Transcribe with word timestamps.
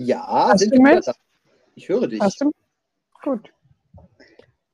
Ja, 0.00 0.50
Hast 0.52 0.60
sind 0.60 0.76
du 0.76 0.80
mich? 0.80 1.04
Ich 1.74 1.88
höre 1.88 2.06
dich. 2.06 2.20
Hast 2.20 2.40
du? 2.40 2.52
Gut. 3.20 3.52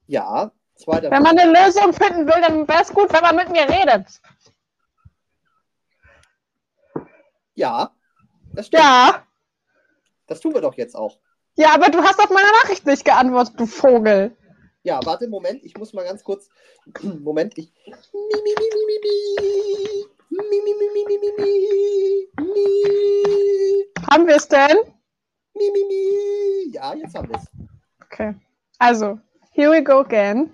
Ja, 0.06 0.52
zweiter 0.74 1.10
Wenn 1.10 1.22
man 1.22 1.38
eine 1.38 1.50
Lösung 1.50 1.94
finden 1.94 2.26
will, 2.26 2.42
dann 2.42 2.68
wäre 2.68 2.82
es 2.82 2.92
gut, 2.92 3.10
wenn 3.10 3.22
man 3.22 3.36
mit 3.36 3.48
mir 3.48 3.62
redet. 3.62 4.20
Ja, 7.54 7.94
das 8.52 8.66
stimmt. 8.66 8.82
Ja. 8.82 9.26
Das 10.26 10.40
tun 10.40 10.52
wir 10.52 10.60
doch 10.60 10.74
jetzt 10.74 10.94
auch. 10.94 11.18
Ja, 11.54 11.72
aber 11.72 11.86
du 11.86 12.02
hast 12.02 12.18
auf 12.18 12.28
meine 12.28 12.50
Nachricht 12.62 12.84
nicht 12.84 13.06
geantwortet, 13.06 13.58
du 13.58 13.64
Vogel. 13.64 14.36
Ja, 14.82 15.00
warte, 15.04 15.26
Moment, 15.28 15.64
ich 15.64 15.74
muss 15.78 15.94
mal 15.94 16.04
ganz 16.04 16.22
kurz. 16.22 16.50
Moment, 17.02 17.56
ich. 17.56 17.72
Mi, 17.86 18.42
mi, 18.42 18.54
mi, 18.58 18.68
mi, 18.74 18.84
mi, 18.86 18.98
mi. 19.00 20.06
Mi, 20.28 20.44
mi, 20.50 20.74
mi, 20.74 20.86
mi, 20.92 21.04
mi, 21.06 21.18
mi, 21.18 21.32
mi. 21.38 22.52
Mi. 22.52 23.84
Haben 24.10 24.26
wir 24.26 24.36
es 24.36 24.48
denn? 24.48 24.93
Mi, 25.54 25.70
mi, 25.72 25.84
mi. 25.88 26.72
Ja, 26.72 26.94
jetzt 26.94 27.14
haben 27.14 27.28
wir 27.28 27.36
es. 27.36 27.46
Okay. 28.04 28.34
Also, 28.78 29.18
here 29.52 29.70
we 29.70 29.82
go 29.82 30.00
again. 30.00 30.50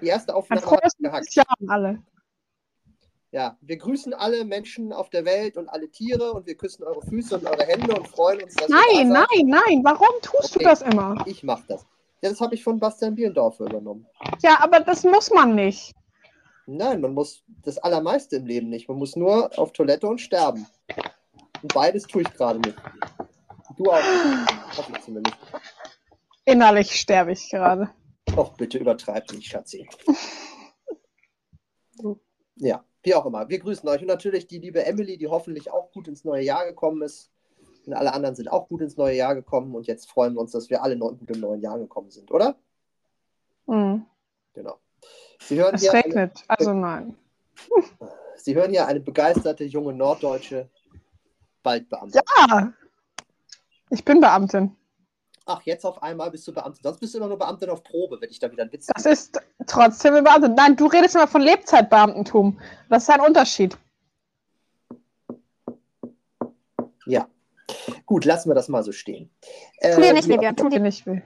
Die 0.00 0.06
erste 0.06 0.34
Aufnahme 0.34 0.64
hat 0.64 0.92
gehackt. 0.98 1.34
Jahr 1.34 1.46
alle. 1.66 2.02
Ja, 3.30 3.58
wir 3.60 3.76
grüßen 3.76 4.14
alle 4.14 4.44
Menschen 4.44 4.92
auf 4.92 5.10
der 5.10 5.24
Welt 5.24 5.56
und 5.56 5.68
alle 5.68 5.90
Tiere 5.90 6.32
und 6.32 6.46
wir 6.46 6.56
küssen 6.56 6.84
eure 6.84 7.02
Füße 7.02 7.36
und 7.36 7.46
eure 7.46 7.64
Hände 7.66 7.94
und 7.94 8.08
freuen 8.08 8.42
uns, 8.42 8.54
dass 8.54 8.68
ihr 8.68 8.76
Nein, 8.76 9.08
nein, 9.08 9.46
nein. 9.46 9.80
Warum 9.84 10.08
tust 10.22 10.54
Okay. 10.56 10.60
du 10.60 10.70
das 10.70 10.82
immer? 10.82 11.16
Ich 11.26 11.42
mach 11.42 11.66
das. 11.66 11.84
Ja, 12.22 12.30
das 12.30 12.40
habe 12.40 12.54
ich 12.54 12.64
von 12.64 12.78
Bastian 12.78 13.14
Bielendorfer 13.14 13.66
übernommen. 13.66 14.06
Ja, 14.42 14.60
aber 14.60 14.80
das 14.80 15.04
muss 15.04 15.30
man 15.30 15.54
nicht. 15.54 15.94
Nein, 16.66 17.00
man 17.00 17.12
muss 17.14 17.42
das 17.64 17.78
Allermeiste 17.78 18.36
im 18.36 18.46
Leben 18.46 18.68
nicht. 18.70 18.88
Man 18.88 18.98
muss 18.98 19.14
nur 19.16 19.50
auf 19.58 19.72
Toilette 19.72 20.06
und 20.06 20.20
sterben. 20.20 20.66
Und 21.62 21.74
beides 21.74 22.04
tue 22.04 22.22
ich 22.22 22.32
gerade 22.32 22.60
nicht. 22.60 22.76
Du 23.78 23.84
auch. 23.92 24.02
Hoffe 24.76 24.92
ich 24.92 25.02
zumindest. 25.02 25.36
Innerlich 26.44 26.92
sterbe 26.92 27.32
ich 27.32 27.48
gerade. 27.48 27.90
Doch, 28.26 28.56
bitte 28.56 28.78
übertreib 28.78 29.30
nicht, 29.32 29.46
Schatzi. 29.46 29.88
Ja, 32.56 32.84
wie 33.04 33.14
auch 33.14 33.24
immer. 33.24 33.48
Wir 33.48 33.60
grüßen 33.60 33.88
euch 33.88 34.00
und 34.00 34.08
natürlich 34.08 34.48
die 34.48 34.58
liebe 34.58 34.84
Emily, 34.84 35.16
die 35.16 35.28
hoffentlich 35.28 35.70
auch 35.70 35.92
gut 35.92 36.08
ins 36.08 36.24
neue 36.24 36.42
Jahr 36.42 36.66
gekommen 36.66 37.02
ist. 37.02 37.30
Und 37.86 37.94
alle 37.94 38.12
anderen 38.12 38.34
sind 38.34 38.48
auch 38.48 38.68
gut 38.68 38.80
ins 38.80 38.96
neue 38.96 39.14
Jahr 39.14 39.36
gekommen. 39.36 39.74
Und 39.76 39.86
jetzt 39.86 40.10
freuen 40.10 40.34
wir 40.34 40.40
uns, 40.40 40.50
dass 40.50 40.68
wir 40.70 40.82
alle 40.82 40.98
gut 40.98 41.30
im 41.30 41.40
neuen 41.40 41.60
Jahr 41.60 41.78
gekommen 41.78 42.10
sind, 42.10 42.32
oder? 42.32 42.56
Hm. 43.66 44.04
Genau. 44.54 44.80
Sie 45.40 45.56
hören, 45.56 45.76
Es 45.76 45.82
hier 45.82 45.92
eine, 45.92 46.04
regnet. 46.04 46.44
Also 46.48 46.74
nein. 46.74 47.16
Sie 48.36 48.56
hören 48.56 48.70
hier 48.70 48.86
eine 48.86 49.00
begeisterte 49.00 49.64
junge 49.64 49.92
Norddeutsche, 49.92 50.68
bald 51.62 51.88
Beamte. 51.88 52.20
Ah, 52.36 52.72
ich 53.90 54.04
bin 54.04 54.20
Beamtin. 54.20 54.74
Ach, 55.46 55.62
jetzt 55.62 55.86
auf 55.86 56.02
einmal 56.02 56.30
bist 56.30 56.46
du 56.46 56.52
Beamtin. 56.52 56.82
Sonst 56.82 57.00
bist 57.00 57.14
du 57.14 57.18
immer 57.18 57.28
nur 57.28 57.38
Beamtin 57.38 57.70
auf 57.70 57.82
Probe, 57.82 58.20
wenn 58.20 58.30
ich 58.30 58.38
da 58.38 58.50
wieder 58.52 58.62
einen 58.64 58.72
Witz 58.72 58.86
Das 58.86 59.06
ist 59.06 59.40
trotzdem 59.66 60.14
eine 60.14 60.22
Beamtin. 60.22 60.54
Nein, 60.54 60.76
du 60.76 60.86
redest 60.86 61.14
immer 61.14 61.26
von 61.26 61.40
Lebzeitbeamtentum. 61.40 62.60
Das 62.90 63.04
ist 63.04 63.10
ein 63.10 63.20
Unterschied. 63.20 63.78
Ja. 67.06 67.26
Gut, 68.04 68.24
lassen 68.26 68.50
wir 68.50 68.54
das 68.54 68.68
mal 68.68 68.82
so 68.82 68.92
stehen. 68.92 69.30
Tu 69.80 70.00
dir 70.00 70.10
Äh, 70.10 70.12
nicht 70.12 70.28
weh, 70.28 70.36
Björn. 70.36 70.56
Tu 70.56 70.68
dir 70.68 70.80
nicht 70.80 71.06
will. 71.06 71.22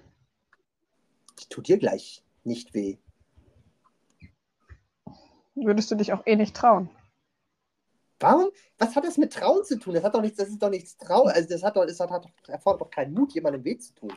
Tut 1.51 1.67
dir 1.69 1.79
gleich 1.79 2.23
nicht 2.45 2.73
weh. 2.75 2.99
Würdest 5.55 5.91
du 5.91 5.97
dich 5.97 6.13
auch 6.13 6.23
eh 6.27 6.37
nicht 6.37 6.57
trauen. 6.57 6.89
Warum? 8.23 8.51
Was 8.79 8.95
hat 8.95 9.05
das 9.05 9.19
mit 9.19 9.33
Trauen 9.33 9.65
zu 9.65 9.79
tun? 9.79 9.95
Das 9.95 10.05
hat 10.05 10.15
doch 10.15 10.23
nichts, 10.23 10.39
das 10.39 10.49
ist 10.49 10.63
doch 10.63 10.71
nichts 10.71 10.97
Trau. 10.97 11.25
Also 11.25 11.49
das 11.49 11.63
hat 11.63 11.77
doch, 11.77 11.85
das 11.85 11.99
hat, 11.99 12.11
hat 12.11 12.25
doch, 12.25 12.49
erfordert 12.49 12.83
doch 12.83 12.91
keinen 12.91 13.15
Mut, 13.15 13.33
jemandem 13.33 13.65
weh 13.65 13.77
zu 13.77 13.93
tun. 13.95 14.13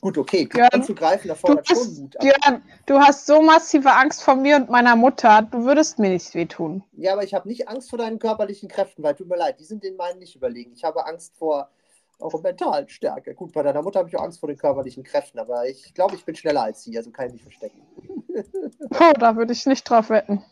Gut, 0.00 0.16
okay, 0.16 0.46
Björn, 0.46 0.70
anzugreifen 0.72 1.24
Du, 1.24 1.28
erfordert 1.28 1.68
schon 1.68 1.76
bist, 1.76 2.00
Mut. 2.00 2.16
Björn, 2.18 2.62
du 2.86 2.98
hast 2.98 3.26
so 3.26 3.40
massive 3.40 3.92
Angst 3.92 4.22
vor 4.22 4.34
mir 4.34 4.56
und 4.56 4.68
meiner 4.68 4.96
Mutter. 4.96 5.42
Du 5.42 5.64
würdest 5.64 5.98
mir 5.98 6.10
nicht 6.10 6.34
wehtun. 6.34 6.82
ja, 6.92 7.12
aber 7.12 7.22
ich 7.22 7.34
habe 7.34 7.46
nicht 7.46 7.68
Angst 7.68 7.90
vor 7.90 7.98
deinen 7.98 8.18
körperlichen 8.18 8.68
Kräften, 8.68 9.02
weil 9.02 9.14
tut 9.14 9.28
mir 9.28 9.36
leid, 9.36 9.60
die 9.60 9.64
sind 9.64 9.84
den 9.84 9.96
meinen 9.96 10.18
nicht 10.18 10.34
überlegen. 10.34 10.72
Ich 10.74 10.82
habe 10.82 11.06
Angst 11.06 11.36
vor 11.36 11.70
eurer 12.18 12.40
mentalen 12.40 12.88
Stärke. 12.88 13.34
Gut, 13.34 13.52
bei 13.52 13.62
deiner 13.62 13.82
Mutter 13.82 14.00
habe 14.00 14.08
ich 14.08 14.16
auch 14.16 14.24
Angst 14.24 14.40
vor 14.40 14.48
den 14.48 14.58
körperlichen 14.58 15.04
Kräften, 15.04 15.38
aber 15.38 15.68
ich 15.68 15.94
glaube, 15.94 16.16
ich 16.16 16.24
bin 16.24 16.34
schneller 16.34 16.62
als 16.62 16.82
sie, 16.82 16.96
also 16.96 17.10
kann 17.10 17.26
ich 17.26 17.34
mich 17.34 17.42
verstecken. 17.42 17.80
Puh, 18.90 19.12
da 19.18 19.36
würde 19.36 19.52
ich 19.52 19.66
nicht 19.66 19.88
drauf 19.88 20.10
wetten. 20.10 20.42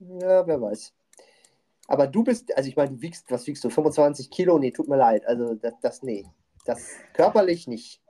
Ja, 0.00 0.46
wer 0.46 0.60
weiß. 0.60 0.92
Aber 1.86 2.06
du 2.06 2.24
bist, 2.24 2.56
also 2.56 2.68
ich 2.68 2.76
meine, 2.76 2.92
du 2.92 3.02
wiegst, 3.02 3.30
was 3.30 3.46
wiegst 3.46 3.62
du? 3.64 3.70
25 3.70 4.30
Kilo? 4.30 4.58
Nee, 4.58 4.70
tut 4.70 4.88
mir 4.88 4.96
leid. 4.96 5.26
Also 5.26 5.54
das, 5.54 5.74
das 5.82 6.02
nee. 6.02 6.26
Das 6.64 6.80
körperlich 7.12 7.66
nicht. 7.68 8.00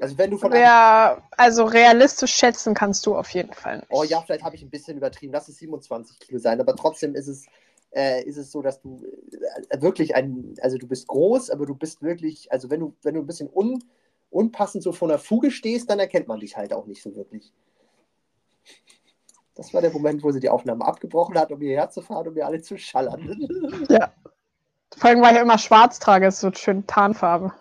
Also 0.00 0.16
wenn 0.16 0.30
du 0.30 0.38
von 0.38 0.52
Wer, 0.52 1.22
also 1.32 1.64
realistisch 1.64 2.32
schätzen 2.32 2.74
kannst 2.74 3.04
du 3.04 3.16
auf 3.16 3.30
jeden 3.30 3.52
Fall 3.52 3.78
nicht. 3.78 3.90
Oh 3.90 4.04
ja, 4.04 4.22
vielleicht 4.22 4.44
habe 4.44 4.54
ich 4.54 4.62
ein 4.62 4.70
bisschen 4.70 4.96
übertrieben. 4.96 5.32
Lass 5.32 5.48
es 5.48 5.58
27 5.58 6.20
Kilo 6.20 6.38
sein, 6.38 6.60
aber 6.60 6.76
trotzdem 6.76 7.16
ist 7.16 7.26
es, 7.26 7.46
äh, 7.90 8.22
ist 8.24 8.36
es 8.36 8.52
so, 8.52 8.62
dass 8.62 8.80
du 8.80 9.04
äh, 9.70 9.80
wirklich 9.80 10.14
ein, 10.14 10.54
also 10.60 10.78
du 10.78 10.86
bist 10.86 11.08
groß, 11.08 11.50
aber 11.50 11.66
du 11.66 11.74
bist 11.74 12.00
wirklich, 12.00 12.52
also 12.52 12.70
wenn 12.70 12.80
du, 12.80 12.94
wenn 13.02 13.14
du 13.14 13.20
ein 13.20 13.26
bisschen 13.26 13.50
un, 13.52 13.82
unpassend 14.30 14.84
so 14.84 14.92
vor 14.92 15.08
einer 15.08 15.18
Fuge 15.18 15.50
stehst, 15.50 15.90
dann 15.90 15.98
erkennt 15.98 16.28
man 16.28 16.38
dich 16.38 16.56
halt 16.56 16.72
auch 16.72 16.86
nicht 16.86 17.02
so 17.02 17.16
wirklich. 17.16 17.52
Das 19.58 19.74
war 19.74 19.80
der 19.80 19.90
Moment, 19.90 20.22
wo 20.22 20.30
sie 20.30 20.38
die 20.38 20.48
Aufnahme 20.48 20.84
abgebrochen 20.84 21.36
hat, 21.36 21.50
um 21.50 21.60
hierher 21.60 21.90
zu 21.90 22.00
fahren, 22.00 22.28
um 22.28 22.34
mir 22.34 22.46
alle 22.46 22.62
zu 22.62 22.78
schallern. 22.78 23.20
Vor 24.96 25.10
allem, 25.10 25.20
weil 25.20 25.34
ich 25.34 25.42
immer 25.42 25.58
schwarz 25.58 25.98
trage, 25.98 26.28
ist 26.28 26.38
so 26.38 26.52
schön 26.52 26.86
Tarnfarbe. 26.86 27.52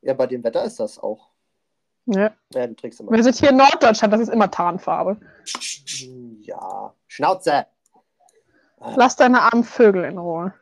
ja, 0.00 0.14
bei 0.14 0.26
dem 0.26 0.42
Wetter 0.42 0.64
ist 0.64 0.80
das 0.80 0.98
auch. 0.98 1.28
Ja. 2.06 2.32
Ja, 2.54 2.66
du 2.66 2.74
trägst 2.74 3.00
immer. 3.00 3.12
Wir 3.12 3.22
sind 3.22 3.36
hier 3.36 3.50
in 3.50 3.58
Norddeutschland, 3.58 4.14
das 4.14 4.22
ist 4.22 4.30
immer 4.30 4.50
Tarnfarbe. 4.50 5.20
Ja, 6.40 6.94
Schnauze. 7.06 7.66
Lass 8.96 9.16
deine 9.16 9.42
armen 9.42 9.64
Vögel 9.64 10.04
in 10.04 10.16
Ruhe. 10.16 10.54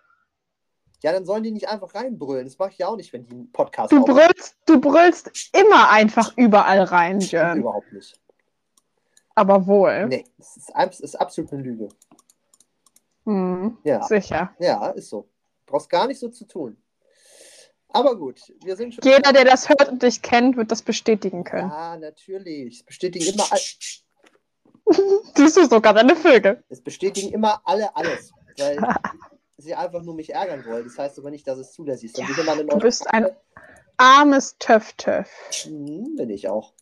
Ja, 1.05 1.13
dann 1.13 1.25
sollen 1.25 1.45
die 1.45 1.53
nicht 1.53 1.69
einfach 1.69 1.95
reinbrüllen. 1.95 2.47
Das 2.47 2.59
mache 2.59 2.71
ich 2.71 2.79
ja 2.79 2.89
auch 2.89 2.97
nicht, 2.97 3.13
wenn 3.13 3.25
die 3.25 3.33
einen 3.33 3.53
Podcast 3.53 3.93
Du 3.93 4.05
brüllst, 4.05 4.57
du 4.67 4.81
brüllst 4.81 5.51
immer 5.53 5.91
einfach 5.91 6.37
überall 6.37 6.83
rein, 6.83 7.21
Jörn. 7.21 7.59
Überhaupt 7.59 7.93
nicht. 7.93 8.21
Aber 9.35 9.67
wohl. 9.67 10.07
Nee, 10.07 10.25
das 10.39 10.57
ist, 10.57 11.01
ist 11.01 11.15
absolut 11.17 11.53
eine 11.53 11.63
Lüge. 11.63 11.89
Hm, 13.25 13.79
Ja, 13.85 14.03
sicher. 14.03 14.55
ja, 14.59 14.89
ist 14.91 15.09
so. 15.11 15.29
Brauchst 15.67 15.89
gar 15.89 16.07
nicht 16.07 16.19
so 16.19 16.29
zu 16.29 16.45
tun. 16.47 16.77
Aber 17.89 18.17
gut, 18.17 18.41
wir 18.65 18.77
sind 18.77 18.95
schon. 18.95 19.05
Jeder, 19.05 19.33
der 19.33 19.45
das 19.45 19.69
hört 19.69 19.89
und 19.89 20.03
dich 20.03 20.23
kennt, 20.23 20.57
wird 20.57 20.71
das 20.71 20.83
bestätigen 20.83 21.45
können. 21.45 21.69
Ja, 21.69 21.97
natürlich. 21.97 22.81
Es 22.81 22.83
bestätigen 22.85 23.35
immer, 23.35 23.45
all, 23.51 23.61
Siehst 25.37 25.57
du 25.57 25.67
sogar 25.67 25.95
deine 25.95 26.17
Vögel. 26.17 26.63
es 26.69 26.83
bestätigen 26.83 27.33
immer 27.33 27.61
alle 27.65 27.95
alles. 27.95 28.33
Weil 28.59 28.79
sie 29.59 29.75
einfach 29.75 30.03
nur 30.03 30.15
mich 30.15 30.35
ärgern 30.35 30.65
wollen. 30.67 30.85
Das 30.85 30.99
heißt 30.99 31.19
aber 31.19 31.31
nicht, 31.31 31.47
dass 31.47 31.59
es 31.59 31.73
zulässig 31.73 32.11
ist. 32.11 32.19
Eine 32.49 32.65
Du 32.67 32.79
bist 32.79 33.07
ein 33.13 33.29
armes 33.97 34.57
Töff-Töff. 34.59 35.29
Mhm, 35.69 36.17
bin 36.17 36.31
ich 36.31 36.49
auch. 36.49 36.73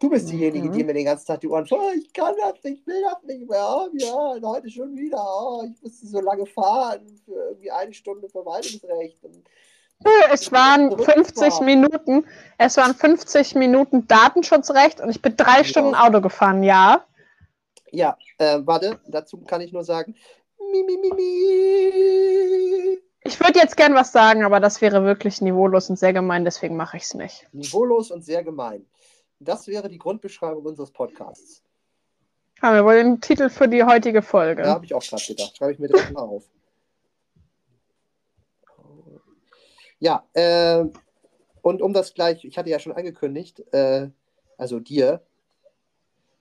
Du 0.00 0.08
bist 0.08 0.30
diejenige, 0.30 0.68
Mhm. 0.68 0.72
die 0.72 0.84
mir 0.84 0.94
den 0.94 1.06
ganzen 1.06 1.26
Tag 1.26 1.40
die 1.40 1.48
Ohren 1.48 1.66
voll, 1.66 1.78
oh, 1.80 1.90
ich 1.96 2.12
kann 2.12 2.34
das 2.40 2.62
nicht, 2.62 2.80
ich 2.80 2.86
will 2.86 3.02
das 3.02 3.20
nicht 3.24 3.48
mehr. 3.50 3.66
Oh, 3.68 3.88
ja, 3.94 4.38
heute 4.48 4.70
schon 4.70 4.96
wieder. 4.96 5.18
Oh, 5.20 5.64
ich 5.68 5.82
musste 5.82 6.06
so 6.06 6.20
lange 6.20 6.46
fahren 6.46 7.00
für 7.24 7.32
irgendwie 7.50 7.70
eine 7.72 7.92
Stunde 7.92 8.28
Verwaltungsrecht. 8.28 9.24
Und 9.24 9.42
Es 10.32 10.52
waren 10.52 10.96
50 10.96 11.60
Minuten, 11.62 12.24
es 12.58 12.76
waren 12.76 12.94
50 12.94 13.56
Minuten 13.56 14.06
Datenschutzrecht 14.06 15.00
und 15.00 15.10
ich 15.10 15.20
bin 15.20 15.36
drei 15.36 15.58
Ja. 15.58 15.64
Stunden 15.64 15.96
Auto 15.96 16.20
gefahren, 16.20 16.62
ja. 16.62 17.04
ja, 17.90 18.16
äh, 18.38 18.60
warte, 18.64 19.00
dazu 19.08 19.38
kann 19.38 19.60
ich 19.62 19.72
nur 19.72 19.82
sagen, 19.82 20.14
mi, 20.70 20.84
mi, 20.84 20.96
mi, 20.98 21.10
mi. 21.12 22.98
Ich 23.24 23.40
würde 23.40 23.58
jetzt 23.58 23.76
gern 23.76 23.94
was 23.94 24.12
sagen, 24.12 24.44
aber 24.44 24.60
das 24.60 24.80
wäre 24.80 25.02
wirklich 25.04 25.40
niveaulos 25.40 25.90
und 25.90 25.98
sehr 25.98 26.12
gemein, 26.12 26.44
deswegen 26.44 26.76
mache 26.76 26.96
ich 26.98 27.02
es 27.02 27.14
nicht. 27.14 27.48
Niveaulos 27.52 28.12
und 28.12 28.24
sehr 28.24 28.44
gemein. 28.44 28.86
Das 29.40 29.66
wäre 29.68 29.88
die 29.88 29.98
Grundbeschreibung 29.98 30.64
unseres 30.64 30.90
Podcasts. 30.90 31.62
Haben 32.60 32.74
wir 32.74 32.84
wohl 32.84 32.96
den 32.96 33.20
Titel 33.20 33.48
für 33.48 33.68
die 33.68 33.84
heutige 33.84 34.20
Folge. 34.20 34.62
Da 34.62 34.74
habe 34.74 34.84
ich 34.84 34.94
auch 34.94 35.02
gerade 35.02 35.22
gedacht. 35.24 35.56
Schreibe 35.56 35.72
ich 35.72 35.78
mir 35.78 35.88
direkt 35.88 36.12
mal 36.12 36.22
auf. 36.22 36.44
Ja, 40.00 40.24
äh, 40.32 40.84
und 41.62 41.82
um 41.82 41.92
das 41.92 42.14
gleich, 42.14 42.44
ich 42.44 42.56
hatte 42.56 42.70
ja 42.70 42.78
schon 42.78 42.92
angekündigt, 42.92 43.62
äh, 43.72 44.10
also 44.56 44.80
dir, 44.80 45.22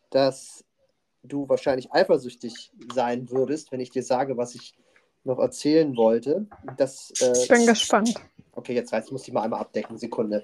dass 0.09 0.63
du 1.23 1.49
wahrscheinlich 1.49 1.91
eifersüchtig 1.91 2.71
sein 2.93 3.29
würdest, 3.29 3.71
wenn 3.71 3.79
ich 3.79 3.89
dir 3.89 4.03
sage, 4.03 4.37
was 4.37 4.55
ich 4.55 4.75
noch 5.27 5.39
erzählen 5.39 5.95
wollte. 5.95 6.47
Das, 6.77 7.11
äh, 7.21 7.31
Ich 7.43 7.47
bin 7.47 7.65
gespannt. 7.65 8.15
Okay, 8.53 8.73
jetzt 8.73 8.91
ich 8.91 9.11
muss 9.11 9.23
die 9.23 9.31
mal 9.31 9.43
einmal 9.43 9.59
abdecken. 9.61 9.97
Sekunde. 9.97 10.43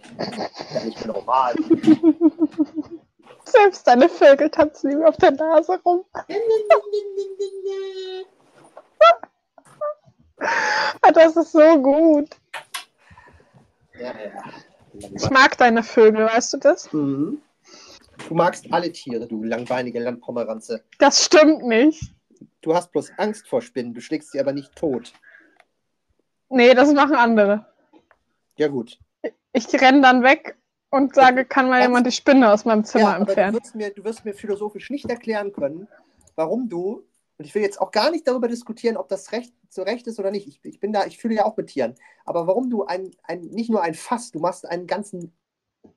Ja, 0.74 0.84
nicht 0.86 1.04
mehr 1.04 1.16
normal. 1.16 1.56
Selbst 3.46 3.88
deine 3.88 4.08
Vögel 4.08 4.50
tanzen 4.52 4.92
ihm 4.92 5.04
auf 5.04 5.18
der 5.18 5.32
Nase 5.32 5.80
rum. 5.84 6.06
Ah, 11.02 11.12
Das 11.12 11.36
ist 11.36 11.52
so 11.54 11.82
gut. 11.82 12.30
Ich 15.16 15.30
mag 15.30 15.58
deine 15.58 15.84
Vögel, 15.84 16.26
weißt 16.26 16.54
du 16.54 16.58
das? 16.58 16.92
Mhm. 16.92 17.42
Du 18.28 18.34
magst 18.36 18.72
alle 18.72 18.92
Tiere, 18.92 19.28
du 19.28 19.44
langweinige 19.44 20.00
Landpomeranze. 20.00 20.84
Das 21.00 21.26
stimmt 21.26 21.64
nicht. 21.64 22.13
Du 22.62 22.74
hast 22.74 22.92
bloß 22.92 23.14
Angst 23.18 23.48
vor 23.48 23.62
Spinnen, 23.62 23.94
du 23.94 24.02
schlägst 24.02 24.32
sie 24.32 24.40
aber 24.40 24.54
nicht 24.54 24.76
tot. 24.76 25.14
Nee, 26.50 26.74
das 26.74 26.94
machen 26.94 27.16
andere. 27.16 27.66
Ja, 28.58 28.68
gut. 28.68 29.00
Ich 29.54 29.74
renne 29.74 30.02
dann 30.02 30.24
weg 30.24 30.58
und 30.90 31.16
sage, 31.16 31.46
kann 31.46 31.70
mal 31.70 31.82
jemand 31.82 32.06
die 32.06 32.12
Spinne 32.12 32.52
aus 32.52 32.66
meinem 32.66 32.84
Zimmer 32.84 33.04
ja, 33.04 33.16
aber 33.16 33.26
du 33.26 33.32
entfernen? 33.32 33.58
wirst, 33.60 33.76
mir, 33.76 33.90
du 33.92 34.04
wirst 34.04 34.26
mir 34.26 34.34
philosophisch 34.34 34.90
nicht 34.90 35.10
erklären 35.10 35.52
können, 35.52 35.88
warum 36.36 36.70
du, 36.70 37.08
und 37.38 37.46
ich 37.46 37.56
will 37.56 37.64
jetzt 37.64 37.82
auch 37.82 37.92
gar 37.92 38.12
nicht 38.12 38.28
darüber 38.28 38.48
diskutieren, 38.48 38.98
ob 38.98 39.08
das 39.10 39.32
Recht 39.32 39.54
so 39.70 39.82
recht 39.82 40.06
ist 40.06 40.20
oder 40.20 40.30
nicht. 40.30 40.48
Ich, 40.48 40.60
ich 40.64 40.80
bin 40.80 40.94
da, 40.94 41.06
ich 41.06 41.18
fühle 41.18 41.36
ja 41.36 41.46
auch 41.46 41.58
mit 41.58 41.68
Tieren. 41.68 41.96
Aber 42.26 42.46
warum 42.46 42.70
du 42.70 42.86
ein, 42.86 43.12
ein, 43.24 43.42
nicht 43.42 43.72
nur 43.72 43.82
ein 43.82 43.96
Fass, 43.96 44.32
du 44.32 44.40
machst 44.40 44.68
einen 44.68 44.86
ganzen 44.86 45.34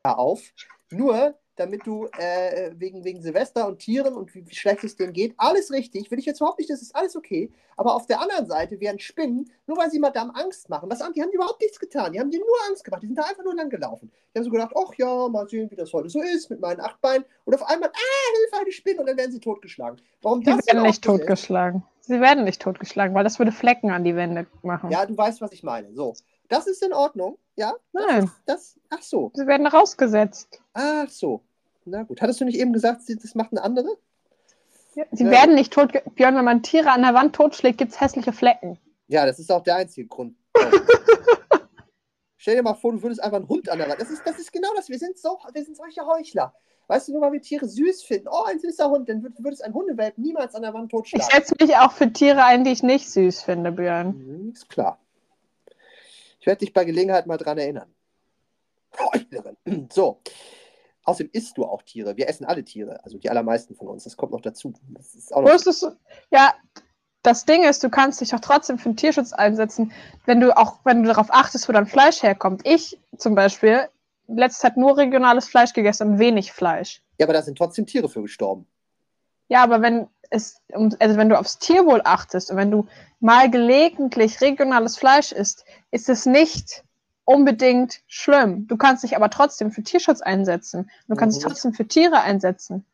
auf, 0.03 0.43
nur 0.91 1.39
damit 1.57 1.87
du 1.87 2.07
äh, 2.19 2.71
wegen, 2.77 3.05
wegen 3.05 3.21
Silvester 3.23 3.67
und 3.67 3.79
Tieren 3.79 4.15
und 4.15 4.35
wie, 4.35 4.47
wie 4.49 4.55
schlecht 4.55 4.85
es 4.85 4.95
denen 4.97 5.13
geht, 5.13 5.35
alles 5.39 5.71
richtig, 5.73 6.11
will 6.11 6.19
ich 6.19 6.27
jetzt 6.27 6.41
überhaupt 6.41 6.59
nicht, 6.59 6.71
das 6.71 6.83
ist 6.83 6.95
alles 6.95 7.17
okay. 7.17 7.51
Aber 7.79 7.95
auf 7.95 8.07
der 8.07 8.21
anderen 8.21 8.47
Seite 8.47 8.79
werden 8.81 8.99
Spinnen, 8.99 9.51
nur 9.67 9.77
weil 9.77 9.91
sie 9.91 9.99
Madame 9.99 10.35
Angst 10.35 10.69
machen, 10.69 10.89
was, 10.91 11.03
haben- 11.03 11.13
die 11.13 11.23
haben 11.23 11.31
überhaupt 11.31 11.61
nichts 11.61 11.79
getan, 11.79 12.13
die 12.13 12.21
haben 12.21 12.31
dir 12.31 12.41
nur 12.41 12.49
Angst 12.69 12.85
gemacht, 12.85 13.03
die 13.03 13.07
sind 13.07 13.17
da 13.19 13.23
einfach 13.25 13.45
nur 13.45 13.55
lang 13.55 13.69
gelaufen. 13.71 14.11
Die 14.35 14.39
haben 14.39 14.45
so 14.45 14.51
gedacht, 14.51 14.73
ach 14.77 14.95
ja, 14.97 15.29
mal 15.29 15.49
sehen, 15.49 15.71
wie 15.71 15.77
das 15.77 15.93
heute 15.93 16.09
so 16.09 16.21
ist 16.23 16.51
mit 16.51 16.61
meinen 16.61 16.81
acht 16.81 17.01
Beinen. 17.01 17.25
Und 17.45 17.55
auf 17.55 17.63
einmal, 17.69 17.89
ah, 17.91 18.37
Hilfe, 18.37 18.61
eine 18.63 18.73
Spinne, 18.73 19.01
und 19.01 19.07
dann 19.09 19.17
werden 19.17 19.33
sie 19.33 19.41
totgeschlagen. 19.41 20.01
Warum 20.23 20.41
Sie 20.41 20.47
das 20.51 20.67
werden 20.67 20.83
nicht 20.83 21.03
totgeschlagen. 21.05 21.83
Sie 22.01 22.21
werden 22.21 22.45
nicht 22.45 22.63
totgeschlagen, 22.63 23.15
weil 23.15 23.25
das 23.25 23.39
würde 23.39 23.51
Flecken 23.53 23.91
an 23.91 24.05
die 24.05 24.15
Wände 24.15 24.47
machen. 24.63 24.91
Ja, 24.91 25.05
du 25.07 25.17
weißt, 25.17 25.41
was 25.41 25.53
ich 25.53 25.63
meine. 25.63 25.93
So, 25.93 26.15
das 26.49 26.67
ist 26.69 26.83
in 26.85 26.93
Ordnung, 26.93 27.39
ja? 27.57 27.75
Nein, 27.93 28.31
Das, 28.47 28.79
ach 28.91 29.03
so, 29.03 29.33
sie 29.35 29.47
werden 29.47 29.67
rausgesetzt. 29.67 30.61
ach 30.73 31.09
so. 31.09 31.43
Na 31.89 32.03
gut, 32.03 32.21
hattest 32.21 32.41
du 32.41 32.45
nicht 32.45 32.59
eben 32.59 32.73
gesagt, 32.73 33.03
das 33.09 33.35
macht 33.35 33.53
eine 33.53 33.63
andere? 33.63 33.89
Ja, 34.95 35.05
Sie 35.13 35.25
Ja. 35.25 35.31
werden 35.31 35.55
nicht 35.55 35.73
tot. 35.73 35.93
Björn, 36.15 36.35
wenn 36.37 36.45
man 36.45 36.63
Tiere 36.63 36.91
an 36.91 37.03
der 37.03 37.15
Wand 37.15 37.35
totschlägt, 37.35 37.79
gibt 37.79 37.93
es 37.93 38.01
hässliche 38.01 38.33
Flecken. 38.33 38.79
Ja, 39.09 39.25
das 39.25 39.39
ist 39.39 39.53
auch 39.53 39.63
der 39.63 39.77
einzige 39.77 40.09
Grund. 40.09 40.37
Stell 42.39 42.57
dir 42.57 42.63
mal 42.63 42.75
vor, 42.75 42.93
du 42.93 43.03
würdest 43.03 43.23
einfach 43.23 43.39
einen 43.39 43.49
Hund 43.49 43.69
an 43.69 43.79
der 43.79 43.89
Wand. 43.89 44.01
Das 44.01 44.11
ist, 44.11 44.23
das 44.27 44.39
ist 44.39 44.53
genau 44.53 44.69
das. 44.77 44.89
Wir 44.89 44.99
sind, 44.99 45.19
so, 45.19 45.39
wir 45.53 45.65
sind 45.65 45.77
solche 45.77 46.05
Heuchler. 46.07 46.55
Weißt 46.89 47.09
du, 47.09 47.13
nur 47.13 47.23
weil 47.23 47.33
wir 47.33 47.43
Tiere 47.43 47.67
süß 47.67 48.03
finden. 48.05 48.29
Oh, 48.31 48.45
ein 48.45 48.59
süßer 48.61 48.89
Hund. 48.89 49.09
Dann 49.09 49.23
würd- 49.23 49.43
würdest 49.43 49.65
ein 49.65 49.75
Hundewelpen 49.75 50.23
niemals 50.23 50.55
an 50.55 50.63
der 50.63 50.73
Wand 50.75 50.87
Ich 50.87 50.91
totschlagen. 50.91 51.27
setze 51.31 51.55
mich 51.61 51.77
auch 51.77 51.91
für 51.93 52.13
Tiere 52.13 52.45
ein, 52.45 52.63
die 52.65 52.71
ich 52.71 52.83
nicht 52.85 53.11
süß 53.11 53.43
finde, 53.43 53.73
Björn. 53.73 54.17
Mhm, 54.17 54.53
ist 54.53 54.69
klar. 54.69 54.99
Ich 56.39 56.47
werde 56.47 56.61
dich 56.61 56.73
bei 56.73 56.85
Gelegenheit 56.85 57.27
mal 57.27 57.39
dran 57.39 57.59
erinnern. 57.59 57.93
Heuchlerin. 58.99 59.57
So. 59.93 60.21
Außerdem 61.07 61.31
isst 61.33 61.57
du 61.57 61.65
auch 61.65 61.83
Tiere. 61.83 62.17
Wir 62.17 62.29
essen 62.29 62.45
alle 62.45 62.65
Tiere. 62.65 63.03
Also 63.05 63.17
die 63.17 63.31
allermeisten 63.31 63.77
von 63.77 63.89
uns. 63.89 64.05
Das 64.05 64.17
kommt 64.17 64.33
noch 64.33 64.41
dazu. 64.41 64.75
Das 64.89 65.15
ist 65.15 65.33
auch 65.33 65.43
noch 65.43 65.51
es? 65.51 65.87
Ja, 66.31 66.53
das 67.23 67.45
Ding 67.45 67.63
ist, 67.63 67.83
du 67.83 67.91
kannst 67.91 68.21
dich 68.21 68.35
auch 68.35 68.41
trotzdem 68.41 68.79
für 68.79 68.91
den 68.91 68.97
Tierschutz 68.97 69.33
einsetzen, 69.33 69.93
wenn 70.27 70.41
du 70.41 70.57
auch, 70.57 70.81
wenn 70.85 71.03
du 71.03 71.09
darauf 71.09 71.33
achtest, 71.33 71.69
wo 71.69 71.73
dein 71.73 71.87
Fleisch 71.87 72.23
herkommt. 72.23 72.63
Ich 72.65 73.01
zum 73.17 73.35
Beispiel, 73.35 73.89
letzte 74.29 74.63
Zeit 74.63 74.77
nur 74.77 74.97
regionales 74.97 75.49
Fleisch 75.49 75.73
gegessen 75.73 76.13
und 76.13 76.19
wenig 76.19 76.53
Fleisch. 76.53 77.03
ja, 77.19 77.27
aber 77.27 77.33
da 77.33 77.43
sind 77.43 77.57
trotzdem 77.57 77.87
Tiere 77.87 78.09
für 78.09 78.23
gestorben. 78.23 78.67
Ja, 79.49 79.63
aber 79.63 79.81
wenn 79.81 80.09
es, 80.31 80.61
also 80.73 81.17
wenn 81.17 81.29
du 81.29 81.39
aufs 81.39 81.59
Tierwohl 81.59 82.01
achtest 82.05 82.51
und 82.51 82.57
wenn 82.57 82.71
du 82.71 82.87
mal 83.21 83.49
gelegentlich 83.51 84.41
regionales 84.41 84.97
Fleisch 84.97 85.31
isst, 85.31 85.65
ist 85.93 86.09
es 86.09 86.27
nicht 86.27 86.85
unbedingt 87.27 88.03
schlimm. 88.07 88.67
Du 88.67 88.79
kannst 88.79 89.05
dich 89.05 89.15
aber 89.17 89.29
trotzdem 89.29 89.71
für 89.71 89.83
Tierschutz 89.83 90.23
einsetzen. 90.23 90.91
Du 91.09 91.17
kannst 91.17 91.37
dich 91.37 91.45
Mhm. 91.45 91.49
trotzdem 91.51 91.75
für 91.75 91.87
Tiere 91.87 92.23
einsetzen. 92.23 92.87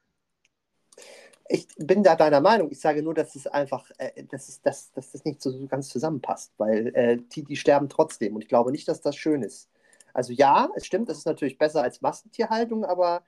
Ich 1.48 1.68
bin 1.76 2.02
da 2.02 2.16
deiner 2.16 2.40
Meinung. 2.40 2.70
Ich 2.70 2.80
sage 2.80 3.02
nur, 3.02 3.14
dass 3.14 3.34
es 3.36 3.46
einfach, 3.46 3.90
äh, 3.98 4.24
dass, 4.24 4.48
es, 4.48 4.62
dass, 4.62 4.90
dass 4.92 5.12
das 5.12 5.24
nicht 5.24 5.42
so 5.42 5.66
ganz 5.66 5.90
zusammenpasst, 5.90 6.52
weil 6.56 6.88
äh, 6.96 7.18
die, 7.18 7.44
die 7.44 7.56
sterben 7.56 7.88
trotzdem. 7.90 8.34
Und 8.34 8.42
ich 8.42 8.48
glaube 8.48 8.72
nicht, 8.72 8.88
dass 8.88 9.02
das 9.02 9.16
schön 9.16 9.42
ist. 9.42 9.68
Also 10.14 10.32
ja, 10.32 10.70
es 10.76 10.86
stimmt, 10.86 11.08
es 11.10 11.18
ist 11.18 11.26
natürlich 11.26 11.58
besser 11.58 11.82
als 11.82 12.00
Massentierhaltung, 12.00 12.84
aber 12.84 13.22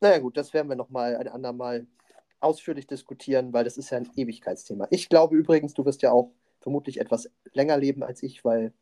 naja 0.00 0.18
gut, 0.18 0.36
das 0.36 0.52
werden 0.52 0.68
wir 0.68 0.76
nochmal 0.76 1.16
ein 1.16 1.28
andermal 1.28 1.86
ausführlich 2.40 2.86
diskutieren, 2.86 3.52
weil 3.52 3.64
das 3.64 3.76
ist 3.76 3.90
ja 3.90 3.98
ein 3.98 4.10
Ewigkeitsthema. 4.16 4.86
Ich 4.90 5.08
glaube 5.08 5.36
übrigens, 5.36 5.74
du 5.74 5.84
wirst 5.84 6.02
ja 6.02 6.10
auch 6.10 6.32
vermutlich 6.60 7.00
etwas 7.00 7.30
länger 7.52 7.76
leben 7.76 8.02
als 8.02 8.22
ich, 8.22 8.44
weil 8.44 8.72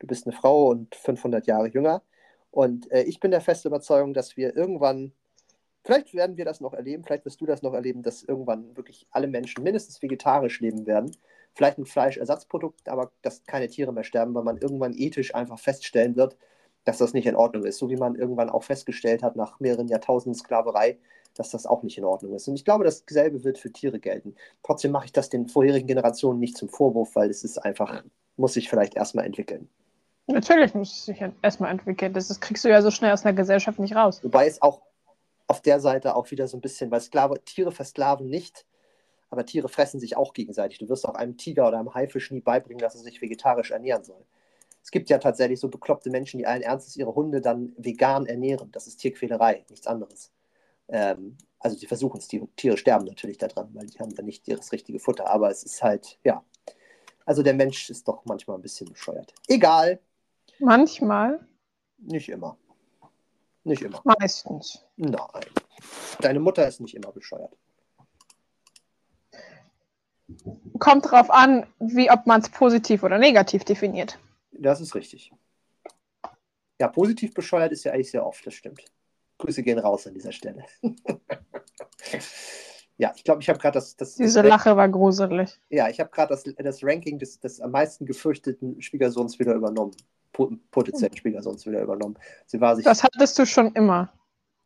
du 0.00 0.06
bist 0.06 0.26
eine 0.26 0.36
Frau 0.36 0.68
und 0.68 0.94
500 0.94 1.46
Jahre 1.46 1.68
jünger. 1.68 2.02
Und 2.50 2.90
äh, 2.90 3.02
ich 3.02 3.20
bin 3.20 3.30
der 3.30 3.40
festen 3.40 3.68
Überzeugung, 3.68 4.12
dass 4.12 4.36
wir 4.36 4.56
irgendwann 4.56 5.12
Vielleicht 5.82 6.12
werden 6.14 6.36
wir 6.36 6.44
das 6.44 6.60
noch 6.60 6.74
erleben, 6.74 7.04
vielleicht 7.04 7.24
wirst 7.24 7.40
du 7.40 7.46
das 7.46 7.62
noch 7.62 7.72
erleben, 7.72 8.02
dass 8.02 8.22
irgendwann 8.22 8.76
wirklich 8.76 9.06
alle 9.10 9.26
Menschen 9.28 9.64
mindestens 9.64 10.02
vegetarisch 10.02 10.60
leben 10.60 10.86
werden. 10.86 11.16
Vielleicht 11.54 11.78
ein 11.78 11.86
Fleischersatzprodukt, 11.86 12.88
aber 12.88 13.10
dass 13.22 13.44
keine 13.44 13.68
Tiere 13.68 13.92
mehr 13.92 14.04
sterben, 14.04 14.34
weil 14.34 14.44
man 14.44 14.58
irgendwann 14.58 14.94
ethisch 14.94 15.34
einfach 15.34 15.58
feststellen 15.58 16.16
wird, 16.16 16.36
dass 16.84 16.98
das 16.98 17.14
nicht 17.14 17.26
in 17.26 17.34
Ordnung 17.34 17.64
ist. 17.64 17.78
So 17.78 17.88
wie 17.88 17.96
man 17.96 18.14
irgendwann 18.14 18.50
auch 18.50 18.62
festgestellt 18.62 19.22
hat 19.22 19.36
nach 19.36 19.58
mehreren 19.58 19.88
Jahrtausenden 19.88 20.38
Sklaverei, 20.38 20.98
dass 21.34 21.50
das 21.50 21.66
auch 21.66 21.82
nicht 21.82 21.96
in 21.96 22.04
Ordnung 22.04 22.34
ist. 22.34 22.46
Und 22.46 22.56
ich 22.56 22.64
glaube, 22.64 22.84
dasselbe 22.84 23.42
wird 23.44 23.58
für 23.58 23.72
Tiere 23.72 24.00
gelten. 24.00 24.34
Trotzdem 24.62 24.92
mache 24.92 25.06
ich 25.06 25.12
das 25.12 25.30
den 25.30 25.48
vorherigen 25.48 25.86
Generationen 25.86 26.40
nicht 26.40 26.56
zum 26.56 26.68
Vorwurf, 26.68 27.16
weil 27.16 27.30
es 27.30 27.42
ist 27.42 27.58
einfach, 27.58 28.02
muss 28.36 28.54
sich 28.54 28.68
vielleicht 28.68 28.96
erstmal 28.96 29.24
entwickeln. 29.24 29.68
Natürlich 30.30 30.74
muss 30.74 30.92
es 30.92 31.04
sich 31.06 31.22
erstmal 31.42 31.70
entwickeln. 31.70 32.12
Das, 32.12 32.28
das 32.28 32.40
kriegst 32.40 32.64
du 32.64 32.68
ja 32.68 32.82
so 32.82 32.90
schnell 32.90 33.12
aus 33.12 33.24
einer 33.24 33.34
Gesellschaft 33.34 33.78
nicht 33.78 33.94
raus. 33.94 34.20
Wobei 34.22 34.46
es 34.46 34.62
auch 34.62 34.82
auf 35.46 35.60
der 35.60 35.80
Seite 35.80 36.14
auch 36.14 36.30
wieder 36.30 36.46
so 36.46 36.56
ein 36.56 36.60
bisschen, 36.60 36.90
weil 36.90 37.00
Sklave, 37.00 37.42
Tiere 37.44 37.72
versklaven 37.72 38.28
nicht, 38.28 38.66
aber 39.30 39.44
Tiere 39.44 39.68
fressen 39.68 39.98
sich 39.98 40.16
auch 40.16 40.32
gegenseitig. 40.32 40.78
Du 40.78 40.88
wirst 40.88 41.06
auch 41.06 41.14
einem 41.14 41.36
Tiger 41.36 41.66
oder 41.68 41.78
einem 41.78 41.94
Haifisch 41.94 42.30
nie 42.30 42.40
beibringen, 42.40 42.80
dass 42.80 42.94
er 42.94 43.00
sich 43.00 43.20
vegetarisch 43.20 43.70
ernähren 43.70 44.04
soll. 44.04 44.24
Es 44.82 44.90
gibt 44.90 45.10
ja 45.10 45.18
tatsächlich 45.18 45.60
so 45.60 45.68
bekloppte 45.68 46.10
Menschen, 46.10 46.38
die 46.38 46.46
allen 46.46 46.62
Ernstes 46.62 46.96
ihre 46.96 47.14
Hunde 47.14 47.40
dann 47.40 47.72
vegan 47.76 48.26
ernähren. 48.26 48.70
Das 48.72 48.86
ist 48.86 48.96
Tierquälerei, 48.96 49.64
nichts 49.68 49.86
anderes. 49.86 50.32
Ähm, 50.88 51.36
also 51.58 51.76
sie 51.76 51.86
versuchen 51.86 52.18
es, 52.18 52.28
die 52.28 52.42
Tiere 52.56 52.76
sterben 52.76 53.04
natürlich 53.04 53.38
daran, 53.38 53.70
weil 53.74 53.86
die 53.86 53.98
haben 53.98 54.14
dann 54.14 54.24
nicht 54.26 54.50
das 54.50 54.72
richtige 54.72 54.98
Futter. 54.98 55.28
Aber 55.28 55.50
es 55.50 55.62
ist 55.62 55.82
halt, 55.82 56.18
ja. 56.24 56.44
Also 57.26 57.42
der 57.42 57.54
Mensch 57.54 57.90
ist 57.90 58.08
doch 58.08 58.24
manchmal 58.24 58.56
ein 58.56 58.62
bisschen 58.62 58.88
bescheuert. 58.88 59.34
Egal, 59.46 60.00
Manchmal, 60.60 61.40
nicht 61.98 62.28
immer. 62.28 62.56
Nicht 63.64 63.82
immer. 63.82 64.00
meistens. 64.04 64.84
Nein. 64.96 65.18
Deine 66.20 66.40
Mutter 66.40 66.66
ist 66.66 66.80
nicht 66.80 66.94
immer 66.94 67.12
bescheuert. 67.12 67.54
Kommt 70.78 71.06
darauf 71.06 71.30
an, 71.30 71.66
wie 71.78 72.10
ob 72.10 72.26
man 72.26 72.40
es 72.40 72.48
positiv 72.48 73.02
oder 73.02 73.18
negativ 73.18 73.64
definiert. 73.64 74.18
Das 74.52 74.80
ist 74.80 74.94
richtig. 74.94 75.32
Ja, 76.78 76.88
positiv 76.88 77.34
bescheuert 77.34 77.72
ist 77.72 77.84
ja 77.84 77.92
eigentlich 77.92 78.10
sehr 78.10 78.24
oft, 78.24 78.46
das 78.46 78.54
stimmt. 78.54 78.84
Grüße 79.38 79.62
gehen 79.62 79.78
raus 79.78 80.06
an 80.06 80.14
dieser 80.14 80.32
Stelle. 80.32 80.64
ja, 82.96 83.12
ich 83.14 83.24
glaube, 83.24 83.42
ich 83.42 83.48
habe 83.48 83.58
gerade 83.58 83.74
das, 83.74 83.96
das, 83.96 84.14
Diese 84.14 84.42
das 84.42 84.48
Lache 84.48 84.76
war 84.76 84.88
gruselig. 84.88 85.60
Ja, 85.68 85.88
ich 85.88 86.00
habe 86.00 86.10
gerade 86.10 86.34
das, 86.34 86.44
das 86.44 86.82
Ranking 86.82 87.18
des, 87.18 87.40
des 87.40 87.60
am 87.60 87.72
meisten 87.72 88.06
gefürchteten 88.06 88.80
Schwiegersohns 88.80 89.38
wieder 89.38 89.54
übernommen. 89.54 89.94
Po- 90.48 90.56
Potenziellen 90.70 91.16
Schwiegersohns 91.16 91.66
wieder 91.66 91.82
übernommen. 91.82 92.16
Sie 92.46 92.60
war 92.60 92.76
sich. 92.76 92.84
Das 92.84 93.02
hattest 93.02 93.38
du 93.38 93.44
schon 93.46 93.72
immer. 93.74 94.12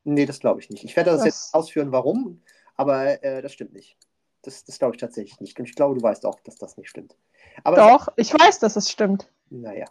nee, 0.05 0.27
das 0.27 0.39
glaube 0.41 0.61
ich 0.61 0.71
nicht. 0.71 0.85
Ich 0.85 0.95
werde 0.97 1.11
das, 1.11 1.21
Das- 1.21 1.27
jetzt 1.27 1.55
ausführen, 1.55 1.91
warum, 1.93 2.41
aber 2.77 3.23
äh, 3.25 3.43
das 3.43 3.53
stimmt 3.53 3.73
nicht. 3.73 3.97
Das, 4.43 4.65
das 4.65 4.79
glaube 4.79 4.95
ich 4.95 5.01
tatsächlich 5.01 5.41
nicht. 5.41 5.59
Und 5.59 5.65
ich 5.69 5.75
glaube, 5.75 5.95
du 5.99 6.03
weißt 6.03 6.27
auch, 6.27 6.39
dass 6.41 6.57
das 6.57 6.77
nicht 6.77 6.91
stimmt. 6.91 7.17
Aber 7.65 7.77
Doch, 7.77 8.09
ich 8.17 8.33
weiß, 8.33 8.59
dass 8.59 8.77
es 8.77 8.91
stimmt. 8.91 9.31
Naja. 9.51 9.87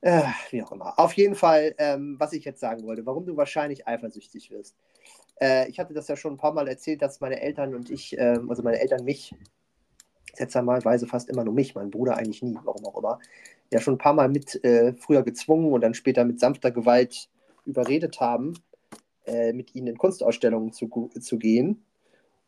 Äh, 0.00 0.22
wie 0.50 0.62
auch 0.62 0.72
immer. 0.72 0.98
Auf 0.98 1.12
jeden 1.14 1.34
Fall, 1.34 1.74
ähm, 1.78 2.16
was 2.18 2.32
ich 2.32 2.44
jetzt 2.44 2.60
sagen 2.60 2.84
wollte, 2.84 3.06
warum 3.06 3.24
du 3.26 3.36
wahrscheinlich 3.36 3.86
eifersüchtig 3.86 4.50
wirst. 4.50 4.74
Äh, 5.40 5.68
ich 5.70 5.78
hatte 5.78 5.94
das 5.94 6.08
ja 6.08 6.16
schon 6.16 6.34
ein 6.34 6.36
paar 6.38 6.52
Mal 6.52 6.68
erzählt, 6.68 7.00
dass 7.00 7.20
meine 7.20 7.40
Eltern 7.40 7.74
und 7.74 7.90
ich, 7.90 8.16
ähm, 8.18 8.50
also 8.50 8.62
meine 8.62 8.80
Eltern 8.80 9.04
mich, 9.04 9.34
seltsamerweise 10.34 11.06
fast 11.06 11.28
immer 11.30 11.44
nur 11.44 11.54
mich, 11.54 11.74
mein 11.74 11.90
Bruder 11.90 12.16
eigentlich 12.16 12.42
nie, 12.42 12.58
warum 12.64 12.84
auch 12.84 12.98
immer, 12.98 13.18
ja 13.72 13.80
schon 13.80 13.94
ein 13.94 13.98
paar 13.98 14.14
Mal 14.14 14.28
mit 14.28 14.62
äh, 14.64 14.94
früher 14.94 15.22
gezwungen 15.22 15.72
und 15.72 15.80
dann 15.80 15.94
später 15.94 16.24
mit 16.24 16.40
sanfter 16.40 16.70
Gewalt 16.70 17.28
überredet 17.66 18.20
haben, 18.20 18.54
äh, 19.26 19.52
mit 19.52 19.74
ihnen 19.74 19.88
in 19.88 19.98
Kunstausstellungen 19.98 20.72
zu, 20.72 21.10
zu 21.20 21.38
gehen. 21.38 21.84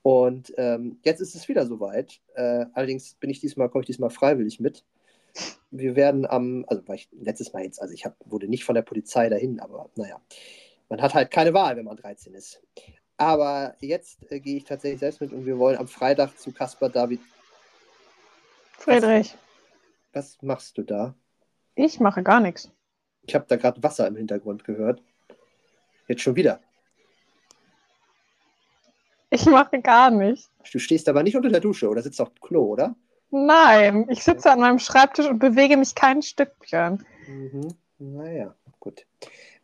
Und 0.03 0.53
ähm, 0.57 0.99
jetzt 1.03 1.21
ist 1.21 1.35
es 1.35 1.49
wieder 1.49 1.67
soweit. 1.67 2.21
Äh, 2.35 2.67
allerdings 2.75 3.15
bin 3.15 3.31
ich 3.31 3.41
diesmal, 3.41 3.69
komme 3.69 3.83
ich 3.83 3.87
diesmal 3.87 4.11
freiwillig 4.11 4.61
mit. 4.61 4.85
Wir 5.71 5.97
werden 5.97 6.25
am, 6.27 6.65
also 6.69 6.87
war 6.87 6.95
ich 6.95 7.09
letztes 7.13 7.53
Mal 7.53 7.65
jetzt, 7.65 7.83
also 7.83 7.93
ich 7.93 8.05
hab, 8.05 8.15
wurde 8.25 8.47
nicht 8.47 8.65
von 8.65 8.75
der 8.75 8.83
Polizei 8.83 9.29
dahin, 9.29 9.59
aber 9.59 9.91
naja, 9.97 10.21
man 10.89 11.03
hat 11.03 11.15
halt 11.15 11.31
keine 11.31 11.53
Wahl, 11.55 11.77
wenn 11.77 11.85
man 11.85 11.97
13 11.97 12.35
ist. 12.35 12.63
Aber 13.17 13.75
jetzt 13.81 14.31
äh, 14.31 14.41
gehe 14.41 14.59
ich 14.59 14.65
tatsächlich 14.65 15.01
selbst 15.01 15.21
mit 15.21 15.33
und 15.33 15.47
wir 15.47 15.59
wollen 15.59 15.79
am 15.79 15.89
Freitag 15.89 16.39
zu 16.39 16.53
Caspar 16.53 16.89
David. 16.89 17.21
Friedrich, 18.79 19.35
Was 20.17 20.41
machst 20.41 20.79
du 20.79 20.83
da? 20.83 21.15
Ich 21.75 22.01
mache 22.01 22.23
gar 22.23 22.41
nichts. 22.41 22.73
Ich 23.27 23.35
habe 23.35 23.45
da 23.49 23.57
gerade 23.57 23.83
Wasser 23.83 24.07
im 24.07 24.17
Hintergrund 24.17 24.65
gehört. 24.65 25.03
Jetzt 26.09 26.23
schon 26.23 26.37
wieder. 26.37 26.59
Ich 29.29 29.45
mache 29.45 29.79
gar 29.83 30.11
nichts. 30.11 30.51
Du 30.73 30.79
stehst 30.79 31.07
aber 31.11 31.23
nicht 31.23 31.37
unter 31.37 31.51
der 31.51 31.61
Dusche 31.61 31.91
oder 31.91 32.01
sitzt 32.01 32.19
auf 32.23 32.31
dem 32.31 32.41
Klo, 32.41 32.65
oder? 32.65 32.97
Nein, 33.31 34.07
ich 34.09 34.25
sitze 34.25 34.51
an 34.51 34.61
meinem 34.61 34.79
Schreibtisch 34.79 35.29
und 35.29 35.39
bewege 35.39 35.77
mich 35.77 35.95
kein 35.95 36.23
Stückchen. 36.23 37.05
Mhm. 37.27 37.75
Naja, 37.99 38.55
gut. 38.81 39.05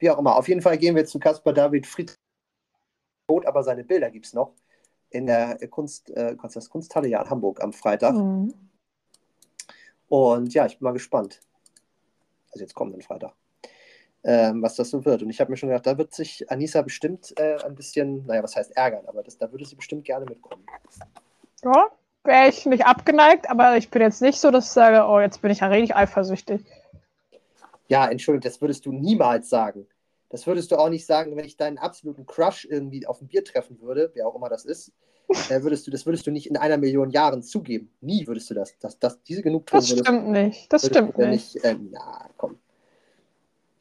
Wie 0.01 0.11
auch 0.11 0.19
immer. 0.19 0.37
Auf 0.37 0.49
jeden 0.49 0.61
Fall 0.61 0.77
gehen 0.77 0.95
wir 0.95 1.07
zu 1.07 1.19
Caspar 1.19 1.55
David 1.55 1.87
Fried. 1.87 2.15
Aber 3.27 3.63
seine 3.63 3.85
Bilder 3.85 4.11
gibt 4.11 4.27
es 4.27 4.35
noch 4.35 4.53
in 5.09 5.25
der 5.25 5.57
Kunst, 5.69 6.11
äh, 6.11 6.37
Kunsthalle 6.37 7.09
ja 7.09 7.23
in 7.23 7.31
Hamburg 7.31 7.63
am 7.63 7.73
Freitag. 7.73 8.17
Mhm. 8.17 8.53
Und 10.13 10.53
ja, 10.53 10.67
ich 10.67 10.79
bin 10.79 10.85
mal 10.85 10.93
gespannt. 10.93 11.41
Also 12.51 12.63
jetzt 12.63 12.75
kommenden 12.75 13.01
Freitag. 13.01 13.33
Ähm, 14.23 14.63
was 14.63 14.77
das 14.77 14.91
so 14.91 15.07
wird. 15.07 15.23
Und 15.23 15.31
ich 15.31 15.41
habe 15.41 15.51
mir 15.51 15.57
schon 15.57 15.71
gedacht, 15.71 15.87
da 15.87 15.97
wird 15.97 16.13
sich 16.13 16.51
Anissa 16.51 16.83
bestimmt 16.83 17.33
äh, 17.39 17.57
ein 17.65 17.75
bisschen, 17.75 18.27
naja, 18.27 18.43
was 18.43 18.55
heißt 18.55 18.77
ärgern, 18.77 19.07
aber 19.07 19.23
das, 19.23 19.39
da 19.39 19.51
würde 19.51 19.65
sie 19.65 19.75
bestimmt 19.75 20.05
gerne 20.05 20.27
mitkommen. 20.27 20.67
Ja, 21.65 21.87
wäre 22.25 22.51
ich 22.51 22.67
nicht 22.67 22.85
abgeneigt, 22.85 23.49
aber 23.49 23.79
ich 23.79 23.89
bin 23.89 24.03
jetzt 24.03 24.21
nicht 24.21 24.39
so, 24.39 24.51
dass 24.51 24.67
ich 24.67 24.73
sage, 24.73 25.03
oh, 25.09 25.19
jetzt 25.19 25.41
bin 25.41 25.51
ich 25.51 25.61
ja 25.61 25.69
richtig 25.69 25.97
eifersüchtig. 25.97 26.63
Ja, 27.89 28.07
Entschuldigung, 28.07 28.43
das 28.43 28.61
würdest 28.61 28.85
du 28.85 28.93
niemals 28.93 29.49
sagen. 29.49 29.87
Das 30.29 30.47
würdest 30.47 30.73
du 30.73 30.77
auch 30.77 30.91
nicht 30.91 31.07
sagen, 31.07 31.35
wenn 31.37 31.47
ich 31.47 31.57
deinen 31.57 31.79
absoluten 31.79 32.27
Crush 32.27 32.67
irgendwie 32.67 33.07
auf 33.07 33.23
ein 33.23 33.29
Bier 33.29 33.45
treffen 33.45 33.81
würde, 33.81 34.11
wer 34.13 34.29
auch 34.29 34.35
immer 34.35 34.51
das 34.51 34.67
ist. 34.67 34.93
Äh, 35.49 35.63
würdest 35.63 35.87
du, 35.87 35.91
das 35.91 36.05
würdest 36.07 36.27
du 36.27 36.31
nicht 36.31 36.47
in 36.47 36.57
einer 36.57 36.77
Million 36.77 37.11
Jahren 37.11 37.43
zugeben. 37.43 37.91
Nie 38.01 38.27
würdest 38.27 38.51
du 38.51 38.55
das. 38.55 38.77
das, 38.79 38.99
das 38.99 39.23
diese 39.23 39.43
Genugtuung 39.43 39.81
Das 39.81 39.99
stimmt 39.99 40.29
nicht. 40.29 40.73
Das 40.73 40.87
stimmt 40.87 41.17
nicht. 41.19 41.55
nicht 41.55 41.65
äh, 41.65 41.77
na, 41.91 42.29
komm. 42.37 42.59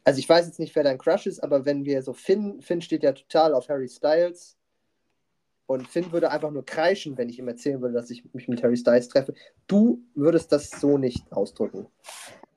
Also 0.04 0.20
ich 0.20 0.28
weiß 0.28 0.48
jetzt 0.48 0.60
nicht, 0.60 0.76
wer 0.76 0.84
dein 0.84 0.98
Crush 0.98 1.28
ist, 1.28 1.44
aber 1.44 1.66
wenn 1.66 1.86
wir 1.86 2.02
so 2.02 2.14
Finn, 2.14 2.62
Finn 2.62 2.82
steht 2.82 3.04
ja 3.04 3.12
total 3.12 3.54
auf 3.54 3.70
Harry 3.70 3.88
Styles. 3.88 4.58
Und 5.68 5.88
Finn 5.88 6.12
würde 6.12 6.32
einfach 6.32 6.52
nur 6.52 6.66
kreischen, 6.66 7.18
wenn 7.18 7.30
ich 7.30 7.40
ihm 7.40 7.48
erzählen 7.48 7.82
würde, 7.82 7.94
dass 7.94 8.10
ich 8.10 8.26
mich 8.34 8.48
mit 8.50 8.62
Harry 8.62 8.76
Styles 8.76 9.08
treffe. 9.08 9.34
Du 9.68 10.02
würdest 10.16 10.52
das 10.52 10.70
so 10.70 10.98
nicht 10.98 11.32
ausdrücken. 11.32 11.88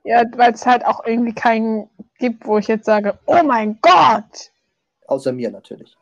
Ja, 0.03 0.23
weil 0.35 0.53
es 0.53 0.65
halt 0.65 0.85
auch 0.85 1.05
irgendwie 1.05 1.33
keinen 1.33 1.89
gibt, 2.19 2.45
wo 2.45 2.57
ich 2.57 2.67
jetzt 2.67 2.85
sage, 2.85 3.17
oh 3.25 3.41
mein 3.43 3.79
Gott! 3.81 4.51
Außer 5.07 5.31
mir 5.31 5.49
natürlich. 5.49 5.95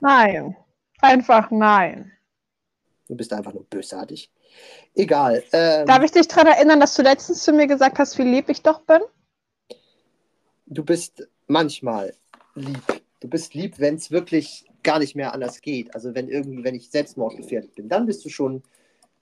Nein. 0.00 0.56
Einfach 1.00 1.50
nein. 1.50 2.12
Du 3.08 3.14
bist 3.14 3.32
einfach 3.32 3.52
nur 3.52 3.64
bösartig. 3.64 4.30
Egal. 4.94 5.42
Ähm, 5.52 5.86
Darf 5.86 6.02
ich 6.02 6.10
dich 6.10 6.26
daran 6.26 6.48
erinnern, 6.48 6.80
dass 6.80 6.94
du 6.94 7.02
letztens 7.02 7.44
zu 7.44 7.52
mir 7.52 7.66
gesagt 7.66 7.98
hast, 7.98 8.18
wie 8.18 8.22
lieb 8.22 8.48
ich 8.48 8.62
doch 8.62 8.80
bin? 8.80 9.00
du 10.66 10.84
bist 10.84 11.28
manchmal 11.46 12.14
lieb. 12.54 13.02
Du 13.20 13.28
bist 13.28 13.54
lieb, 13.54 13.78
wenn 13.78 13.94
es 13.94 14.10
wirklich 14.10 14.66
gar 14.82 14.98
nicht 14.98 15.16
mehr 15.16 15.32
anders 15.32 15.62
geht. 15.62 15.94
Also 15.94 16.14
wenn 16.14 16.28
irgendwie, 16.28 16.62
wenn 16.62 16.74
ich 16.74 16.90
selbstmordgefährdet 16.90 17.74
bin, 17.74 17.88
dann 17.88 18.06
bist 18.06 18.24
du 18.24 18.28
schon 18.28 18.62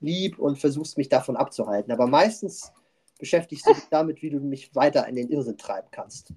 lieb 0.01 0.39
und 0.39 0.59
versuchst 0.59 0.99
mich 0.99 1.09
davon 1.09 1.37
abzuhalten. 1.37 1.93
Aber 1.93 2.07
meistens 2.07 2.73
beschäftigst 3.19 3.67
du 3.67 3.73
dich 3.73 3.85
damit, 3.91 4.21
wie 4.23 4.31
du 4.31 4.41
mich 4.41 4.75
weiter 4.75 5.07
in 5.07 5.15
den 5.15 5.31
Irrsinn 5.31 5.57
treiben 5.57 5.89
kannst. 5.91 6.33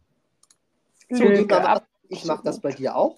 So, 1.09 1.23
Lüge 1.23 1.55
Mama, 1.55 1.73
ab. 1.73 1.87
ich 2.09 2.25
mache 2.25 2.43
das 2.43 2.59
bei 2.59 2.71
dir 2.71 2.95
auch. 2.95 3.17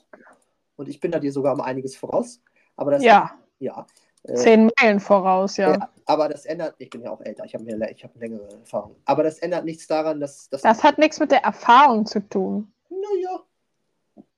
Und 0.76 0.88
ich 0.88 1.00
bin 1.00 1.12
da 1.12 1.20
dir 1.20 1.32
sogar 1.32 1.54
um 1.54 1.62
einiges 1.62 1.96
voraus. 1.96 2.42
Aber 2.76 2.92
das, 2.92 3.04
Ja, 3.04 3.32
ja. 3.60 3.86
Äh, 4.24 4.36
zehn 4.36 4.70
Meilen 4.80 5.00
voraus, 5.00 5.58
ja. 5.58 5.72
ja, 5.72 5.90
aber 6.06 6.28
das 6.28 6.46
ändert, 6.46 6.76
ich 6.78 6.90
bin 6.90 7.02
ja 7.02 7.12
auch 7.12 7.22
älter, 7.22 7.46
ich 7.46 7.54
habe 7.54 7.66
ich 7.92 8.04
hab 8.04 8.16
längere 8.18 8.50
Erfahrung. 8.52 8.96
Aber 9.06 9.24
das 9.24 9.40
ändert 9.40 9.64
nichts 9.64 9.88
daran, 9.88 10.20
dass, 10.20 10.50
dass 10.50 10.62
Das 10.62 10.84
hat 10.84 10.98
nichts 10.98 11.20
mit 11.20 11.32
der 11.32 11.44
Erfahrung 11.44 12.06
zu 12.06 12.20
tun. 12.28 12.72
naja, 12.90 13.44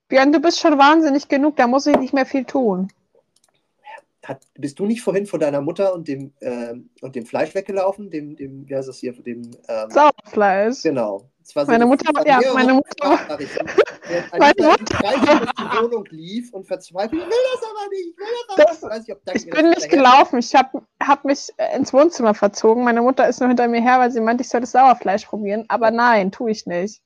Björn, 0.07 0.31
du 0.33 0.39
bist 0.39 0.59
schon 0.59 0.77
wahnsinnig 0.77 1.29
genug, 1.29 1.55
da 1.55 1.67
muss 1.67 1.87
ich 1.87 1.97
nicht 1.97 2.13
mehr 2.13 2.25
viel 2.25 2.43
tun. 2.43 2.91
Hat, 4.25 4.45
bist 4.53 4.77
du 4.79 4.85
nicht 4.85 5.01
vorhin 5.01 5.25
von 5.25 5.39
deiner 5.39 5.61
Mutter 5.61 5.93
und 5.93 6.07
dem, 6.07 6.33
ähm, 6.41 6.89
und 7.01 7.15
dem 7.15 7.25
Fleisch 7.25 7.55
weggelaufen? 7.55 8.09
Dem, 8.11 8.35
dem, 8.35 8.67
wie 8.69 8.75
heißt 8.75 8.87
das 8.87 8.97
hier, 8.99 9.13
dem, 9.13 9.51
ähm, 9.67 9.89
Sauerfleisch. 9.89 10.83
genau. 10.83 11.27
War 11.55 11.65
Meine 11.65 11.85
Mutter- 11.87 12.25
ja, 12.27 12.39
meine 12.53 12.73
Mutter- 12.75 13.19
Meine 14.37 14.53
Mutter- 14.53 14.77
durch 14.77 15.51
die 15.53 15.83
Wohnung 15.83 16.05
lief 16.11 16.53
und 16.53 16.65
verzweifelt, 16.65 17.13
ich 17.21 17.27
will 17.27 17.35
das 17.53 17.63
aber 17.69 17.89
nicht, 17.89 18.09
ich 18.09 18.17
will 18.17 18.25
das 18.57 18.83
aber 18.83 18.93
Das- 18.93 19.07
nicht. 19.07 19.09
Ich, 19.09 19.25
weiß 19.25 19.33
nicht, 19.33 19.45
Ich 19.45 19.51
bin 19.51 19.69
nicht 19.71 19.89
gelaufen. 19.89 20.39
Ich 20.39 20.53
habe 20.55 20.83
hab 21.01 21.25
mich 21.25 21.49
äh, 21.57 21.75
ins 21.75 21.91
Wohnzimmer 21.91 22.33
verzogen. 22.35 22.83
Meine 22.83 23.01
Mutter 23.01 23.27
ist 23.27 23.39
nur 23.39 23.49
hinter 23.49 23.67
mir 23.67 23.81
her, 23.81 23.99
weil 23.99 24.11
sie 24.11 24.21
meinte, 24.21 24.43
ich 24.43 24.49
soll 24.49 24.61
das 24.61 24.71
Sauerfleisch 24.71 25.25
probieren. 25.25 25.65
Aber 25.67 25.89
nein, 25.91 26.31
tue 26.31 26.51
ich 26.51 26.65
nicht. 26.67 27.01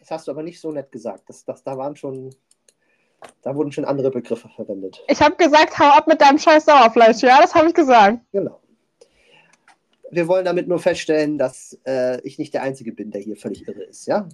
Das 0.00 0.20
hast 0.20 0.26
du 0.28 0.30
aber 0.32 0.42
nicht 0.42 0.58
so 0.58 0.72
nett 0.72 0.90
gesagt. 0.90 1.24
Das, 1.28 1.44
das, 1.44 1.62
da 1.62 1.76
waren 1.76 1.94
schon, 1.94 2.34
da 3.42 3.54
wurden 3.54 3.72
schon 3.72 3.84
andere 3.84 4.10
Begriffe 4.10 4.48
verwendet. 4.48 5.02
Ich 5.08 5.20
habe 5.20 5.36
gesagt, 5.36 5.78
hau 5.78 5.90
ab 5.90 6.06
mit 6.06 6.20
deinem 6.20 6.38
scheiß 6.38 6.64
Sauerfleisch. 6.64 7.22
Ja, 7.22 7.40
das 7.40 7.54
habe 7.54 7.68
ich 7.68 7.74
gesagt. 7.74 8.18
Genau. 8.32 8.60
Wir 10.10 10.26
wollen 10.26 10.44
damit 10.44 10.68
nur 10.68 10.78
feststellen, 10.78 11.36
dass 11.36 11.78
äh, 11.86 12.20
ich 12.22 12.38
nicht 12.38 12.54
der 12.54 12.62
Einzige 12.62 12.92
bin, 12.92 13.10
der 13.10 13.20
hier 13.20 13.36
völlig 13.36 13.66
irre 13.68 13.82
ist, 13.82 14.06
ja? 14.06 14.26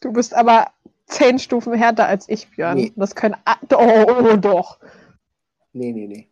Du 0.00 0.12
bist 0.12 0.34
aber 0.34 0.72
zehn 1.06 1.38
Stufen 1.38 1.74
härter 1.74 2.06
als 2.06 2.28
ich, 2.28 2.48
Björn. 2.50 2.76
Nee. 2.76 2.92
Das 2.96 3.14
können. 3.14 3.36
Oh, 3.72 4.04
oh, 4.08 4.36
doch. 4.36 4.78
Nee, 5.72 5.92
nee, 5.92 6.06
nee. 6.06 6.28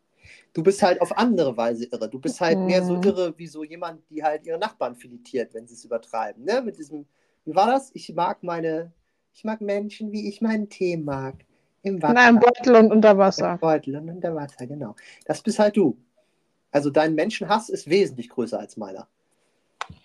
Du 0.54 0.62
bist 0.62 0.82
halt 0.82 1.00
auf 1.00 1.16
andere 1.16 1.56
Weise 1.56 1.84
irre. 1.86 2.08
Du 2.08 2.18
bist 2.18 2.40
halt 2.40 2.58
mehr 2.58 2.82
so 2.82 2.96
Mhm. 2.96 3.02
irre 3.02 3.38
wie 3.38 3.46
so 3.46 3.62
jemand, 3.62 4.00
die 4.10 4.22
halt 4.24 4.46
ihre 4.46 4.58
Nachbarn 4.58 4.96
filetiert, 4.96 5.52
wenn 5.54 5.66
sie 5.66 5.74
es 5.74 5.84
übertreiben. 5.84 6.44
Ne? 6.44 6.62
Mit 6.62 6.78
diesem, 6.78 7.06
wie 7.44 7.54
war 7.54 7.66
das? 7.66 7.90
Ich 7.94 8.12
mag 8.14 8.42
meine, 8.42 8.90
ich 9.36 9.44
mag 9.44 9.60
Menschen, 9.60 10.12
wie 10.12 10.28
ich 10.28 10.40
meinen 10.40 10.70
Tee 10.70 10.96
mag. 10.96 11.34
Im 11.82 12.00
Wasser. 12.00 12.12
In 12.12 12.18
einem 12.18 12.40
Beutel 12.40 12.74
und 12.74 12.90
unter 12.90 13.10
Im 13.10 13.18
Wasser. 13.18 13.58
Beutel 13.58 13.96
und 13.96 14.08
unter 14.08 14.34
Wasser, 14.34 14.66
genau. 14.66 14.96
Das 15.26 15.42
bist 15.42 15.58
halt 15.58 15.76
du. 15.76 15.98
Also 16.70 16.88
dein 16.88 17.14
Menschenhass 17.14 17.68
ist 17.68 17.86
wesentlich 17.88 18.30
größer 18.30 18.58
als 18.58 18.78
meiner. 18.78 19.06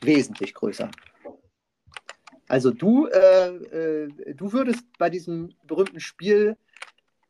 Wesentlich 0.01 0.53
größer. 0.53 0.91
Also 2.49 2.71
du, 2.71 3.07
äh, 3.07 3.55
äh, 3.55 4.33
du 4.35 4.51
würdest 4.51 4.83
bei 4.99 5.09
diesem 5.09 5.53
berühmten 5.65 6.01
Spiel, 6.01 6.57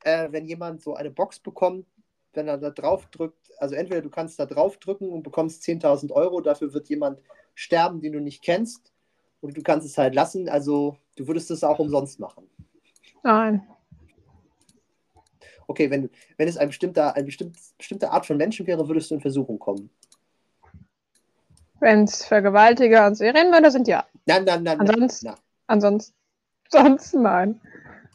äh, 0.04 0.28
wenn 0.32 0.46
jemand 0.46 0.82
so 0.82 0.96
eine 0.96 1.12
Box 1.12 1.40
bekommt, 1.40 1.86
wenn 2.34 2.48
er 2.48 2.58
da 2.58 2.72
drauf 2.72 3.06
drückt, 3.12 3.52
also 3.60 3.76
entweder 3.76 4.02
du 4.02 4.10
kannst 4.10 4.40
da 4.40 4.48
drauf 4.48 4.78
drücken 4.78 5.10
und 5.10 5.22
bekommst 5.22 5.62
10.000 5.64 6.12
Euro, 6.12 6.42
dafür 6.42 6.74
wird 6.74 6.90
jemand 6.90 7.20
sterben, 7.54 8.02
den 8.02 8.14
du 8.14 8.20
nicht 8.20 8.42
kennst, 8.42 8.92
und 9.42 9.58
du 9.58 9.62
kannst 9.62 9.86
es 9.86 9.98
halt 9.98 10.16
lassen. 10.16 10.48
Also 10.50 10.98
du 11.18 11.28
würdest 11.28 11.52
es 11.52 11.64
auch 11.64 11.80
umsonst 11.80 12.20
machen. 12.20 12.50
Nein. 13.24 13.68
Okay, 15.68 15.90
wenn, 15.90 16.10
wenn 16.38 16.48
es 16.48 16.58
ein 16.58 16.68
bestimmter, 16.70 17.16
eine 17.16 17.26
bestimmt, 17.26 17.58
bestimmte 17.78 18.12
Art 18.12 18.26
von 18.26 18.38
Menschen 18.38 18.68
wäre, 18.68 18.88
würdest 18.88 19.10
du 19.12 19.16
in 19.16 19.22
Versuchung 19.22 19.58
kommen. 19.60 19.90
Wenn 21.80 22.04
es 22.04 22.26
Vergewaltiger 22.26 23.08
und 23.08 23.16
Serienmörder 23.16 23.72
sind, 23.72 23.88
ja. 23.88 24.06
Nein, 24.26 24.44
nein, 24.44 24.64
nein, 24.64 24.78
nein. 24.78 24.90
Ansonsten- 24.90 25.28
Na, 25.28 25.36
Ansonsten. 25.68 26.16
Sonst 26.70 27.14
nein. 27.16 27.60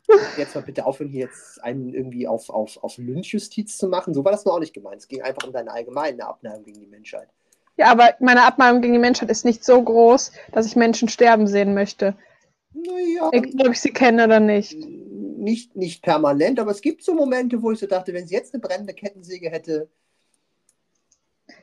jetzt 0.38 0.54
mal 0.54 0.60
bitte 0.62 0.86
aufhören, 0.86 1.10
hier 1.10 1.26
jetzt 1.26 1.62
einen 1.64 1.92
irgendwie 1.92 2.28
auf, 2.28 2.48
auf, 2.48 2.82
auf 2.82 2.96
Lynchjustiz 2.96 3.76
zu 3.76 3.88
machen. 3.88 4.14
So 4.14 4.24
war 4.24 4.32
das 4.32 4.44
nur 4.44 4.54
auch 4.54 4.60
nicht 4.60 4.72
gemeint. 4.72 5.00
Es 5.00 5.08
ging 5.08 5.22
einfach 5.22 5.46
um 5.46 5.52
deine 5.52 5.72
allgemeine 5.72 6.26
Abneigung 6.26 6.62
gegen 6.64 6.80
die 6.80 6.86
Menschheit. 6.86 7.28
Ja, 7.76 7.88
aber 7.90 8.14
meine 8.20 8.44
Abneigung 8.44 8.80
gegen 8.80 8.94
die 8.94 8.98
Menschheit 8.98 9.30
ist 9.30 9.44
nicht 9.44 9.64
so 9.64 9.82
groß, 9.82 10.32
dass 10.52 10.66
ich 10.66 10.76
Menschen 10.76 11.08
sterben 11.08 11.46
sehen 11.46 11.74
möchte. 11.74 12.16
Naja, 12.72 13.32
Egal, 13.32 13.68
ob 13.68 13.72
ich 13.72 13.80
sie 13.80 13.92
kenne 13.92 14.24
oder 14.24 14.40
nicht. 14.40 14.88
nicht, 15.38 15.76
nicht 15.76 16.02
permanent, 16.02 16.58
aber 16.60 16.70
es 16.70 16.80
gibt 16.82 17.02
so 17.02 17.14
Momente, 17.14 17.62
wo 17.62 17.70
ich 17.72 17.78
so 17.78 17.86
dachte, 17.86 18.12
wenn 18.14 18.26
sie 18.26 18.34
jetzt 18.34 18.54
eine 18.54 18.60
brennende 18.60 18.94
Kettensäge 18.94 19.50
hätte, 19.50 19.90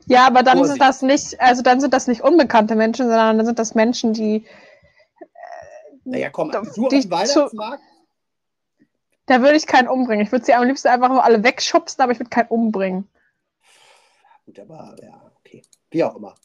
Ja, 0.06 0.28
aber 0.28 0.44
dann 0.44 0.64
sind 0.66 0.82
das 0.82 1.02
nicht, 1.02 1.40
also 1.42 1.62
dann 1.62 1.80
sind 1.82 1.94
das 1.94 2.08
nicht 2.08 2.22
unbekannte 2.22 2.76
Menschen, 2.76 3.08
sondern 3.08 3.38
dann 3.38 3.46
sind 3.46 3.60
das 3.60 3.76
Menschen, 3.76 4.14
die, 4.14 4.46
naja, 6.06 6.30
komm, 6.30 6.52
du 6.52 6.88
auf 6.88 6.90
die 6.90 7.00
dem 7.02 7.12
Weihnachtsmarkt, 7.12 7.84
da 9.26 9.42
würde 9.42 9.56
ich 9.58 9.68
keinen 9.68 9.88
umbringen. 9.88 10.26
Ich 10.26 10.32
würde 10.32 10.46
sie 10.46 10.54
am 10.54 10.64
liebsten 10.66 10.88
einfach 10.90 11.10
nur 11.10 11.24
alle 11.24 11.44
wegschubsen, 11.44 12.02
aber 12.02 12.12
ich 12.12 12.20
würde 12.20 12.30
keinen 12.30 12.48
umbringen. 12.50 13.08
gut, 14.46 14.60
aber 14.60 14.96
ja, 15.02 15.33
wie 15.94 16.04
auch 16.04 16.16
immer. 16.16 16.36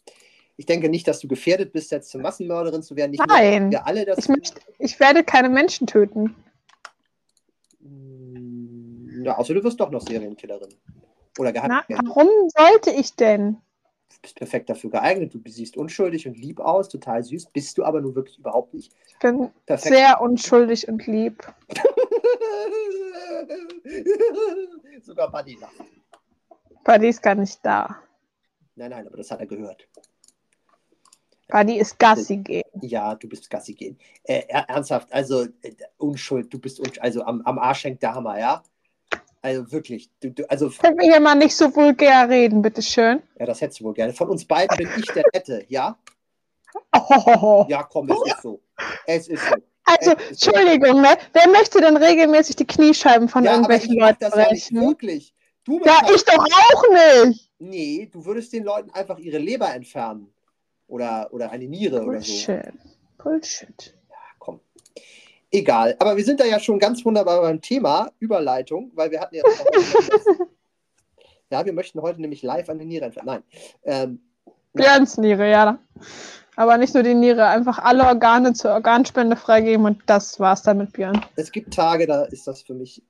Ich 0.56 0.66
denke 0.66 0.88
nicht, 0.88 1.06
dass 1.06 1.20
du 1.20 1.28
gefährdet 1.28 1.72
bist, 1.72 1.90
jetzt 1.92 2.10
zur 2.10 2.20
Massenmörderin 2.20 2.82
zu 2.82 2.96
werden. 2.96 3.12
Nicht 3.12 3.20
nur, 3.26 3.28
Nein. 3.36 3.70
wir 3.70 3.86
alle 3.86 4.04
das 4.04 4.18
Ich 4.18 4.28
möchte, 4.28 4.60
ich 4.78 4.98
werde 5.00 5.22
keine 5.24 5.48
Menschen 5.48 5.86
töten. 5.86 6.34
Mm, 7.80 9.24
Ja, 9.24 9.36
außer 9.38 9.54
du 9.54 9.62
wirst 9.64 9.78
doch 9.80 9.90
noch 9.90 10.00
Serienkillerin. 10.02 10.68
Oder 11.38 11.52
Geheimagent. 11.52 12.00
warum 12.04 12.28
sollte 12.56 12.90
ich 12.90 13.14
denn? 13.14 13.58
Du 14.10 14.16
bist 14.22 14.34
perfekt 14.36 14.68
dafür 14.68 14.90
geeignet. 14.90 15.32
Du 15.32 15.40
siehst 15.48 15.76
unschuldig 15.76 16.26
und 16.26 16.36
lieb 16.36 16.58
aus, 16.58 16.88
total 16.88 17.22
süß. 17.22 17.46
Bist 17.52 17.78
du 17.78 17.84
aber 17.84 18.00
nur 18.00 18.16
wirklich 18.16 18.38
überhaupt 18.38 18.74
nicht. 18.74 18.92
Ich 19.06 19.18
bin 19.20 19.50
Perfekt. 19.66 19.94
sehr 19.94 20.20
unschuldig 20.20 20.88
und 20.88 21.06
lieb. 21.06 21.46
Sogar 25.02 25.30
Buddy 25.30 25.56
lacht. 25.60 25.74
Buddy 26.84 27.08
ist 27.08 27.22
gar 27.22 27.34
nicht 27.36 27.60
da. 27.64 27.96
Nein, 28.78 28.90
nein, 28.90 29.06
aber 29.08 29.16
das 29.16 29.28
hat 29.32 29.40
er 29.40 29.46
gehört. 29.46 29.88
Buddy 31.48 31.78
ist 31.78 31.98
Gassi 31.98 32.36
gehen. 32.36 32.62
Ja, 32.80 33.16
du 33.16 33.28
bist 33.28 33.50
Gassi 33.50 33.74
gehen. 33.74 33.98
Äh, 34.22 34.44
er- 34.48 34.68
ernsthaft, 34.68 35.12
also 35.12 35.46
äh, 35.62 35.72
Unschuld, 35.96 36.52
du 36.52 36.60
bist 36.60 36.78
unschuld, 36.78 37.02
also 37.02 37.24
am, 37.24 37.42
am 37.42 37.58
Arsch 37.58 37.84
hängt 37.84 38.02
der 38.02 38.14
Hammer, 38.14 38.38
ja? 38.38 38.62
Also 39.42 39.70
wirklich, 39.72 40.10
du, 40.20 40.30
du, 40.30 40.48
also 40.48 40.70
Können 40.70 40.96
wir 40.98 41.10
hier 41.10 41.20
mal 41.20 41.34
nicht 41.34 41.56
so 41.56 41.74
vulgär 41.74 42.28
reden, 42.28 42.62
bitteschön? 42.62 43.20
ja, 43.38 43.46
das 43.46 43.60
hättest 43.60 43.80
du 43.80 43.84
wohl 43.84 43.94
gerne. 43.94 44.12
Von 44.12 44.28
uns 44.28 44.44
beiden 44.44 44.76
bin 44.76 44.88
ich 44.96 45.06
der 45.06 45.24
Nette, 45.32 45.64
ja? 45.68 45.98
Oh. 46.92 47.64
Ja, 47.68 47.82
komm, 47.82 48.10
es 48.10 48.32
ist 48.32 48.42
so. 48.42 48.60
Es 49.06 49.26
ist 49.26 49.42
so. 49.44 49.54
Also, 49.84 50.12
Entschuldigung, 50.28 51.00
ne? 51.00 51.16
Wer 51.32 51.48
möchte 51.48 51.80
denn 51.80 51.96
regelmäßig 51.96 52.54
die 52.56 52.66
Kniescheiben 52.66 53.28
von 53.28 53.42
Ja, 53.42 53.52
irgendwelchen 53.52 53.96
Leuten 53.96 54.18
das 54.20 54.36
ja 54.36 54.52
nicht 54.52 54.68
brechen? 54.70 54.86
wirklich. 54.86 55.34
Du 55.64 55.80
Ja, 55.84 55.98
ich 56.14 56.24
doch 56.24 56.38
auch 56.38 57.24
nicht. 57.24 57.47
Nee, 57.58 58.08
du 58.12 58.24
würdest 58.24 58.52
den 58.52 58.64
Leuten 58.64 58.90
einfach 58.90 59.18
ihre 59.18 59.38
Leber 59.38 59.72
entfernen. 59.74 60.32
Oder, 60.86 61.28
oder 61.32 61.50
eine 61.50 61.66
Niere 61.66 62.02
oder 62.02 62.22
so. 62.22 62.46
Bullshit. 62.46 62.72
Bullshit. 63.18 63.96
Komm. 64.38 64.60
Egal. 65.50 65.96
Aber 65.98 66.16
wir 66.16 66.24
sind 66.24 66.40
da 66.40 66.44
ja 66.44 66.58
schon 66.58 66.78
ganz 66.78 67.04
wunderbar 67.04 67.42
beim 67.42 67.60
Thema 67.60 68.10
Überleitung, 68.18 68.90
weil 68.94 69.10
wir 69.10 69.20
hatten 69.20 69.36
ja. 69.36 69.42
ja, 71.50 71.64
wir 71.64 71.72
möchten 71.72 72.00
heute 72.00 72.20
nämlich 72.20 72.42
live 72.42 72.70
eine 72.70 72.84
Niere 72.84 73.06
entfernen. 73.06 73.26
Nein. 73.26 73.42
Ähm, 73.84 74.20
Björns 74.72 75.18
Niere, 75.18 75.50
ja. 75.50 75.78
Aber 76.56 76.78
nicht 76.78 76.94
nur 76.94 77.02
die 77.02 77.14
Niere, 77.14 77.46
einfach 77.46 77.78
alle 77.78 78.04
Organe 78.04 78.52
zur 78.52 78.72
Organspende 78.72 79.36
freigeben 79.36 79.84
und 79.84 80.02
das 80.06 80.40
war's 80.40 80.62
dann 80.62 80.78
mit 80.78 80.92
Björn. 80.92 81.24
es 81.36 81.52
gibt 81.52 81.74
Tage, 81.74 82.06
da 82.06 82.24
ist 82.24 82.46
das 82.46 82.62
für 82.62 82.74
mich 82.74 83.02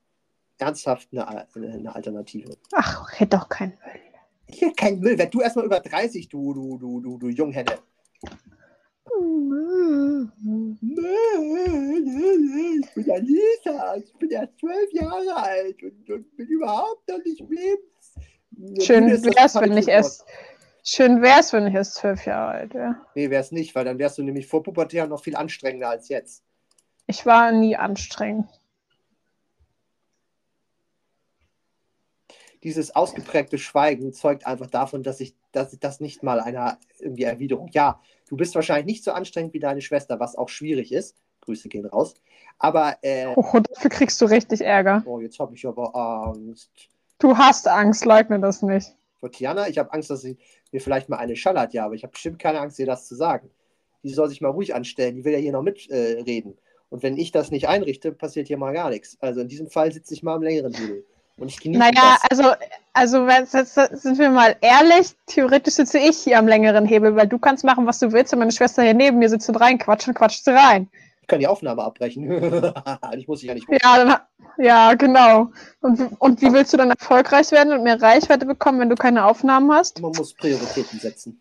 ernsthaft 0.57 1.07
eine, 1.11 1.27
eine, 1.27 1.47
eine 1.55 1.95
Alternative. 1.95 2.57
Ach, 2.73 3.07
hätte 3.13 3.37
doch 3.37 3.49
keinen 3.49 3.77
Müll. 3.83 4.08
Hier 4.51 4.73
kein 4.73 4.99
Müll. 4.99 5.17
Werd 5.17 5.33
du 5.33 5.41
erstmal 5.41 5.65
über 5.65 5.79
30, 5.79 6.29
du, 6.29 6.53
du, 6.53 6.77
du, 6.77 6.99
du, 7.01 7.17
du 7.17 7.29
Junghenne. 7.29 7.77
Ich 12.81 12.93
bin 12.93 13.11
Alisa, 13.11 13.95
ich 13.97 14.13
bin 14.13 14.29
erst 14.29 14.59
zwölf 14.59 14.93
Jahre 14.93 15.35
alt 15.35 15.83
und, 15.83 16.09
und 16.09 16.37
bin 16.37 16.47
überhaupt 16.47 17.07
noch 17.09 17.23
nicht 17.23 17.41
lebens. 17.41 18.85
Schön 18.85 19.07
wär's, 19.07 19.55
wenn 19.55 19.77
ich 19.77 19.87
erst. 19.87 20.25
Schön 20.83 21.21
wär's, 21.21 21.53
wenn 21.53 21.67
ich 21.67 21.73
erst 21.73 21.95
zwölf 21.95 22.25
Jahre 22.25 22.51
alt 22.51 22.73
wäre. 22.73 22.95
Nee, 23.15 23.29
wär's 23.29 23.51
nicht, 23.51 23.75
weil 23.75 23.85
dann 23.85 23.99
wärst 23.99 24.17
du 24.17 24.23
nämlich 24.23 24.47
vor 24.47 24.63
Pubertär 24.63 25.07
noch 25.07 25.21
viel 25.23 25.35
anstrengender 25.35 25.89
als 25.89 26.09
jetzt. 26.09 26.43
Ich 27.05 27.25
war 27.25 27.51
nie 27.51 27.75
anstrengend. 27.75 28.47
Dieses 32.63 32.95
ausgeprägte 32.95 33.57
Schweigen 33.57 34.11
zeugt 34.13 34.45
einfach 34.45 34.67
davon, 34.67 35.01
dass 35.03 35.19
ich, 35.21 35.33
dass 35.51 35.71
ich 35.73 35.79
das 35.79 35.99
nicht 35.99 36.23
mal 36.23 36.39
einer 36.39 36.77
irgendwie 36.99 37.23
Erwiderung. 37.23 37.69
Ja, 37.71 38.01
du 38.27 38.35
bist 38.35 38.53
wahrscheinlich 38.55 38.85
nicht 38.85 39.03
so 39.03 39.11
anstrengend 39.11 39.53
wie 39.53 39.59
deine 39.59 39.81
Schwester, 39.81 40.19
was 40.19 40.35
auch 40.35 40.49
schwierig 40.49 40.91
ist. 40.91 41.15
Grüße 41.41 41.69
gehen 41.69 41.85
raus. 41.85 42.15
Aber, 42.57 42.97
äh, 43.01 43.27
Oh, 43.35 43.59
dafür 43.59 43.89
kriegst 43.89 44.19
du 44.21 44.25
richtig 44.25 44.61
Ärger. 44.61 45.03
oh, 45.05 45.19
jetzt 45.21 45.39
habe 45.39 45.55
ich 45.55 45.65
aber 45.65 45.95
Angst. 45.95 46.69
Du 47.17 47.37
hast 47.37 47.67
Angst, 47.67 48.05
leugne 48.05 48.39
das 48.39 48.61
nicht. 48.61 48.95
Vor 49.19 49.31
Tiana, 49.31 49.67
ich 49.67 49.77
habe 49.77 49.91
Angst, 49.93 50.09
dass 50.09 50.21
sie 50.21 50.37
mir 50.71 50.81
vielleicht 50.81 51.09
mal 51.09 51.17
eine 51.17 51.35
schallert, 51.35 51.73
ja, 51.73 51.85
aber 51.85 51.95
ich 51.95 52.03
habe 52.03 52.11
bestimmt 52.11 52.39
keine 52.39 52.59
Angst, 52.59 52.79
ihr 52.79 52.85
das 52.85 53.07
zu 53.07 53.15
sagen. 53.15 53.49
Die 54.03 54.13
soll 54.13 54.29
sich 54.29 54.39
mal 54.41 54.49
ruhig 54.49 54.75
anstellen, 54.75 55.15
die 55.15 55.25
will 55.25 55.33
ja 55.33 55.39
hier 55.39 55.51
noch 55.51 55.63
mitreden. 55.63 56.51
Äh, 56.53 56.57
und 56.89 57.03
wenn 57.03 57.17
ich 57.17 57.31
das 57.31 57.51
nicht 57.51 57.67
einrichte, 57.67 58.11
passiert 58.11 58.47
hier 58.47 58.57
mal 58.57 58.73
gar 58.73 58.89
nichts. 58.89 59.17
Also 59.21 59.41
in 59.41 59.47
diesem 59.47 59.69
Fall 59.69 59.91
sitze 59.91 60.13
ich 60.13 60.23
mal 60.23 60.35
am 60.35 60.43
längeren 60.43 60.73
Hebel. 60.73 61.05
Und 61.39 61.47
ich 61.47 61.59
genieße 61.59 61.79
Naja, 61.79 62.17
das. 62.21 62.31
also, 62.31 62.51
also 62.93 63.27
jetzt 63.27 64.01
sind 64.01 64.17
wir 64.17 64.29
mal 64.29 64.55
ehrlich, 64.61 65.15
theoretisch 65.25 65.75
sitze 65.75 65.97
ich 65.97 66.17
hier 66.17 66.37
am 66.37 66.47
längeren 66.47 66.85
Hebel, 66.85 67.15
weil 67.15 67.27
du 67.27 67.39
kannst 67.39 67.63
machen, 67.63 67.85
was 67.85 67.99
du 67.99 68.11
willst, 68.11 68.33
und 68.33 68.39
meine 68.39 68.51
Schwester 68.51 68.83
hier 68.83 68.93
neben 68.93 69.19
mir 69.19 69.29
sitzt 69.29 69.47
und 69.49 69.55
reinquatscht 69.55 70.07
und 70.07 70.15
quatscht 70.15 70.43
sie 70.43 70.51
rein. 70.51 70.89
Ich 71.21 71.27
kann 71.27 71.39
die 71.39 71.47
Aufnahme 71.47 71.83
abbrechen. 71.83 72.29
ich 73.17 73.27
muss 73.27 73.39
dich 73.39 73.47
ja 73.47 73.53
nicht 73.53 73.67
Ja, 73.69 74.03
dann, 74.03 74.17
ja 74.57 74.93
genau. 74.95 75.51
Und, 75.81 76.11
und 76.19 76.41
wie 76.41 76.51
willst 76.51 76.73
du 76.73 76.77
dann 76.77 76.89
erfolgreich 76.89 77.51
werden 77.51 77.71
und 77.71 77.83
mehr 77.83 78.01
Reichweite 78.01 78.45
bekommen, 78.45 78.79
wenn 78.79 78.89
du 78.89 78.95
keine 78.95 79.25
Aufnahmen 79.25 79.71
hast? 79.71 80.01
Man 80.01 80.11
muss 80.11 80.33
Prioritäten 80.33 80.99
setzen. 80.99 81.39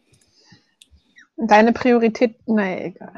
Deine 1.37 1.73
Priorität, 1.73 2.37
naja, 2.47 2.85
egal. 2.85 3.13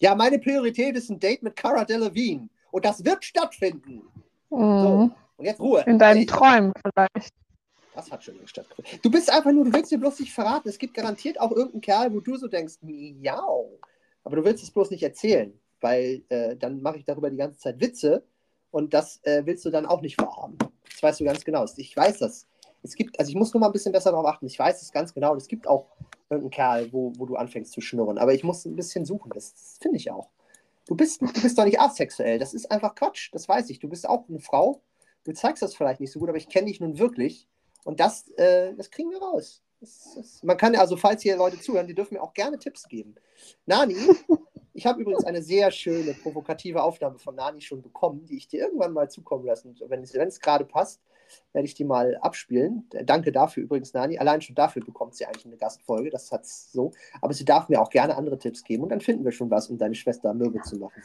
Ja, 0.00 0.14
meine 0.14 0.38
Priorität 0.38 0.96
ist 0.96 1.10
ein 1.10 1.20
Date 1.20 1.42
mit 1.42 1.54
Cara 1.54 1.84
Delevingne. 1.84 2.48
Und 2.70 2.84
das 2.84 3.04
wird 3.04 3.24
stattfinden. 3.24 4.02
Mhm. 4.50 5.12
Und 5.42 5.46
jetzt 5.46 5.60
Ruhe. 5.60 5.82
In 5.88 5.98
deinen 5.98 6.24
Träumen 6.24 6.72
vielleicht. 6.80 7.34
Das 7.96 8.12
hat 8.12 8.22
schon 8.22 8.36
stattgefunden. 8.46 9.00
Du 9.02 9.10
bist 9.10 9.28
einfach 9.28 9.50
nur, 9.50 9.64
du 9.64 9.72
willst 9.72 9.90
dir 9.90 9.98
bloß 9.98 10.20
nicht 10.20 10.32
verraten. 10.32 10.68
Es 10.68 10.78
gibt 10.78 10.94
garantiert 10.94 11.40
auch 11.40 11.50
irgendeinen 11.50 11.80
Kerl, 11.80 12.14
wo 12.14 12.20
du 12.20 12.36
so 12.36 12.46
denkst, 12.46 12.76
miau. 12.80 13.80
Aber 14.22 14.36
du 14.36 14.44
willst 14.44 14.62
es 14.62 14.70
bloß 14.70 14.90
nicht 14.90 15.02
erzählen, 15.02 15.52
weil 15.80 16.22
äh, 16.28 16.56
dann 16.56 16.80
mache 16.80 16.98
ich 16.98 17.04
darüber 17.04 17.28
die 17.28 17.36
ganze 17.36 17.58
Zeit 17.58 17.80
Witze 17.80 18.22
und 18.70 18.94
das 18.94 19.18
äh, 19.24 19.42
willst 19.44 19.64
du 19.64 19.70
dann 19.70 19.84
auch 19.84 20.00
nicht 20.00 20.14
vorhaben. 20.14 20.56
Das 20.88 21.02
weißt 21.02 21.18
du 21.18 21.24
ganz 21.24 21.44
genau. 21.44 21.66
Ich 21.76 21.96
weiß 21.96 22.20
das. 22.20 22.46
Es 22.84 22.94
gibt, 22.94 23.18
also 23.18 23.28
ich 23.28 23.34
muss 23.34 23.52
nur 23.52 23.60
mal 23.60 23.66
ein 23.66 23.72
bisschen 23.72 23.92
besser 23.92 24.12
darauf 24.12 24.26
achten. 24.26 24.46
Ich 24.46 24.58
weiß 24.58 24.80
es 24.80 24.92
ganz 24.92 25.12
genau. 25.12 25.34
Es 25.34 25.48
gibt 25.48 25.66
auch 25.66 25.86
irgendeinen 26.30 26.50
Kerl, 26.50 26.92
wo, 26.92 27.12
wo 27.16 27.26
du 27.26 27.34
anfängst 27.34 27.72
zu 27.72 27.80
schnurren. 27.80 28.16
Aber 28.16 28.32
ich 28.32 28.44
muss 28.44 28.64
ein 28.64 28.76
bisschen 28.76 29.04
suchen. 29.04 29.32
Das, 29.34 29.54
das 29.54 29.78
finde 29.82 29.96
ich 29.96 30.08
auch. 30.08 30.28
Du 30.86 30.94
bist, 30.94 31.20
du 31.20 31.42
bist 31.42 31.58
doch 31.58 31.64
nicht 31.64 31.80
asexuell. 31.80 32.38
Das 32.38 32.54
ist 32.54 32.70
einfach 32.70 32.94
Quatsch. 32.94 33.30
Das 33.32 33.48
weiß 33.48 33.70
ich. 33.70 33.80
Du 33.80 33.88
bist 33.88 34.08
auch 34.08 34.28
eine 34.28 34.38
Frau. 34.38 34.80
Du 35.24 35.32
zeigst 35.32 35.62
das 35.62 35.74
vielleicht 35.74 36.00
nicht 36.00 36.12
so 36.12 36.18
gut, 36.18 36.28
aber 36.28 36.38
ich 36.38 36.48
kenne 36.48 36.66
dich 36.66 36.80
nun 36.80 36.98
wirklich. 36.98 37.48
Und 37.84 38.00
das, 38.00 38.28
äh, 38.36 38.74
das 38.74 38.90
kriegen 38.90 39.10
wir 39.10 39.20
raus. 39.20 39.62
Das, 39.80 40.14
das, 40.16 40.42
man 40.42 40.56
kann 40.56 40.76
also, 40.76 40.96
falls 40.96 41.22
hier 41.22 41.36
Leute 41.36 41.60
zuhören, 41.60 41.86
die 41.86 41.94
dürfen 41.94 42.14
mir 42.14 42.22
auch 42.22 42.34
gerne 42.34 42.58
Tipps 42.58 42.88
geben. 42.88 43.16
Nani, 43.66 43.96
ich 44.74 44.86
habe 44.86 45.00
übrigens 45.00 45.24
eine 45.24 45.42
sehr 45.42 45.70
schöne, 45.70 46.14
provokative 46.14 46.82
Aufnahme 46.82 47.18
von 47.18 47.34
Nani 47.34 47.60
schon 47.60 47.82
bekommen, 47.82 48.24
die 48.26 48.36
ich 48.36 48.48
dir 48.48 48.60
irgendwann 48.60 48.92
mal 48.92 49.10
zukommen 49.10 49.44
lassen. 49.44 49.76
Und 49.80 49.90
wenn 49.90 50.02
es, 50.02 50.14
wenn 50.14 50.28
es 50.28 50.40
gerade 50.40 50.64
passt, 50.64 51.00
werde 51.52 51.66
ich 51.66 51.74
die 51.74 51.84
mal 51.84 52.16
abspielen. 52.20 52.88
Äh, 52.92 53.04
Danke 53.04 53.32
dafür 53.32 53.64
übrigens, 53.64 53.92
Nani. 53.92 54.18
Allein 54.18 54.40
schon 54.40 54.54
dafür 54.54 54.84
bekommt 54.84 55.14
sie 55.14 55.26
eigentlich 55.26 55.46
eine 55.46 55.56
Gastfolge. 55.56 56.10
Das 56.10 56.30
hat's 56.30 56.70
so. 56.72 56.92
Aber 57.20 57.34
sie 57.34 57.44
darf 57.44 57.68
mir 57.68 57.80
auch 57.80 57.90
gerne 57.90 58.16
andere 58.16 58.38
Tipps 58.38 58.62
geben 58.64 58.82
und 58.84 58.90
dann 58.90 59.00
finden 59.00 59.24
wir 59.24 59.32
schon 59.32 59.50
was, 59.50 59.68
um 59.68 59.78
deine 59.78 59.94
Schwester 59.94 60.34
mürbe 60.34 60.60
zu 60.62 60.76
machen. 60.76 61.02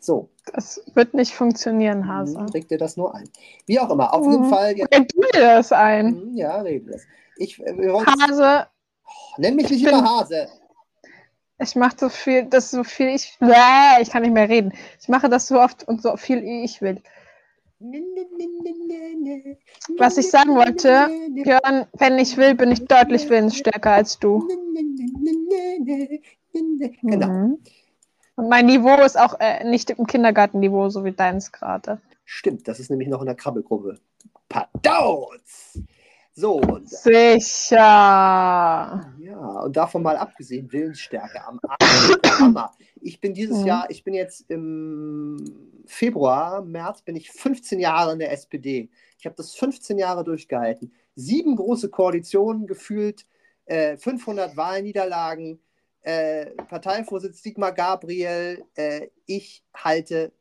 So, 0.00 0.28
Das 0.54 0.80
wird 0.94 1.12
nicht 1.14 1.34
funktionieren, 1.34 2.06
Hase. 2.08 2.46
reg 2.54 2.68
dir 2.68 2.78
das 2.78 2.96
nur 2.96 3.14
ein. 3.14 3.28
Wie 3.66 3.78
auch 3.80 3.90
immer, 3.90 4.14
auf 4.14 4.24
jeden 4.24 4.46
Mhm. 4.46 4.50
Fall. 4.50 4.76
Jetzt, 4.76 4.94
Red 4.94 5.12
du 5.14 5.20
dir 5.34 5.40
das 5.40 5.72
ein? 5.72 6.06
Mhm, 6.30 6.36
ja, 6.36 6.60
rede 6.60 6.92
das. 6.92 7.02
Ich, 7.36 7.58
äh, 7.60 7.88
Hase, 8.06 8.66
nenn 9.36 9.56
mich 9.56 9.68
nicht 9.70 9.80
Ich 9.80 9.84
bin- 9.84 9.98
immer 9.98 10.18
Hase. 10.20 10.48
ich 11.60 11.74
mache 11.76 11.96
so 11.98 12.08
viel, 12.08 12.44
das 12.46 12.70
so 12.70 12.84
viel 12.84 13.08
ich. 13.08 13.36
Bäh, 13.40 14.00
ich 14.00 14.10
kann 14.10 14.22
nicht 14.22 14.32
mehr 14.32 14.48
reden. 14.48 14.72
Ich 15.00 15.08
mache 15.08 15.28
das 15.28 15.48
so 15.48 15.60
oft 15.60 15.86
und 15.88 16.00
so 16.02 16.16
viel 16.16 16.42
wie 16.42 16.64
ich 16.64 16.80
will. 16.80 17.02
Was 19.98 20.16
ich 20.18 20.30
sagen 20.30 20.54
wollte, 20.56 21.08
Björn, 21.30 21.86
wenn 21.92 22.18
ich 22.18 22.36
will, 22.36 22.54
bin 22.54 22.72
ich 22.72 22.84
deutlich 22.86 23.28
willensstärker 23.28 23.92
als 23.92 24.18
du. 24.18 24.48
Genau. 27.02 27.26
Mhm. 27.28 27.58
Und 28.38 28.48
mein 28.48 28.66
Niveau 28.66 28.94
ist 29.04 29.18
auch 29.18 29.34
äh, 29.40 29.64
nicht 29.64 29.90
im 29.90 30.06
Kindergartenniveau, 30.06 30.90
so 30.90 31.04
wie 31.04 31.10
deins 31.10 31.50
gerade. 31.50 32.00
Stimmt, 32.24 32.68
das 32.68 32.78
ist 32.78 32.88
nämlich 32.88 33.08
noch 33.08 33.18
in 33.18 33.26
der 33.26 33.34
Krabbelgruppe. 33.34 33.98
Pardons! 34.48 35.82
So, 36.34 36.60
und, 36.60 36.88
Sicher. 36.88 37.76
ja, 39.18 39.36
und 39.64 39.76
davon 39.76 40.04
mal 40.04 40.16
abgesehen, 40.16 40.70
Willensstärke 40.70 41.44
am. 41.44 41.58
Hammer. 42.38 42.70
Ich 43.00 43.20
bin 43.20 43.34
dieses 43.34 43.58
Mhm. 43.58 43.66
Jahr, 43.66 43.90
ich 43.90 44.04
bin 44.04 44.14
jetzt 44.14 44.48
im 44.48 45.82
Februar, 45.86 46.62
März, 46.62 47.02
bin 47.02 47.16
ich 47.16 47.32
15 47.32 47.80
Jahre 47.80 48.12
in 48.12 48.20
der 48.20 48.30
SPD. 48.30 48.88
Ich 49.18 49.26
habe 49.26 49.34
das 49.34 49.56
15 49.56 49.98
Jahre 49.98 50.22
durchgehalten. 50.22 50.92
Sieben 51.16 51.56
große 51.56 51.88
Koalitionen 51.88 52.68
gefühlt, 52.68 53.26
äh, 53.64 53.96
500 53.96 54.56
Wahlniederlagen, 54.56 55.58
äh, 56.08 56.46
Parteivorsitz 56.68 57.42
Sigmar 57.42 57.72
Gabriel. 57.72 58.64
Äh, 58.76 59.08
ich 59.26 59.62
halte, 59.74 60.32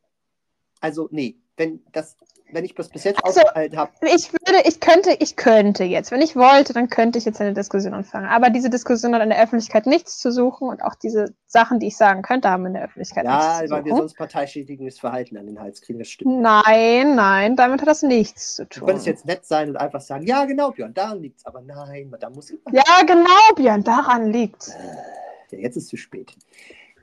also 0.79 1.09
nee, 1.11 1.35
wenn, 1.57 1.81
das, 1.91 2.15
wenn 2.53 2.63
ich 2.63 2.73
das 2.75 2.87
bis 2.87 3.03
jetzt 3.03 3.21
Also, 3.25 3.41
ausgehalten 3.41 3.77
habe, 3.77 3.91
Ich 4.15 4.31
würde, 4.31 4.61
ich 4.65 4.79
könnte, 4.79 5.11
ich 5.19 5.35
könnte 5.35 5.83
jetzt, 5.83 6.11
wenn 6.11 6.21
ich 6.21 6.37
wollte, 6.37 6.71
dann 6.71 6.87
könnte 6.89 7.17
ich 7.19 7.25
jetzt 7.25 7.41
eine 7.41 7.53
Diskussion 7.53 7.93
anfangen. 7.93 8.27
Aber 8.27 8.49
diese 8.49 8.69
Diskussion 8.69 9.13
hat 9.13 9.21
in 9.21 9.29
der 9.29 9.43
Öffentlichkeit 9.43 9.85
nichts 9.87 10.19
zu 10.19 10.31
suchen 10.31 10.69
und 10.69 10.81
auch 10.83 10.95
diese 10.95 11.33
Sachen, 11.47 11.79
die 11.79 11.87
ich 11.87 11.97
sagen 11.97 12.21
könnte, 12.21 12.49
haben 12.49 12.65
in 12.67 12.73
der 12.75 12.83
Öffentlichkeit 12.85 13.25
ja, 13.25 13.35
nichts 13.35 13.67
zu 13.67 13.69
weil 13.75 13.83
wir 13.83 13.91
suchen. 13.91 13.97
sonst 14.03 14.17
parteischädigendes 14.17 14.99
Verhalten 14.99 15.35
an 15.35 15.47
den 15.47 15.59
Hals 15.59 15.81
kriegen, 15.81 15.99
das 15.99 16.07
stimmt. 16.07 16.39
Nein, 16.39 17.15
nein, 17.15 17.57
damit 17.57 17.81
hat 17.81 17.89
das 17.89 18.03
nichts 18.03 18.55
zu 18.55 18.63
Du 18.63 18.79
tun. 18.79 18.85
könntest 18.87 19.07
jetzt 19.07 19.25
nett 19.25 19.45
sein 19.45 19.67
und 19.69 19.75
einfach 19.75 19.99
sagen, 20.01 20.25
ja, 20.25 20.45
genau, 20.45 20.71
Björn, 20.71 20.93
daran 20.93 21.19
liegt's. 21.21 21.45
Aber 21.45 21.59
nein, 21.61 22.13
da 22.19 22.29
muss 22.29 22.49
immer. 22.51 22.61
Ja, 22.71 22.83
genau, 23.05 23.55
Björn, 23.57 23.83
daran 23.83 24.31
liegt's. 24.31 24.69
Ja, 24.69 25.26
jetzt 25.51 25.77
ist 25.77 25.87
zu 25.87 25.97
spät. 25.97 26.35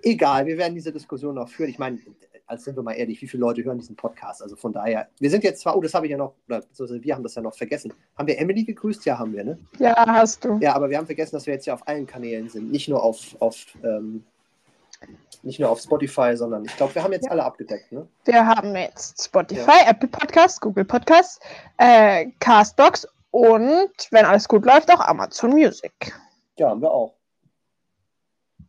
Egal, 0.02 0.46
wir 0.46 0.58
werden 0.58 0.74
diese 0.74 0.92
Diskussion 0.92 1.34
noch 1.34 1.48
führen. 1.48 1.70
Ich 1.70 1.78
meine, 1.78 1.98
als 2.46 2.64
sind 2.64 2.76
wir 2.76 2.82
mal 2.82 2.92
ehrlich, 2.92 3.20
wie 3.22 3.26
viele 3.26 3.40
Leute 3.40 3.64
hören 3.64 3.78
diesen 3.78 3.96
Podcast? 3.96 4.42
Also 4.42 4.54
von 4.56 4.72
daher, 4.72 5.08
wir 5.18 5.30
sind 5.30 5.44
jetzt 5.44 5.62
zwar, 5.62 5.76
oh, 5.76 5.80
das 5.80 5.94
habe 5.94 6.06
ich 6.06 6.10
ja 6.10 6.18
noch, 6.18 6.34
oder 6.46 6.62
wir 6.78 7.14
haben 7.14 7.22
das 7.22 7.34
ja 7.34 7.42
noch 7.42 7.54
vergessen. 7.54 7.92
Haben 8.16 8.28
wir 8.28 8.38
Emily 8.38 8.64
gegrüßt? 8.64 9.04
Ja, 9.06 9.18
haben 9.18 9.32
wir, 9.32 9.44
ne? 9.44 9.58
Ja, 9.78 9.94
hast 10.06 10.44
du. 10.44 10.58
Ja, 10.60 10.74
aber 10.74 10.90
wir 10.90 10.98
haben 10.98 11.06
vergessen, 11.06 11.36
dass 11.36 11.46
wir 11.46 11.54
jetzt 11.54 11.66
ja 11.66 11.74
auf 11.74 11.86
allen 11.88 12.06
Kanälen 12.06 12.48
sind. 12.48 12.70
Nicht 12.70 12.88
nur 12.88 13.02
auf, 13.02 13.34
auf 13.40 13.64
ähm, 13.82 14.24
nicht 15.42 15.60
nur 15.60 15.70
auf 15.70 15.80
Spotify, 15.80 16.36
sondern 16.36 16.64
ich 16.64 16.76
glaube, 16.76 16.94
wir 16.94 17.02
haben 17.02 17.12
jetzt 17.12 17.26
ja. 17.26 17.32
alle 17.32 17.44
abgedeckt, 17.44 17.92
ne? 17.92 18.06
Wir 18.24 18.46
haben 18.46 18.74
jetzt 18.76 19.22
Spotify, 19.22 19.82
ja. 19.84 19.90
Apple 19.90 20.08
Podcasts, 20.08 20.60
Google 20.60 20.84
Podcasts, 20.84 21.38
äh, 21.78 22.26
Castbox 22.40 23.06
und, 23.30 23.90
wenn 24.10 24.24
alles 24.24 24.48
gut 24.48 24.64
läuft, 24.64 24.92
auch 24.92 25.00
Amazon 25.00 25.50
Music. 25.50 25.92
Ja, 26.56 26.70
haben 26.70 26.80
wir 26.80 26.90
auch. 26.90 27.14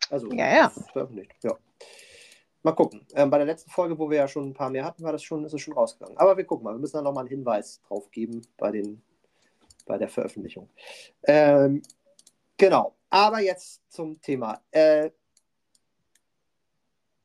Also, 0.09 0.31
ja, 0.31 0.55
ja. 0.55 0.69
veröffentlicht, 0.69 1.43
ja. 1.43 1.57
Mal 2.63 2.71
gucken. 2.71 3.05
Ähm, 3.13 3.29
bei 3.29 3.37
der 3.37 3.45
letzten 3.45 3.69
Folge, 3.69 3.97
wo 3.99 4.09
wir 4.09 4.17
ja 4.17 4.27
schon 4.27 4.49
ein 4.49 4.53
paar 4.53 4.71
mehr 4.71 4.85
hatten, 4.85 5.03
war 5.03 5.11
das 5.11 5.21
schon, 5.21 5.45
ist 5.45 5.53
es 5.53 5.61
schon 5.61 5.75
rausgegangen. 5.75 6.17
Aber 6.17 6.35
wir 6.35 6.45
gucken 6.45 6.63
mal. 6.63 6.73
Wir 6.73 6.79
müssen 6.79 6.97
da 6.97 7.03
nochmal 7.03 7.21
einen 7.21 7.29
Hinweis 7.29 7.79
drauf 7.87 8.09
geben 8.09 8.41
bei, 8.57 8.71
den, 8.71 9.03
bei 9.85 9.99
der 9.99 10.09
Veröffentlichung. 10.09 10.67
Ähm, 11.23 11.83
genau. 12.57 12.95
Aber 13.11 13.39
jetzt 13.39 13.81
zum 13.91 14.19
Thema. 14.19 14.61
Äh, 14.71 15.11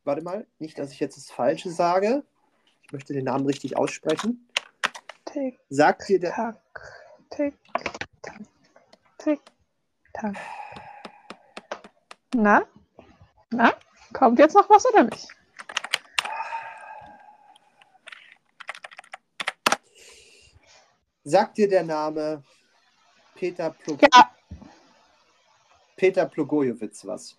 warte 0.04 0.22
mal, 0.22 0.46
nicht, 0.58 0.78
dass 0.78 0.92
ich 0.92 1.00
jetzt 1.00 1.16
das 1.16 1.30
Falsche 1.30 1.70
sage. 1.70 2.22
Ich 2.82 2.92
möchte 2.92 3.14
den 3.14 3.24
Namen 3.24 3.46
richtig 3.46 3.78
aussprechen. 3.78 4.46
Tick, 5.24 5.58
Sagt 5.70 6.06
dir 6.08 6.20
der. 6.20 6.32
Tack, 6.32 6.60
tick, 7.30 7.54
tack, 8.22 8.42
tick, 9.16 9.40
tack. 10.12 10.36
Na? 12.34 12.66
Na? 13.50 13.74
Kommt 14.12 14.38
jetzt 14.38 14.54
noch 14.54 14.68
was 14.70 14.86
oder 14.86 15.04
nicht? 15.04 15.28
Sagt 21.24 21.58
dir 21.58 21.68
der 21.68 21.82
Name 21.84 22.42
Peter, 23.34 23.70
Plog 23.70 24.00
Ja, 24.02 24.30
Peter 25.96 26.26
Plogojewitz 26.26 27.04
was? 27.06 27.36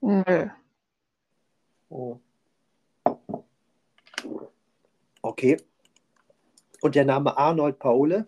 nö. 0.00 0.48
Oh. 1.88 2.18
Okay. 5.22 5.56
Und 6.80 6.94
der 6.94 7.04
Name 7.04 7.36
Arnold 7.36 7.78
Paule? 7.78 8.26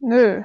Nö. 0.00 0.42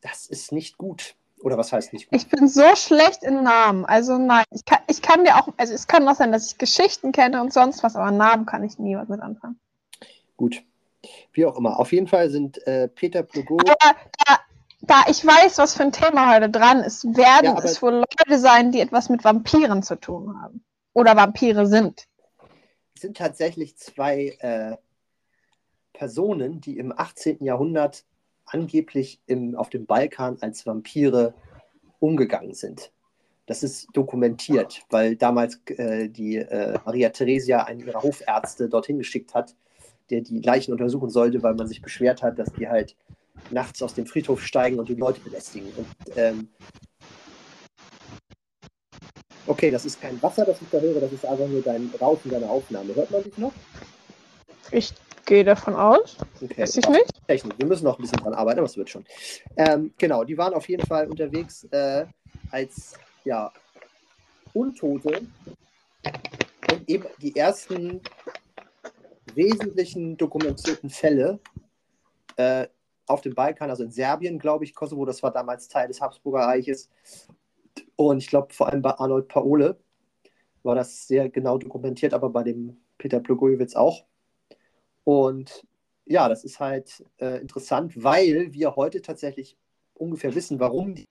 Das 0.00 0.26
ist 0.26 0.52
nicht 0.52 0.78
gut. 0.78 1.14
Oder 1.42 1.56
was 1.56 1.72
heißt 1.72 1.92
nicht 1.92 2.10
gut? 2.10 2.20
Ich 2.20 2.28
bin 2.28 2.48
so 2.48 2.74
schlecht 2.76 3.22
in 3.22 3.42
Namen. 3.42 3.84
Also 3.86 4.18
nein, 4.18 4.44
ich 4.50 4.64
kann, 4.64 4.80
ich 4.88 5.00
kann 5.00 5.24
dir 5.24 5.36
auch, 5.36 5.48
also 5.56 5.72
es 5.72 5.86
kann 5.86 6.06
auch 6.06 6.14
sein, 6.14 6.32
dass 6.32 6.50
ich 6.50 6.58
Geschichten 6.58 7.12
kenne 7.12 7.40
und 7.40 7.52
sonst 7.52 7.82
was, 7.82 7.96
aber 7.96 8.10
Namen 8.10 8.46
kann 8.46 8.62
ich 8.62 8.78
nie 8.78 8.96
was 8.96 9.08
mit 9.08 9.20
anfangen. 9.20 9.58
Gut. 10.36 10.62
Wie 11.32 11.46
auch 11.46 11.56
immer. 11.56 11.78
Auf 11.78 11.92
jeden 11.92 12.08
Fall 12.08 12.28
sind 12.28 12.66
äh, 12.66 12.88
Peter. 12.88 13.20
Aber 13.20 13.64
da, 13.64 14.38
da 14.82 15.04
ich 15.08 15.24
weiß, 15.24 15.58
was 15.58 15.74
für 15.74 15.82
ein 15.82 15.92
Thema 15.92 16.34
heute 16.34 16.50
dran 16.50 16.80
ist, 16.80 17.04
werden 17.16 17.56
Ja, 17.56 17.58
es 17.62 17.80
wohl 17.80 17.94
Leute 17.94 18.38
sein, 18.38 18.70
die 18.70 18.80
etwas 18.80 19.08
mit 19.08 19.24
Vampiren 19.24 19.82
zu 19.82 19.96
tun 19.96 20.40
haben. 20.42 20.62
Oder 20.92 21.16
Vampire 21.16 21.66
sind. 21.66 22.06
sind 22.98 23.16
tatsächlich 23.16 23.76
zwei 23.78 24.36
äh, 24.40 24.76
Personen, 25.92 26.60
die 26.60 26.78
im 26.78 26.92
18. 26.94 27.44
Jahrhundert 27.44 28.04
angeblich 28.52 29.20
im, 29.26 29.54
auf 29.56 29.70
dem 29.70 29.86
Balkan 29.86 30.38
als 30.40 30.66
Vampire 30.66 31.34
umgegangen 31.98 32.54
sind. 32.54 32.92
Das 33.46 33.62
ist 33.62 33.88
dokumentiert, 33.92 34.82
weil 34.90 35.16
damals 35.16 35.60
äh, 35.66 36.08
die 36.08 36.36
äh, 36.36 36.78
Maria 36.84 37.08
Theresia 37.10 37.64
einen 37.64 37.80
ihrer 37.80 38.02
Hofärzte 38.02 38.68
dorthin 38.68 38.98
geschickt 38.98 39.34
hat, 39.34 39.56
der 40.10 40.20
die 40.20 40.40
Leichen 40.40 40.72
untersuchen 40.72 41.10
sollte, 41.10 41.42
weil 41.42 41.54
man 41.54 41.66
sich 41.66 41.82
beschwert 41.82 42.22
hat, 42.22 42.38
dass 42.38 42.52
die 42.52 42.68
halt 42.68 42.96
nachts 43.50 43.82
aus 43.82 43.94
dem 43.94 44.06
Friedhof 44.06 44.42
steigen 44.42 44.78
und 44.78 44.88
die 44.88 44.94
Leute 44.94 45.20
belästigen. 45.20 45.68
Und, 45.76 45.86
ähm, 46.16 46.48
okay, 49.46 49.70
das 49.70 49.84
ist 49.84 50.00
kein 50.00 50.22
Wasser, 50.22 50.44
das 50.44 50.60
ich 50.62 50.68
da 50.70 50.78
höre, 50.78 51.00
das 51.00 51.12
ist 51.12 51.24
einfach 51.24 51.48
nur 51.48 51.62
dein 51.62 51.90
Rauschen 52.00 52.30
deiner 52.30 52.50
Aufnahme. 52.50 52.94
Hört 52.94 53.10
man 53.10 53.22
dich 53.22 53.36
noch? 53.38 53.52
Ich 54.70 54.92
gehe 55.30 55.44
davon 55.44 55.76
aus. 55.76 56.16
Okay. 56.42 56.62
Weiß 56.62 56.76
ich 56.76 56.88
nicht. 56.88 57.26
Technik. 57.28 57.56
Wir 57.56 57.66
müssen 57.66 57.84
noch 57.84 57.98
ein 57.98 58.02
bisschen 58.02 58.18
dran 58.18 58.34
arbeiten, 58.34 58.58
aber 58.58 58.66
es 58.66 58.76
wird 58.76 58.90
schon. 58.90 59.04
Ähm, 59.56 59.94
genau, 59.96 60.24
die 60.24 60.36
waren 60.36 60.52
auf 60.54 60.68
jeden 60.68 60.84
Fall 60.84 61.08
unterwegs 61.08 61.64
äh, 61.70 62.04
als 62.50 62.94
ja, 63.24 63.52
Untote 64.52 65.22
und 66.72 66.88
eben 66.88 67.06
die 67.22 67.36
ersten 67.36 68.00
wesentlichen 69.34 70.16
dokumentierten 70.16 70.90
Fälle 70.90 71.38
äh, 72.36 72.66
auf 73.06 73.20
dem 73.20 73.34
Balkan, 73.34 73.70
also 73.70 73.84
in 73.84 73.92
Serbien, 73.92 74.36
glaube 74.40 74.64
ich, 74.64 74.74
Kosovo, 74.74 75.04
das 75.04 75.22
war 75.22 75.30
damals 75.30 75.68
Teil 75.68 75.86
des 75.86 76.00
Habsburger 76.00 76.46
Reiches. 76.46 76.90
Und 77.94 78.18
ich 78.18 78.26
glaube, 78.26 78.52
vor 78.52 78.68
allem 78.68 78.82
bei 78.82 78.98
Arnold 78.98 79.28
Paole 79.28 79.78
war 80.64 80.74
das 80.74 81.06
sehr 81.06 81.28
genau 81.28 81.56
dokumentiert, 81.56 82.14
aber 82.14 82.30
bei 82.30 82.42
dem 82.42 82.78
Peter 82.98 83.20
Blagojevich 83.20 83.76
auch. 83.76 84.09
Und 85.04 85.64
ja, 86.06 86.28
das 86.28 86.44
ist 86.44 86.60
halt 86.60 87.04
äh, 87.18 87.40
interessant, 87.40 88.02
weil 88.02 88.52
wir 88.52 88.76
heute 88.76 89.02
tatsächlich 89.02 89.56
ungefähr 89.94 90.34
wissen, 90.34 90.60
warum 90.60 90.94
die. 90.94 91.04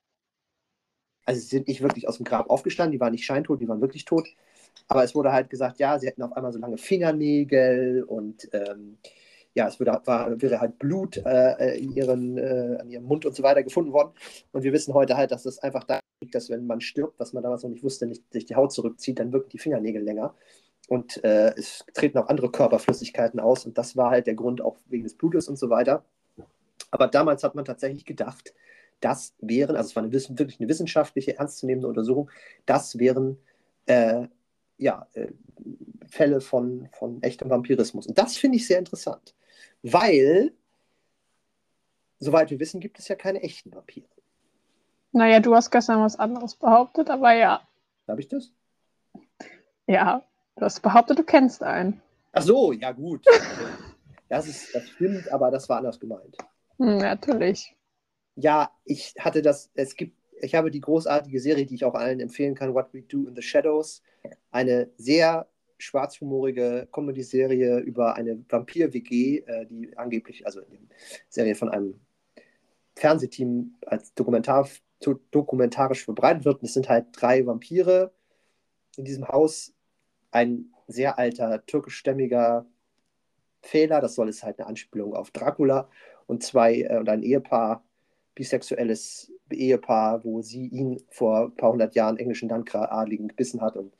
Also, 1.25 1.41
sie 1.41 1.47
sind 1.47 1.67
nicht 1.67 1.81
wirklich 1.81 2.07
aus 2.07 2.17
dem 2.17 2.25
Grab 2.25 2.49
aufgestanden, 2.49 2.91
die 2.93 2.99
waren 2.99 3.11
nicht 3.11 3.25
scheintot, 3.25 3.61
die 3.61 3.67
waren 3.67 3.81
wirklich 3.81 4.05
tot. 4.05 4.27
Aber 4.87 5.03
es 5.03 5.15
wurde 5.15 5.31
halt 5.31 5.49
gesagt, 5.49 5.79
ja, 5.79 5.99
sie 5.99 6.07
hätten 6.07 6.23
auf 6.23 6.33
einmal 6.33 6.51
so 6.51 6.59
lange 6.59 6.77
Fingernägel 6.77 8.03
und 8.03 8.49
ähm, 8.53 8.97
ja, 9.53 9.67
es 9.67 9.79
würde, 9.79 10.01
war, 10.05 10.41
wäre 10.41 10.61
halt 10.61 10.79
Blut 10.79 11.17
äh, 11.17 11.77
in 11.77 11.91
ihren, 11.95 12.37
äh, 12.37 12.77
an 12.79 12.89
ihrem 12.89 13.05
Mund 13.05 13.25
und 13.25 13.35
so 13.35 13.43
weiter 13.43 13.63
gefunden 13.63 13.91
worden. 13.93 14.13
Und 14.51 14.63
wir 14.63 14.73
wissen 14.73 14.93
heute 14.93 15.17
halt, 15.17 15.31
dass 15.31 15.43
das 15.43 15.59
einfach 15.59 15.83
da 15.83 15.99
liegt, 16.21 16.35
dass 16.35 16.49
wenn 16.49 16.65
man 16.65 16.81
stirbt, 16.81 17.19
was 17.19 17.33
man 17.33 17.43
damals 17.43 17.63
noch 17.63 17.69
nicht 17.69 17.83
wusste, 17.83 18.07
nicht 18.07 18.23
sich 18.31 18.45
die 18.45 18.55
Haut 18.55 18.71
zurückzieht, 18.71 19.19
dann 19.19 19.33
wirken 19.33 19.49
die 19.49 19.57
Fingernägel 19.59 20.03
länger. 20.03 20.35
Und 20.89 21.23
äh, 21.23 21.53
es 21.55 21.85
treten 21.93 22.17
auch 22.17 22.29
andere 22.29 22.51
Körperflüssigkeiten 22.51 23.39
aus. 23.39 23.63
Und 23.63 23.77
das 23.77 23.95
war 23.95 24.09
halt 24.09 24.25
der 24.25 24.33
Grund 24.33 24.59
auch 24.59 24.77
wegen 24.87 25.03
des 25.03 25.13
Blutes 25.13 25.47
und 25.47 25.57
so 25.57 25.69
weiter. 25.69 26.03
Aber 26.89 27.07
damals 27.07 27.43
hat 27.43 27.53
man 27.53 27.63
tatsächlich 27.63 28.05
gedacht, 28.05 28.55
das 28.99 29.35
wären, 29.39 29.75
also 29.75 29.89
es 29.89 29.95
war 29.95 30.01
eine, 30.01 30.11
wirklich 30.11 30.59
eine 30.59 30.67
wissenschaftliche, 30.67 31.37
ernstzunehmende 31.37 31.87
Untersuchung, 31.87 32.31
das 32.65 32.97
wären 32.97 33.37
äh, 33.85 34.27
ja, 34.77 35.05
äh, 35.13 35.27
Fälle 36.09 36.41
von, 36.41 36.89
von 36.91 37.21
echtem 37.21 37.51
Vampirismus. 37.51 38.07
Und 38.07 38.17
das 38.17 38.35
finde 38.35 38.57
ich 38.57 38.65
sehr 38.65 38.79
interessant, 38.79 39.35
weil, 39.83 40.53
soweit 42.17 42.49
wir 42.49 42.59
wissen, 42.59 42.79
gibt 42.79 42.97
es 42.97 43.07
ja 43.07 43.15
keine 43.15 43.43
echten 43.43 43.71
Vampire. 43.71 44.07
Naja, 45.11 45.39
du 45.39 45.53
hast 45.53 45.69
gestern 45.69 46.01
was 46.01 46.17
anderes 46.17 46.55
behauptet, 46.55 47.11
aber 47.11 47.33
ja. 47.33 47.61
Habe 48.07 48.21
ich 48.21 48.27
das? 48.27 48.51
Ja, 49.85 50.23
du 50.59 50.65
hast 50.65 50.81
behauptet, 50.81 51.17
du 51.17 51.23
kennst 51.23 51.63
einen. 51.63 52.01
Ach 52.33 52.41
so, 52.41 52.71
ja 52.71 52.91
gut. 52.91 53.25
Das, 54.27 54.47
ist, 54.47 54.75
das 54.75 54.87
stimmt, 54.89 55.31
aber 55.31 55.49
das 55.49 55.67
war 55.69 55.77
anders 55.77 55.99
gemeint. 55.99 56.37
Hm, 56.77 56.97
natürlich. 56.99 57.75
Ja, 58.35 58.71
ich 58.85 59.15
hatte 59.19 59.41
das, 59.41 59.71
es 59.73 59.95
gibt, 59.95 60.15
ich 60.41 60.55
habe 60.55 60.71
die 60.71 60.81
großartige 60.81 61.39
Serie, 61.39 61.65
die 61.65 61.75
ich 61.75 61.85
auch 61.85 61.95
allen 61.95 62.19
empfehlen 62.19 62.55
kann, 62.55 62.73
What 62.73 62.93
We 62.93 63.01
Do 63.01 63.27
in 63.27 63.35
the 63.35 63.41
Shadows. 63.41 64.03
Eine 64.51 64.89
sehr 64.97 65.47
schwarzhumorige 65.77 66.87
Comedy-Serie 66.91 67.79
über 67.79 68.15
eine 68.15 68.43
Vampir-WG, 68.47 69.39
äh, 69.39 69.65
die 69.65 69.97
angeblich, 69.97 70.45
also 70.45 70.59
eine 70.59 70.79
Serie 71.29 71.55
von 71.55 71.69
einem 71.69 71.99
Fernsehteam 72.95 73.75
als 73.85 74.13
Dokumentar, 74.13 74.69
dokumentarisch 75.31 76.03
verbreitet 76.03 76.45
wird. 76.45 76.61
Und 76.61 76.65
es 76.65 76.73
sind 76.73 76.89
halt 76.89 77.07
drei 77.13 77.45
Vampire 77.45 78.11
in 78.97 79.05
diesem 79.05 79.27
Haus. 79.27 79.73
Ein 80.31 80.73
sehr 80.87 81.17
alter 81.19 81.65
türkischstämmiger 81.65 82.65
Fehler, 83.61 84.01
das 84.01 84.15
soll 84.15 84.29
es 84.29 84.43
halt 84.43 84.59
eine 84.59 84.67
Anspielung 84.67 85.13
auf 85.13 85.31
Dracula 85.31 85.89
und 86.27 86.43
zwei 86.43 86.81
äh, 86.81 86.97
und 86.97 87.09
ein 87.09 87.23
Ehepaar, 87.23 87.83
bisexuelles 88.35 89.31
Ehepaar, 89.51 90.23
wo 90.23 90.41
sie 90.41 90.67
ihn 90.67 91.01
vor 91.09 91.45
ein 91.45 91.55
paar 91.55 91.71
hundert 91.71 91.95
Jahren 91.95 92.17
englischen 92.17 92.49
Landadligen 92.49 93.27
gebissen 93.27 93.61
hat 93.61 93.75
und 93.75 93.93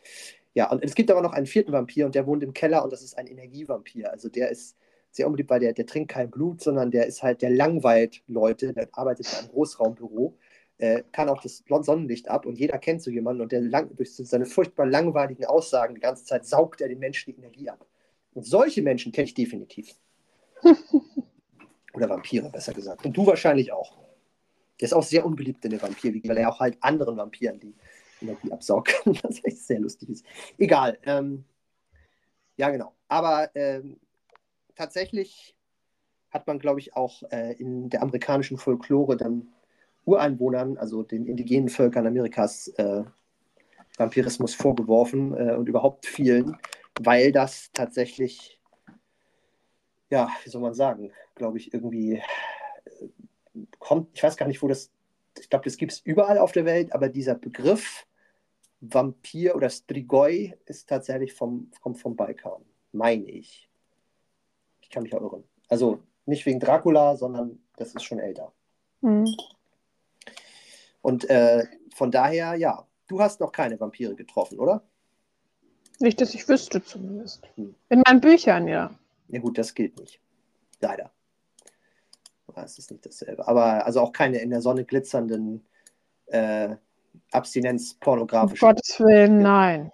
ja, 0.56 0.70
und 0.72 0.84
es 0.84 0.96
gibt 0.96 1.12
aber 1.12 1.22
noch 1.22 1.34
einen 1.34 1.46
vierten 1.46 1.72
Vampir 1.72 2.06
und 2.06 2.16
der 2.16 2.26
wohnt 2.26 2.44
im 2.44 2.54
Keller 2.54 2.84
und 2.84 2.92
das 2.92 3.04
ist 3.04 3.18
ein 3.18 3.28
Energievampir. 3.28 4.12
Also 4.12 4.30
der 4.30 4.50
ist 4.50 4.76
sehr 5.12 5.28
unbeliebt, 5.28 5.50
weil 5.50 5.60
der, 5.60 5.74
der 5.74 5.86
trinkt 5.86 6.12
kein 6.12 6.30
Blut, 6.30 6.62
sondern 6.62 6.92
der 6.92 7.06
ist 7.06 7.24
halt, 7.24 7.42
der 7.42 7.50
langweilt 7.52 8.24
Leute, 8.28 8.74
der 8.74 8.90
arbeitet 8.92 9.32
in 9.32 9.40
einem 9.40 9.50
Großraumbüro, 9.50 10.38
äh, 10.80 11.04
kann 11.12 11.30
auch 11.30 11.42
das 11.42 11.64
Sonnenlicht 11.68 12.30
ab 12.30 12.46
und 12.46 12.58
jeder 12.58 12.78
kennt 12.78 13.02
so 13.02 13.12
jemanden 13.12 13.42
und 13.42 13.52
der 13.52 13.62
lang, 13.62 13.96
durch 13.96 14.16
seine 14.16 14.46
furchtbar 14.46 14.86
langweiligen 14.86 15.46
Aussagen 15.46 15.96
die 15.96 16.02
ganze 16.02 16.24
Zeit 16.24 16.46
saugt 16.46 16.82
er 16.82 16.88
den 16.88 17.00
Menschen 17.00 17.34
die 17.34 17.40
Energie 17.40 17.70
ab. 17.70 17.86
Und 18.34 18.46
solche 18.46 18.82
Menschen 18.82 19.12
kenne 19.12 19.26
ich 19.26 19.34
definitiv. 19.34 19.94
Oder 21.94 22.10
Vampire, 22.10 22.50
besser 22.50 22.74
gesagt. 22.74 23.06
Und 23.06 23.16
du 23.16 23.26
wahrscheinlich 23.26 23.74
auch. 23.74 23.98
Der 24.80 24.86
ist 24.86 24.94
auch 24.94 25.04
sehr 25.04 25.26
unbeliebt 25.26 25.66
in 25.66 25.72
der 25.72 25.82
Vampir, 25.82 26.14
weil 26.24 26.38
er 26.38 26.50
auch 26.50 26.60
halt 26.62 26.78
anderen 26.80 27.18
Vampiren 27.18 27.60
die 27.60 27.76
Energie 28.22 28.52
absaugt. 28.52 28.94
das 29.24 29.44
echt 29.44 29.66
sehr 29.66 29.80
lustig 29.80 30.10
ist. 30.10 30.26
Egal. 30.58 30.98
Ähm, 31.04 31.44
ja, 32.56 32.70
genau. 32.70 32.94
Aber 33.10 33.54
ähm, 33.56 34.00
tatsächlich 34.76 35.58
hat 36.30 36.48
man, 36.48 36.60
glaube 36.60 36.80
ich, 36.80 36.96
auch 36.96 37.24
äh, 37.32 37.54
in 37.54 37.90
der 37.90 38.02
amerikanischen 38.02 38.58
Folklore 38.58 39.18
dann 39.18 39.50
Ureinwohnern, 40.10 40.78
also 40.78 41.04
den 41.04 41.26
indigenen 41.26 41.70
Völkern 41.70 42.08
Amerikas, 42.08 42.68
äh, 42.78 43.04
Vampirismus 43.98 44.56
vorgeworfen 44.56 45.36
äh, 45.36 45.56
und 45.56 45.70
überhaupt 45.70 46.06
vielen, 46.06 46.58
weil 47.00 47.32
das 47.32 47.70
tatsächlich, 47.74 48.60
ja, 50.10 50.30
wie 50.44 50.50
soll 50.50 50.62
man 50.62 50.74
sagen, 50.74 51.12
glaube 51.36 51.58
ich, 51.58 51.74
irgendwie 51.74 52.16
äh, 52.16 52.22
kommt, 53.78 54.10
ich 54.14 54.24
weiß 54.24 54.38
gar 54.38 54.48
nicht, 54.48 54.62
wo 54.64 54.68
das, 54.68 54.92
ich 55.40 55.50
glaube, 55.50 55.66
das 55.66 55.78
gibt 55.78 55.92
es 55.92 56.00
überall 56.00 56.38
auf 56.38 56.54
der 56.54 56.66
Welt, 56.66 56.94
aber 56.94 57.10
dieser 57.10 57.36
Begriff 57.36 58.06
Vampir 58.82 59.56
oder 59.56 59.70
Strigoi 59.70 60.54
ist 60.66 60.88
tatsächlich 60.88 61.34
vom, 61.34 61.70
kommt 61.82 62.00
vom 62.00 62.16
Balkan, 62.16 62.64
meine 62.94 63.26
ich. 63.26 63.70
Ich 64.82 64.90
kann 64.90 65.04
mich 65.04 65.14
auch 65.14 65.22
irren. 65.22 65.44
Also 65.68 66.00
nicht 66.26 66.46
wegen 66.46 66.60
Dracula, 66.60 67.18
sondern 67.18 67.60
das 67.76 67.94
ist 67.94 68.04
schon 68.04 68.20
älter. 68.20 68.54
Mhm. 69.02 69.26
Und 71.02 71.30
äh, 71.30 71.66
von 71.96 72.12
daher, 72.12 72.56
ja, 72.56 72.86
du 73.08 73.22
hast 73.22 73.40
noch 73.40 73.52
keine 73.52 73.80
Vampire 73.80 74.16
getroffen, 74.16 74.60
oder? 74.60 74.84
Nicht, 76.00 76.22
dass 76.22 76.34
ich 76.34 76.48
wüsste 76.48 76.84
zumindest. 76.84 77.48
Hm. 77.56 77.76
In 77.90 78.02
meinen 78.06 78.22
Büchern, 78.22 78.68
ja. 78.68 78.92
Ja 79.28 79.40
gut, 79.40 79.58
das 79.58 79.74
gilt 79.74 80.00
nicht. 80.00 80.20
Leider. 80.80 81.12
Das 82.56 82.78
ist 82.78 82.92
nicht 82.92 83.06
dasselbe. 83.06 83.48
Aber 83.48 83.86
also 83.86 84.02
auch 84.02 84.12
keine 84.12 84.40
in 84.40 84.50
der 84.50 84.62
Sonne 84.62 84.84
glitzernden 84.84 85.66
äh, 86.26 86.76
Abstinenz-pornografischen. 87.32 88.68
Um 88.68 88.76
Gottes 88.76 89.00
Willen, 89.00 89.40
nein. 89.40 89.92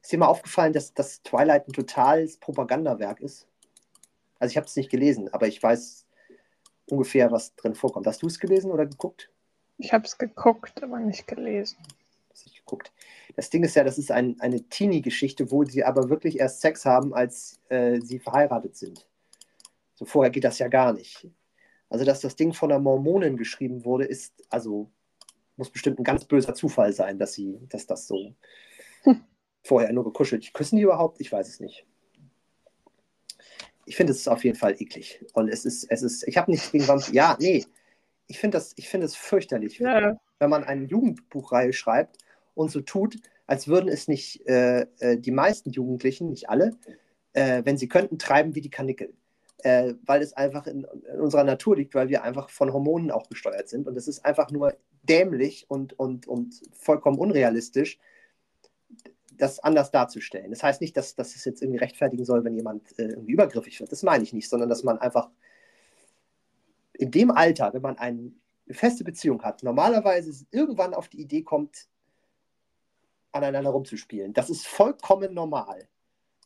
Ist 0.00 0.12
dir 0.12 0.18
mal 0.18 0.28
aufgefallen, 0.28 0.72
dass, 0.72 0.94
dass 0.94 1.22
Twilight 1.22 1.68
ein 1.68 1.72
totales 1.72 2.38
Propagandawerk 2.38 3.20
ist? 3.20 3.46
Also 4.38 4.52
ich 4.52 4.56
habe 4.56 4.66
es 4.66 4.76
nicht 4.76 4.90
gelesen, 4.90 5.32
aber 5.32 5.48
ich 5.48 5.62
weiß 5.62 6.05
ungefähr, 6.90 7.30
was 7.30 7.54
drin 7.56 7.74
vorkommt. 7.74 8.06
Hast 8.06 8.22
du 8.22 8.26
es 8.26 8.38
gelesen 8.38 8.70
oder 8.70 8.86
geguckt? 8.86 9.30
Ich 9.78 9.92
habe 9.92 10.04
es 10.04 10.16
geguckt, 10.16 10.82
aber 10.82 10.98
nicht 11.00 11.26
gelesen. 11.26 11.78
Nicht 12.44 12.58
geguckt. 12.58 12.92
Das 13.34 13.50
Ding 13.50 13.64
ist 13.64 13.76
ja, 13.76 13.84
das 13.84 13.98
ist 13.98 14.10
ein, 14.10 14.36
eine 14.40 14.62
Teenie-Geschichte, 14.62 15.50
wo 15.50 15.64
sie 15.64 15.84
aber 15.84 16.08
wirklich 16.08 16.38
erst 16.38 16.60
Sex 16.60 16.84
haben, 16.84 17.14
als 17.14 17.60
äh, 17.68 18.00
sie 18.00 18.18
verheiratet 18.18 18.76
sind. 18.76 19.06
So 19.94 20.04
vorher 20.04 20.30
geht 20.30 20.44
das 20.44 20.58
ja 20.58 20.68
gar 20.68 20.92
nicht. 20.92 21.28
Also, 21.88 22.04
dass 22.04 22.20
das 22.20 22.36
Ding 22.36 22.52
von 22.52 22.70
einer 22.70 22.80
Mormonin 22.80 23.36
geschrieben 23.36 23.84
wurde, 23.84 24.04
ist, 24.04 24.34
also, 24.50 24.90
muss 25.56 25.70
bestimmt 25.70 25.98
ein 25.98 26.04
ganz 26.04 26.24
böser 26.24 26.54
Zufall 26.54 26.92
sein, 26.92 27.18
dass 27.18 27.32
sie, 27.32 27.58
dass 27.68 27.86
das 27.86 28.06
so 28.06 28.34
hm. 29.02 29.24
vorher 29.62 29.92
nur 29.92 30.04
gekuschelt. 30.04 30.52
Küssen 30.52 30.76
die 30.76 30.82
überhaupt? 30.82 31.20
Ich 31.20 31.32
weiß 31.32 31.48
es 31.48 31.60
nicht 31.60 31.86
ich 33.86 33.96
finde 33.96 34.12
es 34.12 34.28
auf 34.28 34.44
jeden 34.44 34.58
Fall 34.58 34.74
eklig. 34.78 35.24
Und 35.32 35.48
es 35.48 35.64
ist, 35.64 35.84
es 35.84 36.02
ist, 36.02 36.26
ich 36.28 36.36
habe 36.36 36.50
nichts 36.50 36.72
gegen 36.72 36.86
Vampire. 36.86 37.14
Ja, 37.14 37.36
nee. 37.40 37.64
Ich 38.26 38.38
finde 38.38 38.58
das, 38.58 38.72
ich 38.76 38.88
finde 38.88 39.06
es 39.06 39.14
fürchterlich, 39.14 39.78
ja. 39.78 40.18
wenn 40.40 40.50
man 40.50 40.64
eine 40.64 40.84
Jugendbuchreihe 40.84 41.72
schreibt 41.72 42.18
und 42.54 42.72
so 42.72 42.80
tut, 42.80 43.16
als 43.46 43.68
würden 43.68 43.88
es 43.88 44.08
nicht 44.08 44.44
äh, 44.48 44.86
äh, 44.98 45.16
die 45.16 45.30
meisten 45.30 45.70
Jugendlichen, 45.70 46.30
nicht 46.30 46.50
alle, 46.50 46.76
äh, 47.34 47.62
wenn 47.64 47.78
sie 47.78 47.86
könnten, 47.86 48.18
treiben 48.18 48.56
wie 48.56 48.60
die 48.60 48.70
Kanickel. 48.70 49.14
Äh, 49.58 49.94
weil 50.04 50.20
es 50.20 50.32
einfach 50.32 50.66
in, 50.66 50.84
in, 51.12 51.20
unserer 51.20 51.44
Natur 51.44 51.76
liegt, 51.76 51.94
weil 51.94 52.08
wir 52.08 52.24
einfach 52.24 52.50
von 52.50 52.72
Hormonen 52.72 53.12
auch 53.12 53.28
gesteuert 53.28 53.68
sind. 53.68 53.86
Und 53.86 53.96
es 53.96 54.08
ist 54.08 54.24
einfach 54.24 54.50
nur 54.50 54.76
dämlich 55.04 55.66
und, 55.68 55.98
und, 55.98 56.26
und 56.26 56.60
vollkommen 56.72 57.18
unrealistisch, 57.18 57.98
das 59.36 59.58
anders 59.60 59.90
darzustellen. 59.90 60.50
Das 60.50 60.62
heißt 60.62 60.80
nicht, 60.80 60.96
dass, 60.96 61.14
dass 61.14 61.34
es 61.34 61.44
jetzt 61.44 61.62
irgendwie 61.62 61.78
rechtfertigen 61.78 62.24
soll, 62.24 62.44
wenn 62.44 62.54
jemand 62.54 62.98
äh, 62.98 63.04
irgendwie 63.04 63.32
übergriffig 63.32 63.80
wird. 63.80 63.92
Das 63.92 64.02
meine 64.02 64.24
ich 64.24 64.32
nicht, 64.32 64.48
sondern 64.48 64.68
dass 64.68 64.82
man 64.82 64.98
einfach 64.98 65.30
in 66.94 67.10
dem 67.10 67.30
Alter, 67.30 67.74
wenn 67.74 67.82
man 67.82 67.98
eine 67.98 68.32
feste 68.70 69.04
Beziehung 69.04 69.42
hat, 69.42 69.62
normalerweise 69.62 70.46
irgendwann 70.50 70.94
auf 70.94 71.08
die 71.08 71.20
Idee 71.20 71.42
kommt, 71.42 71.88
aneinander 73.32 73.70
rumzuspielen. 73.70 74.32
Das 74.32 74.50
ist 74.50 74.66
vollkommen 74.66 75.34
normal 75.34 75.88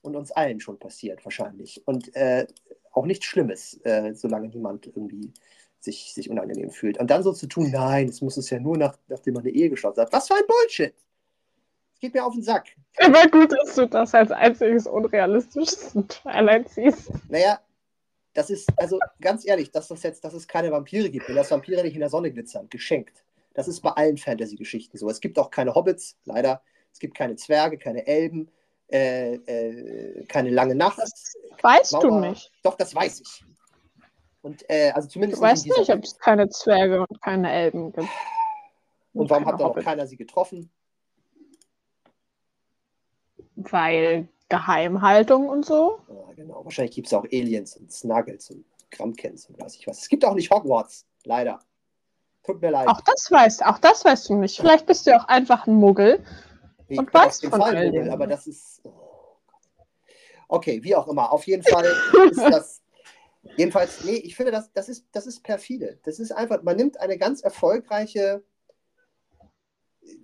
und 0.03 0.17
uns 0.17 0.33
allen 0.33 0.61
schon 0.61 0.79
passiert 0.79 1.25
wahrscheinlich. 1.25 1.87
Und 1.87 2.15
äh, 2.17 2.47
auch 2.93 3.07
nichts 3.07 3.27
Schlimmes, 3.27 3.81
äh, 3.85 4.13
solange 4.15 4.49
niemand 4.49 4.87
irgendwie 4.87 5.33
sich, 5.79 6.13
sich 6.13 6.31
unangenehm 6.31 6.71
fühlt. 6.71 6.99
Und 6.99 7.11
dann 7.11 7.23
so 7.23 7.33
zu 7.33 7.47
tun, 7.47 7.71
nein, 7.71 8.09
es 8.09 8.21
muss 8.21 8.37
es 8.37 8.51
ja 8.51 8.59
nur 8.59 8.77
nach, 8.77 8.99
nachdem 9.09 9.35
man 9.35 9.45
eine 9.45 9.53
Ehe 9.53 9.71
geschlossen 9.71 10.01
hat. 10.01 10.13
Was 10.13 10.29
für 10.29 10.35
ein 10.35 10.47
Bullshit! 10.47 10.95
Geht 12.01 12.15
mir 12.15 12.25
auf 12.25 12.35
den 12.35 12.43
Sack. 12.43 12.67
Aber 12.99 13.29
gut, 13.29 13.53
dass 13.53 13.75
du 13.75 13.87
das 13.87 14.15
als 14.15 14.31
einziges 14.31 14.87
unrealistisches 14.87 15.93
Twilight 16.09 16.69
siehst. 16.69 17.11
Naja, 17.29 17.61
das 18.35 18.51
ist, 18.51 18.69
also 18.77 18.99
ganz 19.21 19.47
ehrlich, 19.47 19.71
dass 19.71 19.89
das 19.89 20.03
jetzt, 20.03 20.25
dass 20.25 20.35
es 20.35 20.49
keine 20.49 20.71
Vampire 20.71 21.11
gibt, 21.11 21.29
wenn 21.29 21.37
das 21.37 21.51
Vampire 21.51 21.83
nicht 21.83 21.95
in 21.95 22.01
der 22.01 22.11
Sonne 22.11 22.33
glitzern, 22.33 22.69
geschenkt. 22.69 23.25
Das 23.55 23.69
ist 23.69 23.81
bei 23.81 23.91
allen 23.91 24.17
Fantasy-Geschichten 24.17 24.97
so. 24.97 25.09
Es 25.11 25.21
gibt 25.21 25.39
auch 25.39 25.51
keine 25.51 25.75
Hobbits, 25.75 26.17
leider. 26.25 26.63
Es 26.93 26.99
gibt 26.99 27.17
keine 27.17 27.37
Zwerge, 27.37 27.79
keine 27.79 28.07
Elben, 28.07 28.51
äh, 28.89 29.35
äh, 29.35 30.25
keine 30.27 30.51
lange 30.51 30.75
Nacht. 30.75 30.99
Das 30.99 31.35
weißt 31.61 31.93
Mauer. 31.95 32.03
du 32.03 32.21
nicht. 32.21 32.53
Doch, 32.63 32.77
das 32.77 32.95
weiß 32.95 33.21
ich. 33.21 33.45
Und 34.43 34.65
äh, 34.71 34.91
also 34.95 35.09
zumindest. 35.09 35.41
Du 35.41 35.47
weißt 35.47 35.67
nicht, 35.67 35.91
ob 35.91 36.03
es 36.05 36.19
keine 36.19 36.49
Zwerge 36.49 37.05
und 37.07 37.21
keine 37.21 37.53
Elben 37.53 37.93
gibt. 37.93 38.09
Und, 39.13 39.23
und 39.23 39.31
warum 39.31 39.47
hat 39.47 39.61
da 39.61 39.65
noch 39.65 39.77
keiner 39.77 40.07
sie 40.07 40.17
getroffen? 40.17 40.71
Weil 43.71 44.29
Geheimhaltung 44.49 45.49
und 45.49 45.65
so. 45.65 46.01
Ja, 46.09 46.33
genau. 46.35 46.65
Wahrscheinlich 46.65 46.95
gibt 46.95 47.07
es 47.07 47.15
auch 47.15 47.25
Aliens 47.25 47.77
und 47.77 47.93
Snuggles 47.93 48.51
und 48.51 48.65
Kramkens 48.91 49.47
und 49.47 49.61
was 49.61 49.77
ich 49.77 49.87
was. 49.87 50.01
Es 50.01 50.09
gibt 50.09 50.25
auch 50.25 50.35
nicht 50.35 50.51
Hogwarts, 50.51 51.07
leider. 51.25 51.61
Tut 52.43 52.61
mir 52.61 52.71
leid. 52.71 52.89
Auch 52.89 53.01
das 53.03 53.31
weißt, 53.31 53.65
auch 53.65 53.79
das 53.79 54.05
weißt 54.05 54.29
du 54.31 54.37
nicht. 54.37 54.57
Vielleicht 54.57 54.87
bist 54.87 55.07
du 55.07 55.17
auch 55.17 55.29
einfach 55.29 55.67
ein 55.67 55.75
Muggel 55.75 56.25
ich 56.89 56.99
und 56.99 57.13
weißt 57.13 57.47
von 57.47 57.61
Fall 57.61 57.87
Muggel, 57.87 58.11
aber 58.11 58.27
das 58.27 58.47
ist. 58.47 58.81
Oh 58.85 58.91
okay, 60.51 60.83
wie 60.83 60.95
auch 60.95 61.09
immer. 61.09 61.33
Auf 61.33 61.47
jeden 61.47 61.63
Fall 61.63 61.87
ist 62.31 62.39
das. 62.39 62.83
Jedenfalls, 63.57 64.05
nee, 64.05 64.17
ich 64.17 64.37
finde, 64.37 64.53
das, 64.53 64.71
das, 64.73 64.89
ist, 64.91 65.07
das 65.13 65.27
ist 65.27 65.43
perfide. 65.43 65.99
Das 66.05 66.19
ist 66.19 66.31
einfach, 66.31 66.63
man 66.63 66.77
nimmt 66.77 67.01
eine 67.01 67.17
ganz 67.17 67.41
erfolgreiche 67.41 68.43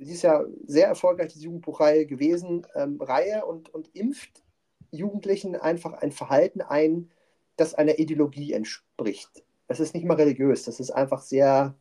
sie 0.00 0.12
ist 0.12 0.22
ja 0.22 0.44
sehr 0.66 0.88
erfolgreich, 0.88 1.32
die 1.32 1.40
Jugendbuchreihe 1.40 2.06
gewesen, 2.06 2.66
ähm, 2.74 3.00
Reihe 3.00 3.44
und, 3.44 3.72
und 3.72 3.94
impft 3.94 4.42
Jugendlichen 4.90 5.56
einfach 5.56 5.94
ein 5.94 6.12
Verhalten 6.12 6.60
ein, 6.60 7.10
das 7.56 7.74
einer 7.74 7.98
Ideologie 7.98 8.52
entspricht. 8.52 9.44
Das 9.68 9.80
ist 9.80 9.94
nicht 9.94 10.04
mal 10.04 10.14
religiös, 10.14 10.64
das 10.64 10.80
ist 10.80 10.90
einfach 10.90 11.22
sehr 11.22 11.74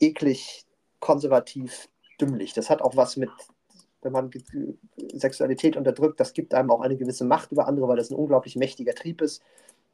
eklig, 0.00 0.64
konservativ, 1.00 1.88
dümmlich. 2.20 2.52
Das 2.52 2.70
hat 2.70 2.82
auch 2.82 2.96
was 2.96 3.16
mit, 3.16 3.30
wenn 4.02 4.12
man 4.12 4.30
Sexualität 5.12 5.76
unterdrückt, 5.76 6.20
das 6.20 6.32
gibt 6.32 6.54
einem 6.54 6.70
auch 6.70 6.80
eine 6.80 6.96
gewisse 6.96 7.24
Macht 7.24 7.52
über 7.52 7.66
andere, 7.66 7.88
weil 7.88 7.96
das 7.96 8.10
ein 8.10 8.16
unglaublich 8.16 8.56
mächtiger 8.56 8.94
Trieb 8.94 9.20
ist. 9.20 9.42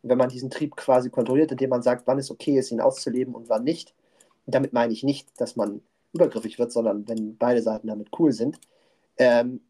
Und 0.03 0.11
wenn 0.11 0.19
man 0.19 0.29
diesen 0.29 0.51
Trieb 0.51 0.77
quasi 0.77 1.09
kontrolliert, 1.09 1.53
indem 1.53 1.71
man 1.71 1.83
sagt, 1.83 2.07
wann 2.07 2.19
es 2.19 2.31
okay 2.31 2.59
ist, 2.59 2.71
ihn 2.71 2.81
auszuleben 2.81 3.35
und 3.35 3.49
wann 3.49 3.65
nicht. 3.65 3.95
Und 4.47 4.55
damit 4.55 4.75
meine 4.75 4.93
ich 4.93 5.03
nicht, 5.03 5.29
dass 5.41 5.57
man 5.57 5.81
übergriffig 6.14 6.59
wird, 6.59 6.72
sondern 6.72 7.07
wenn 7.09 7.37
beide 7.37 7.61
Seiten 7.61 7.88
damit 7.88 8.09
cool 8.18 8.33
sind, 8.33 8.59
ähm, 9.18 9.61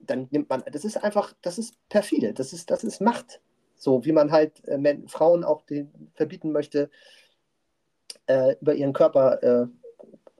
dann 0.00 0.28
nimmt 0.30 0.50
man, 0.50 0.62
das 0.70 0.84
ist 0.84 1.02
einfach, 1.02 1.34
das 1.40 1.58
ist 1.58 1.76
perfide, 1.88 2.34
das 2.34 2.52
ist, 2.52 2.70
das 2.70 2.84
ist 2.84 3.00
Macht. 3.00 3.40
So 3.76 4.04
wie 4.04 4.12
man 4.12 4.30
halt 4.30 4.66
äh, 4.68 4.98
Frauen 5.06 5.44
auch 5.44 5.62
den, 5.62 6.10
verbieten 6.14 6.52
möchte, 6.52 6.90
äh, 8.26 8.56
über 8.60 8.74
ihren 8.74 8.92
Körper 8.92 9.42
äh, 9.42 9.66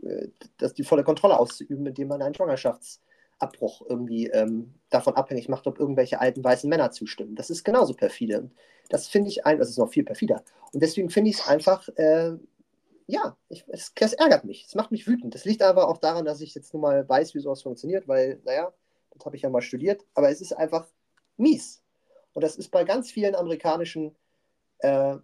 äh, 0.07 0.29
das, 0.59 0.75
die 0.75 0.85
volle 0.85 1.05
Kontrolle 1.05 1.39
auszuüben, 1.39 1.87
indem 1.87 2.09
man 2.09 2.23
einen 2.23 2.35
Schwangerschaftsabbruch 2.35 3.83
irgendwie 3.89 4.27
ähm, 4.29 4.75
davon 4.91 5.15
abhängig 5.15 5.49
macht, 5.49 5.67
ob 5.67 5.79
irgendwelche 5.79 6.21
alten 6.21 6.43
weißen 6.43 6.69
Männer 6.69 6.91
zustimmen. 6.91 7.37
Das 7.37 7.51
ist 7.51 7.65
genauso 7.65 7.95
perfide. 7.95 8.51
Das 8.89 9.09
finde 9.09 9.31
ich 9.31 9.47
ein, 9.47 9.59
das 9.59 9.71
ist 9.71 9.79
noch 9.79 9.91
viel 9.91 10.05
perfider. 10.05 10.43
Und 10.73 10.83
deswegen 10.83 11.11
finde 11.11 11.31
ich 11.31 11.39
es 11.39 11.49
einfach 11.49 11.89
äh, 11.97 12.33
ja, 13.07 13.37
ich, 13.49 13.65
es, 13.69 13.93
das 13.95 14.15
ärgert 14.15 14.45
mich. 14.45 14.65
Es 14.67 14.75
macht 14.75 14.91
mich 14.91 15.07
wütend. 15.07 15.35
Das 15.35 15.45
liegt 15.45 15.63
aber 15.63 15.89
auch 15.89 15.99
daran, 15.99 16.25
dass 16.25 16.41
ich 16.41 16.55
jetzt 16.55 16.73
nun 16.73 16.83
mal 16.83 17.09
weiß, 17.09 17.35
wie 17.35 17.41
sowas 17.41 17.63
funktioniert, 17.63 18.09
weil, 18.09 18.41
naja, 18.45 18.73
das 19.11 19.25
habe 19.27 19.37
ich 19.37 19.43
ja 19.43 19.51
mal 19.51 19.63
studiert. 19.63 20.05
Aber 20.15 20.31
es 20.31 20.41
ist 20.41 20.53
einfach 20.53 20.87
mies. 21.37 21.83
Und 22.33 22.43
das 22.43 22.57
ist 22.57 22.71
bei 22.71 22.85
ganz 22.85 23.11
vielen 23.11 23.35
amerikanischen, 23.35 24.15
äh, 24.79 25.17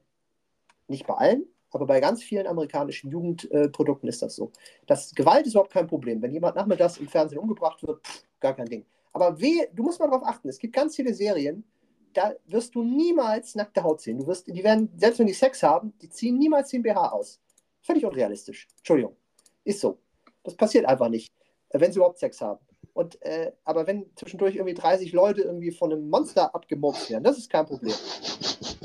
nicht 0.88 1.06
bei 1.06 1.14
allen, 1.14 1.46
aber 1.70 1.86
bei 1.86 2.00
ganz 2.00 2.22
vielen 2.22 2.46
amerikanischen 2.46 3.10
Jugendprodukten 3.10 4.08
äh, 4.08 4.10
ist 4.10 4.22
das 4.22 4.36
so. 4.36 4.52
Das 4.86 5.14
Gewalt 5.14 5.46
ist 5.46 5.54
überhaupt 5.54 5.72
kein 5.72 5.86
Problem. 5.86 6.20
Wenn 6.22 6.32
jemand 6.32 6.56
nachmittags 6.56 6.98
im 6.98 7.08
Fernsehen 7.08 7.38
umgebracht 7.38 7.82
wird, 7.82 8.06
pff, 8.06 8.24
gar 8.40 8.54
kein 8.54 8.66
Ding. 8.66 8.84
Aber 9.12 9.40
weh, 9.40 9.66
du 9.72 9.82
musst 9.82 10.00
mal 10.00 10.08
darauf 10.08 10.26
achten, 10.26 10.48
es 10.48 10.58
gibt 10.58 10.74
ganz 10.74 10.96
viele 10.96 11.14
Serien, 11.14 11.64
da 12.12 12.32
wirst 12.46 12.74
du 12.74 12.82
niemals 12.82 13.54
nackte 13.54 13.82
Haut 13.82 14.00
sehen. 14.00 14.18
Du 14.18 14.26
wirst, 14.26 14.48
die 14.48 14.64
werden, 14.64 14.90
selbst 14.96 15.18
wenn 15.18 15.26
die 15.26 15.32
Sex 15.32 15.62
haben, 15.62 15.92
die 16.00 16.08
ziehen 16.08 16.38
niemals 16.38 16.70
den 16.70 16.82
BH 16.82 17.10
aus. 17.10 17.40
Völlig 17.90 18.04
unrealistisch. 18.04 18.68
Entschuldigung. 18.76 19.16
Ist 19.64 19.80
so. 19.80 19.98
Das 20.44 20.54
passiert 20.54 20.86
einfach 20.86 21.08
nicht, 21.08 21.32
äh, 21.70 21.80
wenn 21.80 21.90
sie 21.90 21.98
überhaupt 21.98 22.20
Sex 22.20 22.40
haben. 22.40 22.60
Und, 22.92 23.20
äh, 23.22 23.50
aber 23.64 23.84
wenn 23.88 24.08
zwischendurch 24.14 24.54
irgendwie 24.54 24.74
30 24.74 25.12
Leute 25.12 25.42
irgendwie 25.42 25.72
von 25.72 25.92
einem 25.92 26.08
Monster 26.08 26.54
abgemobbt 26.54 27.10
werden, 27.10 27.24
das 27.24 27.36
ist 27.36 27.50
kein 27.50 27.66
Problem. 27.66 27.94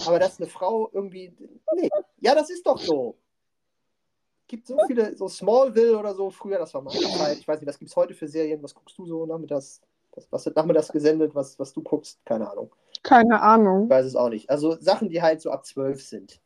Aber 0.07 0.17
dass 0.17 0.39
eine 0.39 0.49
Frau 0.49 0.89
irgendwie. 0.91 1.31
Nee, 1.75 1.89
ja, 2.19 2.33
das 2.33 2.49
ist 2.49 2.65
doch 2.65 2.79
so. 2.79 3.15
Gibt 4.47 4.65
so 4.65 4.77
viele, 4.87 5.15
so 5.15 5.27
Smallville 5.27 5.99
oder 5.99 6.15
so, 6.15 6.31
früher, 6.31 6.57
das 6.57 6.73
war 6.73 6.81
meine 6.81 6.99
Zeit. 6.99 7.37
Ich 7.37 7.47
weiß 7.47 7.59
nicht, 7.59 7.69
was 7.69 7.77
gibt 7.77 7.91
es 7.91 7.95
heute 7.95 8.15
für 8.15 8.27
Serien? 8.27 8.61
Was 8.63 8.73
guckst 8.73 8.97
du 8.97 9.05
so 9.05 9.27
nachmittags? 9.27 9.81
Was, 10.13 10.31
was 10.31 10.45
wird 10.47 10.55
nachmittags 10.55 10.91
gesendet, 10.91 11.35
was, 11.35 11.59
was 11.59 11.73
du 11.73 11.83
guckst? 11.83 12.25
Keine 12.25 12.49
Ahnung. 12.49 12.71
Keine 13.03 13.39
Ahnung. 13.39 13.83
Ich 13.83 13.89
weiß 13.91 14.05
es 14.07 14.15
auch 14.15 14.29
nicht. 14.29 14.49
Also 14.49 14.79
Sachen, 14.79 15.09
die 15.09 15.21
halt 15.21 15.41
so 15.41 15.51
ab 15.51 15.63
12 15.63 16.03
sind. 16.03 16.41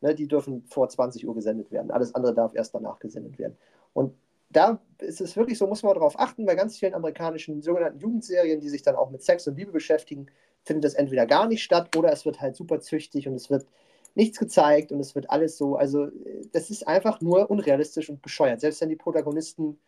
Ne, 0.00 0.14
die 0.14 0.28
dürfen 0.28 0.64
vor 0.68 0.88
20 0.88 1.26
Uhr 1.26 1.34
gesendet 1.34 1.72
werden. 1.72 1.90
Alles 1.90 2.14
andere 2.14 2.32
darf 2.32 2.54
erst 2.54 2.74
danach 2.74 3.00
gesendet 3.00 3.38
werden. 3.38 3.56
Und 3.94 4.14
da 4.50 4.80
ist 4.98 5.20
es 5.20 5.36
wirklich 5.36 5.58
so, 5.58 5.66
muss 5.66 5.82
man 5.82 5.94
darauf 5.94 6.18
achten, 6.18 6.46
bei 6.46 6.54
ganz 6.54 6.78
vielen 6.78 6.94
amerikanischen 6.94 7.62
sogenannten 7.62 7.98
Jugendserien, 7.98 8.60
die 8.60 8.68
sich 8.68 8.82
dann 8.82 8.96
auch 8.96 9.10
mit 9.10 9.22
Sex 9.22 9.46
und 9.48 9.56
Liebe 9.56 9.72
beschäftigen, 9.72 10.26
findet 10.64 10.84
das 10.84 10.94
entweder 10.94 11.26
gar 11.26 11.48
nicht 11.48 11.62
statt 11.62 11.96
oder 11.96 12.12
es 12.12 12.24
wird 12.24 12.40
halt 12.40 12.56
super 12.56 12.80
züchtig 12.80 13.26
und 13.28 13.34
es 13.34 13.50
wird 13.50 13.66
nichts 14.14 14.38
gezeigt 14.38 14.92
und 14.92 15.00
es 15.00 15.14
wird 15.14 15.30
alles 15.30 15.58
so. 15.58 15.76
Also, 15.76 16.08
das 16.52 16.70
ist 16.70 16.86
einfach 16.86 17.20
nur 17.20 17.50
unrealistisch 17.50 18.08
und 18.08 18.22
bescheuert, 18.22 18.60
selbst 18.60 18.80
wenn 18.80 18.88
die 18.88 18.96
Protagonisten 18.96 19.78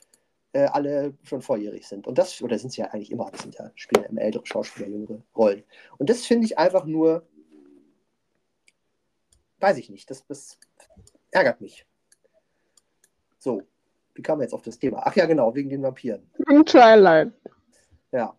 äh, 0.53 0.65
alle 0.65 1.15
schon 1.23 1.43
volljährig 1.43 1.87
sind. 1.87 2.07
Und 2.07 2.19
das, 2.19 2.41
oder 2.43 2.59
sind 2.59 2.73
sie 2.73 2.81
ja 2.83 2.89
eigentlich 2.89 3.11
immer, 3.11 3.31
das 3.31 3.43
sind 3.43 3.55
ja 3.57 3.71
Spieler, 3.75 4.09
immer 4.09 4.23
ältere 4.23 4.47
Schauspieler, 4.47 4.89
jüngere 4.89 5.23
Rollen. 5.37 5.63
Und 5.99 6.11
das 6.11 6.27
finde 6.27 6.47
ich 6.47 6.59
einfach 6.59 6.85
nur, 6.85 7.27
weiß 9.61 9.77
ich 9.79 9.91
nicht, 9.91 10.11
das, 10.11 10.27
das 10.27 10.59
ärgert 11.31 11.61
mich. 11.61 11.87
So, 13.39 13.63
wie 14.15 14.23
kam 14.23 14.41
jetzt 14.41 14.53
auf 14.53 14.63
das 14.63 14.79
Thema? 14.79 15.03
Ach 15.05 15.15
ja, 15.17 15.27
genau, 15.27 15.55
wegen 15.55 15.71
den 15.71 15.83
Vampiren. 15.83 16.31
Im 16.49 16.65
Twilight. 16.65 17.33
Ja. 18.13 18.37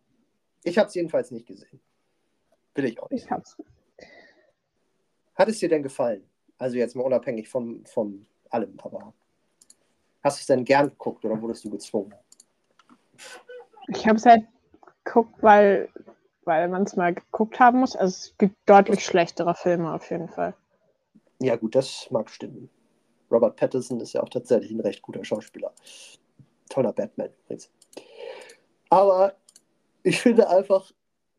Ich 0.63 0.77
habe 0.77 0.87
es 0.87 0.93
jedenfalls 0.93 1.31
nicht 1.31 1.47
gesehen. 1.47 1.81
Will 2.75 2.85
ich 2.85 3.01
auch 3.01 3.09
nicht. 3.09 3.25
Ich 3.25 3.31
hab's. 3.31 3.57
Hat 5.35 5.47
es 5.47 5.59
dir 5.59 5.69
denn 5.69 5.83
gefallen? 5.83 6.23
Also 6.57 6.77
jetzt 6.77 6.95
mal 6.95 7.03
unabhängig 7.03 7.49
von, 7.49 7.83
von 7.85 8.27
allem, 8.49 8.77
aber 8.81 9.13
hast 10.23 10.37
du 10.37 10.41
es 10.41 10.45
denn 10.45 10.63
gern 10.63 10.89
geguckt 10.89 11.25
oder 11.25 11.41
wurdest 11.41 11.65
du 11.65 11.71
gezwungen? 11.71 12.13
Ich 13.87 14.07
habe 14.07 14.17
es 14.17 14.25
halt 14.25 14.45
geguckt, 15.03 15.41
weil, 15.41 15.89
weil 16.43 16.67
man 16.67 16.83
es 16.83 16.95
mal 16.95 17.13
geguckt 17.13 17.59
haben 17.59 17.79
muss. 17.79 17.95
Also 17.95 18.11
es 18.11 18.37
gibt 18.37 18.55
deutlich 18.67 19.03
schlechtere 19.03 19.55
Filme 19.55 19.91
auf 19.91 20.09
jeden 20.11 20.29
Fall. 20.29 20.53
Ja, 21.41 21.55
gut, 21.55 21.73
das 21.73 22.07
mag 22.11 22.29
stimmen. 22.29 22.69
Robert 23.31 23.55
Pattinson 23.55 23.99
ist 23.99 24.13
ja 24.13 24.21
auch 24.21 24.29
tatsächlich 24.29 24.69
ein 24.71 24.79
recht 24.79 25.01
guter 25.01 25.25
Schauspieler. 25.25 25.73
Toller 26.69 26.93
Batman 26.93 27.31
übrigens. 27.43 27.71
Aber 28.89 29.35
ich 30.03 30.21
finde 30.21 30.47
einfach, 30.49 30.91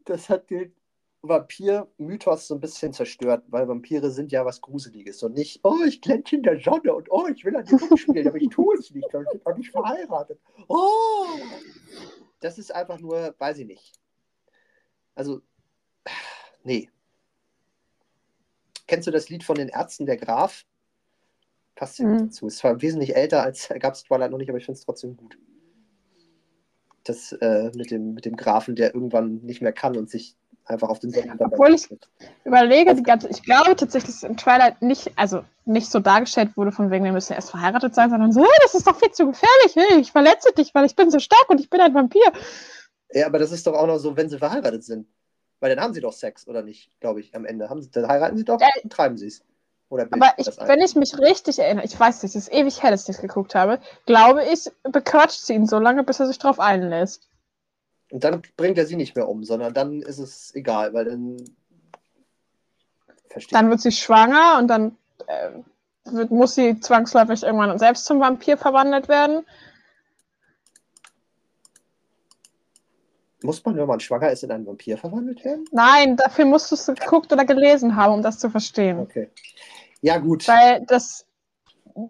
das 0.04 0.28
hat 0.28 0.50
den 0.50 0.74
Vampir-Mythos 1.22 2.48
so 2.48 2.54
ein 2.54 2.60
bisschen 2.60 2.92
zerstört, 2.92 3.44
weil 3.46 3.68
Vampire 3.68 4.10
sind 4.10 4.32
ja 4.32 4.44
was 4.44 4.60
Gruseliges 4.60 5.22
und 5.22 5.34
nicht, 5.34 5.60
oh, 5.62 5.78
ich 5.86 6.00
glänze 6.00 6.34
in 6.34 6.42
der 6.42 6.58
Sonne 6.58 6.94
und 6.94 7.08
oh, 7.12 7.28
ich 7.28 7.44
will 7.44 7.56
an 7.56 7.64
die 7.64 7.76
Luft 7.76 7.98
spielen, 7.98 8.26
aber 8.26 8.38
ich 8.38 8.48
tue 8.48 8.74
es 8.76 8.90
nicht, 8.90 9.06
weil 9.12 9.22
ich 9.22 9.30
bin 9.30 9.52
auch 9.52 9.56
nicht 9.56 9.70
verheiratet. 9.70 10.40
Oh! 10.66 11.26
Das 12.40 12.58
ist 12.58 12.74
einfach 12.74 12.98
nur, 12.98 13.36
weiß 13.38 13.58
ich 13.58 13.66
nicht. 13.66 13.92
Also, 15.14 15.42
nee. 16.64 16.90
Kennst 18.92 19.06
du 19.06 19.10
das 19.10 19.30
Lied 19.30 19.42
von 19.42 19.56
den 19.56 19.68
Ärzten, 19.68 20.04
der 20.04 20.18
Graf? 20.18 20.66
Passt 21.76 21.98
ja 21.98 22.04
Mhm. 22.04 22.26
dazu. 22.26 22.46
Es 22.46 22.62
war 22.62 22.82
wesentlich 22.82 23.16
älter, 23.16 23.42
als 23.42 23.70
gab 23.80 23.94
es 23.94 24.02
Twilight 24.02 24.30
noch 24.30 24.36
nicht, 24.36 24.50
aber 24.50 24.58
ich 24.58 24.66
finde 24.66 24.78
es 24.78 24.84
trotzdem 24.84 25.16
gut. 25.16 25.38
Das 27.04 27.32
äh, 27.32 27.70
mit, 27.74 27.90
dem, 27.90 28.12
mit 28.12 28.26
dem 28.26 28.36
Grafen, 28.36 28.76
der 28.76 28.92
irgendwann 28.94 29.36
nicht 29.44 29.62
mehr 29.62 29.72
kann 29.72 29.96
und 29.96 30.10
sich 30.10 30.36
einfach 30.66 30.90
auf 30.90 30.98
den 30.98 31.10
Sonnenuntergang 31.10 31.52
Obwohl 31.58 31.74
ich-. 31.74 31.88
Überlege 32.44 32.94
die 32.94 33.02
ganze, 33.02 33.30
ich 33.30 33.42
glaube 33.42 33.74
tatsächlich, 33.76 34.14
dass 34.14 34.24
in 34.24 34.36
Twilight 34.36 34.82
nicht, 34.82 35.10
also 35.16 35.42
nicht 35.64 35.90
so 35.90 35.98
dargestellt 35.98 36.54
wurde, 36.58 36.70
von 36.70 36.90
wegen, 36.90 37.06
wir 37.06 37.12
müssen 37.12 37.32
erst 37.32 37.50
verheiratet 37.50 37.94
sein, 37.94 38.10
sondern 38.10 38.30
so, 38.30 38.42
"Hey, 38.42 38.58
das 38.62 38.74
ist 38.74 38.86
doch 38.86 38.98
viel 38.98 39.10
zu 39.10 39.24
gefährlich, 39.24 39.74
hey, 39.74 40.00
ich 40.02 40.12
verletze 40.12 40.52
dich, 40.52 40.74
weil 40.74 40.84
ich 40.84 40.96
bin 40.96 41.10
so 41.10 41.18
stark 41.18 41.48
und 41.48 41.60
ich 41.60 41.70
bin 41.70 41.80
ein 41.80 41.94
Vampir. 41.94 42.30
Ja, 43.10 43.24
aber 43.24 43.38
das 43.38 43.52
ist 43.52 43.66
doch 43.66 43.72
auch 43.72 43.86
noch 43.86 43.96
so, 43.96 44.14
wenn 44.18 44.28
sie 44.28 44.36
verheiratet 44.36 44.84
sind. 44.84 45.06
Weil 45.62 45.76
dann 45.76 45.84
haben 45.84 45.94
sie 45.94 46.00
doch 46.00 46.12
Sex, 46.12 46.48
oder 46.48 46.62
nicht, 46.62 46.90
glaube 46.98 47.20
ich, 47.20 47.36
am 47.36 47.44
Ende. 47.44 47.70
Haben 47.70 47.80
sie, 47.80 47.90
dann 47.92 48.08
heiraten 48.08 48.36
sie 48.36 48.44
doch 48.44 48.60
Ja. 48.60 48.66
und 48.82 48.92
treiben 48.92 49.16
sie 49.16 49.28
es. 49.28 49.44
Oder 49.90 50.08
Aber 50.10 50.34
ich, 50.36 50.48
wenn 50.58 50.80
ich 50.80 50.96
mich 50.96 51.16
richtig 51.20 51.60
erinnere, 51.60 51.84
ich 51.84 51.98
weiß 51.98 52.20
nicht, 52.24 52.34
es 52.34 52.48
ist 52.48 52.52
ewig 52.52 52.82
her, 52.82 52.90
dass 52.90 53.02
ich 53.02 53.06
das 53.06 53.20
geguckt 53.20 53.54
habe, 53.54 53.78
glaube 54.04 54.44
ich, 54.44 54.68
bequatscht 54.82 55.38
sie 55.38 55.54
ihn 55.54 55.66
so 55.68 55.78
lange, 55.78 56.02
bis 56.02 56.18
er 56.18 56.26
sich 56.26 56.40
drauf 56.40 56.58
einlässt. 56.58 57.28
Und 58.10 58.24
dann 58.24 58.42
bringt 58.56 58.76
er 58.76 58.86
sie 58.86 58.96
nicht 58.96 59.14
mehr 59.14 59.28
um, 59.28 59.44
sondern 59.44 59.72
dann 59.72 60.02
ist 60.02 60.18
es 60.18 60.52
egal, 60.56 60.94
weil 60.94 61.04
dann. 61.04 61.36
Verstehe. 63.28 63.56
Dann 63.56 63.70
wird 63.70 63.82
sie 63.82 63.92
schwanger 63.92 64.58
und 64.58 64.66
dann 64.66 64.96
äh, 65.28 65.50
wird, 66.06 66.32
muss 66.32 66.56
sie 66.56 66.80
zwangsläufig 66.80 67.44
irgendwann 67.44 67.78
selbst 67.78 68.06
zum 68.06 68.18
Vampir 68.18 68.58
verwandelt 68.58 69.06
werden. 69.08 69.46
Muss 73.44 73.64
man, 73.64 73.76
wenn 73.76 73.86
man 73.86 74.00
schwanger 74.00 74.30
ist, 74.30 74.42
in 74.44 74.50
einen 74.50 74.66
Vampir 74.66 74.96
verwandelt 74.98 75.44
werden? 75.44 75.64
Nein, 75.72 76.16
dafür 76.16 76.44
musst 76.44 76.70
du 76.70 76.74
es 76.74 76.86
geguckt 76.86 77.32
oder 77.32 77.44
gelesen 77.44 77.96
haben, 77.96 78.14
um 78.14 78.22
das 78.22 78.38
zu 78.38 78.50
verstehen. 78.50 78.98
Okay. 79.00 79.30
Ja, 80.00 80.18
gut. 80.18 80.46
Weil 80.48 80.84
das 80.86 81.26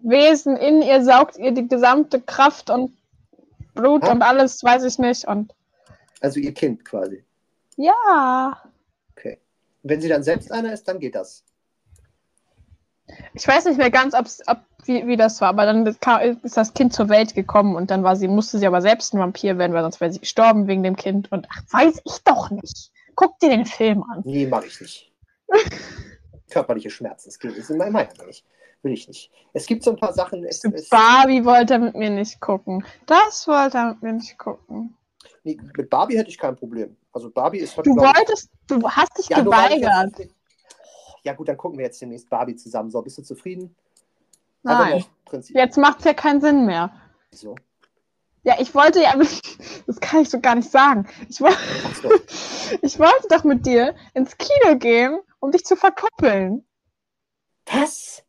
Wesen 0.03 0.55
in 0.57 0.81
ihr 0.81 1.03
saugt 1.03 1.37
ihr 1.37 1.51
die 1.51 1.67
gesamte 1.67 2.21
Kraft 2.21 2.69
und 2.69 2.95
Blut 3.73 4.03
Ah. 4.03 4.11
und 4.11 4.21
alles, 4.21 4.63
weiß 4.63 4.83
ich 4.83 4.97
nicht. 4.99 5.27
Und 5.27 5.53
Also 6.21 6.39
ihr 6.39 6.53
Kind 6.53 6.85
quasi. 6.85 7.23
ja, 7.77 8.61
Okay. 9.15 9.39
Wenn 9.83 9.99
sie 10.01 10.07
dann 10.09 10.23
selbst 10.23 10.51
einer 10.51 10.71
ist, 10.73 10.87
dann 10.87 10.99
geht 10.99 11.15
das. 11.15 11.43
ich 13.33 13.47
weiß 13.47 13.65
nicht 13.65 13.77
mehr 13.77 13.91
ganz, 13.91 14.13
ob, 14.13 14.25
wie, 14.87 15.07
wie 15.07 15.17
das 15.17 15.41
war, 15.41 15.49
aber 15.49 15.65
dann 15.65 15.99
kam, 15.99 16.21
ist 16.43 16.57
das 16.57 16.73
Kind 16.73 16.93
zur 16.93 17.09
Welt 17.09 17.33
gekommen 17.35 17.75
und 17.75 17.91
dann 17.91 18.03
war 18.03 18.15
sie, 18.15 18.27
musste 18.27 18.57
sie 18.57 18.67
aber 18.67 18.81
selbst 18.81 19.13
ein 19.13 19.19
Vampir 19.19 19.57
werden, 19.57 19.73
weil 19.73 19.83
sonst 19.83 20.01
wäre 20.01 20.11
sie 20.11 20.19
gestorben 20.19 20.67
wegen 20.67 20.83
dem 20.83 20.95
Kind. 20.95 21.31
Und 21.31 21.47
ach, 21.51 21.61
weiß 21.71 22.01
ich 22.05 22.23
doch 22.23 22.49
nicht. 22.49 22.91
Guck 23.15 23.37
dir 23.39 23.49
den 23.49 23.65
Film 23.65 24.03
an. 24.11 24.21
Nee, 24.25 24.47
mache 24.47 24.67
ich 24.67 24.79
nicht. 24.81 25.11
Körperliche 26.49 26.89
Schmerzen, 26.89 27.29
das 27.29 27.39
geht. 27.39 27.55
Ist 27.55 27.69
mein 27.71 27.91
Meinung 27.91 28.13
nicht. 28.27 28.45
Will 28.81 28.93
ich 28.93 29.07
nicht. 29.07 29.31
Es 29.53 29.65
gibt 29.65 29.83
so 29.83 29.91
ein 29.91 29.97
paar 29.97 30.13
Sachen. 30.13 30.43
Es, 30.43 30.63
es, 30.65 30.89
Barbie 30.89 31.45
wollte 31.45 31.73
er 31.75 31.79
mit 31.79 31.95
mir 31.95 32.09
nicht 32.09 32.39
gucken. 32.41 32.83
Das 33.05 33.47
wollte 33.47 33.77
er 33.77 33.85
mit 33.93 34.01
mir 34.03 34.13
nicht 34.13 34.37
gucken. 34.37 34.95
nee, 35.43 35.57
mit 35.77 35.89
Barbie 35.89 36.17
hätte 36.17 36.29
ich 36.29 36.37
kein 36.37 36.55
Problem. 36.55 36.95
Also 37.13 37.29
Barbie 37.29 37.59
ist 37.59 37.77
Du 37.77 37.81
glaub 37.95 37.97
ich- 37.97 38.17
wolltest, 38.17 38.49
du 38.67 38.89
hast 38.89 39.17
dich 39.17 39.29
Ja, 39.29 39.39
geweigert. 39.41 40.27
Ja, 41.23 41.33
gut, 41.33 41.47
dann 41.47 41.55
gucken 41.57 41.77
wir 41.77 41.85
jetzt 41.85 42.01
demnächst 42.01 42.29
Barbie 42.29 42.55
zusammen. 42.57 42.89
So, 42.91 43.01
bist 43.01 43.17
du 43.17 43.21
zufrieden? 43.21 43.73
Nein, 44.63 45.03
jetzt 45.49 45.77
macht 45.77 45.99
es 45.99 46.05
ja 46.05 46.13
keinen 46.13 46.41
Sinn 46.41 46.65
mehr. 46.65 46.91
So. 47.31 47.55
Ja, 48.43 48.55
ich 48.59 48.73
wollte 48.75 49.01
ja, 49.01 49.13
das 49.87 49.99
kann 49.99 50.21
ich 50.21 50.29
so 50.29 50.39
gar 50.39 50.55
nicht 50.55 50.69
sagen. 50.69 51.07
Ich, 51.29 51.39
woll- 51.41 51.51
Ach 51.85 51.95
so. 51.95 52.09
ich 52.81 52.99
wollte 52.99 53.27
doch 53.29 53.43
mit 53.43 53.65
dir 53.65 53.95
ins 54.13 54.37
Kino 54.37 54.77
gehen, 54.77 55.19
um 55.39 55.51
dich 55.51 55.65
zu 55.65 55.75
verkuppeln. 55.75 56.65
Was? 57.65 58.23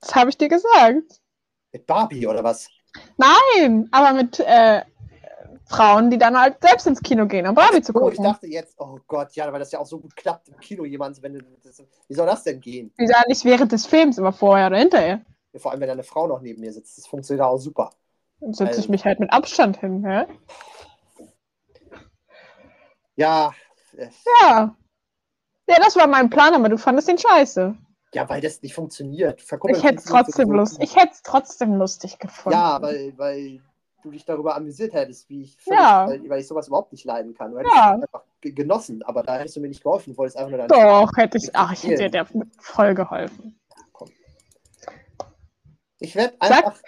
Das 0.00 0.14
habe 0.14 0.30
ich 0.30 0.38
dir 0.38 0.48
gesagt. 0.48 1.20
Mit 1.72 1.86
Barbie 1.86 2.26
oder 2.26 2.44
was? 2.44 2.68
Nein, 3.16 3.88
aber 3.90 4.12
mit 4.12 4.38
äh, 4.40 4.82
Frauen, 5.66 6.10
die 6.10 6.18
dann 6.18 6.38
halt 6.38 6.58
selbst 6.60 6.86
ins 6.86 7.00
Kino 7.00 7.26
gehen, 7.26 7.46
um 7.46 7.54
Barbie 7.54 7.80
zu 7.80 7.92
Oh, 7.94 8.08
ich 8.10 8.16
gucken. 8.16 8.24
dachte 8.32 8.46
jetzt, 8.46 8.74
oh 8.78 8.98
Gott, 9.06 9.34
ja, 9.34 9.50
weil 9.52 9.58
das 9.58 9.72
ja 9.72 9.78
auch 9.78 9.86
so 9.86 9.98
gut 9.98 10.14
klappt 10.14 10.48
im 10.48 10.58
Kino 10.58 10.84
jemand, 10.84 11.20
wenn 11.22 11.34
du, 11.34 11.40
das, 11.64 11.82
wie 12.08 12.14
soll 12.14 12.26
das 12.26 12.42
denn 12.44 12.60
gehen? 12.60 12.92
Die 13.00 13.06
sagen 13.06 13.24
nicht 13.28 13.44
während 13.44 13.72
des 13.72 13.86
Films, 13.86 14.18
aber 14.18 14.32
vorher 14.32 14.66
oder 14.68 14.78
hinterher. 14.78 15.22
Vor 15.56 15.70
allem, 15.70 15.80
wenn 15.80 15.88
da 15.88 15.92
eine 15.92 16.02
Frau 16.02 16.26
noch 16.26 16.40
neben 16.40 16.60
mir 16.60 16.72
sitzt. 16.72 16.96
Das 16.98 17.06
funktioniert 17.06 17.44
auch 17.46 17.58
super. 17.58 17.90
Dann 18.40 18.54
setze 18.54 18.72
ich 18.72 18.76
Also- 18.78 18.90
mich 18.90 19.04
halt 19.04 19.20
mit 19.20 19.32
Abstand 19.32 19.78
hin, 19.80 20.04
hä? 20.06 20.24
Ja, 23.16 23.52
Ja. 24.42 24.74
Ja, 25.68 25.76
das 25.78 25.96
war 25.96 26.06
mein 26.06 26.28
Plan, 26.30 26.54
aber 26.54 26.68
du 26.68 26.76
fandest 26.78 27.08
ihn 27.08 27.18
scheiße. 27.18 27.76
ja, 28.14 28.28
weil 28.28 28.40
das 28.40 28.60
nicht 28.62 28.74
funktioniert. 28.74 29.40
Verkuppeln 29.40 29.78
Ich 29.78 29.84
hätte 29.84 29.96
es 29.98 30.04
trotzdem. 30.04 30.54
Ich 30.80 30.96
es 30.96 31.22
trotzdem 31.22 31.74
lustig 31.74 32.18
gefunden. 32.18 32.58
Ja, 32.58 32.80
weil, 32.82 33.12
weil 33.16 33.60
du 34.02 34.10
dich 34.10 34.24
darüber 34.24 34.56
amüsiert 34.56 34.92
hättest, 34.92 35.28
wie 35.30 35.42
ich 35.42 35.56
völlig, 35.56 35.78
Ja. 35.78 36.08
weil, 36.08 36.28
weil 36.28 36.40
ich 36.40 36.48
sowas 36.48 36.66
überhaupt 36.68 36.92
nicht 36.92 37.04
leiden 37.04 37.34
kann. 37.34 37.52
Du 37.52 37.58
Ja. 37.58 37.92
hättest 37.92 38.04
einfach 38.14 38.24
ge- 38.40 38.52
genossen, 38.52 39.02
aber 39.04 39.22
da 39.22 39.38
hättest 39.38 39.56
du 39.56 39.60
mir 39.60 39.68
nicht 39.68 39.82
geholfen, 39.82 40.12
du 40.12 40.18
wolltest 40.18 40.36
einfach 40.36 40.50
nur 40.50 40.58
deine 40.58 40.68
Doch, 40.68 41.12
hätte 41.16 41.38
ich. 41.38 41.54
Ach, 41.54 41.72
ich 41.72 41.84
hätte 41.84 42.10
dir 42.10 42.26
voll 42.58 42.94
geholfen. 42.94 43.58
Ich 46.02 46.16
werde 46.16 46.34
einfach, 46.40 46.80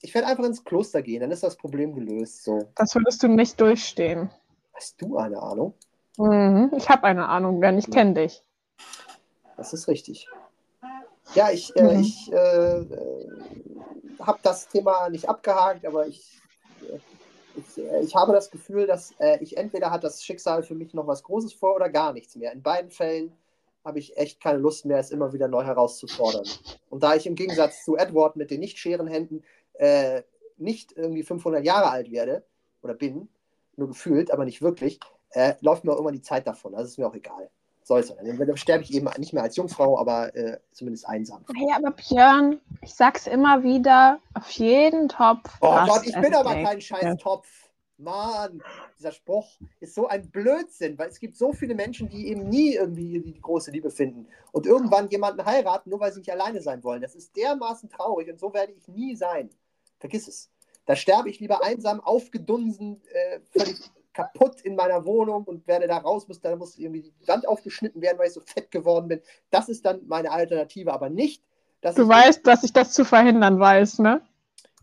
ich 0.00 0.14
werde 0.14 0.28
einfach 0.28 0.44
ins 0.44 0.64
Kloster 0.64 1.02
gehen, 1.02 1.20
dann 1.20 1.30
ist 1.30 1.42
das 1.42 1.56
Problem 1.56 1.94
gelöst. 1.94 2.42
So, 2.44 2.66
Das 2.74 2.94
würdest 2.94 3.22
du 3.22 3.28
nicht 3.28 3.60
durchstehen. 3.60 4.30
hast 4.72 5.00
du 5.00 5.18
eine 5.18 5.40
Ahnung? 5.42 5.74
Mhm. 6.16 6.72
Ich 6.74 6.88
habe 6.88 7.04
eine 7.04 7.28
Ahnung, 7.28 7.60
denn 7.60 7.76
ich 7.76 7.90
kenne 7.90 8.14
dich. 8.14 8.42
Das 9.58 9.74
ist 9.74 9.88
richtig. 9.88 10.26
Ja, 11.34 11.50
ich, 11.50 11.76
äh, 11.76 11.82
Mhm. 11.82 12.00
ich 12.00 12.32
äh, 12.32 12.78
äh, 12.78 13.28
habe 14.20 14.38
das 14.42 14.68
Thema 14.68 15.10
nicht 15.10 15.28
abgehakt, 15.28 15.84
aber 15.84 16.06
ich, 16.06 16.40
äh, 16.80 16.98
ich, 17.58 17.76
äh, 17.78 18.00
ich 18.04 18.14
habe 18.14 18.32
das 18.32 18.50
Gefühl, 18.50 18.86
dass 18.86 19.12
äh, 19.18 19.38
ich 19.42 19.58
entweder 19.58 19.90
hat 19.90 20.02
das 20.02 20.24
Schicksal 20.24 20.62
für 20.62 20.74
mich 20.74 20.94
noch 20.94 21.06
was 21.06 21.22
Großes 21.22 21.52
vor 21.52 21.74
oder 21.74 21.90
gar 21.90 22.14
nichts 22.14 22.36
mehr. 22.36 22.52
In 22.52 22.62
beiden 22.62 22.90
Fällen 22.90 23.36
habe 23.86 24.00
ich 24.00 24.16
echt 24.16 24.40
keine 24.42 24.58
Lust 24.58 24.84
mehr, 24.84 24.98
es 24.98 25.10
immer 25.10 25.32
wieder 25.32 25.48
neu 25.48 25.62
herauszufordern. 25.62 26.44
Und 26.90 27.02
da 27.02 27.14
ich 27.14 27.26
im 27.26 27.36
Gegensatz 27.36 27.84
zu 27.84 27.96
Edward 27.96 28.36
mit 28.36 28.50
den 28.50 28.60
Nicht-Scherenhänden 28.60 29.44
äh, 29.74 30.22
nicht 30.56 30.92
irgendwie 30.92 31.22
500 31.22 31.64
Jahre 31.64 31.90
alt 31.90 32.10
werde 32.10 32.44
oder 32.82 32.94
bin, 32.94 33.28
nur 33.76 33.88
gefühlt, 33.88 34.30
aber 34.32 34.44
nicht 34.44 34.60
wirklich, 34.60 34.98
äh, 35.30 35.54
läuft 35.60 35.84
mir 35.84 35.92
auch 35.92 36.00
immer 36.00 36.12
die 36.12 36.22
Zeit 36.22 36.46
davon. 36.46 36.72
Das 36.72 36.88
ist 36.88 36.98
mir 36.98 37.06
auch 37.06 37.14
egal. 37.14 37.48
Soll 37.84 38.00
es 38.00 38.08
sein. 38.08 38.36
Dann 38.38 38.56
sterbe 38.56 38.82
ich 38.82 38.92
eben 38.92 39.08
nicht 39.18 39.32
mehr 39.32 39.44
als 39.44 39.54
Jungfrau, 39.54 39.96
aber 39.98 40.34
äh, 40.34 40.58
zumindest 40.72 41.06
einsam. 41.06 41.44
Hey, 41.54 41.68
aber 41.72 41.92
Björn, 41.92 42.60
ich 42.82 42.92
sag's 42.92 43.28
immer 43.28 43.62
wieder, 43.62 44.18
auf 44.34 44.50
jeden 44.50 45.08
Topf. 45.08 45.48
Oh 45.60 45.78
Gott, 45.86 46.04
ich 46.04 46.20
bin 46.20 46.34
aber 46.34 46.54
kein 46.54 46.80
scheiß 46.80 47.16
Topf. 47.18 47.46
Mann, 47.98 48.62
dieser 48.98 49.12
Spruch 49.12 49.48
ist 49.80 49.94
so 49.94 50.06
ein 50.06 50.30
Blödsinn, 50.30 50.98
weil 50.98 51.08
es 51.08 51.18
gibt 51.18 51.36
so 51.36 51.52
viele 51.52 51.74
Menschen, 51.74 52.08
die 52.08 52.28
eben 52.28 52.48
nie 52.48 52.74
irgendwie 52.74 53.20
die 53.20 53.40
große 53.40 53.70
Liebe 53.70 53.90
finden 53.90 54.28
und 54.52 54.66
irgendwann 54.66 55.08
jemanden 55.08 55.44
heiraten, 55.44 55.90
nur 55.90 56.00
weil 56.00 56.12
sie 56.12 56.20
nicht 56.20 56.32
alleine 56.32 56.60
sein 56.60 56.84
wollen. 56.84 57.02
Das 57.02 57.14
ist 57.14 57.36
dermaßen 57.36 57.88
traurig 57.88 58.30
und 58.30 58.38
so 58.38 58.52
werde 58.52 58.72
ich 58.72 58.86
nie 58.88 59.16
sein. 59.16 59.50
Vergiss 59.98 60.28
es. 60.28 60.50
Da 60.84 60.94
sterbe 60.94 61.30
ich 61.30 61.40
lieber 61.40 61.64
einsam, 61.64 62.00
aufgedunsen, 62.00 63.02
äh, 63.12 63.40
völlig 63.50 63.90
kaputt 64.12 64.60
in 64.62 64.76
meiner 64.76 65.04
Wohnung 65.04 65.44
und 65.44 65.66
werde 65.66 65.86
da 65.86 65.98
raus, 65.98 66.26
muss, 66.28 66.40
da 66.40 66.56
muss 66.56 66.78
irgendwie 66.78 67.02
die 67.02 67.28
Wand 67.28 67.46
aufgeschnitten 67.46 68.00
werden, 68.00 68.18
weil 68.18 68.28
ich 68.28 68.34
so 68.34 68.40
fett 68.40 68.70
geworden 68.70 69.08
bin. 69.08 69.20
Das 69.50 69.68
ist 69.68 69.84
dann 69.84 70.06
meine 70.06 70.32
Alternative, 70.32 70.92
aber 70.92 71.10
nicht, 71.10 71.42
dass 71.82 71.96
Du 71.96 72.08
weißt, 72.08 72.46
dass 72.46 72.64
ich 72.64 72.72
das 72.72 72.92
zu 72.92 73.04
verhindern 73.04 73.60
weiß, 73.60 73.98
ne? 73.98 74.22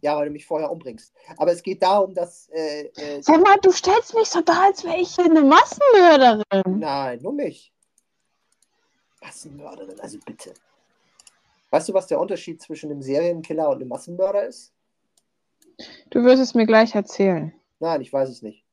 Ja, 0.03 0.17
weil 0.17 0.25
du 0.25 0.31
mich 0.31 0.45
vorher 0.45 0.69
umbringst. 0.69 1.13
Aber 1.37 1.53
es 1.53 1.63
geht 1.63 1.81
darum, 1.81 2.13
dass. 2.13 2.49
Äh, 2.49 2.87
äh, 2.87 3.21
Sag 3.21 3.41
mal, 3.41 3.57
du 3.61 3.71
stellst 3.71 4.13
mich 4.13 4.27
so 4.27 4.41
da, 4.41 4.63
als 4.63 4.83
wäre 4.83 4.97
ich 4.97 5.17
eine 5.17 5.41
Massenmörderin. 5.41 6.77
Nein, 6.77 7.19
nur 7.21 7.31
mich. 7.31 7.71
Massenmörderin, 9.21 9.97
also 10.01 10.17
bitte. 10.25 10.53
Weißt 11.69 11.87
du, 11.87 11.93
was 11.93 12.07
der 12.07 12.19
Unterschied 12.19 12.61
zwischen 12.61 12.91
einem 12.91 13.01
Serienkiller 13.01 13.69
und 13.69 13.77
einem 13.77 13.87
Massenmörder 13.87 14.45
ist? 14.45 14.73
Du 16.09 16.21
wirst 16.25 16.43
es 16.43 16.53
mir 16.53 16.65
gleich 16.65 16.93
erzählen. 16.93 17.53
Nein, 17.79 18.01
ich 18.01 18.11
weiß 18.11 18.27
es 18.27 18.41
nicht. 18.41 18.65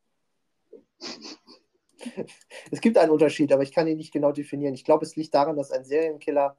es 2.73 2.81
gibt 2.81 2.99
einen 2.99 3.13
Unterschied, 3.13 3.53
aber 3.53 3.63
ich 3.63 3.71
kann 3.71 3.87
ihn 3.87 3.99
nicht 3.99 4.13
genau 4.13 4.33
definieren. 4.33 4.75
Ich 4.75 4.85
glaube, 4.85 5.05
es 5.05 5.15
liegt 5.15 5.33
daran, 5.33 5.57
dass 5.57 5.71
ein 5.71 5.85
Serienkiller 5.85 6.57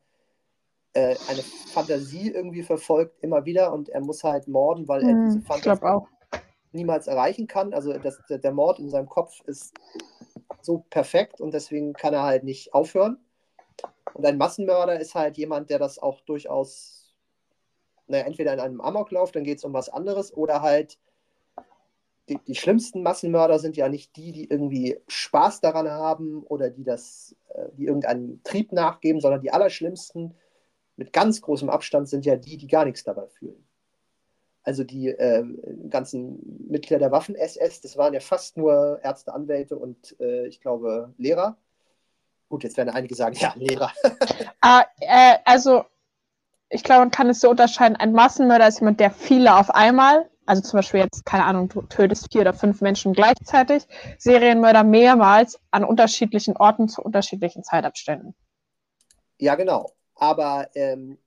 äh, 0.93 1.15
eine 1.27 1.41
Fantasie 1.41 2.31
irgendwie 2.31 2.63
verfolgt, 2.63 3.23
immer 3.23 3.45
wieder, 3.45 3.73
und 3.73 3.89
er 3.89 4.01
muss 4.01 4.23
halt 4.23 4.47
morden, 4.47 4.87
weil 4.87 5.03
er 5.03 5.25
diese 5.25 5.41
Fantasie 5.41 6.05
niemals 6.73 7.07
erreichen 7.07 7.47
kann. 7.47 7.73
Also 7.73 7.93
das, 7.93 8.21
der 8.29 8.51
Mord 8.51 8.79
in 8.79 8.89
seinem 8.89 9.09
Kopf 9.09 9.41
ist 9.45 9.73
so 10.61 10.85
perfekt 10.89 11.41
und 11.41 11.53
deswegen 11.53 11.93
kann 11.93 12.13
er 12.13 12.23
halt 12.23 12.43
nicht 12.43 12.73
aufhören. 12.73 13.17
Und 14.13 14.25
ein 14.25 14.37
Massenmörder 14.37 14.99
ist 14.99 15.15
halt 15.15 15.37
jemand, 15.37 15.69
der 15.69 15.79
das 15.79 15.99
auch 15.99 16.21
durchaus, 16.21 17.13
naja, 18.07 18.25
entweder 18.25 18.53
in 18.53 18.59
einem 18.59 18.81
Amoklauf, 18.81 19.31
dann 19.31 19.43
geht 19.43 19.57
es 19.57 19.63
um 19.63 19.73
was 19.73 19.89
anderes, 19.89 20.35
oder 20.35 20.61
halt 20.61 20.97
die, 22.29 22.37
die, 22.47 22.55
schlimmsten 22.55 23.01
Massenmörder 23.03 23.59
sind 23.59 23.75
ja 23.75 23.89
nicht 23.89 24.15
die, 24.15 24.31
die 24.31 24.49
irgendwie 24.49 24.97
Spaß 25.07 25.59
daran 25.59 25.89
haben 25.89 26.43
oder 26.43 26.69
die 26.69 26.83
das, 26.83 27.35
äh, 27.49 27.69
die 27.77 27.85
irgendeinen 27.85 28.41
Trieb 28.43 28.71
nachgeben, 28.71 29.21
sondern 29.21 29.41
die 29.41 29.51
allerschlimmsten 29.51 30.35
mit 31.01 31.13
ganz 31.13 31.41
großem 31.41 31.67
Abstand 31.67 32.07
sind 32.07 32.27
ja 32.27 32.35
die, 32.35 32.57
die 32.57 32.67
gar 32.67 32.85
nichts 32.85 33.03
dabei 33.03 33.25
fühlen. 33.25 33.67
Also 34.61 34.83
die 34.83 35.07
äh, 35.07 35.43
ganzen 35.89 36.67
Mitglieder 36.69 36.99
der 36.99 37.11
Waffen-SS, 37.11 37.81
das 37.81 37.97
waren 37.97 38.13
ja 38.13 38.19
fast 38.19 38.55
nur 38.55 38.99
Ärzte, 39.01 39.33
Anwälte 39.33 39.79
und 39.79 40.15
äh, 40.19 40.45
ich 40.45 40.61
glaube 40.61 41.11
Lehrer. 41.17 41.57
Gut, 42.49 42.63
jetzt 42.63 42.77
werden 42.77 42.91
einige 42.91 43.15
sagen, 43.15 43.35
ja, 43.39 43.51
Lehrer. 43.55 43.91
ah, 44.61 44.83
äh, 44.99 45.37
also 45.43 45.85
ich 46.69 46.83
glaube, 46.83 46.99
man 46.99 47.09
kann 47.09 47.31
es 47.31 47.39
so 47.39 47.49
unterscheiden. 47.49 47.95
Ein 47.95 48.13
Massenmörder 48.13 48.67
ist 48.67 48.79
jemand, 48.79 48.99
der 48.99 49.09
viele 49.09 49.55
auf 49.55 49.71
einmal, 49.71 50.29
also 50.45 50.61
zum 50.61 50.77
Beispiel 50.77 50.99
jetzt, 50.99 51.25
keine 51.25 51.45
Ahnung, 51.45 51.67
du 51.67 51.81
tötest 51.81 52.31
vier 52.31 52.41
oder 52.41 52.53
fünf 52.53 52.81
Menschen 52.81 53.13
gleichzeitig, 53.13 53.87
Serienmörder 54.19 54.83
mehrmals 54.83 55.59
an 55.71 55.83
unterschiedlichen 55.83 56.55
Orten 56.57 56.87
zu 56.87 57.01
unterschiedlichen 57.01 57.63
Zeitabständen. 57.63 58.35
Ja, 59.39 59.55
genau. 59.55 59.93
Aber 60.21 60.69
ähm, 60.75 61.17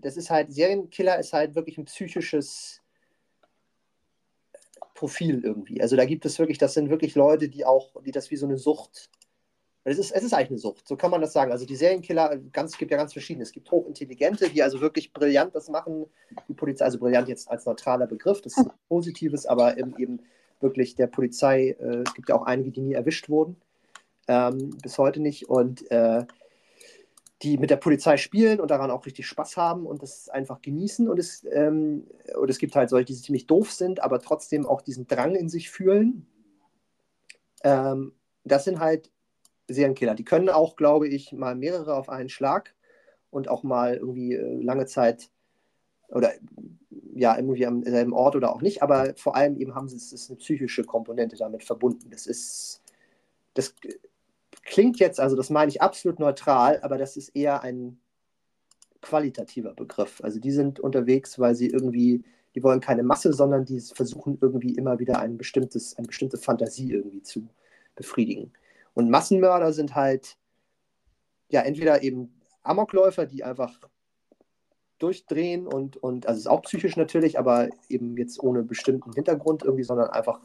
das 0.00 0.16
ist 0.16 0.30
halt, 0.30 0.50
Serienkiller 0.50 1.18
ist 1.18 1.34
halt 1.34 1.54
wirklich 1.54 1.76
ein 1.76 1.84
psychisches 1.84 2.80
Profil 4.94 5.44
irgendwie. 5.44 5.82
Also 5.82 5.96
da 5.96 6.06
gibt 6.06 6.24
es 6.24 6.38
wirklich, 6.38 6.56
das 6.56 6.72
sind 6.72 6.88
wirklich 6.88 7.14
Leute, 7.14 7.50
die 7.50 7.66
auch, 7.66 7.92
die 8.02 8.10
das 8.10 8.30
wie 8.30 8.36
so 8.36 8.46
eine 8.46 8.56
Sucht. 8.56 9.10
Es 9.84 9.98
ist, 9.98 10.12
es 10.12 10.22
ist 10.22 10.32
eigentlich 10.32 10.48
eine 10.48 10.58
Sucht, 10.58 10.88
so 10.88 10.96
kann 10.96 11.10
man 11.10 11.20
das 11.20 11.34
sagen. 11.34 11.52
Also 11.52 11.66
die 11.66 11.76
Serienkiller, 11.76 12.38
ganz, 12.52 12.72
es 12.72 12.78
gibt 12.78 12.90
ja 12.90 12.96
ganz 12.96 13.12
verschiedene. 13.12 13.42
Es 13.42 13.52
gibt 13.52 13.70
hochintelligente, 13.70 14.48
die 14.48 14.62
also 14.62 14.80
wirklich 14.80 15.12
brillant 15.12 15.54
das 15.54 15.68
machen. 15.68 16.06
Die 16.48 16.54
Polizei, 16.54 16.86
also 16.86 16.98
brillant 16.98 17.28
jetzt 17.28 17.50
als 17.50 17.66
neutraler 17.66 18.06
Begriff, 18.06 18.40
das 18.40 18.56
ist 18.56 18.70
Positives, 18.88 19.44
aber 19.44 19.76
eben, 19.76 19.94
eben 19.98 20.20
wirklich 20.60 20.94
der 20.94 21.06
Polizei, 21.06 21.76
äh, 21.78 22.02
es 22.06 22.14
gibt 22.14 22.30
ja 22.30 22.36
auch 22.36 22.46
einige, 22.46 22.70
die 22.70 22.80
nie 22.80 22.94
erwischt 22.94 23.28
wurden, 23.28 23.56
ähm, 24.26 24.70
bis 24.82 24.96
heute 24.96 25.20
nicht. 25.20 25.50
Und 25.50 25.90
äh, 25.90 26.24
die 27.42 27.58
mit 27.58 27.70
der 27.70 27.76
Polizei 27.76 28.16
spielen 28.16 28.60
und 28.60 28.70
daran 28.70 28.90
auch 28.90 29.04
richtig 29.04 29.26
Spaß 29.26 29.56
haben 29.56 29.86
und 29.86 30.02
das 30.02 30.28
einfach 30.28 30.62
genießen. 30.62 31.08
Und 31.08 31.18
es, 31.18 31.44
ähm, 31.50 32.06
und 32.38 32.48
es 32.48 32.58
gibt 32.58 32.76
halt 32.76 32.88
solche, 32.88 33.06
die 33.06 33.14
ziemlich 33.14 33.46
doof 33.46 33.72
sind, 33.72 34.02
aber 34.02 34.20
trotzdem 34.20 34.64
auch 34.66 34.80
diesen 34.80 35.06
Drang 35.06 35.34
in 35.34 35.48
sich 35.48 35.70
fühlen. 35.70 36.26
Ähm, 37.64 38.12
das 38.44 38.64
sind 38.64 38.78
halt 38.78 39.10
Serienkiller. 39.68 40.14
Die 40.14 40.24
können 40.24 40.48
auch, 40.48 40.76
glaube 40.76 41.08
ich, 41.08 41.32
mal 41.32 41.54
mehrere 41.54 41.94
auf 41.94 42.08
einen 42.08 42.28
Schlag 42.28 42.74
und 43.30 43.48
auch 43.48 43.62
mal 43.62 43.96
irgendwie 43.96 44.34
äh, 44.34 44.62
lange 44.62 44.86
Zeit 44.86 45.30
oder 46.08 46.32
ja, 47.14 47.36
irgendwie 47.36 47.66
am 47.66 47.82
selben 47.82 48.12
Ort 48.12 48.36
oder 48.36 48.54
auch 48.54 48.62
nicht, 48.62 48.82
aber 48.82 49.14
vor 49.16 49.36
allem 49.36 49.56
eben 49.56 49.74
haben 49.74 49.88
sie 49.88 49.96
es 49.96 50.12
ist 50.12 50.30
eine 50.30 50.38
psychische 50.38 50.84
Komponente 50.84 51.36
damit 51.36 51.64
verbunden. 51.64 52.10
Das 52.10 52.26
ist, 52.26 52.82
das 53.54 53.74
klingt 54.62 54.98
jetzt, 54.98 55.20
also 55.20 55.36
das 55.36 55.50
meine 55.50 55.70
ich 55.70 55.82
absolut 55.82 56.18
neutral, 56.18 56.80
aber 56.82 56.98
das 56.98 57.16
ist 57.16 57.30
eher 57.30 57.62
ein 57.62 58.00
qualitativer 59.00 59.74
Begriff. 59.74 60.20
Also 60.22 60.38
die 60.38 60.52
sind 60.52 60.80
unterwegs, 60.80 61.38
weil 61.38 61.54
sie 61.54 61.68
irgendwie, 61.68 62.24
die 62.54 62.62
wollen 62.62 62.80
keine 62.80 63.02
Masse, 63.02 63.32
sondern 63.32 63.64
die 63.64 63.80
versuchen 63.80 64.38
irgendwie 64.40 64.74
immer 64.74 64.98
wieder 64.98 65.18
ein 65.18 65.36
bestimmtes, 65.36 65.96
eine 65.98 66.06
bestimmte 66.06 66.38
Fantasie 66.38 66.92
irgendwie 66.92 67.22
zu 67.22 67.48
befriedigen. 67.96 68.52
Und 68.94 69.10
Massenmörder 69.10 69.72
sind 69.72 69.94
halt 69.94 70.36
ja 71.48 71.62
entweder 71.62 72.02
eben 72.02 72.40
Amokläufer, 72.62 73.26
die 73.26 73.44
einfach 73.44 73.78
durchdrehen 74.98 75.66
und, 75.66 75.96
und 75.96 76.26
also 76.26 76.38
es 76.38 76.44
ist 76.44 76.50
auch 76.50 76.62
psychisch 76.62 76.96
natürlich, 76.96 77.38
aber 77.38 77.68
eben 77.88 78.16
jetzt 78.16 78.40
ohne 78.40 78.62
bestimmten 78.62 79.12
Hintergrund 79.12 79.64
irgendwie, 79.64 79.82
sondern 79.82 80.10
einfach 80.10 80.40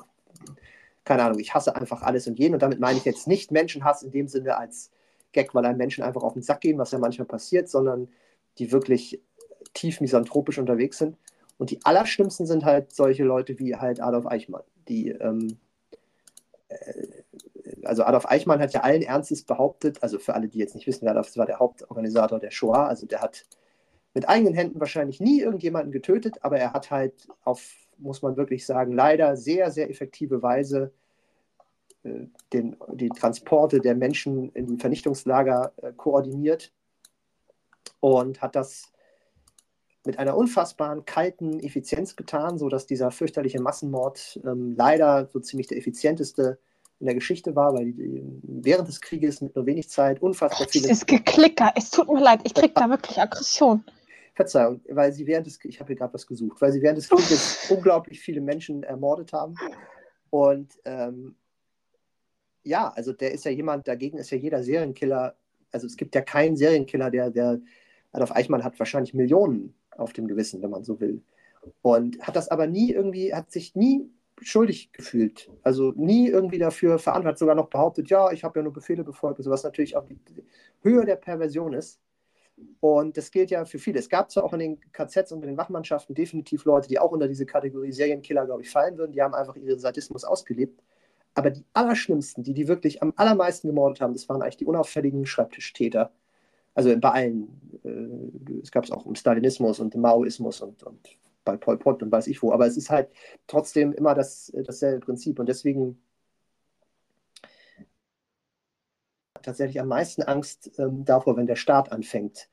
keine 1.07 1.23
Ahnung, 1.23 1.39
ich 1.39 1.53
hasse 1.53 1.73
einfach 1.73 2.01
alles 2.01 2.27
und 2.27 2.37
jeden. 2.37 2.53
Und 2.53 2.61
damit 2.61 2.81
meine 2.81 2.97
ich 2.97 3.05
jetzt 3.05 3.27
nicht 3.27 3.51
Menschenhass 3.51 4.03
in 4.03 4.11
dem 4.11 4.27
Sinne 4.27 4.57
als 4.57 4.91
Gag, 5.31 5.55
weil 5.55 5.65
einem 5.65 5.77
Menschen 5.77 6.03
einfach 6.03 6.21
auf 6.21 6.33
den 6.33 6.41
Sack 6.41 6.61
gehen, 6.61 6.77
was 6.77 6.91
ja 6.91 6.99
manchmal 6.99 7.27
passiert, 7.27 7.69
sondern 7.69 8.09
die 8.57 8.73
wirklich 8.73 9.21
tief 9.73 10.01
misanthropisch 10.01 10.57
unterwegs 10.59 10.97
sind. 10.97 11.17
Und 11.57 11.71
die 11.71 11.79
allerschlimmsten 11.85 12.45
sind 12.45 12.65
halt 12.65 12.93
solche 12.93 13.23
Leute 13.23 13.57
wie 13.57 13.75
halt 13.75 14.01
Adolf 14.01 14.25
Eichmann, 14.27 14.63
die, 14.89 15.09
ähm, 15.09 15.57
äh, 16.67 16.75
also 17.83 18.03
Adolf 18.03 18.25
Eichmann 18.25 18.59
hat 18.59 18.73
ja 18.73 18.81
allen 18.81 19.01
Ernstes 19.01 19.43
behauptet, 19.43 20.03
also 20.03 20.19
für 20.19 20.35
alle, 20.35 20.49
die 20.49 20.59
jetzt 20.59 20.75
nicht 20.75 20.87
wissen, 20.87 21.07
Adolf 21.07 21.35
war 21.37 21.45
der 21.45 21.59
Hauptorganisator 21.59 22.39
der 22.39 22.51
Shoah, 22.51 22.87
also 22.87 23.07
der 23.07 23.21
hat 23.21 23.45
mit 24.13 24.27
eigenen 24.27 24.53
Händen 24.53 24.79
wahrscheinlich 24.79 25.21
nie 25.21 25.39
irgendjemanden 25.39 25.91
getötet, 25.91 26.37
aber 26.41 26.57
er 26.57 26.73
hat 26.73 26.91
halt 26.91 27.27
auf 27.43 27.86
muss 27.97 28.21
man 28.21 28.37
wirklich 28.37 28.65
sagen, 28.65 28.93
leider 28.93 29.35
sehr, 29.37 29.71
sehr 29.71 29.89
effektive 29.89 30.41
Weise 30.41 30.91
äh, 32.03 32.27
den, 32.53 32.77
die 32.93 33.09
Transporte 33.09 33.79
der 33.79 33.95
Menschen 33.95 34.51
in 34.53 34.67
die 34.67 34.77
Vernichtungslager 34.77 35.73
äh, 35.77 35.93
koordiniert 35.93 36.71
und 37.99 38.41
hat 38.41 38.55
das 38.55 38.91
mit 40.05 40.19
einer 40.19 40.37
unfassbaren 40.37 41.05
kalten 41.05 41.59
Effizienz 41.59 42.15
getan, 42.15 42.57
sodass 42.57 42.87
dieser 42.87 43.11
fürchterliche 43.11 43.61
Massenmord 43.61 44.39
ähm, 44.45 44.73
leider 44.77 45.27
so 45.27 45.39
ziemlich 45.39 45.67
der 45.67 45.77
effizienteste 45.77 46.59
in 46.99 47.05
der 47.05 47.15
Geschichte 47.15 47.55
war, 47.55 47.73
weil 47.73 47.91
die, 47.91 48.23
während 48.41 48.87
des 48.87 49.01
Krieges 49.01 49.41
mit 49.41 49.55
nur 49.55 49.65
wenig 49.65 49.89
Zeit 49.89 50.21
unfassbar 50.21 50.67
viele. 50.67 50.85
Es 50.85 50.99
ist 50.99 51.07
Geklicker, 51.07 51.71
es 51.75 51.91
tut 51.91 52.07
mir 52.11 52.21
leid, 52.21 52.41
ich 52.43 52.53
kriege 52.53 52.73
da 52.73 52.89
wirklich 52.89 53.19
Aggression. 53.19 53.83
Verzeihung, 54.37 54.81
weil 54.87 55.11
sie 55.11 55.25
während 55.25 55.47
des, 55.47 55.57
ich 55.65 55.79
habe 55.79 55.87
hier 55.87 55.95
gerade 55.95 56.13
was 56.13 56.27
gesucht, 56.27 56.61
weil 56.61 56.71
sie 56.71 56.81
während 56.81 56.99
des 56.99 57.09
Krieges 57.09 57.65
unglaublich 57.71 58.19
viele 58.19 58.39
Menschen 58.39 58.83
ermordet 58.83 59.33
haben. 59.33 59.55
Und 60.29 60.77
ähm, 60.85 61.35
ja, 62.63 62.89
also 62.89 63.13
der 63.13 63.31
ist 63.31 63.45
ja 63.45 63.51
jemand, 63.51 63.87
dagegen 63.87 64.19
ist 64.19 64.29
ja 64.29 64.37
jeder 64.37 64.61
Serienkiller, 64.61 65.35
also 65.71 65.87
es 65.87 65.97
gibt 65.97 66.13
ja 66.13 66.21
keinen 66.21 66.55
Serienkiller, 66.55 67.09
der, 67.09 67.31
der 67.31 67.59
Adolf 68.11 68.31
Eichmann 68.31 68.63
hat 68.63 68.77
wahrscheinlich 68.77 69.15
Millionen 69.15 69.73
auf 69.97 70.13
dem 70.13 70.27
Gewissen, 70.27 70.61
wenn 70.61 70.69
man 70.69 70.83
so 70.83 70.99
will. 70.99 71.23
Und 71.81 72.19
hat 72.21 72.35
das 72.35 72.49
aber 72.49 72.67
nie 72.67 72.91
irgendwie, 72.91 73.33
hat 73.33 73.51
sich 73.51 73.75
nie 73.75 74.07
schuldig 74.39 74.91
gefühlt. 74.93 75.49
Also 75.63 75.93
nie 75.95 76.27
irgendwie 76.27 76.59
dafür 76.59 76.99
verantwortet, 76.99 77.39
sogar 77.39 77.55
noch 77.55 77.69
behauptet, 77.69 78.07
ja, 78.11 78.31
ich 78.31 78.43
habe 78.43 78.59
ja 78.59 78.63
nur 78.63 78.73
Befehle 78.73 79.03
befolgt, 79.03 79.43
was 79.43 79.63
natürlich 79.63 79.95
auch 79.95 80.05
die 80.05 80.19
Höhe 80.83 81.05
der 81.05 81.15
Perversion 81.15 81.73
ist. 81.73 81.99
Und 82.79 83.17
das 83.17 83.31
gilt 83.31 83.51
ja 83.51 83.65
für 83.65 83.79
viele. 83.79 83.99
Es 83.99 84.09
gab 84.09 84.31
zwar 84.31 84.43
auch 84.43 84.53
in 84.53 84.59
den 84.59 84.79
KZs 84.91 85.31
und 85.31 85.43
in 85.43 85.49
den 85.49 85.57
Wachmannschaften 85.57 86.15
definitiv 86.15 86.65
Leute, 86.65 86.87
die 86.87 86.99
auch 86.99 87.11
unter 87.11 87.27
diese 87.27 87.45
Kategorie 87.45 87.91
Serienkiller, 87.91 88.45
glaube 88.45 88.63
ich, 88.63 88.69
fallen 88.69 88.97
würden. 88.97 89.11
Die 89.11 89.21
haben 89.21 89.33
einfach 89.33 89.55
ihren 89.55 89.79
Sadismus 89.79 90.23
ausgelebt. 90.23 90.81
Aber 91.33 91.51
die 91.51 91.65
Allerschlimmsten, 91.73 92.43
die 92.43 92.53
die 92.53 92.67
wirklich 92.67 93.01
am 93.03 93.13
allermeisten 93.15 93.67
gemordet 93.67 94.01
haben, 94.01 94.13
das 94.13 94.27
waren 94.27 94.41
eigentlich 94.41 94.57
die 94.57 94.65
unauffälligen 94.65 95.25
Schreibtischtäter. 95.25 96.11
Also 96.73 96.97
bei 96.97 97.09
allen. 97.09 97.79
Äh, 97.83 98.59
es 98.61 98.71
gab 98.71 98.83
es 98.85 98.91
auch 98.91 99.05
im 99.05 99.15
Stalinismus 99.15 99.79
und 99.79 99.93
im 99.95 100.01
Maoismus 100.01 100.61
und, 100.61 100.83
und 100.83 100.99
bei 101.45 101.57
Pol 101.57 101.77
Pot 101.77 102.03
und 102.03 102.11
weiß 102.11 102.27
ich 102.27 102.41
wo. 102.41 102.51
Aber 102.51 102.65
es 102.65 102.77
ist 102.77 102.89
halt 102.89 103.09
trotzdem 103.47 103.93
immer 103.93 104.15
das, 104.15 104.51
dasselbe 104.65 105.05
Prinzip. 105.05 105.39
Und 105.39 105.47
deswegen 105.47 105.99
tatsächlich 109.47 109.79
am 109.79 109.87
meisten 109.87 110.21
Angst 110.23 110.71
ähm, 110.77 111.03
davor, 111.05 111.37
wenn 111.37 111.47
der 111.47 111.55
Staat 111.55 111.91
anfängt, 111.91 112.49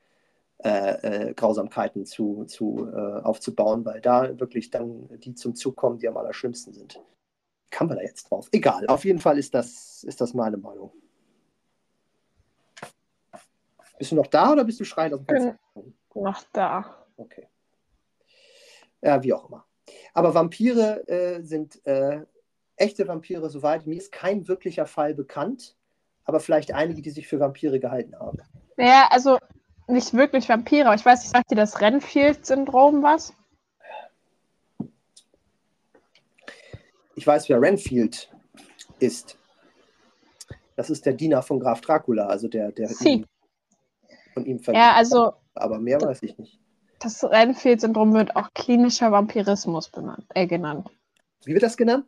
äh, 0.63 1.29
äh, 1.29 1.33
Grausamkeiten 1.33 2.05
zu, 2.05 2.45
zu, 2.45 2.89
äh, 2.91 3.21
aufzubauen, 3.21 3.85
weil 3.85 4.01
da 4.01 4.39
wirklich 4.39 4.71
dann 4.71 5.07
die 5.19 5.35
zum 5.35 5.55
Zug 5.55 5.75
kommen, 5.75 5.99
die 5.99 6.07
am 6.07 6.17
allerschlimmsten 6.17 6.73
sind 6.73 6.99
kann 7.75 7.87
man 7.87 7.97
da 7.97 8.03
jetzt 8.03 8.31
drauf? 8.31 8.47
Egal, 8.53 8.87
auf 8.87 9.03
jeden 9.03 9.19
Fall 9.19 9.37
ist 9.37 9.53
das, 9.53 10.03
ist 10.05 10.21
das 10.21 10.33
meine 10.33 10.55
Meinung. 10.55 10.93
Bist 13.97 14.11
du 14.11 14.15
noch 14.15 14.27
da 14.27 14.53
oder 14.53 14.63
bist 14.63 14.79
du 14.79 14.85
schreiend 14.85 15.13
aus 15.13 15.19
dem 15.19 15.27
Fenster? 15.27 15.59
Noch 16.13 16.43
da. 16.53 17.05
Okay. 17.17 17.47
Ja, 19.01 19.21
wie 19.23 19.33
auch 19.33 19.49
immer. 19.49 19.65
Aber 20.13 20.33
Vampire 20.33 21.05
äh, 21.07 21.41
sind 21.43 21.85
äh, 21.85 22.21
echte 22.77 23.07
Vampire, 23.07 23.49
soweit 23.49 23.85
mir 23.85 23.97
ist 23.97 24.11
kein 24.11 24.47
wirklicher 24.47 24.85
Fall 24.85 25.13
bekannt, 25.13 25.75
aber 26.25 26.39
vielleicht 26.39 26.73
einige, 26.73 27.01
die 27.01 27.11
sich 27.11 27.27
für 27.27 27.39
Vampire 27.39 27.79
gehalten 27.79 28.15
haben. 28.19 28.39
Ja, 28.77 29.07
also 29.11 29.37
nicht 29.87 30.13
wirklich 30.13 30.49
Vampire, 30.49 30.87
aber 30.87 30.95
ich 30.95 31.05
weiß, 31.05 31.23
ich 31.23 31.29
sagt 31.29 31.51
dir 31.51 31.55
das 31.55 31.79
Renfield-Syndrom 31.79 33.03
was? 33.03 33.33
Ich 37.15 37.25
weiß, 37.25 37.47
wer 37.47 37.61
Renfield 37.61 38.29
ist. 38.99 39.37
Das 40.75 40.89
ist 40.89 41.05
der 41.05 41.13
Diener 41.13 41.41
von 41.41 41.59
Graf 41.59 41.79
Dracula, 41.79 42.25
also 42.25 42.49
der, 42.49 42.71
der 42.71 42.89
ihn, 43.01 43.25
von 44.33 44.45
ihm 44.45 44.59
Ja, 44.67 44.93
also. 44.93 45.33
Aber 45.53 45.79
mehr 45.79 46.01
weiß 46.01 46.23
ich 46.23 46.37
nicht. 46.37 46.59
Das 46.99 47.23
Renfield-Syndrom 47.23 48.13
wird 48.13 48.35
auch 48.35 48.53
klinischer 48.53 49.11
Vampirismus 49.11 49.89
benannt, 49.89 50.25
äh, 50.33 50.47
genannt. 50.47 50.89
Wie 51.45 51.53
wird 51.53 51.63
das 51.63 51.77
genannt? 51.77 52.05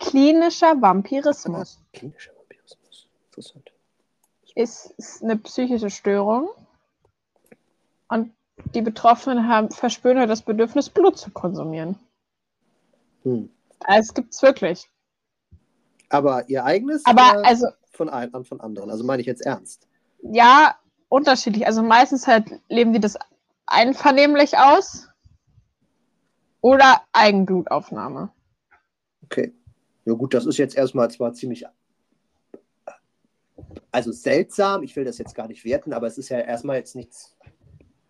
Klinischer 0.00 0.80
Vampirismus. 0.82 1.80
Klinischer 1.92 2.32
Vampirismus. 2.32 2.33
Interessant. 3.36 3.72
Ist, 4.54 4.94
ist 4.96 5.24
eine 5.24 5.36
psychische 5.36 5.90
Störung. 5.90 6.50
Und 8.08 8.32
die 8.74 8.82
Betroffenen 8.82 9.48
haben, 9.48 9.70
verspüren 9.70 10.18
halt 10.18 10.30
das 10.30 10.42
Bedürfnis, 10.42 10.88
Blut 10.88 11.18
zu 11.18 11.30
konsumieren. 11.30 11.98
Hm. 13.24 13.50
Es 13.88 14.14
gibt 14.14 14.32
es 14.32 14.42
wirklich. 14.42 14.88
Aber 16.10 16.48
ihr 16.48 16.64
eigenes? 16.64 17.04
Aber 17.06 17.44
also. 17.44 17.66
Von, 17.92 18.08
ein, 18.08 18.30
von 18.44 18.60
anderen. 18.60 18.90
Also 18.90 19.02
meine 19.02 19.20
ich 19.20 19.26
jetzt 19.26 19.44
ernst. 19.44 19.88
Ja, 20.22 20.78
unterschiedlich. 21.08 21.66
Also 21.66 21.82
meistens 21.82 22.28
halt 22.28 22.60
leben 22.68 22.92
die 22.92 23.00
das 23.00 23.18
einvernehmlich 23.66 24.56
aus 24.56 25.08
oder 26.60 27.02
Eigenblutaufnahme. 27.12 28.30
Okay. 29.24 29.52
Ja 30.04 30.12
gut, 30.14 30.34
das 30.34 30.46
ist 30.46 30.58
jetzt 30.58 30.76
erstmal 30.76 31.10
zwar 31.10 31.32
ziemlich 31.32 31.66
also 33.90 34.12
seltsam, 34.12 34.82
ich 34.82 34.96
will 34.96 35.04
das 35.04 35.18
jetzt 35.18 35.34
gar 35.34 35.48
nicht 35.48 35.64
werten, 35.64 35.92
aber 35.92 36.06
es 36.06 36.18
ist 36.18 36.28
ja 36.28 36.38
erstmal 36.40 36.76
jetzt 36.76 36.96
nichts 36.96 37.36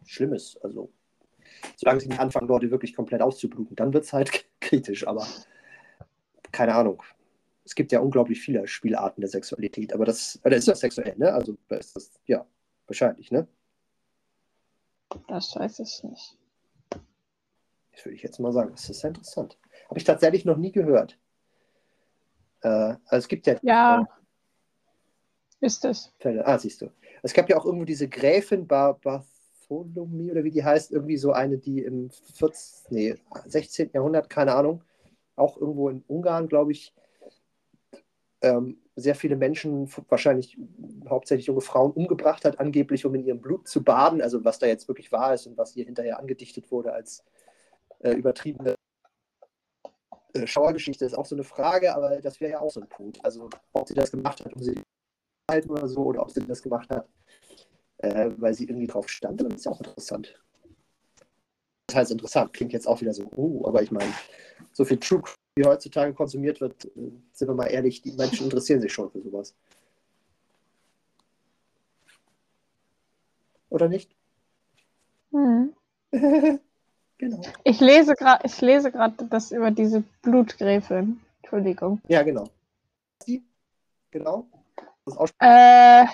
Schlimmes. 0.05 0.59
Also 0.63 0.93
solange 1.77 2.01
sie 2.01 2.09
nicht 2.09 2.21
anfangen, 2.21 2.49
Leute 2.49 2.71
wirklich 2.71 2.95
komplett 2.95 3.23
auszubluten, 3.23 3.77
dann 3.77 3.93
wird 3.93 4.05
es 4.05 4.13
halt 4.13 4.47
kritisch, 4.61 5.07
aber 5.07 5.27
keine 6.53 6.75
Ahnung. 6.75 7.03
Es 7.65 7.75
gibt 7.75 7.93
ja 7.93 8.01
unglaublich 8.01 8.41
viele 8.41 8.67
Spielarten 8.67 9.23
der 9.23 9.31
Sexualität, 9.31 9.95
aber 9.95 10.05
das, 10.05 10.39
oder 10.45 10.57
ist 10.57 10.69
das 10.69 10.81
sexuell, 10.81 11.15
ne? 11.17 11.33
Also 11.33 11.57
ist 11.71 11.97
das, 11.97 12.11
ja, 12.27 12.47
wahrscheinlich, 12.87 13.31
ne? 13.31 13.49
Das 15.29 15.57
weiß 15.57 15.79
ich 15.81 16.03
nicht. 16.05 16.37
Das 17.93 18.05
würde 18.05 18.17
ich 18.17 18.23
jetzt 18.23 18.39
mal 18.41 18.53
sagen. 18.53 18.73
Das 18.73 18.91
ist 18.91 19.01
sehr 19.01 19.09
interessant. 19.09 19.59
Habe 19.89 19.99
ich 19.99 20.05
tatsächlich 20.05 20.45
noch 20.45 20.57
nie 20.57 20.73
gehört. 20.73 21.19
Äh, 22.63 22.69
also 22.69 23.17
es 23.17 23.29
gibt 23.29 23.47
ja. 23.47 23.57
Ja. 23.63 24.07
Ist 25.65 25.83
es. 25.87 26.13
Fälle. 26.19 26.47
Ah, 26.47 26.59
siehst 26.59 26.83
du. 26.83 26.91
Es 27.23 27.33
gab 27.33 27.49
ja 27.49 27.57
auch 27.57 27.65
irgendwo 27.65 27.87
diese 27.87 28.07
Gräfin 28.07 28.67
Bar 28.67 29.01
Bartholomew 29.01 30.33
oder 30.33 30.45
wie 30.45 30.51
die 30.51 30.63
heißt, 30.63 30.93
irgendwie 30.93 31.17
so 31.17 31.33
eine, 31.33 31.57
die 31.57 31.83
im 31.83 32.11
14, 32.11 32.95
nee, 32.95 33.15
16. 33.47 33.89
Jahrhundert, 33.95 34.29
keine 34.29 34.55
Ahnung, 34.55 34.83
auch 35.37 35.57
irgendwo 35.57 35.89
in 35.89 36.05
Ungarn, 36.07 36.49
glaube 36.49 36.73
ich, 36.73 36.93
ähm, 38.43 38.77
sehr 38.95 39.15
viele 39.15 39.37
Menschen, 39.37 39.89
wahrscheinlich 40.11 40.59
hauptsächlich 41.09 41.47
junge 41.47 41.63
Frauen, 41.63 41.93
umgebracht 41.93 42.45
hat, 42.45 42.61
angeblich, 42.61 43.07
um 43.07 43.15
in 43.15 43.25
ihrem 43.25 43.41
Blut 43.41 43.67
zu 43.67 43.83
baden. 43.83 44.21
Also 44.21 44.45
was 44.45 44.59
da 44.59 44.67
jetzt 44.67 44.87
wirklich 44.87 45.13
wahr 45.13 45.33
ist 45.33 45.47
und 45.47 45.57
was 45.57 45.73
hier 45.73 45.87
hinterher 45.87 46.19
angedichtet 46.19 46.71
wurde 46.71 46.93
als 46.93 47.25
äh, 48.01 48.13
übertriebene 48.13 48.75
äh, 50.35 50.47
Schauergeschichte, 50.47 51.07
ist 51.07 51.17
auch 51.17 51.25
so 51.25 51.35
eine 51.35 51.45
Frage, 51.45 51.95
aber 51.95 52.21
das 52.21 52.39
wäre 52.43 52.53
ja 52.53 52.61
auch 52.61 52.71
so 52.71 52.83
ein 52.83 52.89
Punkt. 52.89 53.25
Also 53.25 53.49
ob 53.73 53.89
sie 53.89 53.95
das 53.95 54.11
gemacht 54.11 54.45
hat, 54.45 54.53
um 54.53 54.63
sie 54.63 54.75
halten 55.51 55.71
oder 55.71 55.89
so, 55.89 56.03
oder 56.05 56.23
ob 56.23 56.31
sie 56.31 56.41
das 56.47 56.63
gemacht 56.63 56.89
hat, 56.91 57.09
äh, 57.99 58.31
weil 58.37 58.55
sie 58.55 58.65
irgendwie 58.65 58.87
drauf 58.87 59.09
stand, 59.09 59.41
das 59.41 59.55
ist 59.55 59.65
ja 59.67 59.73
auch 59.73 59.81
interessant 59.81 60.39
das 61.95 62.01
heißt 62.01 62.11
interessant. 62.13 62.53
Klingt 62.53 62.73
jetzt 62.73 62.87
auch 62.87 63.01
wieder 63.01 63.15
so, 63.15 63.31
uh, 63.37 63.67
aber 63.67 63.83
ich 63.83 63.91
meine, 63.91 64.13
so 64.73 64.85
viel 64.85 64.99
True 64.99 65.23
wie 65.57 65.65
heutzutage 65.65 66.13
konsumiert 66.13 66.61
wird, 66.61 66.85
äh, 66.85 67.13
sind 67.33 67.49
wir 67.49 67.55
mal 67.55 67.67
ehrlich, 67.67 68.03
die 68.03 68.13
Menschen 68.13 68.45
interessieren 68.45 68.81
sich 68.81 68.93
schon 68.93 69.11
für 69.11 69.21
sowas. 69.21 69.55
Oder 73.71 73.89
nicht? 73.89 74.11
Hm. 75.31 75.73
genau. 77.19 77.43
Ich 77.63 77.81
lese 77.81 78.15
gerade, 78.15 78.45
ich 78.47 78.61
lese 78.61 78.91
gerade 78.91 79.25
das 79.27 79.53
über 79.53 79.71
diese 79.71 80.03
Blutgräfin. 80.23 81.21
Entschuldigung. 81.43 82.01
Ja, 82.09 82.23
genau. 82.23 82.49
Die? 83.27 83.45
Genau. 84.11 84.49
Äh, 85.41 86.07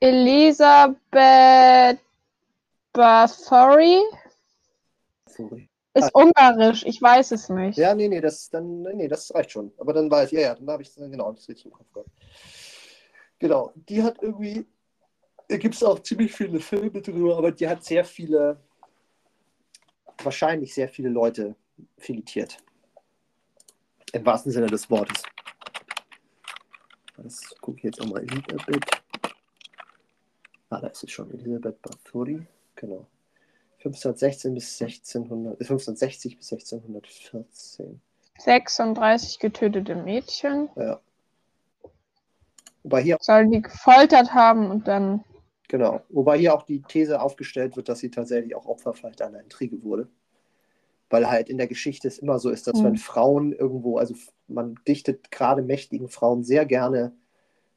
Elisabeth 0.00 2.00
Bathory. 2.92 4.02
Ist 5.94 6.04
ah. 6.04 6.10
ungarisch, 6.12 6.84
ich 6.86 7.02
weiß 7.02 7.32
es 7.32 7.48
nicht. 7.48 7.76
Ja, 7.76 7.94
nee, 7.94 8.08
nee, 8.08 8.20
das, 8.20 8.48
dann, 8.50 8.82
nee, 8.82 9.08
das 9.08 9.34
reicht 9.34 9.52
schon. 9.52 9.72
Aber 9.78 9.92
dann 9.92 10.10
weiß 10.10 10.32
ich, 10.32 10.38
ja, 10.38 10.48
ja, 10.48 10.54
dann 10.54 10.70
habe 10.70 10.82
ich 10.82 10.88
es 10.88 10.94
genau, 10.94 11.32
das 11.32 11.48
richtig 11.48 11.66
im 11.66 11.72
Kopf 11.72 11.92
gehabt. 11.92 12.10
Genau, 13.38 13.72
die 13.74 14.02
hat 14.02 14.22
irgendwie, 14.22 14.66
da 15.48 15.56
gibt 15.56 15.74
es 15.74 15.82
auch 15.82 15.98
ziemlich 15.98 16.32
viele 16.32 16.60
Filme 16.60 17.02
drüber, 17.02 17.36
aber 17.36 17.52
die 17.52 17.68
hat 17.68 17.84
sehr 17.84 18.04
viele, 18.04 18.60
wahrscheinlich 20.22 20.72
sehr 20.72 20.88
viele 20.88 21.08
Leute 21.08 21.56
filetiert. 21.98 22.58
Im 24.12 24.24
wahrsten 24.24 24.52
Sinne 24.52 24.66
des 24.66 24.88
Wortes. 24.90 25.22
Das 27.22 27.54
gucke 27.60 27.78
ich 27.78 27.84
jetzt 27.84 28.00
auch 28.00 28.06
mal. 28.06 28.22
Elisabeth. 28.22 28.84
Ah, 30.70 30.80
da 30.80 30.88
ist 30.88 31.04
es 31.04 31.10
schon. 31.10 31.30
Elisabeth 31.30 31.80
Bathory. 31.82 32.46
Genau. 32.76 33.06
1516 33.78 34.54
bis 34.54 34.80
1600, 34.80 35.60
1560 35.60 36.38
bis 36.38 36.52
1614. 36.52 38.00
36 38.38 39.38
getötete 39.38 39.94
Mädchen. 39.94 40.68
Ja. 40.76 41.00
Wobei 42.82 43.02
hier. 43.02 43.18
Sollen 43.20 43.50
die 43.50 43.62
gefoltert 43.62 44.34
haben 44.34 44.70
und 44.70 44.88
dann. 44.88 45.24
Genau. 45.68 46.02
Wobei 46.08 46.38
hier 46.38 46.54
auch 46.54 46.62
die 46.62 46.82
These 46.82 47.20
aufgestellt 47.20 47.76
wird, 47.76 47.88
dass 47.88 48.00
sie 48.00 48.10
tatsächlich 48.10 48.54
auch 48.54 48.66
Opfer 48.66 48.94
vielleicht 48.94 49.22
einer 49.22 49.40
Intrige 49.40 49.82
wurde. 49.82 50.08
Weil 51.12 51.30
halt 51.30 51.50
in 51.50 51.58
der 51.58 51.66
Geschichte 51.66 52.08
es 52.08 52.18
immer 52.18 52.38
so 52.38 52.48
ist, 52.48 52.66
dass 52.66 52.80
mhm. 52.80 52.84
wenn 52.84 52.96
Frauen 52.96 53.52
irgendwo, 53.52 53.98
also 53.98 54.14
man 54.48 54.76
dichtet 54.88 55.30
gerade 55.30 55.60
mächtigen 55.60 56.08
Frauen 56.08 56.42
sehr 56.42 56.64
gerne 56.64 57.12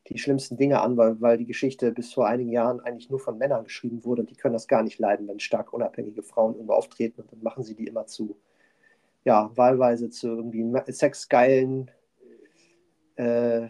die 0.07 0.17
schlimmsten 0.17 0.55
Dinge 0.55 0.81
an, 0.81 0.95
weil, 0.95 1.19
weil 1.19 1.37
die 1.37 1.45
Geschichte 1.45 1.91
bis 1.91 2.13
vor 2.13 2.27
einigen 2.27 2.51
Jahren 2.51 2.79
eigentlich 2.79 3.09
nur 3.09 3.19
von 3.19 3.37
Männern 3.37 3.65
geschrieben 3.65 4.05
wurde 4.05 4.21
und 4.21 4.29
die 4.29 4.35
können 4.35 4.53
das 4.53 4.67
gar 4.67 4.83
nicht 4.83 4.99
leiden, 4.99 5.27
wenn 5.27 5.39
stark 5.39 5.73
unabhängige 5.73 6.23
Frauen 6.23 6.53
irgendwo 6.53 6.73
auftreten 6.73 7.21
und 7.21 7.31
dann 7.31 7.43
machen 7.43 7.63
sie 7.63 7.75
die 7.75 7.87
immer 7.87 8.05
zu, 8.05 8.37
ja, 9.25 9.51
wahlweise 9.55 10.09
zu 10.09 10.27
irgendwie 10.27 10.63
sexgeilen 10.87 11.91
äh, 13.15 13.67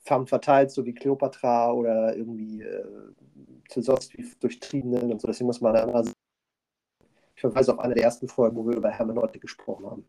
femme 0.00 0.26
verteilt, 0.26 0.70
so 0.70 0.84
wie 0.84 0.94
Cleopatra 0.94 1.72
oder 1.72 2.16
irgendwie 2.16 2.62
äh, 2.62 2.84
zu 3.68 3.82
sonst 3.82 4.16
wie 4.16 4.26
durchtriebenen 4.40 5.12
und 5.12 5.20
so. 5.20 5.28
Deswegen 5.28 5.46
muss 5.46 5.60
man 5.60 5.74
da 5.74 5.82
immer 5.84 6.02
Ich 7.38 7.42
verweise 7.42 7.72
auf 7.72 7.78
eine 7.78 7.94
der 7.94 8.02
ersten 8.02 8.26
Folgen, 8.26 8.56
wo 8.56 8.66
wir 8.66 8.74
über 8.74 8.90
Hermeneutik 8.90 9.40
gesprochen 9.40 9.86
haben. 9.86 10.04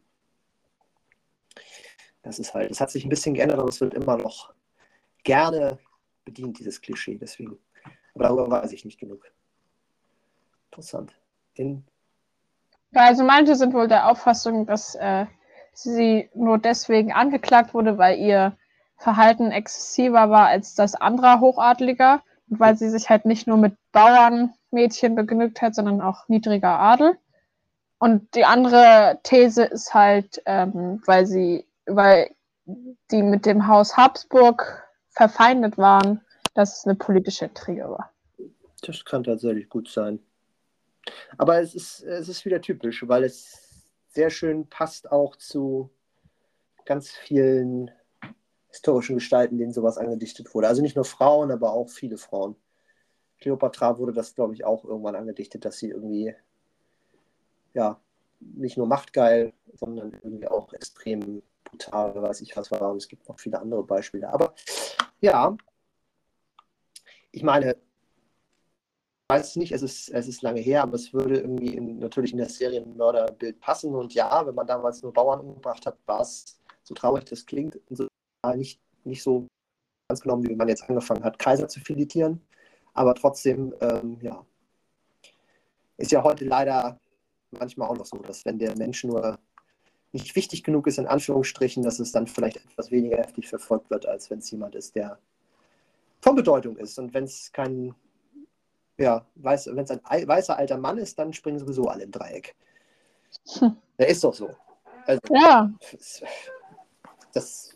Das 2.24 2.40
ist 2.40 2.56
halt, 2.56 2.72
es 2.72 2.82
hat 2.82 2.90
sich 2.90 3.06
ein 3.06 3.10
bisschen 3.10 3.36
geändert, 3.36 3.60
aber 3.60 3.70
es 3.70 3.80
wird 3.82 3.94
immer 3.94 4.18
noch 4.18 4.52
gerne 5.24 5.78
bedient, 6.26 6.58
dieses 6.58 6.82
Klischee. 6.82 7.20
Deswegen. 7.22 7.60
Aber 8.16 8.24
darüber 8.24 8.50
weiß 8.50 8.72
ich 8.72 8.84
nicht 8.84 9.00
genug. 9.00 9.32
Interessant. 10.72 11.14
In 11.54 11.86
also 12.96 13.24
manche 13.24 13.56
sind 13.56 13.76
wohl 13.76 13.88
der 13.88 14.10
Auffassung, 14.10 14.66
dass 14.66 14.96
äh, 14.96 15.28
sie 15.72 16.32
nur 16.34 16.58
deswegen 16.58 17.12
angeklagt 17.14 17.76
wurde, 17.76 18.00
weil 18.00 18.18
ihr 18.18 18.58
Verhalten 18.98 19.52
exzessiver 19.52 20.32
war 20.32 20.48
als 20.48 20.74
das 20.74 20.96
anderer 20.96 21.42
Hochadliger 21.42 22.24
und 22.50 22.60
weil 22.60 22.76
sie 22.76 22.90
sich 22.90 23.08
halt 23.08 23.26
nicht 23.26 23.46
nur 23.46 23.58
mit 23.58 23.78
Bauernmädchen 24.70 25.16
begnügt 25.16 25.62
hat, 25.62 25.76
sondern 25.76 26.02
auch 26.02 26.28
niedriger 26.28 26.80
Adel. 26.80 27.18
Und 27.98 28.34
die 28.36 28.46
andere 28.46 29.20
These 29.24 29.66
ist 29.66 29.94
halt, 29.94 30.42
ähm, 30.46 31.02
weil 31.06 31.26
sie, 31.26 31.66
weil 31.86 32.32
die 33.12 33.24
mit 33.24 33.46
dem 33.46 33.68
Haus 33.68 33.98
Habsburg 33.98 34.84
verfeindet 35.10 35.78
waren, 35.78 36.22
dass 36.54 36.80
es 36.80 36.86
eine 36.86 36.96
politische 36.96 37.46
Intrige 37.46 37.90
war. 37.90 38.14
Das 38.82 39.04
kann 39.04 39.24
tatsächlich 39.24 39.68
gut 39.68 39.90
sein. 39.90 40.20
Aber 41.38 41.60
es 41.60 41.76
ist, 41.76 42.04
es 42.04 42.30
ist 42.30 42.46
wieder 42.46 42.62
typisch, 42.62 43.06
weil 43.08 43.24
es 43.24 43.90
sehr 44.10 44.30
schön 44.30 44.68
passt 44.68 45.12
auch 45.12 45.36
zu 45.36 45.90
ganz 46.86 47.10
vielen 47.12 47.92
historischen 48.70 49.16
Gestalten, 49.16 49.58
denen 49.58 49.74
sowas 49.74 49.98
angedichtet 49.98 50.54
wurde. 50.54 50.68
Also 50.68 50.82
nicht 50.82 50.96
nur 50.96 51.06
Frauen, 51.06 51.52
aber 51.52 51.74
auch 51.74 51.90
viele 51.90 52.18
Frauen. 52.18 52.56
Cleopatra 53.40 53.98
wurde 53.98 54.14
das, 54.14 54.36
glaube 54.36 54.54
ich, 54.54 54.66
auch 54.66 54.84
irgendwann 54.84 55.16
angedichtet, 55.16 55.66
dass 55.66 55.78
sie 55.78 55.90
irgendwie, 55.90 56.36
ja, 57.74 58.00
nicht 58.40 58.78
nur 58.78 58.88
machtgeil, 58.88 59.54
sondern 59.74 60.14
irgendwie 60.14 60.48
auch 60.48 60.74
extrem 60.74 61.42
brutal, 61.64 62.22
weiß 62.22 62.42
ich 62.42 62.56
was 62.56 62.72
war. 62.72 62.92
Und 62.92 62.98
es 62.98 63.08
gibt 63.08 63.28
noch 63.28 63.40
viele 63.40 63.60
andere 63.60 63.84
Beispiele. 63.84 64.30
Aber 64.30 64.54
ja, 65.22 65.56
ich 67.32 67.44
meine, 67.44 67.76
weiß 69.30 69.50
es 69.50 69.56
nicht, 69.56 69.72
es 69.72 69.84
ist, 69.84 70.10
es 70.10 70.28
ist 70.28 70.42
lange 70.42 70.60
her, 70.60 70.84
aber 70.84 70.96
es 70.96 71.14
würde 71.14 71.40
irgendwie 71.40 71.76
in, 71.76 72.00
natürlich 72.00 72.32
in 72.32 72.40
das 72.40 72.56
Serienmörderbild 72.56 73.60
passen. 73.60 73.94
Und 73.94 74.14
ja, 74.14 74.46
wenn 74.46 74.56
man 74.56 74.68
damals 74.68 75.02
nur 75.04 75.14
Bauern 75.14 75.42
umgebracht 75.42 75.86
hat, 75.86 75.98
war 76.06 76.22
es, 76.22 76.60
so 76.84 76.96
traurig 76.96 77.26
das 77.26 77.46
klingt, 77.46 77.80
nicht, 78.56 78.82
nicht 79.04 79.22
so 79.22 79.46
ganz 80.10 80.22
genommen, 80.22 80.48
wie 80.48 80.56
man 80.56 80.68
jetzt 80.68 80.90
angefangen 80.90 81.24
hat, 81.24 81.38
Kaiser 81.38 81.68
zu 81.68 81.80
filetieren. 81.80 82.42
Aber 82.94 83.16
trotzdem, 83.16 83.74
ähm, 83.82 84.18
ja, 84.22 84.46
ist 85.98 86.12
ja 86.12 86.24
heute 86.24 86.46
leider 86.46 87.00
manchmal 87.52 87.90
auch 87.90 87.98
noch 87.98 88.06
so, 88.06 88.18
dass 88.18 88.46
wenn 88.46 88.60
der 88.60 88.76
Mensch 88.78 89.04
nur 89.04 89.38
nicht 90.12 90.36
wichtig 90.36 90.64
genug 90.64 90.88
ist, 90.88 90.98
in 90.98 91.08
Anführungsstrichen, 91.08 91.84
dass 91.84 92.00
es 92.00 92.12
dann 92.12 92.28
vielleicht 92.28 92.58
etwas 92.58 92.92
weniger 92.92 93.18
heftig 93.18 93.48
verfolgt 93.48 93.90
wird, 93.90 94.06
als 94.06 94.30
wenn 94.30 94.40
es 94.40 94.50
jemand 94.50 94.76
ist, 94.76 94.96
der 94.96 95.20
von 96.22 96.36
Bedeutung 96.36 96.78
ist. 96.78 96.98
Und 96.98 97.14
wenn 97.14 97.26
es 97.26 97.52
kein 97.52 97.94
ja, 99.00 99.26
weiß, 99.36 99.68
wenn 99.68 99.86
es 99.86 99.92
ein 99.92 100.28
weißer 100.28 100.58
alter 100.58 100.78
Mann 100.78 100.98
ist, 100.98 101.18
dann 101.18 101.34
springen 101.34 101.58
sowieso 101.58 101.88
alle 101.88 102.04
im 102.04 102.12
Dreieck. 102.12 102.56
Hm. 103.60 103.78
Der 103.98 104.10
ist 104.10 104.24
doch 104.24 104.34
so. 104.34 104.50
Also, 105.06 105.22
ja. 105.32 105.72
Das, 107.34 107.76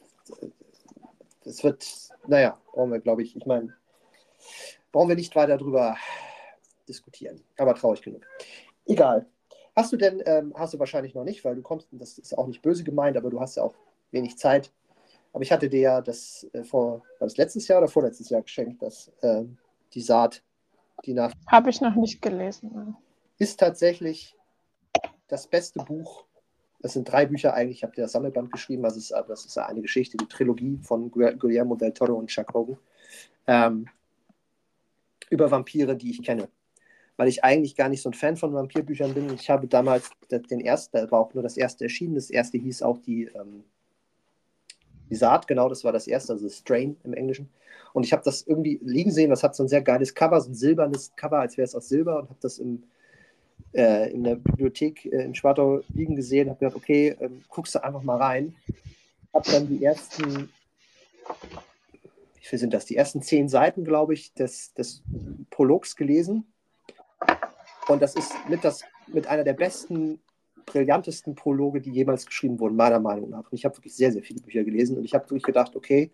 das 1.44 1.64
wird, 1.64 1.88
naja, 2.28 2.60
brauchen 2.74 2.92
wir, 2.92 3.00
glaube 3.00 3.24
ich, 3.24 3.36
ich 3.36 3.46
meine, 3.46 3.74
brauchen 4.94 5.10
wir 5.10 5.18
nicht 5.18 5.36
weiter 5.36 5.58
drüber 5.58 5.98
diskutieren. 6.88 7.44
Aber 7.58 7.76
traurig 7.76 8.02
genug. 8.02 8.26
Egal. 8.86 9.26
Hast 9.76 9.92
du 9.92 9.98
denn, 9.98 10.22
ähm, 10.26 10.54
hast 10.56 10.74
du 10.74 10.80
wahrscheinlich 10.80 11.16
noch 11.16 11.24
nicht, 11.26 11.44
weil 11.44 11.56
du 11.56 11.62
kommst, 11.62 11.88
das 11.92 12.18
ist 12.18 12.38
auch 12.38 12.48
nicht 12.48 12.62
böse 12.62 12.86
gemeint, 12.86 13.18
aber 13.18 13.30
du 13.30 13.42
hast 13.42 13.58
ja 13.58 13.64
auch 13.64 13.76
wenig 14.12 14.38
Zeit. 14.38 14.72
Aber 15.34 15.42
ich 15.42 15.52
hatte 15.52 15.68
dir 15.68 15.80
ja 15.80 16.02
das 16.02 16.48
äh, 16.54 16.64
vor, 16.64 17.00
war 17.20 17.28
das 17.28 17.38
letztes 17.38 17.68
Jahr 17.68 17.80
oder 17.80 17.88
vorletztes 17.88 18.30
Jahr 18.30 18.44
geschenkt, 18.44 18.82
dass 18.84 19.12
äh, 19.22 19.44
die 19.94 20.02
Saat 20.02 20.44
die 21.06 21.14
nach. 21.14 21.34
Habe 21.48 21.72
ich 21.72 21.82
noch 21.82 21.96
nicht 21.96 22.22
gelesen. 22.22 22.96
Ist 23.40 23.60
tatsächlich 23.60 24.38
das 25.28 25.48
beste 25.48 25.84
Buch. 25.84 26.26
Das 26.82 26.94
sind 26.94 27.06
drei 27.06 27.26
Bücher 27.26 27.56
eigentlich. 27.56 27.78
Ich 27.78 27.84
habe 27.84 27.96
dir 27.96 28.04
das 28.04 28.12
Sammelband 28.12 28.52
geschrieben. 28.52 28.86
Also 28.86 29.00
ist, 29.00 29.12
das 29.28 29.46
ist 29.46 29.58
eine 29.58 29.82
Geschichte, 29.82 30.18
die 30.18 30.28
Trilogie 30.28 30.80
von 30.84 31.10
Guillermo 31.10 31.76
del 31.76 31.94
Toro 31.94 32.14
und 32.14 32.28
Chuck 32.28 32.54
Hogan. 32.54 32.78
Ähm, 33.48 33.88
über 35.34 35.52
Vampire, 35.52 35.96
die 35.96 36.12
ich 36.12 36.22
kenne. 36.22 36.48
Weil 37.18 37.28
ich 37.28 37.44
eigentlich 37.44 37.76
gar 37.76 37.90
nicht 37.90 38.02
so 38.02 38.10
ein 38.10 38.14
Fan 38.14 38.38
von 38.38 38.54
Vampirbüchern 38.54 39.14
bin. 39.14 39.34
Ich 39.34 39.50
habe 39.50 39.68
damals 39.68 40.10
den 40.30 40.62
ersten, 40.62 40.98
da 40.98 41.12
war 41.12 41.20
auch 41.20 41.34
nur 41.34 41.44
das 41.44 41.58
erste 41.58 41.84
erschienen. 41.84 42.16
Das 42.16 42.30
erste 42.30 42.58
hieß 42.58 42.82
auch 42.82 42.98
die, 43.00 43.26
ähm, 43.26 43.64
die 45.10 45.16
Saat, 45.16 45.48
genau, 45.48 45.70
das 45.70 45.84
war 45.84 45.92
das 45.92 46.08
erste, 46.08 46.34
also 46.34 46.50
Strain 46.50 46.98
im 47.04 47.14
Englischen. 47.14 47.50
Und 47.94 48.06
ich 48.06 48.14
habe 48.14 48.24
das 48.24 48.42
irgendwie 48.42 48.80
liegen 48.84 49.12
sehen, 49.12 49.30
das 49.30 49.44
hat 49.44 49.56
so 49.56 49.64
ein 49.64 49.70
sehr 49.70 49.82
geiles 49.82 50.16
Cover, 50.16 50.40
so 50.42 50.50
ein 50.50 50.56
silbernes 50.56 51.16
Cover, 51.16 51.40
als 51.40 51.58
wäre 51.58 51.66
es 51.66 51.76
aus 51.76 51.90
Silber 51.90 52.20
und 52.20 52.30
habe 52.30 52.40
das 52.42 52.58
im, 52.58 52.84
äh, 53.74 54.12
in 54.12 54.24
der 54.24 54.36
Bibliothek 54.36 55.06
äh, 55.06 55.24
in 55.24 55.36
Schwartau 55.36 55.82
liegen 55.94 56.16
gesehen, 56.16 56.50
habe 56.50 56.60
gedacht, 56.60 56.76
okay, 56.76 57.16
ähm, 57.20 57.44
guckst 57.50 57.76
du 57.76 57.84
einfach 57.84 58.02
mal 58.02 58.18
rein. 58.18 58.56
Habe 59.34 59.50
dann 59.52 59.68
die 59.68 59.84
ersten, 59.84 60.50
wie 62.44 62.48
viel 62.48 62.60
sind 62.60 62.74
das, 62.74 62.84
die 62.84 62.98
ersten 62.98 63.22
zehn 63.22 63.48
Seiten, 63.48 63.86
glaube 63.86 64.14
ich, 64.14 64.34
des, 64.34 64.74
des 64.74 65.02
Prologs 65.50 65.96
gelesen. 65.96 66.46
Und 67.88 68.02
das 68.02 68.16
ist 68.16 68.34
mit, 68.50 68.66
das, 68.66 68.84
mit 69.08 69.28
einer 69.28 69.46
der 69.46 69.54
besten 69.54 70.20
brillantesten 70.66 71.36
Prologe, 71.36 71.80
die 71.80 71.92
jemals 71.92 72.26
geschrieben 72.26 72.60
wurden, 72.60 72.76
meiner 72.76 73.00
Meinung 73.00 73.30
nach. 73.30 73.50
Und 73.50 73.54
ich 73.54 73.64
habe 73.64 73.78
wirklich 73.78 73.96
sehr, 73.96 74.12
sehr 74.12 74.24
viele 74.24 74.42
Bücher 74.42 74.66
gelesen 74.66 74.98
und 74.98 75.06
ich 75.06 75.14
habe 75.14 75.24
wirklich 75.26 75.44
gedacht, 75.44 75.74
okay, 75.78 76.12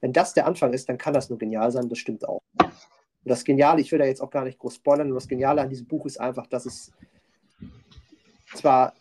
wenn 0.00 0.12
das 0.12 0.34
der 0.34 0.46
Anfang 0.46 0.72
ist, 0.72 0.88
dann 0.88 0.98
kann 0.98 1.14
das 1.14 1.30
nur 1.30 1.38
genial 1.38 1.70
sein. 1.70 1.88
Das 1.88 1.98
stimmt 1.98 2.26
auch. 2.26 2.42
Und 2.58 2.70
das 3.24 3.44
Geniale, 3.44 3.80
ich 3.80 3.92
will 3.92 4.00
da 4.00 4.06
jetzt 4.06 4.22
auch 4.22 4.30
gar 4.30 4.44
nicht 4.44 4.58
groß 4.58 4.74
spoilern, 4.74 5.08
nur 5.08 5.18
das 5.18 5.28
Geniale 5.28 5.60
an 5.60 5.68
diesem 5.68 5.86
Buch 5.86 6.04
ist 6.04 6.20
einfach, 6.20 6.48
dass 6.48 6.66
es 6.66 6.92
zwar 8.56 8.94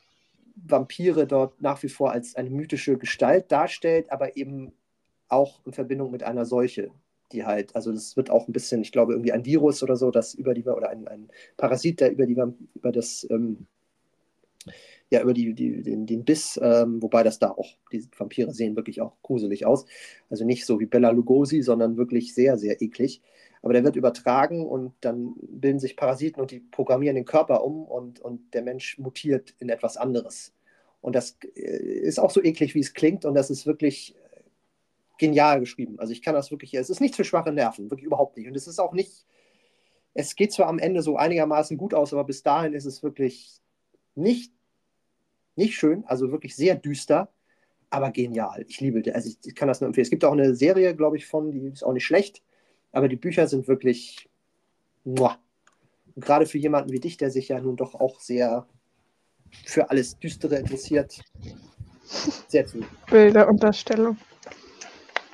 Vampire 0.55 1.25
dort 1.25 1.59
nach 1.63 1.81
wie 1.81 1.89
vor 1.89 2.11
als 2.11 2.35
eine 2.35 2.51
mythische 2.51 2.97
Gestalt 2.97 3.51
darstellt, 3.51 4.11
aber 4.11 4.37
eben 4.37 4.73
auch 5.29 5.65
in 5.65 5.73
Verbindung 5.73 6.11
mit 6.11 6.23
einer 6.23 6.45
Seuche, 6.45 6.91
die 7.31 7.45
halt, 7.45 7.75
also 7.75 7.91
das 7.91 8.17
wird 8.17 8.29
auch 8.29 8.47
ein 8.47 8.53
bisschen, 8.53 8.81
ich 8.81 8.91
glaube, 8.91 9.13
irgendwie 9.13 9.31
ein 9.31 9.45
Virus 9.45 9.83
oder 9.83 9.95
so, 9.95 10.11
das 10.11 10.33
über 10.33 10.53
die, 10.53 10.63
oder 10.63 10.89
ein, 10.89 11.07
ein 11.07 11.29
Parasit, 11.57 12.01
der 12.01 12.11
über 12.11 12.25
die, 12.25 12.37
über 12.75 12.91
das 12.91 13.27
ähm, 13.29 13.67
ja 15.09 15.21
über 15.21 15.33
die, 15.33 15.53
die, 15.53 15.81
den, 15.81 16.05
den 16.05 16.23
Biss, 16.23 16.59
ähm, 16.61 17.01
wobei 17.01 17.23
das 17.23 17.39
da 17.39 17.51
auch, 17.51 17.77
die 17.91 18.07
Vampire 18.17 18.51
sehen 18.51 18.75
wirklich 18.75 19.01
auch 19.01 19.15
gruselig 19.21 19.65
aus. 19.65 19.85
Also 20.29 20.45
nicht 20.45 20.65
so 20.65 20.79
wie 20.79 20.85
Bella 20.85 21.09
Lugosi, 21.09 21.61
sondern 21.61 21.97
wirklich 21.97 22.33
sehr, 22.33 22.57
sehr 22.57 22.81
eklig. 22.81 23.21
Aber 23.61 23.73
der 23.73 23.83
wird 23.83 23.95
übertragen 23.95 24.65
und 24.65 24.93
dann 25.01 25.33
bilden 25.41 25.79
sich 25.79 25.97
Parasiten 25.97 26.41
und 26.41 26.51
die 26.51 26.59
programmieren 26.59 27.15
den 27.15 27.25
Körper 27.25 27.63
um 27.63 27.83
und, 27.83 28.19
und 28.19 28.53
der 28.53 28.61
Mensch 28.61 28.97
mutiert 28.99 29.53
in 29.59 29.69
etwas 29.69 29.97
anderes. 29.97 30.53
Und 31.01 31.15
das 31.15 31.37
äh, 31.55 31.59
ist 31.59 32.19
auch 32.19 32.31
so 32.31 32.41
eklig, 32.41 32.75
wie 32.75 32.79
es 32.79 32.93
klingt 32.93 33.25
und 33.25 33.33
das 33.33 33.49
ist 33.49 33.65
wirklich 33.65 34.15
genial 35.19 35.59
geschrieben. 35.59 35.99
Also 35.99 36.11
ich 36.13 36.21
kann 36.21 36.33
das 36.33 36.49
wirklich, 36.49 36.73
es 36.73 36.89
ist 36.89 37.01
nichts 37.01 37.17
für 37.17 37.23
schwache 37.23 37.51
Nerven, 37.51 37.91
wirklich 37.91 38.07
überhaupt 38.07 38.37
nicht. 38.37 38.47
Und 38.47 38.55
es 38.55 38.67
ist 38.67 38.79
auch 38.79 38.93
nicht, 38.93 39.25
es 40.13 40.35
geht 40.35 40.51
zwar 40.51 40.67
am 40.67 40.79
Ende 40.79 41.03
so 41.03 41.17
einigermaßen 41.17 41.77
gut 41.77 41.93
aus, 41.93 42.13
aber 42.13 42.23
bis 42.23 42.41
dahin 42.41 42.73
ist 42.73 42.85
es 42.85 43.03
wirklich 43.03 43.61
nicht 44.15 44.51
nicht 45.59 45.75
schön, 45.75 46.03
also 46.05 46.31
wirklich 46.31 46.55
sehr 46.55 46.75
düster, 46.75 47.29
aber 47.91 48.11
genial. 48.11 48.65
Ich 48.67 48.79
liebe. 48.79 49.03
Also 49.13 49.35
ich 49.43 49.55
kann 49.55 49.67
das 49.67 49.81
nur 49.81 49.87
empfehlen. 49.87 50.03
Es 50.03 50.09
gibt 50.09 50.25
auch 50.25 50.31
eine 50.31 50.55
Serie, 50.55 50.95
glaube 50.95 51.17
ich, 51.17 51.27
von, 51.27 51.51
die 51.51 51.67
ist 51.67 51.83
auch 51.83 51.93
nicht 51.93 52.05
schlecht, 52.05 52.41
aber 52.91 53.07
die 53.07 53.17
Bücher 53.17 53.47
sind 53.47 53.67
wirklich. 53.67 54.27
Gerade 56.15 56.45
für 56.45 56.57
jemanden 56.57 56.91
wie 56.91 56.99
dich, 56.99 57.17
der 57.17 57.31
sich 57.31 57.47
ja 57.49 57.59
nun 57.59 57.77
doch 57.77 57.95
auch 57.95 58.19
sehr 58.19 58.67
für 59.65 59.89
alles 59.89 60.19
Düstere 60.19 60.57
interessiert. 60.57 61.21
Sehr 62.47 62.65
zu. 62.65 62.79
Bilderunterstellung. 63.09 64.17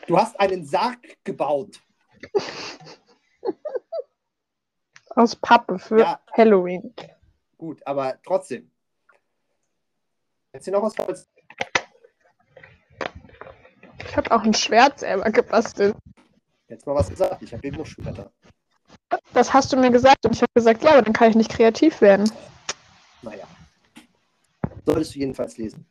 Du 0.08 0.18
hast 0.18 0.40
einen 0.40 0.66
Sarg 0.66 1.00
gebaut. 1.24 1.82
Aus 5.16 5.36
Pappe 5.36 5.80
für 5.80 6.00
ja. 6.00 6.20
Halloween. 6.34 6.94
Gut, 7.58 7.82
aber 7.86 8.20
trotzdem. 8.24 8.70
Jetzt 10.54 10.66
hier 10.66 10.74
noch 10.74 10.84
was 10.84 10.98
Holz. 10.98 11.30
Ich 14.00 14.18
habe 14.18 14.32
auch 14.32 14.44
ein 14.44 14.54
Schwert 14.54 15.00
selber 15.00 15.32
gebastelt. 15.32 15.96
Jetzt 16.68 16.86
mal 16.86 16.96
was 16.96 17.10
gesagt. 17.10 17.42
Ich 17.42 17.52
habe 17.52 17.62
den 17.62 17.76
Muschelblätter. 17.76 18.32
Das 19.34 19.54
hast 19.54 19.72
du 19.74 19.78
mir 19.78 19.92
gesagt 19.92 20.26
und 20.26 20.34
ich 20.34 20.42
habe 20.42 20.52
gesagt, 20.54 20.84
ja, 20.84 20.92
aber 20.92 21.02
dann 21.02 21.14
kann 21.14 21.30
ich 21.30 21.36
nicht 21.36 21.52
kreativ 21.52 22.02
werden. 22.02 22.32
Naja. 23.22 23.46
Solltest 24.86 25.16
du 25.16 25.20
jedenfalls 25.20 25.58
lesen. 25.58 25.86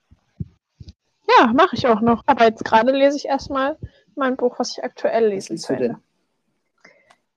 Ja, 1.39 1.53
mache 1.53 1.77
ich 1.77 1.87
auch 1.87 2.01
noch. 2.01 2.23
Aber 2.27 2.45
jetzt 2.45 2.65
gerade 2.65 2.93
lese 2.93 3.17
ich 3.17 3.27
erstmal 3.27 3.79
mein 4.17 4.37
Buch, 4.37 4.59
was 4.59 4.73
ich 4.73 4.85
aktuell 4.85 5.29
lese. 5.29 5.55
Was 5.55 5.63
du 5.63 5.77
denn? 5.77 5.97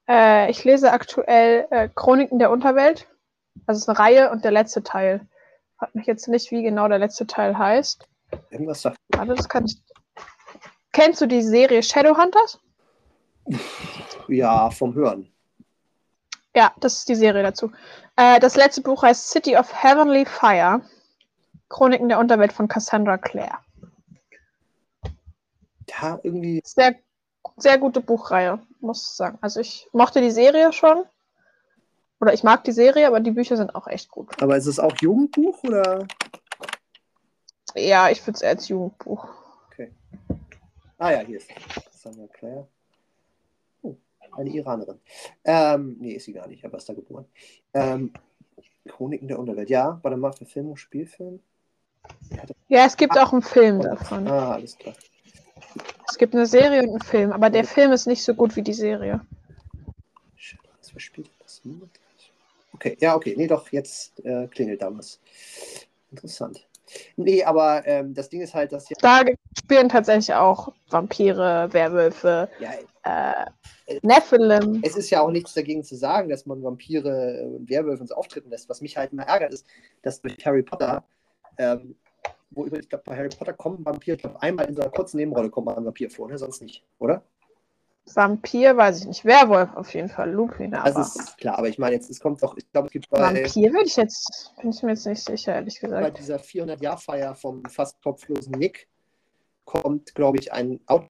Äh, 0.08 0.50
ich 0.50 0.64
lese 0.64 0.92
aktuell 0.92 1.68
äh, 1.70 1.90
Chroniken 1.94 2.40
der 2.40 2.52
Unterwelt 2.52 3.08
Also 3.66 3.78
es 3.78 3.84
ist 3.84 3.90
eine 3.90 4.00
Reihe 4.00 4.32
und 4.32 4.44
der 4.46 4.52
letzte 4.52 4.84
Teil. 4.84 5.28
Frag 5.78 5.94
mich 5.94 6.08
jetzt 6.08 6.28
nicht, 6.28 6.52
wie 6.52 6.64
genau 6.64 6.88
der 6.88 7.00
letzte 7.00 7.28
Teil 7.28 7.58
heißt. 7.58 8.08
Irgendwas 8.50 8.82
sagt. 8.82 8.98
Warte, 9.10 9.36
das 9.36 9.50
kann 9.50 9.66
ich. 9.66 9.82
Kennst 10.92 11.22
du 11.22 11.28
die 11.28 11.44
Serie 11.44 11.84
Shadowhunters? 11.84 12.60
Ja, 14.30 14.70
vom 14.72 14.94
Hören. 14.94 15.32
Ja, 16.54 16.74
das 16.82 16.96
ist 16.96 17.08
die 17.08 17.16
Serie 17.16 17.44
dazu. 17.44 17.72
Äh, 18.18 18.42
das 18.42 18.58
letzte 18.58 18.82
Buch 18.82 19.04
heißt 19.04 19.30
City 19.30 19.56
of 19.56 19.72
Heavenly 19.74 20.26
Fire. 20.26 20.82
Chroniken 21.70 22.10
der 22.10 22.20
Unterwelt 22.20 22.52
von 22.52 22.68
Cassandra 22.68 23.18
Clare. 23.18 23.60
Ja, 25.90 26.20
irgendwie. 26.24 26.62
Sehr, 26.64 26.96
sehr 27.58 27.78
gute 27.78 28.02
Buchreihe, 28.02 28.60
muss 28.80 29.04
ich 29.04 29.16
sagen. 29.16 29.38
Also 29.42 29.60
ich 29.60 29.88
mochte 29.94 30.22
die 30.22 30.32
Serie 30.32 30.74
schon. 30.74 31.06
Oder 32.20 32.34
ich 32.34 32.44
mag 32.44 32.64
die 32.64 32.72
Serie, 32.72 33.08
aber 33.08 33.20
die 33.20 33.32
Bücher 33.32 33.58
sind 33.58 33.76
auch 33.76 33.88
echt 33.88 34.10
gut. 34.10 34.42
Aber 34.42 34.58
ist 34.58 34.66
es 34.66 34.80
auch 34.80 34.96
Jugendbuch 35.00 35.64
oder? 35.64 36.08
Ja, 37.76 38.10
ich 38.10 38.26
würde 38.26 38.38
es 38.38 38.44
als 38.44 38.68
Jugendbuch. 38.68 39.28
Okay. 39.68 39.92
Ah 40.98 41.12
ja, 41.12 41.20
hier 41.20 41.38
ist 41.38 41.50
Cassandra 41.86 42.28
Clare. 42.28 42.68
Oh, 43.84 43.96
eine 44.32 44.50
Iranerin. 44.50 45.00
Ähm, 45.44 45.98
nee, 46.00 46.14
ist 46.14 46.26
sie 46.26 46.34
gar 46.34 46.48
nicht, 46.48 46.66
aber 46.66 46.78
ist 46.78 46.90
da 46.90 46.94
geboren. 46.94 47.26
Ähm, 47.74 48.14
Chroniken 48.88 49.28
der 49.28 49.38
Unterwelt. 49.38 49.70
Ja, 49.70 50.00
warte 50.02 50.18
mal, 50.18 50.34
Verfilmung, 50.34 50.76
Spielfilm. 50.76 51.40
Ja, 52.68 52.86
es 52.86 52.98
gibt 52.98 53.18
auch 53.18 53.32
einen 53.32 53.42
Film 53.42 53.82
davon. 53.82 54.28
Ah, 54.28 54.54
alles 54.54 54.78
klar. 54.78 54.96
Es 56.10 56.18
gibt 56.18 56.34
eine 56.34 56.46
Serie 56.46 56.82
und 56.84 56.90
einen 56.90 57.02
Film, 57.02 57.32
aber 57.32 57.50
der 57.50 57.66
Film 57.66 57.92
ist 57.92 58.08
nicht 58.08 58.24
so 58.24 58.34
gut 58.34 58.56
wie 58.56 58.62
die 58.62 58.74
Serie. 58.74 59.22
Shit, 60.36 60.60
Was 60.80 60.92
verspielt 60.92 61.30
das? 61.40 61.62
Okay, 62.74 62.98
ja, 63.00 63.16
okay. 63.16 63.34
Nee, 63.38 63.48
doch, 63.48 63.72
jetzt 63.72 64.20
äh, 64.24 64.48
klingelt 64.48 64.82
da 64.82 64.96
was. 64.96 65.20
Interessant. 66.12 66.66
Nee, 67.18 67.44
aber 67.44 67.86
ähm, 67.86 68.14
das 68.14 68.30
Ding 68.30 68.42
ist 68.42 68.54
halt, 68.54 68.72
dass. 68.72 68.86
Da 69.02 69.24
spielen 69.58 69.90
tatsächlich 69.90 70.34
auch 70.34 70.72
Vampire, 70.90 71.68
Werwölfe, 71.74 72.50
ja 72.60 72.72
äh, 73.08 74.00
Nephilim. 74.02 74.82
es 74.84 74.96
ist 74.96 75.10
ja 75.10 75.22
auch 75.22 75.32
nichts 75.32 75.54
dagegen 75.54 75.84
zu 75.84 75.96
sagen, 75.96 76.30
dass 76.30 76.46
man 76.46 76.62
Vampire 76.62 77.44
und 77.58 77.70
Werwölfe 77.70 78.02
uns 78.02 78.12
auftreten 78.12 78.50
lässt. 78.50 78.68
Was 78.70 78.82
mich 78.82 78.98
halt 78.98 79.14
immer 79.14 79.24
ärgert, 79.24 79.54
ist, 79.54 79.66
dass 80.02 80.22
durch 80.22 80.46
Harry 80.46 80.64
Potter, 80.64 81.04
ähm, 81.58 81.96
wo 82.50 82.66
ich 82.66 82.90
glaube, 82.90 83.04
bei 83.06 83.16
Harry 83.16 83.30
Potter 83.30 83.54
kommen 83.54 83.86
Vampire, 83.86 84.16
ich 84.16 84.22
glaube, 84.22 84.42
einmal 84.42 84.66
in 84.66 84.76
so 84.76 84.82
einer 84.82 84.92
kurzen 84.92 85.18
Nebenrolle 85.18 85.50
kommt 85.50 85.66
mal 85.66 85.78
ein 85.78 85.86
Vampir 85.86 86.10
vor, 86.10 86.28
ne? 86.28 86.38
sonst 86.38 86.62
nicht, 86.62 86.84
oder? 87.00 87.24
Vampir, 88.14 88.78
weiß 88.78 89.02
ich 89.02 89.06
nicht. 89.06 89.26
Werwolf 89.26 89.76
auf 89.76 89.94
jeden 89.94 90.10
Fall. 90.10 90.32
Lupin, 90.32 90.74
aber. 90.74 90.92
Das 90.92 91.16
ist 91.16 91.38
klar, 91.38 91.58
aber 91.58 91.68
ich 91.68 91.78
meine, 91.78 91.96
jetzt 91.96 92.10
es 92.10 92.20
kommt 92.20 92.42
doch, 92.42 92.56
ich 92.56 92.72
glaube, 92.72 92.88
es 92.88 92.94
gibt 92.94 93.10
bei, 93.10 93.20
Vampir 93.20 93.74
würde 93.74 93.86
ich 93.86 93.98
jetzt, 93.98 94.54
bin 94.62 94.70
ich 94.70 94.82
mir 94.82 94.92
jetzt 94.92 95.06
nicht 95.06 95.24
sicher, 95.24 95.54
ehrlich 95.56 95.80
bei 95.82 95.88
gesagt. 95.88 96.18
dieser 96.18 96.38
400-Jahr-Feier 96.38 97.36
vom 97.36 97.66
fast 97.66 98.02
kopflosen 98.02 98.54
Nick 98.54 98.88
kommt, 99.66 100.16
glaube 100.16 100.38
ich, 100.38 100.54
ein 100.54 100.80
Autor, 100.86 101.10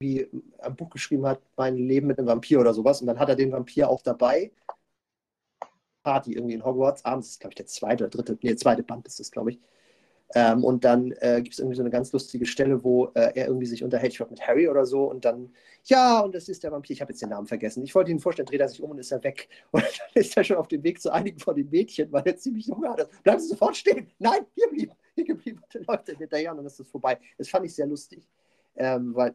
wie 0.00 0.28
ein 0.58 0.76
Buch 0.76 0.90
geschrieben 0.90 1.26
hat, 1.26 1.40
mein 1.56 1.76
Leben 1.76 2.06
mit 2.06 2.18
einem 2.18 2.28
Vampir 2.28 2.60
oder 2.60 2.72
sowas. 2.72 3.00
Und 3.00 3.06
dann 3.06 3.18
hat 3.18 3.28
er 3.28 3.36
den 3.36 3.52
Vampir 3.52 3.88
auch 3.88 4.02
dabei. 4.02 4.52
Party 6.02 6.34
irgendwie 6.34 6.54
in 6.54 6.64
Hogwarts. 6.64 7.04
Abends 7.04 7.30
ist, 7.30 7.40
glaube 7.40 7.52
ich, 7.52 7.56
der 7.56 7.66
zweite 7.66 8.04
oder 8.04 8.10
dritte, 8.10 8.38
nee, 8.42 8.48
der 8.48 8.56
zweite 8.56 8.82
Band 8.82 9.06
ist 9.06 9.20
das, 9.20 9.30
glaube 9.30 9.50
ich. 9.50 9.60
Ähm, 10.34 10.64
und 10.64 10.84
dann 10.84 11.12
äh, 11.20 11.40
gibt 11.40 11.54
es 11.54 11.60
irgendwie 11.60 11.76
so 11.76 11.82
eine 11.82 11.90
ganz 11.90 12.12
lustige 12.12 12.46
Stelle, 12.46 12.82
wo 12.82 13.06
äh, 13.14 13.32
er 13.34 13.46
irgendwie 13.46 13.66
sich 13.66 13.84
unterhält, 13.84 14.12
ich 14.12 14.18
glaube 14.18 14.32
mit 14.32 14.46
Harry 14.46 14.68
oder 14.68 14.84
so, 14.84 15.04
und 15.04 15.24
dann, 15.24 15.52
ja, 15.84 16.20
und 16.20 16.34
das 16.34 16.48
ist 16.48 16.64
der 16.64 16.72
Vampir, 16.72 16.94
ich 16.94 17.00
habe 17.00 17.12
jetzt 17.12 17.22
den 17.22 17.28
Namen 17.28 17.46
vergessen. 17.46 17.84
Ich 17.84 17.94
wollte 17.94 18.10
ihn 18.10 18.18
vorstellen, 18.18 18.46
dreht 18.46 18.60
er 18.60 18.68
sich 18.68 18.82
um 18.82 18.90
und 18.90 18.98
ist 18.98 19.12
er 19.12 19.22
weg. 19.22 19.48
Und 19.70 19.82
dann 19.82 20.22
ist 20.22 20.36
er 20.36 20.42
schon 20.42 20.56
auf 20.56 20.68
dem 20.68 20.82
Weg 20.82 21.00
zu 21.00 21.12
einigen 21.12 21.38
von 21.38 21.54
den 21.54 21.70
Mädchen, 21.70 22.10
weil 22.10 22.22
er 22.24 22.36
ziemlich 22.36 22.68
Hunger 22.68 22.90
hat. 22.90 23.08
Bleiben 23.22 23.40
Sie 23.40 23.48
sofort 23.48 23.76
stehen! 23.76 24.10
Nein, 24.18 24.46
hier 24.54 24.68
blieben, 24.68 24.92
hier 25.14 25.24
geblieben. 25.24 25.60
Und 25.62 25.74
dann 25.74 25.84
läuft 25.84 26.08
er 26.08 26.16
hinterher 26.16 26.50
und 26.50 26.56
dann 26.58 26.66
ist 26.66 26.80
es 26.80 26.88
vorbei. 26.88 27.18
Das 27.38 27.48
fand 27.48 27.66
ich 27.66 27.74
sehr 27.74 27.86
lustig. 27.86 28.26
Ähm, 28.74 29.14
weil, 29.14 29.34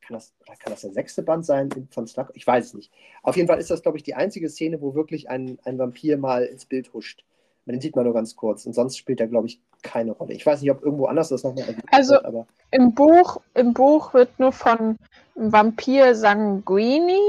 kann 0.00 0.14
das, 0.14 0.32
kann 0.46 0.72
das 0.72 0.82
der 0.82 0.92
sechste 0.92 1.22
Band 1.22 1.44
sein 1.44 1.68
von 1.90 2.06
Slug? 2.06 2.30
Ich 2.34 2.46
weiß 2.46 2.66
es 2.66 2.74
nicht. 2.74 2.92
Auf 3.22 3.36
jeden 3.36 3.48
Fall 3.48 3.58
ist 3.58 3.70
das, 3.70 3.82
glaube 3.82 3.98
ich, 3.98 4.04
die 4.04 4.14
einzige 4.14 4.48
Szene, 4.48 4.80
wo 4.80 4.94
wirklich 4.94 5.28
ein, 5.28 5.58
ein 5.64 5.78
Vampir 5.78 6.16
mal 6.16 6.44
ins 6.44 6.64
Bild 6.66 6.92
huscht. 6.92 7.24
Den 7.66 7.80
sieht 7.80 7.94
man 7.94 8.04
nur 8.04 8.14
ganz 8.14 8.34
kurz. 8.34 8.66
Und 8.66 8.72
sonst 8.74 8.98
spielt 8.98 9.20
er, 9.20 9.28
glaube 9.28 9.46
ich, 9.46 9.60
keine 9.82 10.12
Rolle. 10.12 10.34
Ich 10.34 10.44
weiß 10.44 10.60
nicht, 10.60 10.70
ob 10.70 10.82
irgendwo 10.82 11.06
anders 11.06 11.28
das 11.28 11.44
nochmal 11.44 11.64
erwähnt 11.68 11.84
Also- 11.92 12.14
wird, 12.14 12.24
aber 12.24 12.46
Im 12.72 12.92
Buch, 12.94 13.40
Im 13.54 13.72
Buch 13.72 14.12
wird 14.14 14.38
nur 14.40 14.52
von 14.52 14.96
Vampir 15.34 16.14
Sanguini, 16.14 17.20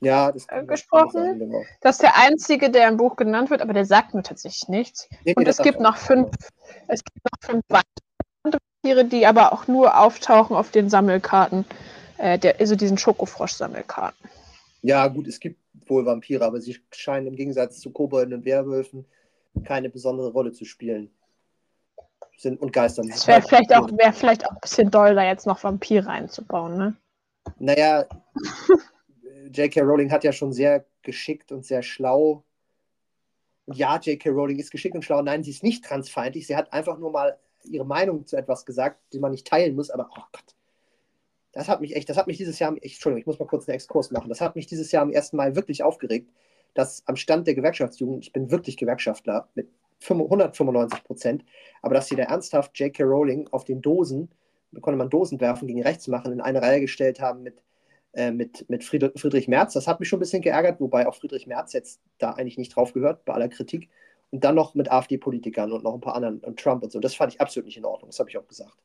ja, 0.00 0.32
das 0.32 0.46
Äh, 0.48 0.64
gesprochen? 0.64 1.12
sein, 1.22 1.38
genau. 1.38 1.62
das 1.80 1.96
ist 1.96 2.02
der 2.02 2.16
einzige, 2.18 2.70
der 2.70 2.88
im 2.88 2.96
Buch 2.96 3.16
genannt 3.16 3.50
wird, 3.50 3.60
aber 3.62 3.72
der 3.72 3.84
sagt 3.86 4.14
mir 4.14 4.22
tatsächlich 4.22 4.68
nichts. 4.68 5.08
Nee, 5.24 5.34
Und 5.36 5.46
es 5.48 5.58
gibt 5.58 5.80
noch 5.80 5.96
fünf, 5.96 6.30
es 6.88 7.02
gibt 7.04 7.18
noch 7.24 7.48
fünf 7.50 7.62
weitere 7.68 8.58
Vampire, 8.82 9.04
die 9.04 9.26
aber 9.26 9.52
auch 9.52 9.66
nur 9.68 9.98
auftauchen 9.98 10.56
auf 10.56 10.70
den 10.70 10.88
Sammelkarten, 10.90 11.64
äh, 12.18 12.38
der, 12.38 12.58
also 12.60 12.74
diesen 12.76 12.98
Schokofrosch-Sammelkarten. 12.98 14.28
Ja, 14.82 15.06
gut, 15.08 15.26
es 15.28 15.40
gibt 15.40 15.58
wohl 15.86 16.04
Vampire, 16.04 16.44
aber 16.44 16.60
sie 16.60 16.76
scheinen 16.92 17.26
im 17.28 17.36
Gegensatz 17.36 17.80
zu 17.80 17.90
Kobolden 17.90 18.34
und 18.34 18.44
Werwölfen 18.44 19.06
keine 19.64 19.90
besondere 19.90 20.32
Rolle 20.32 20.52
zu 20.52 20.64
spielen. 20.64 21.10
Sind 22.36 22.60
und 22.60 22.72
Geistern. 22.72 23.08
Es 23.08 23.26
wäre 23.28 23.42
vielleicht, 23.42 23.74
auch, 23.74 23.88
wär 23.92 24.12
vielleicht 24.12 24.44
auch 24.46 24.52
ein 24.52 24.60
bisschen 24.60 24.90
doll, 24.90 25.14
da 25.14 25.24
jetzt 25.24 25.46
noch 25.46 25.62
Vampire 25.62 26.08
einzubauen, 26.08 26.76
ne? 26.76 26.96
Naja, 27.58 28.06
J.K. 29.52 29.80
Rowling 29.82 30.10
hat 30.10 30.24
ja 30.24 30.32
schon 30.32 30.52
sehr 30.52 30.84
geschickt 31.02 31.52
und 31.52 31.64
sehr 31.64 31.82
schlau. 31.82 32.42
Ja, 33.66 33.98
J.K. 33.98 34.30
Rowling 34.30 34.58
ist 34.58 34.72
geschickt 34.72 34.96
und 34.96 35.04
schlau. 35.04 35.22
Nein, 35.22 35.44
sie 35.44 35.50
ist 35.50 35.62
nicht 35.62 35.84
transfeindlich. 35.84 36.46
Sie 36.46 36.56
hat 36.56 36.72
einfach 36.72 36.98
nur 36.98 37.12
mal 37.12 37.38
ihre 37.64 37.86
Meinung 37.86 38.26
zu 38.26 38.36
etwas 38.36 38.66
gesagt, 38.66 39.00
die 39.12 39.20
man 39.20 39.30
nicht 39.30 39.46
teilen 39.46 39.76
muss. 39.76 39.90
Aber, 39.90 40.10
oh 40.10 40.22
Gott, 40.32 40.54
das 41.52 41.68
hat 41.68 41.80
mich 41.80 41.94
echt, 41.94 42.08
das 42.08 42.16
hat 42.16 42.26
mich 42.26 42.36
dieses 42.36 42.58
Jahr, 42.58 42.74
ich, 42.80 42.94
Entschuldigung, 42.94 43.20
ich 43.20 43.26
muss 43.26 43.38
mal 43.38 43.46
kurz 43.46 43.68
einen 43.68 43.76
Exkurs 43.76 44.10
machen. 44.10 44.28
Das 44.28 44.40
hat 44.40 44.56
mich 44.56 44.66
dieses 44.66 44.90
Jahr 44.92 45.02
am 45.02 45.12
ersten 45.12 45.36
Mal 45.36 45.54
wirklich 45.54 45.82
aufgeregt, 45.82 46.30
dass 46.74 47.02
am 47.06 47.16
Stand 47.16 47.46
der 47.46 47.54
Gewerkschaftsjugend, 47.54 48.24
ich 48.24 48.32
bin 48.32 48.50
wirklich 48.50 48.76
Gewerkschaftler 48.76 49.48
mit 49.54 49.68
195 50.08 51.04
Prozent, 51.04 51.44
aber 51.80 51.94
dass 51.94 52.08
sie 52.08 52.16
da 52.16 52.24
ernsthaft 52.24 52.78
J.K. 52.78 53.04
Rowling 53.04 53.48
auf 53.52 53.64
den 53.64 53.80
Dosen, 53.80 54.30
da 54.72 54.80
konnte 54.80 54.98
man 54.98 55.08
Dosen 55.08 55.40
werfen, 55.40 55.68
gegen 55.68 55.82
rechts 55.82 56.08
machen, 56.08 56.32
in 56.32 56.40
eine 56.40 56.60
Reihe 56.60 56.80
gestellt 56.80 57.20
haben 57.20 57.42
mit 57.42 57.62
äh, 58.14 58.30
mit, 58.30 58.68
mit 58.70 58.84
Friedrich, 58.84 59.48
Merz. 59.48 59.72
Das 59.72 59.88
hat 59.88 59.98
mich 59.98 60.08
schon 60.08 60.18
ein 60.18 60.20
bisschen 60.20 60.42
geärgert, 60.42 60.80
wobei 60.80 61.06
auch 61.08 61.16
Friedrich 61.16 61.48
Merz 61.48 61.72
jetzt 61.72 62.00
da 62.18 62.30
eigentlich 62.30 62.58
nicht 62.58 62.76
drauf 62.76 62.92
gehört, 62.92 63.24
bei 63.24 63.34
aller 63.34 63.48
Kritik. 63.48 63.90
Und 64.30 64.44
dann 64.44 64.54
noch 64.54 64.74
mit 64.74 64.90
AfD-Politikern 64.90 65.72
und 65.72 65.82
noch 65.82 65.94
ein 65.94 66.00
paar 66.00 66.14
anderen 66.14 66.38
und 66.40 66.58
Trump 66.58 66.82
und 66.82 66.92
so. 66.92 67.00
Das 67.00 67.14
fand 67.14 67.32
ich 67.32 67.40
absolut 67.40 67.66
nicht 67.66 67.76
in 67.76 67.84
Ordnung. 67.84 68.10
Das 68.10 68.18
habe 68.20 68.30
ich 68.30 68.38
auch 68.38 68.46
gesagt. 68.46 68.76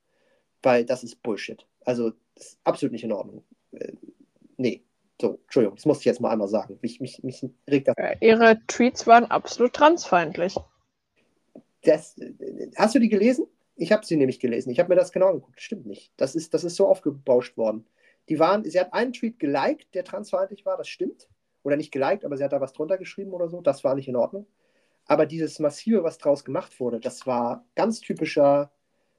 Weil 0.63 0.83
das 0.83 1.03
ist 1.03 1.21
Bullshit. 1.21 1.65
Also, 1.85 2.11
das 2.35 2.47
ist 2.47 2.59
absolut 2.63 2.91
nicht 2.91 3.03
in 3.03 3.11
Ordnung. 3.11 3.43
Äh, 3.71 3.93
nee. 4.57 4.83
So, 5.21 5.39
Entschuldigung, 5.43 5.75
das 5.75 5.85
musste 5.85 6.01
ich 6.03 6.05
jetzt 6.05 6.21
mal 6.21 6.31
einmal 6.31 6.47
sagen. 6.47 6.79
Mich, 6.81 7.01
mich, 7.01 7.23
mich 7.23 7.45
regt 7.69 7.89
das. 7.89 7.95
Äh, 7.97 8.15
Ihre 8.21 8.59
Tweets 8.67 9.05
waren 9.05 9.25
absolut 9.25 9.73
transfeindlich. 9.73 10.55
das. 11.83 12.15
Hast 12.77 12.95
du 12.95 12.99
die 12.99 13.09
gelesen? 13.09 13.45
Ich 13.75 13.91
habe 13.91 14.05
sie 14.05 14.17
nämlich 14.17 14.39
gelesen. 14.39 14.69
Ich 14.71 14.79
habe 14.79 14.89
mir 14.89 14.95
das 14.95 15.11
genau 15.11 15.27
angeguckt. 15.27 15.61
Stimmt 15.61 15.85
nicht. 15.85 16.11
Das 16.17 16.35
ist, 16.35 16.53
das 16.53 16.63
ist 16.63 16.75
so 16.75 16.87
aufgebauscht 16.87 17.57
worden. 17.57 17.85
Die 18.27 18.39
waren, 18.39 18.63
sie 18.63 18.79
hat 18.79 18.93
einen 18.93 19.13
Tweet 19.13 19.39
geliked, 19.39 19.93
der 19.93 20.03
transfeindlich 20.03 20.65
war, 20.65 20.77
das 20.77 20.87
stimmt. 20.87 21.29
Oder 21.63 21.75
nicht 21.75 21.91
geliked, 21.91 22.23
aber 22.23 22.37
sie 22.37 22.43
hat 22.43 22.53
da 22.53 22.61
was 22.61 22.73
drunter 22.73 22.97
geschrieben 22.97 23.31
oder 23.31 23.49
so. 23.49 23.61
Das 23.61 23.83
war 23.83 23.95
nicht 23.95 24.07
in 24.07 24.15
Ordnung. 24.15 24.47
Aber 25.05 25.25
dieses 25.25 25.59
Massive, 25.59 26.03
was 26.03 26.17
draus 26.17 26.45
gemacht 26.45 26.79
wurde, 26.79 26.99
das 26.99 27.25
war 27.25 27.65
ganz 27.75 27.99
typischer 27.99 28.71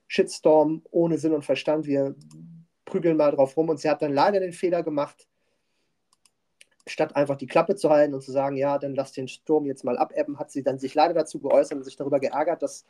Shitstorm 0.07 0.82
ohne 0.90 1.18
Sinn 1.18 1.32
und 1.32 1.44
Verstand. 1.44 1.86
Wir 1.86 2.14
prügeln 2.84 3.16
mal 3.16 3.32
drauf 3.32 3.57
rum. 3.57 3.68
Und 3.68 3.80
sie 3.80 3.90
hat 3.90 4.01
dann 4.03 4.12
leider 4.12 4.40
den 4.40 4.53
Fehler 4.53 4.82
gemacht, 4.82 5.26
statt 6.87 7.16
einfach 7.16 7.37
die 7.37 7.47
Klappe 7.47 7.76
zu 7.76 7.91
halten 7.91 8.14
und 8.14 8.22
zu 8.22 8.33
sagen, 8.33 8.57
ja, 8.57 8.78
dann 8.78 8.95
lass 8.95 9.12
den 9.12 9.28
Sturm 9.28 9.66
jetzt 9.66 9.85
mal 9.85 9.99
abebben, 9.99 10.39
hat 10.39 10.51
sie 10.51 10.62
dann 10.62 10.78
sich 10.78 10.95
leider 10.95 11.14
dazu 11.14 11.41
geäußert 11.41 11.78
und 11.78 11.85
sich 11.85 11.97
darüber 11.97 12.20
geärgert, 12.20 12.62
dass 12.62 12.87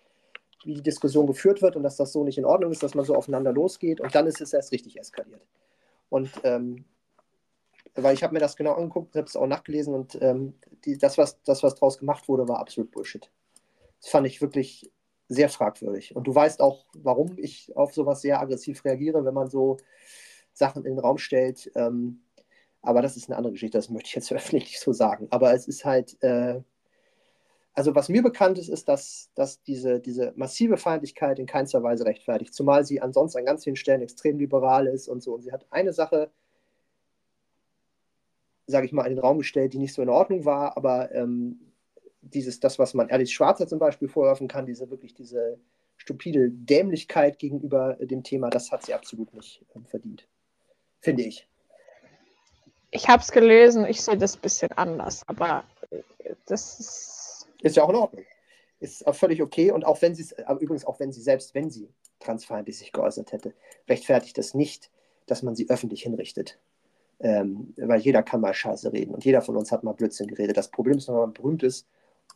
wie 0.64 0.74
die 0.74 0.82
Diskussion 0.82 1.26
geführt 1.26 1.62
wird 1.62 1.76
und 1.76 1.82
dass 1.82 1.96
das 1.96 2.12
so 2.12 2.22
nicht 2.22 2.38
in 2.38 2.44
Ordnung 2.44 2.70
ist, 2.70 2.82
dass 2.82 2.94
man 2.94 3.04
so 3.04 3.14
aufeinander 3.14 3.52
losgeht. 3.52 4.00
Und 4.00 4.14
dann 4.14 4.26
ist 4.26 4.40
es 4.40 4.52
erst 4.52 4.72
richtig 4.72 4.98
eskaliert. 4.98 5.46
Und 6.10 6.30
ähm, 6.44 6.84
weil 7.94 8.14
ich 8.14 8.22
habe 8.22 8.34
mir 8.34 8.40
das 8.40 8.56
genau 8.56 8.74
angeguckt, 8.74 9.16
habe 9.16 9.26
es 9.26 9.36
auch 9.36 9.46
nachgelesen 9.46 9.94
und 9.94 10.18
ähm, 10.20 10.54
die, 10.84 10.98
das, 10.98 11.18
was, 11.18 11.42
das, 11.42 11.62
was 11.62 11.74
draus 11.74 11.98
gemacht 11.98 12.28
wurde, 12.28 12.46
war 12.46 12.58
absolut 12.58 12.90
Bullshit. 12.90 13.30
Das 14.00 14.10
fand 14.10 14.26
ich 14.26 14.40
wirklich 14.40 14.90
sehr 15.28 15.48
fragwürdig. 15.48 16.14
Und 16.16 16.26
du 16.26 16.34
weißt 16.34 16.60
auch, 16.60 16.84
warum 16.94 17.36
ich 17.38 17.74
auf 17.76 17.94
sowas 17.94 18.20
sehr 18.20 18.40
aggressiv 18.40 18.84
reagiere, 18.84 19.24
wenn 19.24 19.34
man 19.34 19.48
so 19.48 19.76
Sachen 20.52 20.84
in 20.84 20.96
den 20.96 20.98
Raum 20.98 21.18
stellt. 21.18 21.70
Ähm, 21.74 22.22
aber 22.82 23.02
das 23.02 23.16
ist 23.16 23.28
eine 23.28 23.36
andere 23.36 23.52
Geschichte, 23.52 23.78
das 23.78 23.90
möchte 23.90 24.08
ich 24.08 24.14
jetzt 24.14 24.32
öffentlich 24.32 24.64
nicht 24.64 24.80
so 24.80 24.92
sagen. 24.92 25.26
Aber 25.30 25.52
es 25.52 25.68
ist 25.68 25.84
halt, 25.84 26.22
äh, 26.22 26.60
also 27.74 27.94
was 27.94 28.08
mir 28.08 28.22
bekannt 28.22 28.58
ist, 28.58 28.68
ist, 28.68 28.88
dass, 28.88 29.30
dass 29.34 29.62
diese, 29.62 30.00
diese 30.00 30.32
massive 30.36 30.76
Feindlichkeit 30.76 31.38
in 31.38 31.46
keinster 31.46 31.82
Weise 31.82 32.04
rechtfertigt, 32.04 32.54
zumal 32.54 32.84
sie 32.84 33.00
ansonsten 33.00 33.38
an 33.38 33.44
ganz 33.44 33.64
vielen 33.64 33.76
Stellen 33.76 34.02
extrem 34.02 34.38
liberal 34.38 34.86
ist 34.86 35.08
und 35.08 35.22
so. 35.22 35.34
Und 35.34 35.42
sie 35.42 35.52
hat 35.52 35.66
eine 35.70 35.92
Sache, 35.92 36.30
sage 38.66 38.86
ich 38.86 38.92
mal, 38.92 39.04
in 39.04 39.14
den 39.14 39.20
Raum 39.24 39.38
gestellt, 39.38 39.72
die 39.72 39.78
nicht 39.78 39.94
so 39.94 40.02
in 40.02 40.08
Ordnung 40.08 40.44
war, 40.44 40.76
aber 40.76 41.14
ähm, 41.14 41.60
dieses, 42.22 42.60
das, 42.60 42.78
was 42.78 42.94
man 42.94 43.10
Alice 43.10 43.32
Schwarzer 43.32 43.66
zum 43.66 43.78
Beispiel 43.78 44.08
vorwerfen 44.08 44.48
kann, 44.48 44.66
diese 44.66 44.90
wirklich 44.90 45.14
diese 45.14 45.58
stupide 45.96 46.50
Dämlichkeit 46.50 47.38
gegenüber 47.38 47.94
dem 48.00 48.22
Thema, 48.22 48.50
das 48.50 48.72
hat 48.72 48.84
sie 48.84 48.94
absolut 48.94 49.32
nicht 49.34 49.64
äh, 49.74 49.80
verdient. 49.86 50.26
Finde 51.00 51.22
ich. 51.24 51.49
Ich 52.90 53.08
habe 53.08 53.22
es 53.22 53.30
gelesen, 53.30 53.84
ich 53.86 54.02
sehe 54.02 54.16
das 54.16 54.36
ein 54.36 54.40
bisschen 54.40 54.72
anders, 54.72 55.22
aber 55.26 55.64
äh, 55.90 56.02
das 56.46 56.80
ist. 56.80 57.46
Ist 57.62 57.76
ja 57.76 57.84
auch 57.84 57.90
in 57.90 57.96
Ordnung. 57.96 58.24
Ist 58.80 59.06
auch 59.06 59.14
völlig 59.14 59.42
okay 59.42 59.70
und 59.70 59.84
auch 59.84 60.00
wenn 60.00 60.14
sie 60.14 60.22
es, 60.22 60.34
übrigens 60.60 60.86
auch 60.86 60.98
wenn 60.98 61.12
sie, 61.12 61.20
selbst 61.20 61.54
wenn 61.54 61.70
sie 61.70 61.90
transfeindlich 62.20 62.78
sich 62.78 62.92
geäußert 62.92 63.32
hätte, 63.32 63.52
rechtfertigt 63.88 64.38
das 64.38 64.54
nicht, 64.54 64.90
dass 65.26 65.42
man 65.42 65.54
sie 65.54 65.68
öffentlich 65.68 66.02
hinrichtet. 66.02 66.58
Ähm, 67.20 67.74
weil 67.76 68.00
jeder 68.00 68.22
kann 68.22 68.40
mal 68.40 68.54
Scheiße 68.54 68.92
reden 68.94 69.14
und 69.14 69.26
jeder 69.26 69.42
von 69.42 69.56
uns 69.56 69.70
hat 69.70 69.84
mal 69.84 69.92
Blödsinn 69.92 70.26
geredet. 70.26 70.56
Das 70.56 70.70
Problem 70.70 70.96
ist, 70.96 71.08
wenn 71.08 71.16
man 71.16 71.34
berühmt 71.34 71.62
ist, 71.62 71.86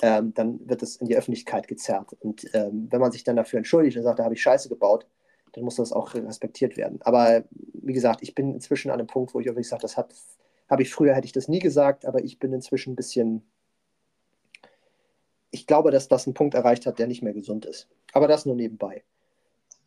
ähm, 0.02 0.34
dann 0.34 0.60
wird 0.68 0.82
es 0.82 0.96
in 0.96 1.06
die 1.06 1.16
Öffentlichkeit 1.16 1.68
gezerrt. 1.68 2.14
Und 2.20 2.44
ähm, 2.52 2.88
wenn 2.90 3.00
man 3.00 3.10
sich 3.10 3.24
dann 3.24 3.36
dafür 3.36 3.58
entschuldigt 3.58 3.96
und 3.96 4.02
sagt, 4.02 4.18
da 4.18 4.24
habe 4.24 4.34
ich 4.34 4.42
Scheiße 4.42 4.68
gebaut, 4.68 5.06
dann 5.52 5.64
muss 5.64 5.76
das 5.76 5.92
auch 5.92 6.14
respektiert 6.14 6.76
werden. 6.76 7.00
Aber 7.02 7.44
wie 7.50 7.92
gesagt, 7.92 8.20
ich 8.22 8.34
bin 8.34 8.52
inzwischen 8.52 8.90
an 8.90 8.98
einem 8.98 9.06
Punkt, 9.06 9.34
wo 9.34 9.40
ich 9.40 9.46
wirklich 9.46 9.68
sage, 9.68 9.82
das 9.82 9.96
habe 10.68 10.82
ich 10.82 10.92
früher, 10.92 11.14
hätte 11.14 11.26
ich 11.26 11.32
das 11.32 11.48
nie 11.48 11.58
gesagt, 11.58 12.06
aber 12.06 12.22
ich 12.22 12.38
bin 12.38 12.52
inzwischen 12.52 12.92
ein 12.92 12.96
bisschen, 12.96 13.42
ich 15.50 15.66
glaube, 15.66 15.90
dass 15.90 16.08
das 16.08 16.26
einen 16.26 16.34
Punkt 16.34 16.54
erreicht 16.54 16.86
hat, 16.86 16.98
der 16.98 17.06
nicht 17.06 17.22
mehr 17.22 17.34
gesund 17.34 17.66
ist. 17.66 17.88
Aber 18.12 18.28
das 18.28 18.46
nur 18.46 18.56
nebenbei. 18.56 19.02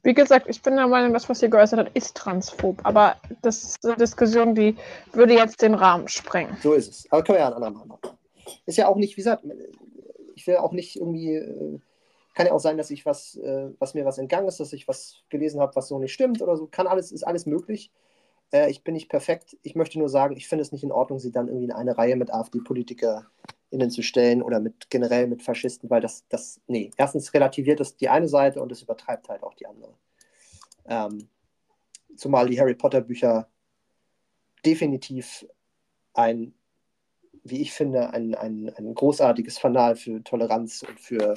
Wie 0.03 0.13
gesagt, 0.13 0.47
ich 0.47 0.61
bin 0.61 0.75
der 0.75 0.87
Meinung, 0.87 1.11
das, 1.11 1.27
was 1.27 1.41
ihr 1.41 1.49
geäußert 1.49 1.79
habt, 1.79 1.97
ist 1.97 2.15
transphob. 2.15 2.79
Aber 2.83 3.17
das 3.41 3.63
ist 3.63 3.85
eine 3.85 3.97
Diskussion, 3.97 4.55
die 4.55 4.77
würde 5.11 5.33
jetzt 5.33 5.61
den 5.61 5.73
Rahmen 5.73 6.07
sprengen. 6.07 6.55
So 6.61 6.73
ist 6.73 6.89
es. 6.89 7.11
Aber 7.11 7.23
können 7.23 7.37
wir 7.37 7.41
ja 7.41 7.47
ein 7.47 7.53
andermal 7.53 7.87
machen. 7.87 8.17
Ist 8.65 8.77
ja 8.77 8.87
auch 8.87 8.95
nicht, 8.95 9.17
wie 9.17 9.21
gesagt, 9.21 9.43
ich 10.35 10.47
will 10.47 10.57
auch 10.57 10.71
nicht 10.71 10.95
irgendwie, 10.95 11.35
äh, 11.35 11.79
kann 12.35 12.45
ja 12.45 12.53
auch 12.53 12.59
sein, 12.59 12.77
dass 12.77 12.91
ich 12.91 13.05
was, 13.05 13.35
äh, 13.35 13.71
was 13.79 13.95
mir 13.95 14.05
was 14.05 14.19
entgangen 14.19 14.47
ist, 14.47 14.59
dass 14.59 14.71
ich 14.71 14.87
was 14.87 15.23
gelesen 15.29 15.59
habe, 15.59 15.75
was 15.75 15.87
so 15.87 15.99
nicht 15.99 16.13
stimmt 16.13 16.41
oder 16.41 16.55
so. 16.55 16.67
Kann 16.67 16.87
alles, 16.87 17.11
ist 17.11 17.25
alles 17.25 17.45
möglich. 17.45 17.91
Äh, 18.51 18.69
ich 18.69 18.83
bin 18.83 18.93
nicht 18.93 19.09
perfekt. 19.09 19.57
Ich 19.63 19.75
möchte 19.75 19.99
nur 19.99 20.09
sagen, 20.09 20.35
ich 20.35 20.47
finde 20.47 20.61
es 20.61 20.71
nicht 20.71 20.83
in 20.83 20.91
Ordnung, 20.91 21.19
sie 21.19 21.31
dann 21.31 21.47
irgendwie 21.47 21.65
in 21.65 21.71
eine 21.71 21.97
Reihe 21.97 22.15
mit 22.15 22.31
AfD-PolitikerInnen 22.31 23.91
zu 23.91 24.01
stellen 24.01 24.41
oder 24.41 24.59
mit 24.59 24.89
generell 24.89 25.27
mit 25.27 25.43
Faschisten, 25.43 25.89
weil 25.89 26.01
das, 26.01 26.25
das, 26.29 26.61
nee, 26.67 26.91
erstens 26.97 27.33
relativiert 27.33 27.79
es 27.79 27.97
die 27.97 28.09
eine 28.09 28.27
Seite 28.27 28.61
und 28.61 28.71
es 28.71 28.81
übertreibt 28.81 29.29
halt 29.29 29.43
auch 29.43 29.53
die 29.53 29.67
andere. 29.67 29.93
Ähm, 30.85 31.27
zumal 32.15 32.47
die 32.47 32.59
Harry 32.59 32.75
Potter 32.75 33.01
Bücher 33.01 33.47
definitiv 34.65 35.45
ein, 36.13 36.53
wie 37.43 37.61
ich 37.61 37.71
finde, 37.71 38.11
ein, 38.11 38.35
ein, 38.35 38.73
ein 38.75 38.93
großartiges 38.93 39.57
Fanal 39.57 39.95
für 39.95 40.23
Toleranz 40.23 40.83
und 40.83 40.99
für, 40.99 41.35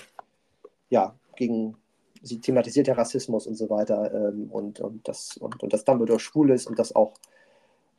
ja, 0.89 1.15
gegen 1.37 1.77
sie 2.23 2.41
thematisiert 2.41 2.87
ja 2.87 2.95
Rassismus 2.95 3.47
und 3.47 3.55
so 3.55 3.71
weiter 3.71 4.13
ähm, 4.13 4.49
und, 4.51 4.81
und, 4.81 5.07
das, 5.09 5.37
und, 5.37 5.63
und 5.63 5.73
dass 5.73 5.85
Dumbledore 5.85 6.21
schwul 6.21 6.51
ist 6.51 6.67
und 6.67 6.79
das 6.79 6.95
auch 6.95 7.15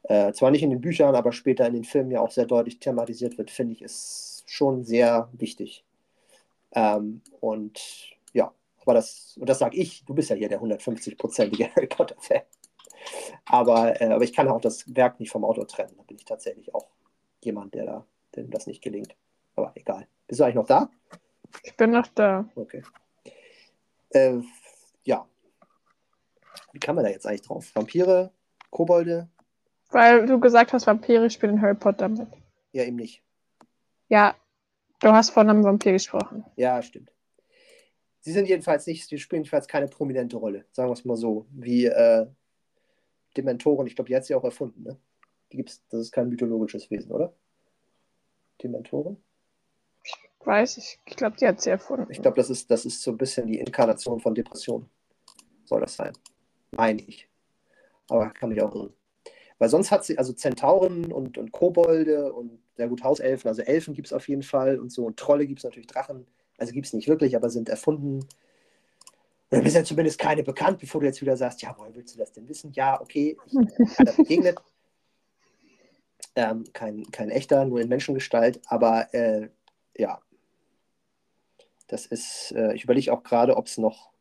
äh, 0.04 0.34
zwar 0.34 0.52
nicht 0.52 0.64
in 0.64 0.70
den 0.70 0.82
Büchern, 0.82 1.16
aber 1.16 1.32
später 1.32 1.68
in 1.68 1.74
den 1.74 1.84
Filmen 1.84 2.12
ja 2.12 2.22
auch 2.22 2.32
sehr 2.32 2.46
deutlich 2.46 2.80
thematisiert 2.80 3.38
wird, 3.38 3.52
finde 3.52 3.74
ich, 3.74 3.82
ist 3.82 4.44
schon 4.48 4.84
sehr 4.84 5.30
wichtig. 5.34 5.84
Ähm, 6.74 7.22
und 7.40 7.80
ja, 8.34 8.52
aber 8.82 8.96
das, 8.96 9.38
und 9.40 9.48
das 9.48 9.60
sage 9.60 9.78
ich, 9.78 10.04
du 10.06 10.14
bist 10.14 10.30
ja 10.30 10.36
hier 10.36 10.50
der 10.50 10.62
150-prozentige 10.62 11.70
Harry 11.76 11.88
Potter-Fan. 11.88 12.42
Aber, 13.46 14.00
äh, 14.02 14.06
aber 14.06 14.24
ich 14.24 14.34
kann 14.34 14.48
auch 14.48 14.62
das 14.62 14.96
Werk 14.96 15.20
nicht 15.20 15.32
vom 15.32 15.44
Autor 15.44 15.68
trennen. 15.68 15.94
Da 15.98 16.04
bin 16.04 16.18
ich 16.18 16.26
tatsächlich 16.26 16.74
auch 16.74 16.88
jemand, 17.44 17.74
der 17.74 17.86
da, 17.86 18.06
dem 18.36 18.50
das 18.50 18.68
nicht 18.68 18.82
gelingt. 18.82 19.16
Aber 19.56 19.72
egal. 19.76 20.08
Bist 20.28 20.40
du 20.40 20.44
eigentlich 20.44 20.56
noch 20.56 20.66
da? 20.66 20.90
Ich 21.64 21.76
bin 21.76 21.92
noch 21.92 22.08
da. 22.08 22.48
Okay. 22.56 22.84
Äh, 24.14 24.40
ja. 25.04 25.28
Wie 26.74 26.80
kann 26.80 26.96
man 26.96 27.06
da 27.06 27.12
jetzt 27.12 27.26
eigentlich 27.26 27.44
drauf? 27.44 27.72
Vampire, 27.74 28.32
Kobolde? 28.70 29.30
Weil 29.90 30.26
du 30.26 30.40
gesagt 30.40 30.74
hast, 30.74 30.88
Vampire 30.88 31.30
spielen 31.30 31.62
Harry 31.62 31.76
Potter 31.76 32.08
mit. 32.08 32.28
Ja, 32.72 32.84
eben 32.84 32.96
nicht. 32.96 33.24
Ja, 34.08 34.36
du 35.00 35.10
hast 35.10 35.32
von 35.32 35.50
einem 35.50 35.64
Vampir 35.64 35.92
gesprochen. 35.94 36.46
Ja, 36.56 36.82
stimmt. 36.82 37.12
Sie 38.22 38.32
sind 38.32 38.48
jedenfalls 38.48 38.86
nicht, 38.88 39.08
sie 39.08 39.18
spielen 39.18 39.42
jedenfalls 39.42 39.68
keine 39.68 39.88
prominente 39.88 40.38
Rolle, 40.38 40.66
sagen 40.72 40.90
wir 40.90 40.94
es 40.94 41.06
mal 41.06 41.18
so, 41.18 41.48
wie 41.52 41.86
äh, 41.86 42.28
Dementoren. 43.36 43.88
Ich 43.88 43.96
glaube, 43.96 44.10
die 44.10 44.16
hat 44.16 44.26
sie 44.26 44.36
auch 44.36 44.44
erfunden, 44.44 44.84
ne? 44.84 44.98
Die 45.52 45.58
gibt's, 45.58 45.84
das 45.90 46.02
ist 46.02 46.12
kein 46.12 46.30
mythologisches 46.30 46.90
Wesen, 46.92 47.12
oder? 47.12 47.34
Dementoren? 48.62 49.22
Weiß 50.46 50.78
ich. 50.78 51.00
Ich 51.06 51.16
glaube, 51.16 51.38
die 51.38 51.48
hat 51.48 51.62
sie 51.62 51.70
erfunden. 51.70 52.08
Ich 52.10 52.22
glaube, 52.22 52.38
das 52.38 52.50
ist, 52.50 52.72
das 52.72 52.86
ist 52.86 53.02
so 53.02 53.12
ein 53.12 53.18
bisschen 53.18 53.48
die 53.48 53.60
Inkarnation 53.60 54.20
von 54.20 54.34
Depression. 54.34 54.90
Soll 55.66 55.82
das 55.82 55.96
sein? 55.96 56.14
Meine 56.72 57.02
ich. 57.02 57.28
Aber 58.10 58.30
kann 58.32 58.50
mich 58.50 58.62
auch 58.62 58.74
irren. 58.74 58.94
Weil 59.60 59.70
sonst 59.70 59.92
hat 59.92 60.04
sie, 60.04 60.18
also 60.18 60.34
Zentauren 60.34 61.12
und, 61.12 61.38
und 61.38 61.52
Kobolde 61.52 62.34
und 62.34 62.60
sehr 62.76 62.88
gut 62.88 63.04
Hauselfen, 63.04 63.48
also 63.48 63.62
Elfen 63.62 63.94
gibt 63.94 64.08
es 64.08 64.14
auf 64.14 64.28
jeden 64.28 64.42
Fall 64.42 64.80
und 64.80 64.92
so. 64.92 65.06
Und 65.06 65.18
Trolle 65.18 65.46
gibt 65.46 65.60
es 65.60 65.64
natürlich 65.64 65.88
Drachen. 65.88 66.26
Also 66.58 66.74
gibt 66.74 66.88
es 66.88 66.94
nicht 66.94 67.08
wirklich, 67.08 67.36
aber 67.36 67.50
sind 67.50 67.70
erfunden. 67.70 68.28
Oder 69.52 69.62
bisher 69.62 69.84
zumindest 69.84 70.18
keine 70.18 70.44
bekannt, 70.44 70.80
bevor 70.80 71.02
du 71.02 71.08
jetzt 71.08 71.22
wieder 71.22 71.38
sagst, 71.38 71.62
ja, 71.62 71.76
woher 71.78 71.94
willst 71.94 72.16
du 72.16 72.20
das 72.20 72.32
denn 72.32 72.48
wissen? 72.50 72.72
Ja, 72.74 73.00
okay, 73.00 73.38
ich 73.46 74.00
habe 74.00 74.14
begegnet. 74.18 74.58
Ähm, 76.36 76.64
kein, 76.72 77.04
kein 77.12 77.30
echter, 77.30 77.66
nur 77.66 77.82
in 77.82 77.90
Menschengestalt, 77.90 78.62
aber 78.66 79.14
äh, 79.14 79.50
ja, 79.98 80.22
das 81.92 82.06
ist, 82.06 82.54
äh, 82.54 82.74
ich 82.74 82.86
überlege 82.86 83.12
auch 83.12 83.22
gerade, 83.22 83.58
ob 83.58 83.68
es 83.68 83.78
noch 83.78 84.12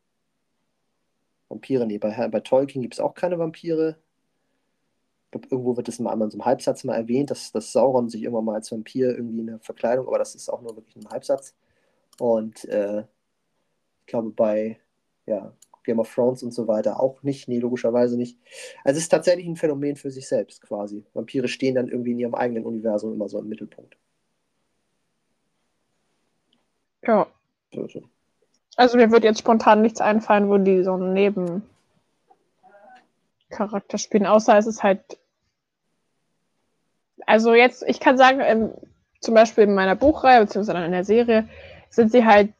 Vampire, 1.48 1.86
nee, 1.86 1.98
bei, 1.98 2.28
bei 2.28 2.40
Tolkien 2.40 2.82
gibt 2.82 2.94
es 2.94 3.00
auch 3.00 3.14
keine 3.14 3.38
Vampire. 3.38 3.96
Ich 5.26 5.30
glaube, 5.30 5.48
irgendwo 5.50 5.76
wird 5.76 5.86
das 5.86 6.00
mal 6.00 6.10
einmal 6.10 6.26
in 6.26 6.32
so 6.32 6.38
einem 6.38 6.46
Halbsatz 6.46 6.82
mal 6.82 6.96
erwähnt, 6.96 7.30
dass, 7.30 7.52
dass 7.52 7.72
Sauron 7.72 8.08
sich 8.08 8.24
immer 8.24 8.42
mal 8.42 8.56
als 8.56 8.72
Vampir 8.72 9.16
irgendwie 9.16 9.40
in 9.40 9.46
der 9.46 9.60
Verkleidung, 9.60 10.08
aber 10.08 10.18
das 10.18 10.34
ist 10.34 10.48
auch 10.48 10.62
nur 10.62 10.74
wirklich 10.74 10.96
ein 10.96 11.08
Halbsatz. 11.08 11.54
Und 12.18 12.64
äh, 12.64 13.02
ich 14.00 14.06
glaube, 14.06 14.30
bei 14.30 14.80
ja, 15.26 15.52
Game 15.84 16.00
of 16.00 16.12
Thrones 16.12 16.42
und 16.42 16.52
so 16.52 16.66
weiter 16.66 16.98
auch 17.00 17.22
nicht, 17.22 17.46
nee, 17.46 17.60
logischerweise 17.60 18.16
nicht. 18.16 18.36
Also 18.82 18.98
es 18.98 19.04
ist 19.04 19.10
tatsächlich 19.10 19.46
ein 19.46 19.56
Phänomen 19.56 19.94
für 19.94 20.10
sich 20.10 20.26
selbst 20.26 20.62
quasi. 20.62 21.04
Vampire 21.14 21.46
stehen 21.46 21.76
dann 21.76 21.88
irgendwie 21.88 22.12
in 22.12 22.18
ihrem 22.18 22.34
eigenen 22.34 22.64
Universum 22.64 23.12
immer 23.12 23.28
so 23.28 23.38
im 23.38 23.48
Mittelpunkt. 23.48 23.96
Ja. 27.06 27.28
Also. 27.76 28.02
also 28.76 28.96
mir 28.96 29.10
wird 29.10 29.24
jetzt 29.24 29.40
spontan 29.40 29.82
nichts 29.82 30.00
einfallen, 30.00 30.48
wo 30.48 30.56
die 30.58 30.82
so 30.82 30.94
einen 30.94 31.12
Nebencharakter 31.12 31.62
spielen, 33.98 34.26
außer 34.26 34.56
es 34.58 34.66
ist 34.66 34.82
halt. 34.82 35.00
Also 37.26 37.54
jetzt, 37.54 37.84
ich 37.86 38.00
kann 38.00 38.18
sagen, 38.18 38.40
ähm, 38.42 38.72
zum 39.20 39.34
Beispiel 39.34 39.64
in 39.64 39.74
meiner 39.74 39.94
Buchreihe, 39.94 40.40
beziehungsweise 40.40 40.84
in 40.84 40.92
der 40.92 41.04
Serie, 41.04 41.48
sind 41.90 42.10
sie 42.10 42.24
halt, 42.24 42.52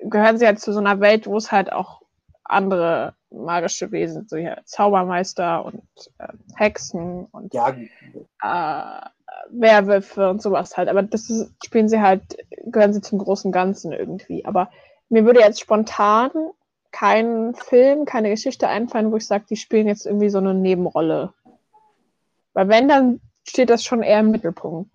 gehören 0.00 0.38
sie 0.38 0.46
halt 0.46 0.60
zu 0.60 0.72
so 0.72 0.78
einer 0.78 1.00
Welt, 1.00 1.26
wo 1.26 1.36
es 1.36 1.50
halt 1.50 1.72
auch 1.72 2.02
andere 2.44 3.14
magische 3.30 3.90
Wesen, 3.90 4.28
so 4.28 4.36
ja, 4.36 4.58
Zaubermeister 4.64 5.64
und 5.64 5.82
äh, 6.18 6.28
Hexen 6.56 7.26
und 7.32 7.52
ja. 7.52 7.74
äh, 8.42 9.08
Werwölfe 9.50 10.30
und 10.30 10.42
sowas 10.42 10.76
halt. 10.76 10.88
Aber 10.88 11.02
das 11.02 11.30
ist, 11.30 11.52
spielen 11.64 11.88
sie 11.88 12.00
halt, 12.00 12.22
gehören 12.64 12.92
sie 12.92 13.00
zum 13.00 13.18
großen 13.18 13.52
Ganzen 13.52 13.92
irgendwie. 13.92 14.44
Aber 14.44 14.70
mir 15.08 15.24
würde 15.24 15.40
jetzt 15.40 15.60
spontan 15.60 16.30
kein 16.90 17.54
Film, 17.54 18.04
keine 18.04 18.30
Geschichte 18.30 18.68
einfallen, 18.68 19.10
wo 19.10 19.16
ich 19.16 19.26
sage, 19.26 19.46
die 19.50 19.56
spielen 19.56 19.88
jetzt 19.88 20.06
irgendwie 20.06 20.28
so 20.28 20.38
eine 20.38 20.54
Nebenrolle. 20.54 21.32
Weil 22.52 22.68
wenn, 22.68 22.88
dann 22.88 23.20
steht 23.46 23.70
das 23.70 23.84
schon 23.84 24.02
eher 24.02 24.20
im 24.20 24.30
Mittelpunkt. 24.30 24.90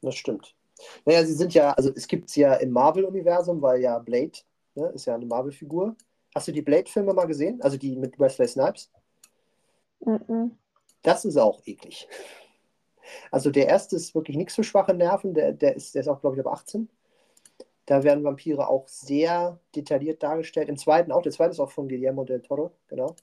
Das 0.00 0.14
stimmt. 0.14 0.54
Naja, 1.04 1.24
sie 1.24 1.34
sind 1.34 1.54
ja, 1.54 1.72
also 1.72 1.90
es 1.94 2.08
gibt 2.08 2.28
es 2.28 2.36
ja 2.36 2.54
im 2.54 2.70
Marvel-Universum, 2.70 3.62
weil 3.62 3.80
ja 3.80 3.98
Blade 3.98 4.32
ne, 4.74 4.86
ist 4.94 5.06
ja 5.06 5.14
eine 5.14 5.26
Marvel-Figur. 5.26 5.94
Hast 6.34 6.48
du 6.48 6.52
die 6.52 6.62
Blade-Filme 6.62 7.12
mal 7.12 7.26
gesehen? 7.26 7.60
Also 7.62 7.76
die 7.76 7.96
mit 7.96 8.18
Wesley 8.18 8.48
Snipes? 8.48 8.90
Mm 10.00 10.14
-mm. 10.14 10.50
Das 11.02 11.24
ist 11.24 11.36
auch 11.36 11.60
eklig. 11.66 12.08
Also 13.30 13.50
der 13.50 13.66
erste 13.68 13.96
ist 13.96 14.14
wirklich 14.14 14.36
nichts 14.36 14.54
für 14.54 14.64
schwache 14.64 14.94
Nerven, 14.94 15.34
der, 15.34 15.52
der, 15.52 15.76
ist, 15.76 15.94
der 15.94 16.02
ist 16.02 16.08
auch, 16.08 16.20
glaube 16.20 16.36
ich, 16.36 16.46
ab 16.46 16.52
18. 16.52 16.88
Da 17.86 18.04
werden 18.04 18.24
Vampire 18.24 18.68
auch 18.68 18.86
sehr 18.88 19.58
detailliert 19.74 20.22
dargestellt. 20.22 20.68
Im 20.68 20.76
zweiten 20.76 21.12
auch, 21.12 21.22
der 21.22 21.32
zweite 21.32 21.50
ist 21.50 21.60
auch 21.60 21.72
von 21.72 21.88
Guillermo 21.88 22.24
del 22.24 22.40
Toro, 22.40 22.72
genau. 22.88 23.16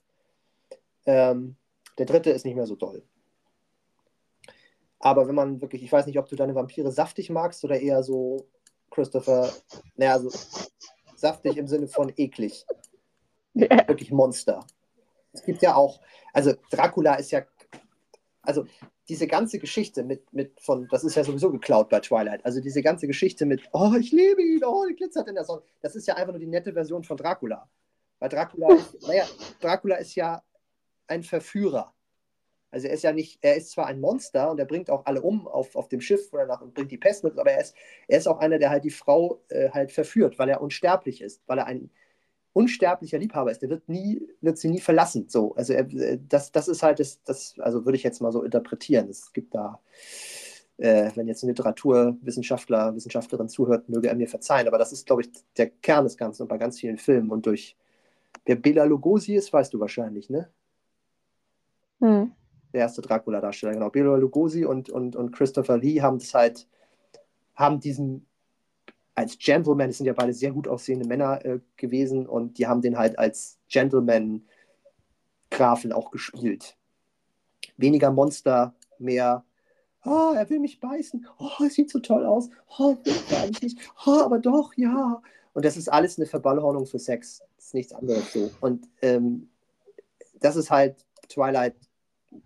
Ähm, 1.05 1.55
der 1.97 2.05
dritte 2.05 2.31
ist 2.31 2.45
nicht 2.45 2.55
mehr 2.55 2.67
so 2.67 2.75
doll. 2.75 3.03
Aber 4.99 5.27
wenn 5.27 5.35
man 5.35 5.61
wirklich, 5.61 5.81
ich 5.81 5.91
weiß 5.91 6.05
nicht, 6.05 6.19
ob 6.19 6.27
du 6.27 6.35
deine 6.35 6.55
Vampire 6.55 6.91
saftig 6.91 7.29
magst 7.29 7.63
oder 7.63 7.79
eher 7.79 8.03
so, 8.03 8.45
Christopher, 8.91 9.49
naja, 9.95 10.19
so 10.19 10.29
saftig 11.15 11.57
im 11.57 11.67
Sinne 11.67 11.87
von 11.87 12.11
eklig. 12.17 12.65
Yeah. 13.55 13.87
Wirklich 13.87 14.11
Monster. 14.11 14.65
Es 15.31 15.43
gibt 15.43 15.61
ja 15.61 15.75
auch, 15.75 15.99
also 16.33 16.53
Dracula 16.71 17.15
ist 17.15 17.31
ja 17.31 17.43
also 18.41 18.65
diese 19.07 19.27
ganze 19.27 19.59
Geschichte 19.59 20.03
mit, 20.03 20.31
mit 20.33 20.59
von, 20.61 20.87
das 20.89 21.03
ist 21.03 21.15
ja 21.15 21.23
sowieso 21.23 21.51
geklaut 21.51 21.89
bei 21.89 21.99
Twilight, 21.99 22.45
also 22.45 22.61
diese 22.61 22.81
ganze 22.81 23.07
Geschichte 23.07 23.45
mit, 23.45 23.61
oh, 23.73 23.93
ich 23.99 24.11
liebe 24.11 24.41
ihn, 24.41 24.63
oh, 24.63 24.85
die 24.87 24.95
glitzert 24.95 25.27
in 25.27 25.35
der 25.35 25.43
Sonne, 25.43 25.61
das 25.81 25.95
ist 25.95 26.07
ja 26.07 26.15
einfach 26.15 26.33
nur 26.33 26.39
die 26.39 26.47
nette 26.47 26.73
Version 26.73 27.03
von 27.03 27.17
Dracula. 27.17 27.69
Weil 28.19 28.29
Dracula, 28.29 28.75
ist, 28.75 29.01
naja, 29.07 29.25
Dracula 29.59 29.95
ist 29.95 30.15
ja 30.15 30.43
ein 31.07 31.23
Verführer. 31.23 31.93
Also 32.71 32.87
er 32.87 32.93
ist 32.93 33.03
ja 33.03 33.11
nicht, 33.11 33.39
er 33.41 33.55
ist 33.55 33.71
zwar 33.71 33.87
ein 33.87 33.99
Monster 33.99 34.51
und 34.51 34.59
er 34.59 34.65
bringt 34.65 34.91
auch 34.91 35.05
alle 35.05 35.21
um 35.21 35.47
auf, 35.47 35.75
auf 35.75 35.89
dem 35.89 36.01
Schiff 36.01 36.31
oder 36.31 36.45
nach 36.45 36.61
und 36.61 36.75
bringt 36.75 36.91
die 36.91 36.99
Pest 36.99 37.23
mit, 37.23 37.37
aber 37.39 37.51
er 37.51 37.61
ist, 37.61 37.75
er 38.07 38.19
ist 38.19 38.27
auch 38.27 38.39
einer, 38.39 38.59
der 38.59 38.69
halt 38.69 38.83
die 38.83 38.91
Frau 38.91 39.41
äh, 39.49 39.71
halt 39.71 39.91
verführt, 39.91 40.37
weil 40.37 40.49
er 40.49 40.61
unsterblich 40.61 41.21
ist, 41.21 41.41
weil 41.47 41.57
er 41.57 41.65
ein 41.65 41.89
unsterblicher 42.53 43.17
Liebhaber 43.17 43.51
ist. 43.51 43.61
Der 43.61 43.69
wird 43.69 43.87
nie, 43.87 44.21
wird 44.41 44.57
sie 44.57 44.69
nie 44.69 44.79
verlassen. 44.79 45.27
So, 45.29 45.55
also 45.55 45.73
er, 45.73 45.91
äh, 45.93 46.19
das, 46.27 46.51
das 46.51 46.67
ist 46.67 46.83
halt 46.83 46.99
das, 46.99 47.21
das, 47.23 47.55
also 47.59 47.85
würde 47.85 47.95
ich 47.95 48.03
jetzt 48.03 48.21
mal 48.21 48.31
so 48.31 48.43
interpretieren. 48.43 49.09
Es 49.09 49.33
gibt 49.33 49.55
da, 49.55 49.79
äh, 50.77 51.11
wenn 51.15 51.27
jetzt 51.27 51.43
ein 51.43 51.49
Literaturwissenschaftler, 51.49 52.95
Wissenschaftlerin 52.95 53.49
zuhört, 53.49 53.89
möge 53.89 54.09
er 54.09 54.15
mir 54.15 54.27
verzeihen, 54.27 54.67
aber 54.67 54.77
das 54.77 54.91
ist, 54.91 55.05
glaube 55.05 55.21
ich, 55.21 55.29
der 55.57 55.69
Kern 55.69 56.05
des 56.05 56.17
Ganzen 56.17 56.43
und 56.43 56.47
bei 56.47 56.57
ganz 56.57 56.79
vielen 56.79 56.97
Filmen 56.97 57.31
und 57.31 57.45
durch 57.45 57.75
Wer 58.45 58.55
Bela 58.55 58.83
Lugosi 58.83 59.35
ist, 59.35 59.51
weißt 59.53 59.73
du 59.73 59.79
wahrscheinlich, 59.79 60.29
ne? 60.29 60.49
Hm. 61.99 62.31
Der 62.73 62.81
erste 62.81 63.01
Dracula-Darsteller, 63.01 63.73
genau. 63.73 63.89
Bela 63.89 64.15
Lugosi 64.15 64.65
und, 64.65 64.89
und, 64.89 65.15
und 65.15 65.31
Christopher 65.31 65.77
Lee 65.77 66.01
haben 66.01 66.19
das 66.19 66.33
halt, 66.33 66.67
haben 67.55 67.79
diesen 67.79 68.25
als 69.19 69.37
Gentleman, 69.37 69.89
es 69.89 69.97
sind 69.97 70.05
ja 70.05 70.13
beide 70.13 70.33
sehr 70.33 70.53
gut 70.53 70.69
aussehende 70.69 71.05
Männer 71.05 71.43
äh, 71.43 71.59
gewesen 71.75 72.25
und 72.25 72.57
die 72.57 72.67
haben 72.67 72.81
den 72.81 72.97
halt 72.97 73.19
als 73.19 73.59
Gentleman-Grafen 73.67 75.91
auch 75.91 76.09
gespielt. 76.09 76.77
Weniger 77.75 78.11
Monster, 78.11 78.73
mehr, 78.97 79.43
oh, 80.05 80.31
er 80.33 80.49
will 80.49 80.59
mich 80.59 80.79
beißen, 80.79 81.27
oh, 81.37 81.65
es 81.65 81.73
sieht 81.73 81.89
so 81.89 81.99
toll 81.99 82.25
aus, 82.25 82.49
oh, 82.77 82.95
will 83.03 83.13
ich 83.13 83.37
eigentlich 83.37 83.61
nicht, 83.61 83.77
oh, 84.05 84.21
aber 84.21 84.39
doch, 84.39 84.71
ja. 84.77 85.21
Und 85.51 85.65
das 85.65 85.75
ist 85.75 85.89
alles 85.89 86.17
eine 86.17 86.25
Verballhornung 86.25 86.85
für 86.85 86.99
Sex. 86.99 87.41
Das 87.57 87.65
ist 87.65 87.73
nichts 87.73 87.91
anderes 87.91 88.31
so. 88.31 88.49
Und 88.61 88.87
ähm, 89.01 89.49
das 90.39 90.55
ist 90.55 90.71
halt, 90.71 91.05
Twilight 91.27 91.75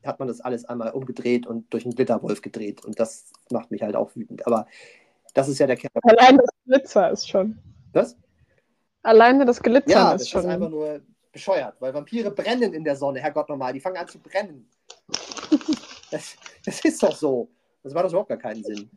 hat 0.03 0.17
man 0.17 0.27
das 0.27 0.41
alles 0.41 0.65
einmal 0.65 0.93
umgedreht 0.93 1.45
und 1.45 1.71
durch 1.71 1.85
einen 1.85 1.93
Glitterwolf 1.93 2.41
gedreht. 2.41 2.83
Und 2.83 2.99
das 2.99 3.31
macht 3.51 3.69
mich 3.69 3.83
halt 3.83 3.95
auch 3.95 4.15
wütend. 4.15 4.47
Aber 4.47 4.65
das 5.33 5.47
ist 5.47 5.59
ja 5.59 5.67
der 5.67 5.77
Kern. 5.77 5.91
Allein 6.03 6.37
das 6.37 6.49
Glitzer 6.65 7.11
ist 7.11 7.27
schon. 7.27 7.57
Was? 7.91 8.15
Alleine 9.01 9.45
das 9.45 9.61
Glitzer 9.61 9.91
ja, 9.91 10.13
ist 10.13 10.29
schon. 10.29 10.43
Ja, 10.43 10.47
das 10.47 10.55
ist 10.55 10.55
einfach 10.55 10.69
nur 10.69 11.01
bescheuert, 11.31 11.75
weil 11.79 11.93
Vampire 11.93 12.31
brennen 12.31 12.73
in 12.73 12.83
der 12.83 12.95
Sonne, 12.95 13.19
Herrgott 13.19 13.49
nochmal. 13.49 13.73
Die 13.73 13.79
fangen 13.79 13.97
an 13.97 14.07
zu 14.07 14.19
brennen. 14.19 14.69
das, 16.11 16.35
das 16.65 16.85
ist 16.85 17.01
doch 17.01 17.15
so. 17.15 17.49
Das 17.81 17.93
macht 17.93 18.05
doch 18.05 18.11
überhaupt 18.11 18.29
gar 18.29 18.37
keinen 18.37 18.63
Sinn. 18.63 18.89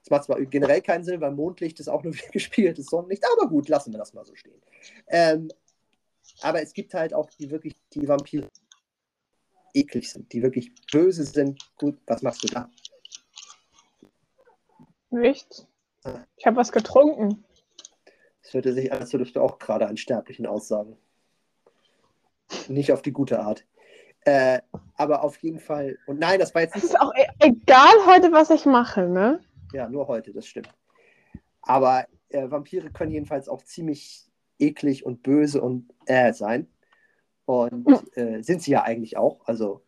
Das 0.00 0.10
macht 0.10 0.24
zwar 0.24 0.40
generell 0.40 0.80
keinen 0.80 1.04
Sinn, 1.04 1.20
weil 1.20 1.30
Mondlicht 1.30 1.78
ist 1.78 1.88
auch 1.88 2.02
nur 2.02 2.12
gespiegeltes 2.32 2.86
Sonnenlicht, 2.86 3.24
aber 3.36 3.48
gut, 3.48 3.68
lassen 3.68 3.92
wir 3.92 3.98
das 3.98 4.14
mal 4.14 4.24
so 4.24 4.34
stehen. 4.34 4.60
Ähm, 5.08 5.48
aber 6.40 6.62
es 6.62 6.72
gibt 6.72 6.94
halt 6.94 7.14
auch 7.14 7.30
die 7.30 7.50
wirklich, 7.50 7.76
die 7.92 8.08
Vampire 8.08 8.48
eklig 9.74 10.10
sind, 10.10 10.32
die 10.32 10.42
wirklich 10.42 10.72
böse 10.90 11.24
sind. 11.24 11.62
Gut, 11.78 11.98
was 12.06 12.22
machst 12.22 12.42
du 12.42 12.48
da? 12.48 12.68
Nichts. 15.10 15.68
Ich 16.36 16.46
habe 16.46 16.56
was 16.56 16.72
getrunken. 16.72 17.44
Es 18.42 18.52
hörte 18.54 18.72
sich 18.72 18.92
an, 18.92 19.00
als 19.00 19.12
würdest 19.12 19.36
du 19.36 19.40
auch 19.40 19.58
gerade 19.58 19.86
einen 19.86 19.96
Sterblichen 19.96 20.46
aussagen. 20.46 20.96
Nicht 22.68 22.92
auf 22.92 23.02
die 23.02 23.12
gute 23.12 23.40
Art. 23.40 23.64
Äh, 24.24 24.60
aber 24.94 25.24
auf 25.24 25.36
jeden 25.38 25.58
Fall. 25.58 25.98
Und 26.06 26.20
nein, 26.20 26.38
das 26.38 26.54
war 26.54 26.62
jetzt 26.62 26.74
nicht. 26.74 26.84
Es 26.84 26.90
ist 26.90 27.00
auch 27.00 27.12
e 27.14 27.26
egal 27.40 27.94
heute, 28.06 28.32
was 28.32 28.50
ich 28.50 28.66
mache, 28.66 29.08
ne? 29.08 29.40
Ja, 29.72 29.88
nur 29.88 30.06
heute, 30.06 30.32
das 30.32 30.46
stimmt. 30.46 30.68
Aber 31.62 32.06
äh, 32.28 32.50
Vampire 32.50 32.90
können 32.90 33.12
jedenfalls 33.12 33.48
auch 33.48 33.62
ziemlich 33.62 34.26
eklig 34.58 35.04
und 35.04 35.22
böse 35.22 35.60
und 35.60 35.88
äh 36.06 36.32
sein. 36.32 36.68
Und 37.46 37.88
äh, 38.16 38.42
sind 38.42 38.62
sie 38.62 38.72
ja 38.72 38.82
eigentlich 38.82 39.16
auch. 39.16 39.40
Also 39.46 39.82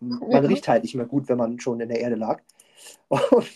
man 0.00 0.42
mhm. 0.42 0.46
riecht 0.46 0.68
halt 0.68 0.82
nicht 0.82 0.94
mehr 0.94 1.06
gut, 1.06 1.28
wenn 1.28 1.38
man 1.38 1.60
schon 1.60 1.80
in 1.80 1.88
der 1.88 2.00
Erde 2.00 2.16
lag. 2.16 2.42
Und, 3.08 3.46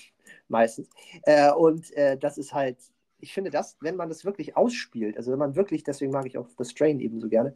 meistens. 0.51 0.89
Äh, 1.23 1.53
und 1.53 1.91
äh, 1.93 2.17
das 2.19 2.39
ist 2.39 2.53
halt, 2.53 2.79
ich 3.19 3.33
finde 3.33 3.51
das, 3.51 3.77
wenn 3.81 3.97
man 3.97 4.09
das 4.09 4.25
wirklich 4.25 4.57
ausspielt, 4.57 5.17
also 5.17 5.33
wenn 5.33 5.39
man 5.39 5.57
wirklich, 5.57 5.85
deswegen 5.85 6.13
mag 6.13 6.27
ich 6.27 6.39
auch 6.39 6.49
das 6.57 6.71
Strain 6.71 7.01
eben 7.01 7.21
so 7.21 7.29
gerne, 7.29 7.55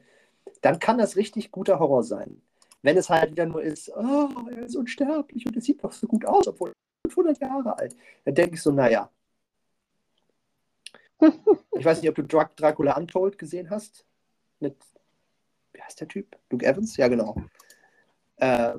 dann 0.61 0.79
kann 0.79 0.99
das 0.99 1.17
richtig 1.17 1.51
guter 1.51 1.79
Horror 1.79 2.03
sein. 2.03 2.41
Wenn 2.83 2.97
es 2.97 3.09
halt 3.09 3.31
wieder 3.31 3.47
nur 3.47 3.63
ist, 3.63 3.91
oh, 3.91 4.29
er 4.51 4.65
ist 4.65 4.77
unsterblich 4.77 5.47
und 5.47 5.57
er 5.57 5.63
sieht 5.63 5.83
doch 5.83 5.93
so 5.93 6.07
gut 6.07 6.27
aus, 6.27 6.47
obwohl 6.49 6.73
500 7.07 7.41
Jahre 7.41 7.79
alt. 7.79 7.97
Dann 8.25 8.35
denke 8.35 8.55
ich 8.55 8.63
so, 8.63 8.71
naja. 8.71 9.11
ich 11.21 11.85
weiß 11.85 12.03
nicht, 12.03 12.11
ob 12.11 12.17
du 12.17 12.23
Dracula 12.23 12.97
Untold 12.97 13.39
gesehen 13.39 13.71
hast. 13.71 14.05
Mit, 14.61 14.77
wie 15.73 15.83
heißt 15.83 16.01
der 16.01 16.09
Typ? 16.09 16.37
Luke 16.51 16.65
Evans? 16.65 16.97
Ja, 16.97 17.09
genau. 17.09 17.37
Äh, 18.37 18.75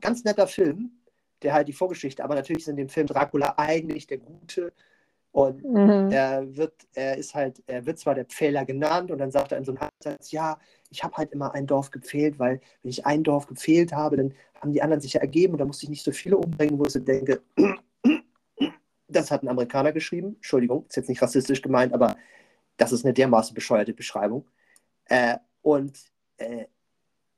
ganz 0.00 0.24
netter 0.24 0.46
Film, 0.46 1.01
der 1.42 1.52
halt 1.52 1.68
die 1.68 1.72
Vorgeschichte, 1.72 2.24
aber 2.24 2.34
natürlich 2.34 2.62
ist 2.62 2.68
in 2.68 2.76
dem 2.76 2.88
Film 2.88 3.06
Dracula 3.06 3.54
eigentlich 3.56 4.06
der 4.06 4.18
Gute. 4.18 4.72
Und 5.32 5.64
mhm. 5.64 6.10
er 6.10 6.56
wird, 6.56 6.74
er 6.94 7.16
ist 7.16 7.34
halt, 7.34 7.62
er 7.66 7.86
wird 7.86 7.98
zwar 7.98 8.14
der 8.14 8.26
Pfähler 8.26 8.66
genannt 8.66 9.10
und 9.10 9.18
dann 9.18 9.30
sagt 9.30 9.52
er 9.52 9.58
in 9.58 9.64
so 9.64 9.72
einem 9.72 9.88
Satz, 9.98 10.30
ja, 10.30 10.58
ich 10.90 11.02
habe 11.02 11.16
halt 11.16 11.32
immer 11.32 11.54
ein 11.54 11.66
Dorf 11.66 11.90
gepfählt, 11.90 12.38
weil 12.38 12.60
wenn 12.82 12.90
ich 12.90 13.06
ein 13.06 13.24
Dorf 13.24 13.46
gepfählt 13.46 13.92
habe, 13.92 14.18
dann 14.18 14.34
haben 14.60 14.72
die 14.72 14.82
anderen 14.82 15.00
sich 15.00 15.14
ja 15.14 15.22
ergeben 15.22 15.54
und 15.54 15.58
da 15.58 15.64
musste 15.64 15.84
ich 15.84 15.90
nicht 15.90 16.04
so 16.04 16.12
viele 16.12 16.36
umbringen, 16.36 16.78
wo 16.78 16.84
ich 16.84 16.92
so 16.92 17.00
denke, 17.00 17.40
das 19.08 19.30
hat 19.30 19.42
ein 19.42 19.48
Amerikaner 19.48 19.92
geschrieben. 19.92 20.34
Entschuldigung, 20.36 20.84
ist 20.86 20.96
jetzt 20.96 21.08
nicht 21.08 21.22
rassistisch 21.22 21.62
gemeint, 21.62 21.94
aber 21.94 22.16
das 22.76 22.92
ist 22.92 23.04
eine 23.04 23.14
dermaßen 23.14 23.54
bescheuerte 23.54 23.94
Beschreibung. 23.94 24.46
Äh, 25.06 25.38
und 25.62 25.98
äh, 26.36 26.66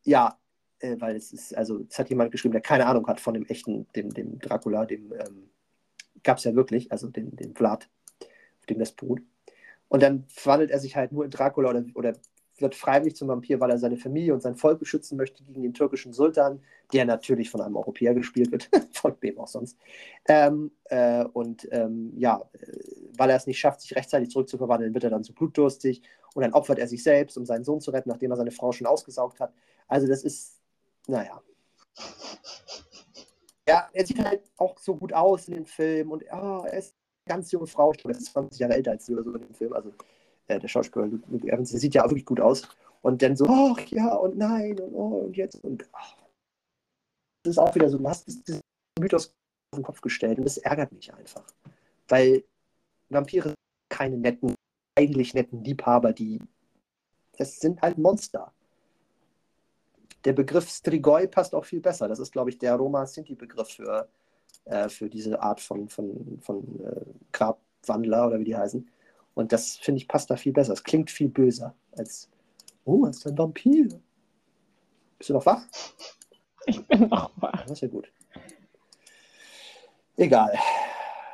ja, 0.02 0.36
äh, 0.85 1.01
weil 1.01 1.16
es 1.16 1.32
ist, 1.32 1.57
also 1.57 1.85
es 1.89 1.99
hat 1.99 2.11
jemand 2.11 2.30
geschrieben, 2.30 2.53
der 2.53 2.61
keine 2.61 2.87
Ahnung 2.87 3.07
hat 3.07 3.20
von 3.20 3.35
dem 3.35 3.47
echten, 3.47 3.87
dem, 3.95 4.12
dem 4.12 4.39
Dracula, 4.39 4.85
dem 4.85 5.12
ähm, 5.12 5.51
gab 6.22 6.39
es 6.39 6.45
ja 6.45 6.55
wirklich, 6.55 6.93
also 6.93 7.09
den, 7.09 7.35
den 7.37 7.55
Vlad, 7.55 7.89
auf 8.61 8.66
dem 8.66 8.78
das 8.78 8.93
beruht. 8.93 9.22
Und 9.89 10.03
dann 10.03 10.24
verwandelt 10.28 10.70
er 10.70 10.80
sich 10.80 10.97
halt 10.97 11.12
nur 11.12 11.24
in 11.24 11.30
Dracula 11.30 11.70
oder, 11.70 11.85
oder 11.95 12.12
wird 12.59 12.74
freiwillig 12.74 13.16
zum 13.16 13.28
Vampir, 13.28 13.61
weil 13.61 13.70
er 13.70 13.78
seine 13.78 13.97
Familie 13.97 14.32
und 14.32 14.41
sein 14.41 14.55
Volk 14.55 14.78
beschützen 14.78 15.16
möchte 15.16 15.43
gegen 15.43 15.62
den 15.62 15.74
türkischen 15.74 16.12
Sultan, 16.12 16.61
der 16.93 17.05
natürlich 17.05 17.51
von 17.51 17.61
einem 17.61 17.76
Europäer 17.76 18.14
gespielt 18.14 18.53
wird, 18.53 18.70
von 18.93 19.14
wem 19.20 19.39
auch 19.39 19.49
sonst. 19.49 19.76
Ähm, 20.26 20.70
äh, 20.85 21.24
und 21.24 21.66
ähm, 21.72 22.12
ja, 22.16 22.49
äh, 22.53 22.66
weil 23.16 23.30
er 23.30 23.37
es 23.37 23.47
nicht 23.47 23.59
schafft, 23.59 23.80
sich 23.80 23.97
rechtzeitig 23.97 24.30
zurückzuverwandeln, 24.30 24.95
wird 24.95 25.05
er 25.05 25.11
dann 25.11 25.24
zu 25.24 25.35
blutdurstig 25.35 26.03
und 26.35 26.43
dann 26.43 26.53
opfert 26.53 26.78
er 26.78 26.87
sich 26.87 27.03
selbst, 27.03 27.37
um 27.37 27.45
seinen 27.45 27.64
Sohn 27.64 27.80
zu 27.80 27.91
retten, 27.91 28.09
nachdem 28.09 28.30
er 28.30 28.37
seine 28.37 28.53
Frau 28.53 28.72
schon 28.72 28.87
ausgesaugt 28.87 29.41
hat. 29.41 29.53
Also 29.89 30.07
das 30.07 30.22
ist, 30.22 30.53
naja. 31.07 31.42
Ja, 33.68 33.88
er 33.92 34.07
sieht 34.07 34.22
halt 34.22 34.42
auch 34.57 34.78
so 34.78 34.94
gut 34.96 35.12
aus 35.12 35.48
in 35.48 35.55
dem 35.55 35.66
Film 35.66 36.11
und 36.11 36.24
oh, 36.24 36.64
er 36.66 36.74
ist 36.74 36.94
eine 37.24 37.36
ganz 37.36 37.50
junge 37.50 37.66
Frau, 37.66 37.92
er 37.92 38.11
ist 38.11 38.26
20 38.26 38.59
Jahre 38.59 38.74
älter 38.74 38.92
als 38.92 39.07
sie 39.07 39.14
oder 39.14 39.22
so 39.22 39.34
in 39.34 39.42
dem 39.42 39.55
Film, 39.55 39.72
also 39.72 39.92
äh, 40.48 40.59
der 40.59 40.68
Schauspieler 40.68 41.07
Luke 41.07 41.46
Evans, 41.46 41.70
der 41.70 41.80
sieht 41.80 41.94
ja 41.94 42.05
auch 42.05 42.11
wirklich 42.11 42.26
gut 42.26 42.40
aus. 42.40 42.62
Und 43.02 43.22
dann 43.22 43.36
so, 43.36 43.46
ach 43.48 43.80
ja 43.88 44.14
und 44.14 44.36
nein 44.36 44.78
und 44.80 44.94
oh 44.94 45.24
und 45.26 45.36
jetzt 45.36 45.62
und 45.62 45.88
ach. 45.92 46.16
Das 47.42 47.52
ist 47.52 47.59
auch 47.59 47.74
wieder 47.74 47.88
so, 47.90 47.98
du 47.98 48.09
hast 48.09 48.26
diesen 48.26 48.61
Mythos 48.98 49.34
auf 49.72 49.78
den 49.78 49.82
Kopf 49.82 50.00
gestellt 50.00 50.38
und 50.38 50.44
das 50.44 50.57
ärgert 50.59 50.92
mich 50.92 51.12
einfach. 51.12 51.44
Weil 52.09 52.44
Vampire 53.11 53.48
sind 53.48 53.57
keine 53.90 54.16
netten, 54.16 54.55
eigentlich 54.96 55.34
netten 55.34 55.62
Liebhaber, 55.62 56.12
die. 56.12 56.40
Das 57.36 57.59
sind 57.59 57.82
halt 57.82 57.98
Monster. 57.98 58.53
Der 60.25 60.33
Begriff 60.33 60.68
Strigoi 60.68 61.27
passt 61.27 61.55
auch 61.55 61.64
viel 61.64 61.81
besser. 61.81 62.09
Das 62.09 62.18
ist, 62.18 62.33
glaube 62.33 62.51
ich, 62.51 62.59
der 62.59 62.77
Roma-Sinti-Begriff 62.77 63.68
für, 63.68 64.09
äh, 64.64 64.89
für 64.89 65.09
diese 65.09 65.41
Art 65.41 65.61
von, 65.61 65.89
von, 65.89 66.39
von 66.41 66.81
äh, 66.85 67.05
Grabwandler 67.33 68.29
oder 68.29 68.39
wie 68.39 68.45
die 68.45 68.57
heißen. 68.57 68.89
Und 69.35 69.53
das, 69.53 69.77
finde 69.77 69.99
ich, 69.99 70.09
passt 70.09 70.31
da 70.31 70.37
viel 70.37 70.53
besser. 70.53 70.72
Es 70.72 70.85
klingt 70.85 71.11
viel 71.11 71.29
böser 71.29 71.75
als, 71.93 72.31
oh, 72.85 73.07
es 73.07 73.18
ist 73.18 73.27
ein 73.27 73.37
Vampir. 73.37 73.89
Bist 75.18 75.31
du 75.31 75.35
noch 75.35 75.47
wach? 75.47 75.64
Ich 76.66 76.87
bin 76.87 77.09
noch 77.09 77.31
wach. 77.37 77.62
Das 77.62 77.72
ist 77.72 77.81
ja 77.83 77.89
gut. 77.89 78.11
Egal. 80.16 80.57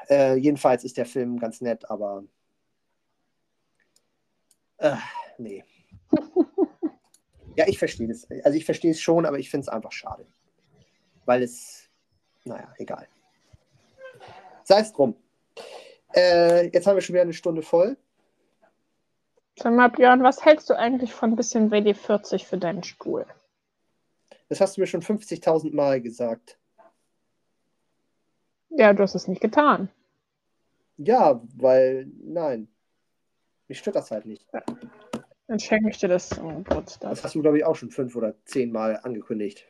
Äh, 0.08 0.36
jedenfalls 0.36 0.82
ist 0.82 0.96
der 0.96 1.06
Film 1.06 1.38
ganz 1.38 1.60
nett, 1.60 1.88
aber 1.88 2.24
äh, 4.78 4.96
nee. 5.38 5.64
ja, 7.60 7.68
ich 7.68 7.78
verstehe 7.78 8.10
es. 8.10 8.26
Also 8.42 8.56
ich 8.56 8.64
verstehe 8.64 8.92
es 8.92 9.00
schon, 9.00 9.26
aber 9.26 9.38
ich 9.38 9.50
finde 9.50 9.64
es 9.64 9.68
einfach 9.68 9.92
schade. 9.92 10.26
Weil 11.26 11.42
es, 11.42 11.90
naja, 12.44 12.72
egal. 12.78 13.06
Sei 14.64 14.80
es 14.80 14.94
drum. 14.94 15.14
Äh, 16.14 16.70
jetzt 16.70 16.86
haben 16.86 16.94
wir 16.94 17.02
schon 17.02 17.12
wieder 17.12 17.22
eine 17.22 17.34
Stunde 17.34 17.60
voll. 17.60 17.98
Sag 19.58 19.74
mal, 19.74 19.88
Björn, 19.88 20.22
was 20.22 20.42
hältst 20.42 20.70
du 20.70 20.74
eigentlich 20.74 21.12
von 21.12 21.32
ein 21.32 21.36
bisschen 21.36 21.70
WD-40 21.70 22.46
für 22.46 22.56
deinen 22.56 22.82
Stuhl? 22.82 23.26
Das 24.48 24.62
hast 24.62 24.78
du 24.78 24.80
mir 24.80 24.86
schon 24.86 25.02
50.000 25.02 25.74
Mal 25.74 26.00
gesagt. 26.00 26.58
Ja, 28.70 28.94
du 28.94 29.02
hast 29.02 29.14
es 29.14 29.28
nicht 29.28 29.42
getan. 29.42 29.90
Ja, 30.96 31.42
weil, 31.56 32.10
nein. 32.22 32.68
Mich 33.68 33.80
stört 33.80 33.96
das 33.96 34.10
halt 34.10 34.24
nicht. 34.24 34.46
Dann 35.50 35.58
schenke 35.58 35.90
ich 35.90 35.98
dir 35.98 36.06
das 36.06 36.28
zum 36.28 36.62
Geburtstag. 36.62 37.10
Das 37.10 37.24
hast 37.24 37.34
du, 37.34 37.42
glaube 37.42 37.58
ich, 37.58 37.64
auch 37.64 37.74
schon 37.74 37.90
fünf 37.90 38.14
oder 38.14 38.36
zehn 38.44 38.70
Mal 38.70 39.00
angekündigt. 39.02 39.66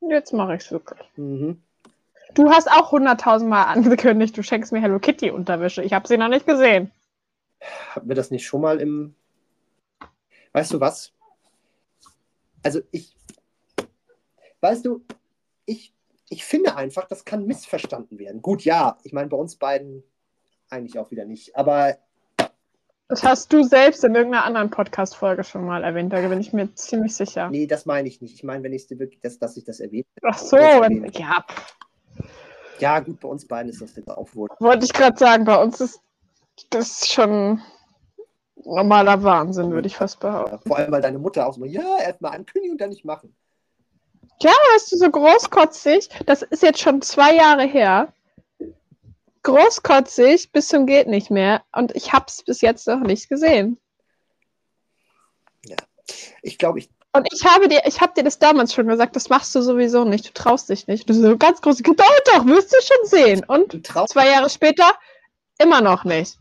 Jetzt 0.00 0.32
mache 0.32 0.54
ich 0.54 0.62
es 0.62 0.70
wirklich. 0.70 1.00
Mhm. 1.16 1.60
Du 2.34 2.50
hast 2.50 2.70
auch 2.70 2.92
hunderttausend 2.92 3.50
Mal 3.50 3.64
angekündigt, 3.64 4.36
du 4.36 4.44
schenkst 4.44 4.70
mir 4.70 4.80
Hello 4.80 5.00
Kitty 5.00 5.32
Unterwäsche. 5.32 5.82
Ich 5.82 5.92
habe 5.92 6.06
sie 6.06 6.16
noch 6.16 6.28
nicht 6.28 6.46
gesehen. 6.46 6.92
Hatten 7.90 8.06
wir 8.06 8.14
das 8.14 8.30
nicht 8.30 8.46
schon 8.46 8.60
mal 8.60 8.80
im. 8.80 9.16
Weißt 10.52 10.72
du 10.72 10.78
was? 10.78 11.12
Also 12.62 12.80
ich. 12.92 13.16
Weißt 14.60 14.86
du, 14.86 15.04
ich, 15.64 15.92
ich 16.28 16.44
finde 16.44 16.76
einfach, 16.76 17.08
das 17.08 17.24
kann 17.24 17.44
missverstanden 17.44 18.20
werden. 18.20 18.40
Gut, 18.40 18.62
ja, 18.62 18.98
ich 19.02 19.12
meine, 19.12 19.26
bei 19.26 19.36
uns 19.36 19.56
beiden 19.56 20.04
eigentlich 20.70 20.96
auch 20.96 21.10
wieder 21.10 21.24
nicht. 21.24 21.56
Aber 21.56 21.98
Das 23.08 23.22
hast 23.22 23.52
du 23.52 23.62
selbst 23.62 24.02
in 24.02 24.14
irgendeiner 24.14 24.44
anderen 24.44 24.70
Podcast-Folge 24.70 25.44
schon 25.44 25.64
mal 25.64 25.84
erwähnt, 25.84 26.12
da 26.12 26.20
bin 26.26 26.40
ich 26.40 26.52
mir 26.52 26.74
ziemlich 26.74 27.14
sicher. 27.14 27.48
nee, 27.50 27.66
das 27.66 27.86
meine 27.86 28.08
ich 28.08 28.20
nicht. 28.20 28.34
Ich 28.34 28.42
meine, 28.42 28.64
wenn 28.64 28.72
ich 28.72 28.82
es 28.82 28.88
dir 28.88 28.98
wirklich, 28.98 29.20
dass, 29.20 29.38
dass 29.38 29.56
ich 29.56 29.64
das 29.64 29.78
erwähne. 29.78 30.04
Ach 30.22 30.36
so, 30.36 30.56
wenn, 30.56 31.04
ja, 31.12 31.44
Ja, 32.80 32.98
gut, 32.98 33.20
bei 33.20 33.28
uns 33.28 33.46
beiden 33.46 33.70
ist 33.70 33.80
das 33.80 33.94
jetzt 33.94 34.10
auch 34.10 34.28
wohl. 34.34 34.48
wollte 34.58 34.84
ich 34.84 34.92
gerade 34.92 35.16
sagen, 35.16 35.44
bei 35.44 35.62
uns 35.62 35.80
ist 35.80 36.00
das 36.70 37.06
schon 37.06 37.62
normaler 38.64 39.22
Wahnsinn, 39.22 39.70
würde 39.70 39.86
ich 39.86 39.96
fast 39.96 40.18
behaupten. 40.18 40.66
Vor 40.66 40.76
allem, 40.76 40.90
weil 40.90 41.02
deine 41.02 41.18
Mutter 41.18 41.46
auch 41.46 41.54
so, 41.54 41.64
ja, 41.64 41.98
erstmal 41.98 42.34
ankündigen 42.34 42.74
und 42.74 42.80
dann 42.80 42.90
nicht 42.90 43.04
machen. 43.04 43.34
Weißt 44.42 44.92
du, 44.92 44.96
so 44.96 45.10
großkotzig, 45.10 46.10
das 46.26 46.42
ist 46.42 46.62
jetzt 46.62 46.80
schon 46.80 47.00
zwei 47.02 47.34
Jahre 47.34 47.64
her. 47.64 48.12
Großkotzig 49.46 50.50
bis 50.50 50.66
zum 50.66 50.86
geht 50.86 51.06
nicht 51.06 51.30
mehr 51.30 51.62
und 51.70 51.94
ich 51.94 52.12
habe 52.12 52.24
es 52.26 52.42
bis 52.42 52.60
jetzt 52.62 52.88
noch 52.88 52.98
nicht 52.98 53.28
gesehen. 53.28 53.78
Ich 56.42 56.58
glaube, 56.58 56.80
ich. 56.80 56.90
Und 57.12 57.28
ich 57.32 57.44
habe 57.44 57.68
dir, 57.68 57.80
ich 57.86 58.00
habe 58.00 58.12
dir 58.14 58.24
das 58.24 58.40
damals 58.40 58.74
schon 58.74 58.88
gesagt, 58.88 59.14
das 59.14 59.28
machst 59.28 59.54
du 59.54 59.62
sowieso 59.62 60.04
nicht, 60.04 60.26
du 60.26 60.32
traust 60.32 60.68
dich 60.68 60.88
nicht. 60.88 61.08
Du 61.08 61.14
so 61.14 61.38
ganz 61.38 61.60
groß, 61.60 61.78
doch, 61.78 61.94
doch, 61.94 62.46
wirst 62.46 62.72
du 62.72 62.76
schon 62.82 63.08
sehen. 63.08 63.44
Und 63.46 63.86
zwei 63.86 64.28
Jahre 64.28 64.50
später 64.50 64.92
immer 65.60 65.80
noch 65.80 66.02
nicht. 66.02 66.38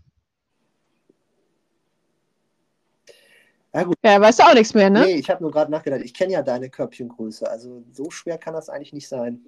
Ja, 3.72 3.84
gut. 3.84 3.98
Ja, 4.04 4.20
weißt 4.20 4.40
du 4.40 4.44
auch 4.44 4.54
nichts 4.56 4.74
mehr, 4.74 4.90
ne? 4.90 5.06
Nee, 5.06 5.18
ich 5.18 5.30
habe 5.30 5.44
nur 5.44 5.52
gerade 5.52 5.72
nachgedacht. 5.72 6.02
Ich 6.02 6.14
kenne 6.16 6.34
ja 6.34 6.42
deine 6.42 6.72
Körbchengröße. 6.72 7.48
Also 7.48 7.84
so 7.92 8.10
schwer 8.10 8.40
kann 8.40 8.56
das 8.56 8.68
eigentlich 8.70 8.94
nicht 8.94 9.08
sein. 9.08 9.46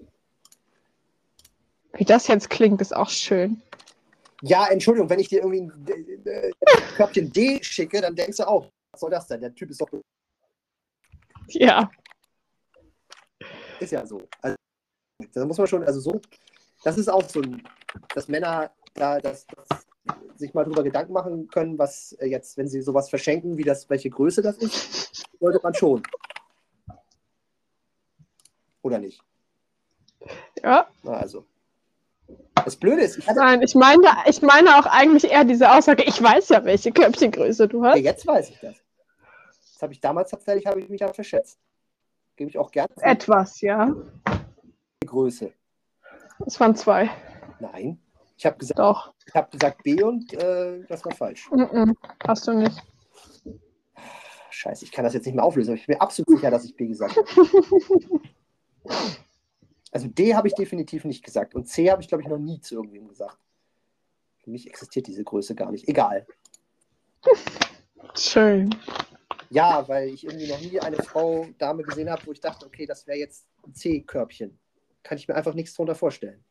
Wie 1.98 2.06
das 2.06 2.28
jetzt 2.28 2.50
klingt, 2.50 2.80
ist 2.82 2.96
auch 2.96 3.10
schön. 3.10 3.62
Ja, 4.42 4.68
Entschuldigung, 4.68 5.10
wenn 5.10 5.20
ich 5.20 5.30
dir 5.30 5.44
irgendwie 5.44 5.62
ein 5.62 6.26
äh, 6.26 6.52
Körbchen 6.96 7.32
D 7.32 7.62
schicke, 7.64 8.02
dann 8.02 8.16
denkst 8.16 8.38
du 8.38 8.48
auch, 8.48 8.70
was 8.92 9.02
soll 9.02 9.10
das 9.10 9.28
denn? 9.28 9.42
Der 9.42 9.54
Typ 9.54 9.72
ist 9.72 9.82
doch. 9.82 9.90
Ja. 11.48 11.90
Ist 13.80 13.92
ja 13.92 14.06
so. 14.06 14.22
Also, 14.42 14.56
da 15.34 15.46
muss 15.46 15.58
man 15.58 15.66
schon, 15.66 15.84
also 15.84 16.00
so, 16.00 16.22
das 16.84 16.98
ist 16.98 17.10
auch 17.10 17.28
so 17.28 17.42
dass 18.14 18.28
Männer 18.28 18.72
da 18.94 19.20
das, 19.20 19.48
das 19.48 19.88
sich 20.36 20.54
mal 20.54 20.64
drüber 20.64 20.84
Gedanken 20.84 21.14
machen 21.14 21.48
können, 21.48 21.78
was 21.78 22.14
äh, 22.14 22.28
jetzt, 22.28 22.58
wenn 22.58 22.68
sie 22.68 22.82
sowas 22.82 23.10
verschenken, 23.10 23.58
wie 23.58 23.64
das, 23.64 23.90
welche 23.90 24.10
Größe 24.10 24.42
das 24.42 24.58
ist, 24.58 25.26
sollte 25.40 25.60
man 25.64 25.74
schon. 25.74 26.04
Oder 28.84 29.00
nicht? 29.00 29.22
Ja. 30.62 30.88
Na, 31.04 31.14
also. 31.14 31.46
Das 32.68 32.76
Blöde 32.76 33.02
ist, 33.02 33.18
ich 33.18 33.26
hatte, 33.26 33.40
Nein, 33.40 33.62
ich 33.62 33.76
meine, 33.76 34.10
ich 34.26 34.42
meine 34.42 34.78
auch 34.78 34.86
eigentlich 34.88 35.32
eher 35.32 35.46
diese 35.46 35.72
Aussage, 35.72 36.04
ich 36.04 36.22
weiß 36.22 36.50
ja, 36.50 36.66
welche 36.66 36.92
Köpfchengröße 36.92 37.66
du 37.70 37.82
ja, 37.82 37.92
hast. 37.92 38.00
jetzt 38.00 38.28
weiß 38.28 38.50
ich 38.50 38.60
das. 38.60 38.76
Das 39.72 39.82
habe 39.84 39.94
ich 39.94 40.02
damals 40.02 40.32
tatsächlich, 40.32 40.66
habe 40.66 40.82
ich 40.82 40.90
mich 40.90 41.00
da 41.00 41.14
verschätzt. 41.14 41.62
Gebe 42.36 42.50
ich 42.50 42.58
auch 42.58 42.70
gerne 42.70 42.90
Etwas, 42.98 43.62
ja. 43.62 43.96
die 45.02 45.08
Größe. 45.08 45.54
Es 46.46 46.60
waren 46.60 46.76
zwei. 46.76 47.10
Nein. 47.62 48.02
Ich 48.36 48.46
habe 48.46 48.58
gesagt, 48.58 48.80
Doch. 48.80 49.14
ich 49.26 49.34
habe 49.34 49.50
gesagt 49.50 49.84
B 49.84 50.04
und 50.04 50.34
äh, 50.34 50.84
das 50.90 51.06
war 51.06 51.16
falsch. 51.16 51.50
Mm 51.50 51.62
-mm. 51.62 51.96
Hast 52.28 52.50
du 52.50 52.54
nicht. 52.54 52.84
Scheiße, 54.50 54.84
ich 54.84 54.92
kann 54.92 55.06
das 55.06 55.14
jetzt 55.14 55.26
nicht 55.26 55.36
mehr 55.36 55.46
auflösen, 55.46 55.70
aber 55.70 55.80
ich 55.80 55.88
bin 55.88 55.96
mir 55.96 56.02
absolut 56.02 56.38
sicher, 56.38 56.52
dass 56.52 56.66
ich 56.66 56.76
B 56.76 56.88
gesagt 56.88 57.16
habe. 57.16 58.22
Also 59.92 60.08
D 60.08 60.36
habe 60.36 60.48
ich 60.48 60.54
definitiv 60.54 61.06
nicht 61.06 61.24
gesagt. 61.24 61.56
Und 61.56 61.68
C 61.68 61.90
habe 61.90 62.02
ich, 62.02 62.08
glaube 62.08 62.24
ich, 62.24 62.30
noch 62.30 62.38
nie 62.38 62.60
zu 62.60 62.76
irgendwem 62.76 63.08
gesagt. 63.08 63.38
Für 64.44 64.50
mich 64.50 64.68
existiert 64.68 65.08
diese 65.08 65.24
Größe 65.24 65.56
gar 65.56 65.72
nicht. 65.72 65.88
Egal. 65.88 66.26
Schön. 68.16 68.74
Ja, 69.50 69.88
weil 69.88 70.10
ich 70.10 70.26
irgendwie 70.26 70.48
noch 70.48 70.60
nie 70.60 70.80
eine 70.80 70.98
Frau, 70.98 71.46
Dame 71.58 71.84
gesehen 71.84 72.10
habe, 72.10 72.26
wo 72.26 72.32
ich 72.32 72.42
dachte, 72.42 72.66
okay, 72.66 72.86
das 72.86 73.08
wäre 73.08 73.18
jetzt 73.18 73.48
ein 73.66 73.74
C-Körbchen. 73.74 74.60
Kann 75.04 75.18
ich 75.18 75.28
mir 75.28 75.36
einfach 75.36 75.54
nichts 75.54 75.74
drunter 75.74 75.96
vorstellen. 75.96 76.44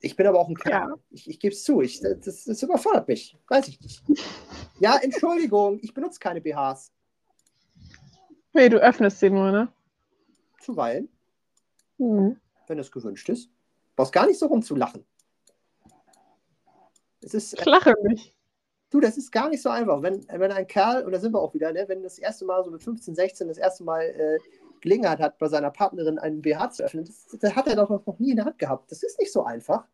Ich 0.00 0.16
bin 0.16 0.26
aber 0.26 0.40
auch 0.40 0.48
ein 0.48 0.56
Kerl. 0.56 0.88
Ja. 0.88 0.94
Ich, 1.10 1.30
ich 1.30 1.38
gebe 1.38 1.54
es 1.54 1.62
zu. 1.62 1.80
Ich, 1.80 2.00
das, 2.00 2.44
das 2.44 2.62
überfordert 2.62 3.06
mich. 3.08 3.38
Weiß 3.48 3.68
ich 3.68 3.80
nicht. 3.80 4.02
Ja, 4.80 4.96
Entschuldigung, 4.96 5.78
ich 5.80 5.94
benutze 5.94 6.18
keine 6.18 6.40
BHs. 6.40 6.92
Nee, 8.52 8.68
du 8.68 8.78
öffnest 8.78 9.20
sie 9.20 9.30
nur, 9.30 9.52
ne? 9.52 9.72
Zuweilen, 10.62 11.08
Mhm. 11.98 12.38
wenn 12.66 12.78
es 12.78 12.90
gewünscht 12.90 13.28
ist. 13.28 13.46
Du 13.46 13.50
brauchst 13.96 14.12
gar 14.12 14.26
nicht 14.26 14.38
so 14.38 14.46
rumzulachen. 14.46 15.04
Es 17.20 17.34
ist, 17.34 17.52
Ich 17.54 17.64
lache 17.64 17.94
nicht. 18.02 18.34
du, 18.90 19.00
das 19.00 19.16
ist 19.16 19.30
gar 19.30 19.48
nicht 19.48 19.62
so 19.62 19.68
einfach. 19.70 20.02
Wenn, 20.02 20.26
wenn 20.28 20.50
ein 20.52 20.66
Kerl, 20.66 21.04
und 21.04 21.12
da 21.12 21.20
sind 21.20 21.32
wir 21.32 21.40
auch 21.40 21.54
wieder, 21.54 21.72
ne, 21.72 21.84
wenn 21.88 22.02
das 22.02 22.18
erste 22.18 22.44
Mal 22.44 22.64
so 22.64 22.70
mit 22.70 22.82
15, 22.82 23.14
16 23.14 23.48
das 23.48 23.58
erste 23.58 23.84
Mal 23.84 24.02
äh, 24.02 24.38
Gelegenheit 24.80 25.20
hat, 25.20 25.38
bei 25.38 25.48
seiner 25.48 25.70
Partnerin 25.70 26.18
einen 26.18 26.42
BH 26.42 26.70
zu 26.70 26.82
öffnen, 26.82 27.04
das, 27.04 27.26
das 27.38 27.54
hat 27.54 27.68
er 27.68 27.76
doch 27.76 27.88
noch 27.90 28.18
nie 28.18 28.30
in 28.30 28.36
der 28.36 28.46
Hand 28.46 28.58
gehabt. 28.58 28.90
Das 28.90 29.02
ist 29.02 29.18
nicht 29.20 29.32
so 29.32 29.44
einfach. 29.44 29.86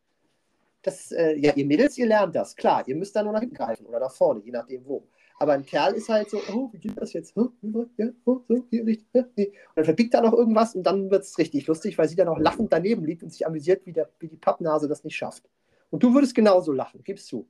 Das, 0.82 1.10
äh, 1.12 1.34
ja, 1.36 1.52
ihr 1.54 1.66
Mädels, 1.66 1.98
ihr 1.98 2.06
lernt 2.06 2.34
das, 2.34 2.56
klar. 2.56 2.86
Ihr 2.86 2.96
müsst 2.96 3.14
da 3.14 3.22
nur 3.22 3.32
nach 3.32 3.40
hinten 3.40 3.56
greifen 3.56 3.84
oder 3.84 3.98
nach 4.00 4.12
vorne, 4.12 4.40
je 4.40 4.52
nachdem 4.52 4.86
wo. 4.86 5.06
Aber 5.40 5.52
ein 5.52 5.64
Kerl 5.64 5.94
ist 5.94 6.08
halt 6.08 6.30
so, 6.30 6.40
oh, 6.52 6.68
wie 6.72 6.78
geht 6.78 7.00
das 7.00 7.12
jetzt? 7.12 7.36
Oh, 7.36 7.50
ja, 7.96 8.08
oh, 8.24 8.40
so, 8.48 8.66
hier, 8.70 8.84
richtig, 8.84 9.06
ja, 9.12 9.24
nee. 9.36 9.46
Und 9.46 9.76
dann 9.76 9.84
verbiegt 9.84 10.14
er 10.14 10.22
noch 10.22 10.32
irgendwas 10.32 10.74
und 10.74 10.82
dann 10.82 11.10
wird 11.10 11.22
es 11.22 11.38
richtig 11.38 11.66
lustig, 11.68 11.96
weil 11.96 12.08
sie 12.08 12.16
dann 12.16 12.26
noch 12.26 12.40
lachend 12.40 12.72
daneben 12.72 13.04
liegt 13.04 13.22
und 13.22 13.30
sich 13.30 13.46
amüsiert, 13.46 13.86
wie, 13.86 13.92
der, 13.92 14.08
wie 14.18 14.26
die 14.26 14.36
Pappnase 14.36 14.88
das 14.88 15.04
nicht 15.04 15.16
schafft. 15.16 15.44
Und 15.90 16.02
du 16.02 16.12
würdest 16.12 16.34
genauso 16.34 16.72
lachen, 16.72 17.04
gibst 17.04 17.28
zu. 17.28 17.46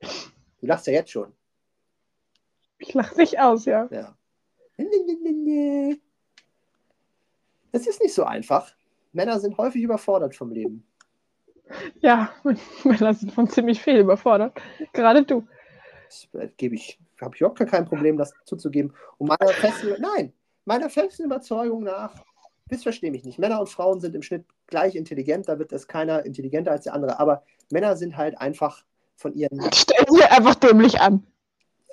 Du 0.00 0.66
lachst 0.66 0.86
ja 0.86 0.92
jetzt 0.92 1.10
schon. 1.10 1.32
Ich 2.78 2.92
lache 2.92 3.14
dich 3.14 3.38
aus, 3.38 3.64
ja. 3.64 3.88
Ja. 3.90 4.16
Es 7.72 7.86
ist 7.86 8.02
nicht 8.02 8.14
so 8.14 8.24
einfach. 8.24 8.74
Männer 9.12 9.40
sind 9.40 9.56
häufig 9.56 9.82
überfordert 9.82 10.34
vom 10.34 10.50
Leben. 10.50 10.86
Ja, 12.00 12.32
Männer 12.84 13.14
sind 13.14 13.32
von 13.32 13.48
ziemlich 13.48 13.80
viel 13.80 13.96
überfordert. 13.96 14.60
Gerade 14.92 15.24
du. 15.24 15.46
Das 16.10 16.26
gebe 16.56 16.74
ich, 16.74 16.98
habe 17.20 17.36
ich 17.36 17.40
überhaupt 17.40 17.58
gar 17.60 17.68
kein 17.68 17.84
Problem, 17.84 18.16
das 18.16 18.34
zuzugeben. 18.44 18.92
Und 19.18 19.28
meiner 19.28 19.52
festen, 19.52 19.94
nein, 20.00 20.32
meiner 20.64 20.90
festen 20.90 21.24
Überzeugung 21.24 21.84
nach, 21.84 22.24
das 22.66 22.82
verstehe 22.82 23.12
mich 23.12 23.24
nicht. 23.24 23.38
Männer 23.38 23.60
und 23.60 23.68
Frauen 23.68 24.00
sind 24.00 24.16
im 24.16 24.22
Schnitt 24.22 24.44
gleich 24.66 24.96
intelligent, 24.96 25.48
da 25.48 25.58
wird 25.60 25.72
es 25.72 25.86
keiner 25.86 26.24
intelligenter 26.26 26.72
als 26.72 26.84
der 26.84 26.94
andere. 26.94 27.20
Aber 27.20 27.44
Männer 27.70 27.96
sind 27.96 28.16
halt 28.16 28.36
einfach 28.38 28.84
von 29.14 29.34
ihren, 29.34 29.60
Stell 29.72 30.04
sie 30.08 30.24
einfach 30.24 30.56
dämlich 30.56 31.00
an. 31.00 31.24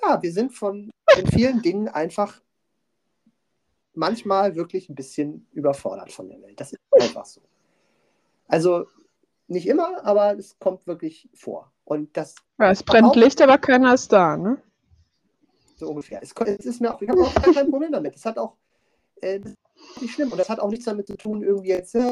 ja, 0.02 0.20
wir 0.20 0.32
sind 0.32 0.52
von 0.52 0.90
in 1.16 1.26
vielen 1.28 1.62
Dingen 1.62 1.88
einfach 1.88 2.40
manchmal 3.94 4.56
wirklich 4.56 4.88
ein 4.88 4.96
bisschen 4.96 5.46
überfordert 5.52 6.10
von 6.10 6.28
der 6.28 6.42
Welt. 6.42 6.60
Das 6.60 6.72
ist 6.72 6.80
einfach 6.92 7.24
so. 7.24 7.40
Also 8.48 8.86
nicht 9.46 9.68
immer, 9.68 10.04
aber 10.04 10.36
es 10.36 10.58
kommt 10.58 10.86
wirklich 10.88 11.28
vor. 11.34 11.72
Und 11.88 12.14
das 12.18 12.34
Ja, 12.58 12.70
es 12.70 12.82
brennt 12.82 13.16
Licht, 13.16 13.40
aber 13.40 13.56
keiner 13.56 13.94
ist 13.94 14.12
da, 14.12 14.36
ne? 14.36 14.62
so 15.78 15.88
ungefähr. 15.88 16.20
Es, 16.22 16.32
es 16.32 16.66
ist 16.66 16.80
mir 16.80 16.94
auch, 16.94 17.00
ich 17.00 17.08
habe 17.08 17.22
auch 17.22 17.34
gar 17.34 17.54
kein 17.54 17.70
Problem 17.70 17.92
damit. 17.92 18.14
Es 18.14 18.24
hat 18.26 18.36
auch, 18.36 18.56
äh, 19.22 19.40
das 19.40 19.52
ist 19.52 20.02
nicht 20.02 20.14
schlimm. 20.14 20.30
Und 20.30 20.38
das 20.38 20.50
hat 20.50 20.60
auch 20.60 20.68
nichts 20.68 20.84
damit 20.84 21.06
zu 21.06 21.16
tun, 21.16 21.42
irgendwie 21.42 21.68
jetzt, 21.68 21.94
das 21.94 22.04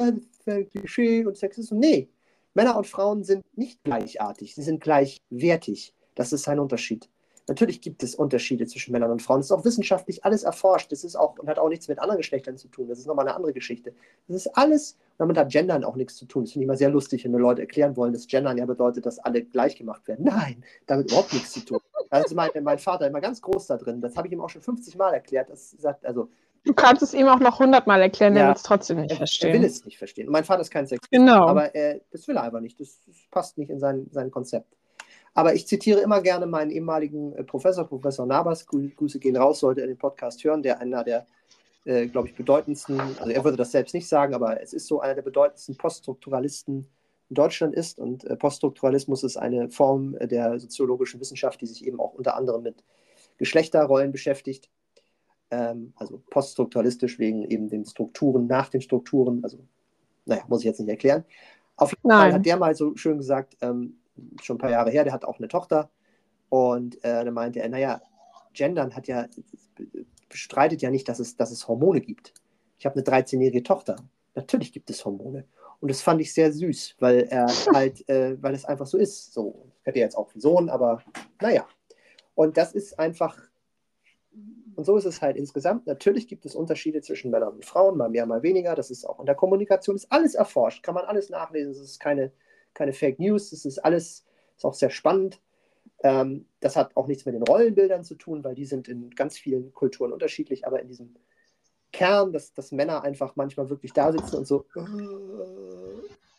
ein 0.47 0.71
Klischee 0.71 1.27
und 1.27 1.37
Sexismus. 1.37 1.79
Nee, 1.79 2.09
Männer 2.55 2.77
und 2.77 2.87
Frauen 2.87 3.23
sind 3.23 3.45
nicht 3.57 3.83
gleichartig, 3.85 4.55
sie 4.55 4.63
sind 4.63 4.81
gleichwertig. 4.81 5.93
Das 6.15 6.33
ist 6.33 6.49
ein 6.49 6.59
Unterschied. 6.59 7.11
Natürlich 7.49 7.81
gibt 7.81 8.03
es 8.03 8.15
Unterschiede 8.17 8.67
zwischen 8.67 8.91
Männern 8.93 9.11
und 9.13 9.23
Frauen. 9.23 9.39
Das 9.39 9.47
ist 9.47 9.53
auch 9.53 9.65
wissenschaftlich 9.65 10.25
alles 10.25 10.43
erforscht. 10.43 10.91
Das 10.91 11.05
ist 11.05 11.15
auch 11.15 11.39
und 11.39 11.49
hat 11.49 11.59
auch 11.59 11.69
nichts 11.69 11.87
mit 11.87 11.99
anderen 12.01 12.19
Geschlechtern 12.19 12.57
zu 12.57 12.67
tun. 12.69 12.89
Das 12.89 12.99
ist 12.99 13.07
nochmal 13.07 13.27
eine 13.29 13.37
andere 13.37 13.53
Geschichte. 13.53 13.95
Das 14.27 14.37
ist 14.37 14.49
alles, 14.57 14.93
und 14.93 14.99
damit 15.21 15.39
hat 15.39 15.51
Gendern 15.51 15.85
auch 15.85 15.95
nichts 15.97 16.17
zu 16.17 16.25
tun. 16.27 16.43
Das 16.45 16.53
finde 16.53 16.65
ich 16.65 16.67
immer 16.69 16.77
sehr 16.77 16.91
lustig, 16.91 17.25
wenn 17.25 17.31
mir 17.31 17.39
Leute 17.39 17.61
erklären 17.63 17.97
wollen, 17.97 18.13
dass 18.13 18.27
Gendern 18.27 18.59
ja 18.59 18.67
bedeutet, 18.67 19.07
dass 19.07 19.19
alle 19.21 19.43
gleich 19.45 19.77
gemacht 19.77 20.09
werden. 20.09 20.25
Nein, 20.25 20.65
damit 20.87 21.11
überhaupt 21.11 21.33
nichts 21.33 21.53
zu 21.53 21.61
tun. 21.61 21.79
Da 22.11 22.19
ist 22.19 22.35
mein, 22.35 22.51
mein 22.63 22.79
Vater 22.79 23.07
immer 23.07 23.21
ganz 23.21 23.41
groß 23.43 23.67
da 23.69 23.77
drin. 23.77 24.01
Das 24.01 24.17
habe 24.17 24.27
ich 24.27 24.33
ihm 24.33 24.41
auch 24.41 24.51
schon 24.51 24.63
50 24.63 24.97
Mal 24.97 25.13
erklärt. 25.15 25.49
Das 25.51 25.71
sagt, 25.73 26.05
also 26.05 26.29
Du 26.65 26.75
kannst 26.75 27.01
es 27.05 27.15
ihm 27.15 27.29
auch 27.29 27.39
noch 27.39 27.61
hundertmal 27.61 28.03
erklären, 28.03 28.35
Ja. 28.35 28.43
er 28.43 28.47
wird 28.49 28.57
es 28.57 28.65
trotzdem 28.65 28.97
nicht 29.01 29.11
Er, 29.13 29.19
er 29.19 29.21
will 29.21 29.27
verstehen. 29.29 29.63
es 29.63 29.85
nicht 29.85 29.99
verstehen. 29.99 30.27
Und 30.27 30.33
mein 30.33 30.43
Vater 30.43 30.63
ist 30.63 30.71
kein 30.73 30.85
Sexist. 30.89 31.13
Genau. 31.13 31.47
Aber 31.47 31.73
er, 31.77 32.01
das 32.11 32.27
will 32.27 32.37
er 32.37 32.43
einfach 32.43 32.59
nicht. 32.59 32.81
Das, 32.81 32.99
das 33.07 33.15
passt 33.31 33.57
nicht 33.57 33.71
in 33.71 33.79
sein, 33.79 34.09
sein 34.11 34.33
Konzept. 34.33 34.75
Aber 35.37 35.55
ich 35.55 35.67
zitiere 35.67 36.01
immer 36.01 36.23
gerne 36.23 36.47
meinen 36.47 36.71
ehemaligen 36.71 37.35
äh, 37.35 37.45
Professor, 37.45 37.87
Professor 37.87 38.25
Nabas. 38.25 38.67
Grü- 38.67 38.95
Grüße 38.97 39.19
gehen 39.19 39.37
raus, 39.37 39.61
sollte 39.61 39.83
er 39.83 39.87
den 39.87 39.99
Podcast 39.99 40.43
hören, 40.43 40.63
der 40.63 40.81
einer 40.81 41.05
der, 41.05 41.27
äh, 41.85 42.07
glaube 42.07 42.29
ich, 42.29 42.35
bedeutendsten, 42.35 42.99
also 42.99 43.31
er 43.31 43.45
würde 43.45 43.59
das 43.59 43.71
selbst 43.71 43.93
nicht 43.93 44.09
sagen, 44.09 44.35
aber 44.35 44.63
es 44.63 44.73
ist 44.73 44.87
so 44.87 45.01
einer 45.01 45.15
der 45.15 45.23
bedeutendsten 45.23 45.77
Poststrukturalisten 45.77 46.89
in 47.29 47.35
Deutschland 47.35 47.75
ist. 47.75 47.99
Und 47.99 48.25
äh, 48.25 48.35
Poststrukturalismus 48.35 49.25
ist 49.25 49.37
eine 49.37 49.69
Form 49.69 50.17
äh, 50.19 50.27
der 50.27 50.59
soziologischen 50.59 51.21
Wissenschaft, 51.21 51.61
die 51.61 51.67
sich 51.67 51.87
eben 51.87 52.01
auch 52.01 52.15
unter 52.15 52.35
anderem 52.35 52.63
mit 52.63 52.83
Geschlechterrollen 53.37 54.13
beschäftigt. 54.13 54.71
Ähm, 55.51 55.93
also 55.97 56.23
poststrukturalistisch 56.31 57.19
wegen 57.19 57.45
eben 57.45 57.69
den 57.69 57.85
Strukturen 57.85 58.47
nach 58.47 58.71
den 58.71 58.81
Strukturen. 58.81 59.45
Also, 59.45 59.59
naja, 60.25 60.45
muss 60.49 60.61
ich 60.61 60.67
jetzt 60.67 60.81
nicht 60.81 60.89
erklären. 60.89 61.25
Auf 61.77 61.91
jeden 61.91 62.09
Fall 62.09 62.29
Nein. 62.29 62.33
hat 62.33 62.47
der 62.47 62.57
mal 62.57 62.75
so 62.75 62.97
schön 62.97 63.19
gesagt, 63.19 63.57
ähm, 63.61 63.99
schon 64.43 64.57
ein 64.57 64.59
paar 64.59 64.71
Jahre 64.71 64.91
her, 64.91 65.05
der 65.05 65.13
hat 65.13 65.25
auch 65.25 65.39
eine 65.39 65.49
Tochter. 65.49 65.91
Und 66.49 67.03
äh, 67.05 67.25
da 67.25 67.31
meinte 67.31 67.61
er, 67.61 67.69
naja, 67.69 68.01
Gendern 68.53 68.95
hat 68.95 69.09
ja, 69.09 69.27
bestreitet 70.29 70.83
ja 70.83 70.91
nicht, 70.91 71.09
dass 71.09 71.19
es, 71.19 71.37
dass 71.37 71.51
es 71.51 71.69
Hormone 71.69 72.01
gibt. 72.01 72.35
Ich 72.79 72.87
habe 72.87 72.97
eine 72.97 73.05
13-jährige 73.05 73.63
Tochter. 73.63 73.97
Natürlich 74.35 74.73
gibt 74.73 74.91
es 74.91 75.05
Hormone. 75.05 75.45
Und 75.81 75.91
das 75.91 76.03
fand 76.03 76.21
ich 76.21 76.33
sehr 76.33 76.53
süß, 76.53 76.97
weil 76.99 77.27
er 77.31 77.47
halt, 77.75 78.09
äh, 78.09 78.41
weil 78.43 78.55
es 78.55 78.65
einfach 78.65 78.87
so 78.87 78.99
ist. 78.99 79.33
So, 79.33 79.67
ich 79.81 79.87
hätte 79.87 79.99
jetzt 79.99 80.17
auch 80.17 80.33
einen 80.33 80.41
Sohn, 80.41 80.69
aber 80.69 81.03
naja. 81.41 81.67
Und 82.35 82.57
das 82.57 82.73
ist 82.73 82.99
einfach, 82.99 83.39
und 84.75 84.85
so 84.85 84.97
ist 84.97 85.07
es 85.07 85.23
halt 85.23 85.37
insgesamt. 85.37 85.87
Natürlich 85.87 86.29
gibt 86.29 86.45
es 86.45 86.55
Unterschiede 86.55 87.01
zwischen 87.01 87.31
Männern 87.31 87.55
und 87.55 87.65
Frauen, 87.65 87.97
mal 87.97 88.11
mehr, 88.11 88.27
mal 88.27 88.43
weniger. 88.43 88.75
Das 88.75 88.91
ist 88.91 89.07
auch 89.07 89.21
in 89.21 89.27
der 89.27 89.35
Kommunikation, 89.35 89.97
ist 89.97 90.13
alles 90.13 90.35
erforscht, 90.35 90.83
kann 90.83 90.95
man 90.95 91.05
alles 91.05 91.31
nachlesen. 91.31 91.73
Es 91.73 91.81
ist 91.81 91.99
keine, 91.99 92.33
keine 92.77 92.93
Fake 92.93 93.19
News, 93.19 93.53
es 93.53 93.65
ist 93.65 93.79
alles, 93.79 94.25
ist 94.57 94.65
auch 94.65 94.75
sehr 94.75 94.91
spannend. 94.91 95.41
Ähm, 96.03 96.47
das 96.61 96.77
hat 96.77 96.97
auch 96.97 97.07
nichts 97.07 97.25
mit 97.25 97.35
den 97.35 97.43
Rollenbildern 97.43 98.05
zu 98.05 98.15
tun, 98.15 98.45
weil 98.45 98.55
die 98.55 98.67
sind 98.67 98.87
in 98.87 99.11
ganz 99.11 99.37
vielen 99.39 99.73
Kulturen 99.73 100.13
unterschiedlich, 100.13 100.67
aber 100.67 100.81
in 100.81 100.89
diesem 100.89 101.17
Kern, 101.93 102.33
dass, 102.33 102.53
dass 102.53 102.73
Männer 102.73 103.03
einfach 103.03 103.35
manchmal 103.37 103.71
wirklich 103.71 103.93
da 103.93 104.13
sitzen 104.13 104.37
und 104.37 104.47
so, 104.47 104.67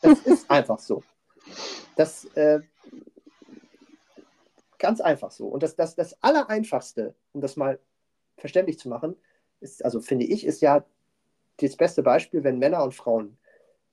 das 0.02 0.20
ist 0.20 0.50
einfach 0.50 0.80
so. 0.80 1.04
Das 1.96 2.26
äh, 2.36 2.60
ganz 4.78 5.02
einfach 5.02 5.32
so. 5.32 5.48
Und 5.48 5.64
das, 5.64 5.76
das, 5.76 5.96
das 5.96 6.22
Allereinfachste, 6.22 7.16
um 7.34 7.42
das 7.42 7.56
mal 7.56 7.80
verständlich 8.38 8.78
zu 8.78 8.90
machen, 8.90 9.16
ist, 9.60 9.84
also 9.84 10.00
finde 10.00 10.26
ich, 10.26 10.46
ist 10.46 10.62
ja 10.62 10.86
das 11.60 11.76
beste 11.76 12.04
Beispiel, 12.04 12.44
wenn 12.44 12.60
Männer 12.60 12.84
und 12.84 12.94
Frauen 12.94 13.38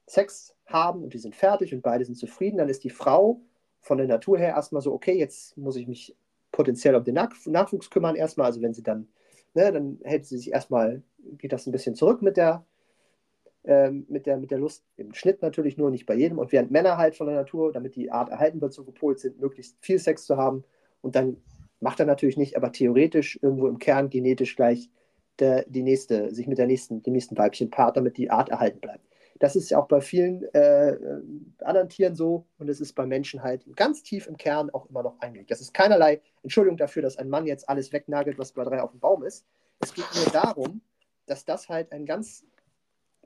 Sex 0.07 0.54
haben 0.67 1.03
und 1.03 1.15
die 1.15 1.19
sind 1.19 1.35
fertig 1.35 1.75
und 1.75 1.83
beide 1.83 2.05
sind 2.05 2.17
zufrieden, 2.17 2.59
dann 2.59 2.69
ist 2.69 2.85
die 2.85 2.91
Frau 2.91 3.41
von 3.81 3.99
der 3.99 4.07
Natur 4.07 4.39
her 4.39 4.51
erstmal 4.51 4.83
so, 4.83 4.93
okay, 4.93 5.19
jetzt 5.19 5.57
muss 5.57 5.77
ich 5.77 5.87
mich 5.87 6.17
potenziell 6.53 6.95
um 6.95 7.05
den 7.05 7.15
Nach 7.15 7.31
Nachwuchs 7.47 7.91
kümmern 7.91 8.17
erstmal, 8.17 8.47
also 8.47 8.63
wenn 8.63 8.75
sie 8.75 8.83
dann, 8.83 9.09
ne, 9.55 9.73
dann 9.73 9.99
hält 10.05 10.27
sie 10.27 10.39
sich 10.39 10.53
erstmal, 10.53 11.03
geht 11.39 11.53
das 11.53 11.67
ein 11.67 11.73
bisschen 11.73 11.95
zurück 11.95 12.23
mit 12.23 12.37
der, 12.37 12.65
ähm, 13.65 14.07
mit 14.09 14.27
der, 14.27 14.37
mit 14.37 14.51
der 14.51 14.59
Lust, 14.59 14.85
im 14.97 15.15
Schnitt 15.15 15.43
natürlich 15.43 15.77
nur, 15.77 15.91
nicht 15.91 16.07
bei 16.07 16.15
jedem. 16.15 16.39
Und 16.39 16.53
während 16.53 16.71
Männer 16.71 16.97
halt 16.97 17.17
von 17.17 17.27
der 17.27 17.37
Natur, 17.37 17.73
damit 17.73 17.97
die 17.97 18.11
Art 18.11 18.29
erhalten 18.29 18.61
wird, 18.61 18.73
so 18.73 18.85
gepolt 18.85 19.19
sind, 19.19 19.41
möglichst 19.41 19.77
viel 19.81 19.99
Sex 19.99 20.27
zu 20.27 20.37
haben. 20.37 20.65
Und 21.01 21.17
dann 21.17 21.39
macht 21.81 22.01
er 22.01 22.07
natürlich 22.07 22.37
nicht, 22.37 22.57
aber 22.57 22.73
theoretisch 22.73 23.39
irgendwo 23.43 23.67
im 23.69 23.79
Kern 23.79 24.11
genetisch 24.11 24.57
gleich 24.57 24.91
der, 25.39 25.65
die 25.69 25.83
nächste, 25.83 26.33
sich 26.35 26.47
mit 26.47 26.59
der 26.59 26.67
nächsten, 26.67 27.03
dem 27.03 27.15
nächsten 27.15 27.37
Weibchen 27.37 27.71
paart, 27.71 27.97
damit 27.97 28.17
die 28.17 28.31
Art 28.31 28.51
erhalten 28.51 28.81
bleibt. 28.81 29.05
Das 29.41 29.57
ist 29.57 29.71
ja 29.71 29.79
auch 29.79 29.89
bei 29.89 30.01
vielen 30.01 30.45
äh, 30.55 30.91
äh, 30.91 31.23
anderen 31.65 31.89
Tieren 31.89 32.15
so 32.15 32.47
und 32.59 32.69
es 32.69 32.81
ist 32.81 32.93
bei 32.95 33.05
Menschen 33.05 33.43
halt 33.43 33.65
ganz 33.77 34.03
tief 34.03 34.27
im 34.27 34.37
Kern 34.37 34.71
auch 34.71 34.89
immer 34.89 35.03
noch 35.03 35.19
eingelegt. 35.21 35.51
Das 35.51 35.61
ist 35.61 35.75
keinerlei 35.75 36.21
Entschuldigung 36.43 36.77
dafür, 36.77 37.03
dass 37.03 37.17
ein 37.17 37.29
Mann 37.29 37.47
jetzt 37.47 37.69
alles 37.69 37.93
wegnagelt, 37.93 38.39
was 38.39 38.53
bei 38.53 38.65
drei 38.65 38.81
auf 38.81 38.93
dem 38.93 39.01
Baum 39.01 39.25
ist. 39.25 39.45
Es 39.81 39.93
geht 39.93 40.07
nur 40.15 40.27
darum, 40.27 40.81
dass 41.27 41.45
das 41.45 41.69
halt 41.69 41.91
ein 41.93 42.07
ganz 42.07 42.45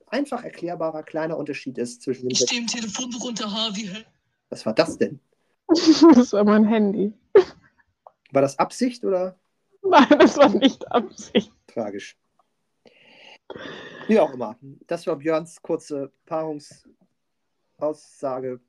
einfach 0.06 0.44
erklärbarer 0.44 1.02
kleiner 1.02 1.36
Unterschied 1.36 1.76
ist 1.78 2.02
zwischen 2.02 2.22
dem. 2.22 2.30
Ich 2.30 2.38
stehe 2.38 2.60
im 2.60 2.66
Telefonbuch 2.66 3.28
unter 3.28 3.52
Harvey. 3.52 3.90
Was 4.48 4.64
war 4.64 4.74
das 4.74 4.98
denn? 4.98 5.20
Das 6.14 6.32
war 6.32 6.44
mein 6.44 6.64
Handy. 6.64 7.12
War 8.32 8.40
das 8.42 8.58
Absicht 8.58 9.04
oder 9.04 9.38
Nein, 9.82 10.18
das 10.18 10.36
war 10.36 10.48
nicht 10.48 10.90
Absicht. 10.90 11.52
tragisch? 11.66 12.16
Wie 14.06 14.18
auch 14.18 14.32
immer. 14.32 14.58
Das 14.86 15.06
war 15.06 15.16
Björns 15.16 15.60
kurze 15.62 16.12
Paarungsaussage. 16.26 18.60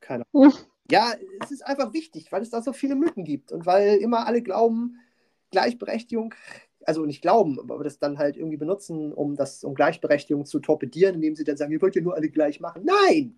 Keine 0.00 0.24
Ahnung. 0.32 0.52
Ja, 0.90 1.14
es 1.42 1.50
ist 1.50 1.66
einfach 1.66 1.92
wichtig, 1.92 2.30
weil 2.30 2.42
es 2.42 2.50
da 2.50 2.62
so 2.62 2.72
viele 2.72 2.94
Mythen 2.94 3.24
gibt 3.24 3.50
und 3.50 3.66
weil 3.66 3.96
immer 3.96 4.26
alle 4.26 4.42
glauben, 4.42 5.00
Gleichberechtigung, 5.50 6.34
also 6.84 7.04
nicht 7.04 7.22
glauben, 7.22 7.58
aber 7.58 7.82
das 7.82 7.98
dann 7.98 8.18
halt 8.18 8.36
irgendwie 8.36 8.56
benutzen, 8.56 9.12
um 9.12 9.34
das, 9.34 9.64
um 9.64 9.74
Gleichberechtigung 9.74 10.46
zu 10.46 10.60
torpedieren, 10.60 11.16
indem 11.16 11.34
sie 11.34 11.44
dann 11.44 11.56
sagen, 11.56 11.72
ihr 11.72 11.82
wollt 11.82 11.96
ja 11.96 12.02
nur 12.02 12.14
alle 12.14 12.28
gleich 12.28 12.60
machen. 12.60 12.84
Nein! 12.84 13.36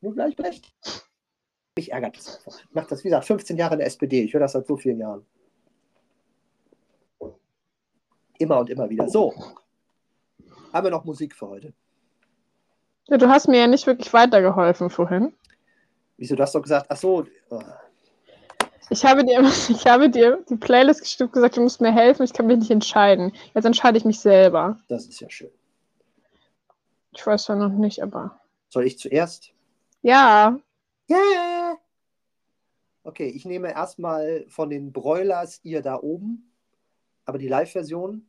Nur 0.00 0.14
gleichberechtigt. 0.14 0.74
Mich 1.76 1.92
ärgert 1.92 2.16
das 2.16 2.38
einfach. 2.38 2.60
Ich 2.60 2.74
mache 2.74 2.88
das, 2.88 3.04
wie 3.04 3.08
gesagt, 3.08 3.26
15 3.26 3.56
Jahre 3.58 3.74
in 3.74 3.80
der 3.80 3.88
SPD. 3.88 4.22
Ich 4.22 4.32
höre 4.32 4.40
das 4.40 4.52
seit 4.52 4.66
so 4.66 4.76
vielen 4.76 4.98
Jahren. 4.98 5.26
Immer 8.38 8.58
und 8.60 8.70
immer 8.70 8.88
wieder. 8.88 9.08
So. 9.08 9.34
Haben 10.72 10.86
wir 10.86 10.90
noch 10.90 11.04
Musik 11.04 11.34
für 11.34 11.48
heute? 11.48 11.72
Ja, 13.08 13.18
du 13.18 13.28
hast 13.28 13.48
mir 13.48 13.60
ja 13.60 13.66
nicht 13.66 13.86
wirklich 13.86 14.12
weitergeholfen 14.12 14.90
vorhin. 14.90 15.32
Wieso, 16.16 16.34
du 16.34 16.42
hast 16.42 16.54
doch 16.54 16.62
gesagt, 16.62 16.86
ach 16.88 16.96
so, 16.96 17.26
oh, 17.50 17.60
Ich 18.90 19.04
habe 19.04 19.24
dir, 19.24 19.40
ich 19.68 19.86
habe 19.86 20.10
dir 20.10 20.44
die 20.48 20.56
Playlist 20.56 21.00
gestimmt 21.00 21.32
gesagt, 21.32 21.56
du 21.56 21.62
musst 21.62 21.80
mir 21.80 21.92
helfen, 21.92 22.24
ich 22.24 22.32
kann 22.32 22.46
mich 22.46 22.58
nicht 22.58 22.70
entscheiden. 22.70 23.32
Jetzt 23.54 23.64
entscheide 23.64 23.98
ich 23.98 24.04
mich 24.04 24.20
selber. 24.20 24.78
das 24.88 25.06
ist 25.06 25.20
ja 25.20 25.30
schön. 25.30 25.50
Ich 27.12 27.26
weiß 27.26 27.48
ja 27.48 27.54
noch 27.54 27.70
nicht, 27.70 28.02
aber. 28.02 28.40
Soll 28.68 28.86
ich 28.86 28.98
zuerst? 28.98 29.52
Ja. 30.02 30.58
Yeah! 31.08 31.78
Okay, 33.04 33.28
ich 33.28 33.44
nehme 33.44 33.72
erstmal 33.72 34.44
von 34.48 34.68
den 34.68 34.92
Broilers 34.92 35.60
ihr 35.62 35.80
da 35.80 35.96
oben, 36.02 36.50
aber 37.26 37.38
die 37.38 37.48
Live-Version, 37.48 38.26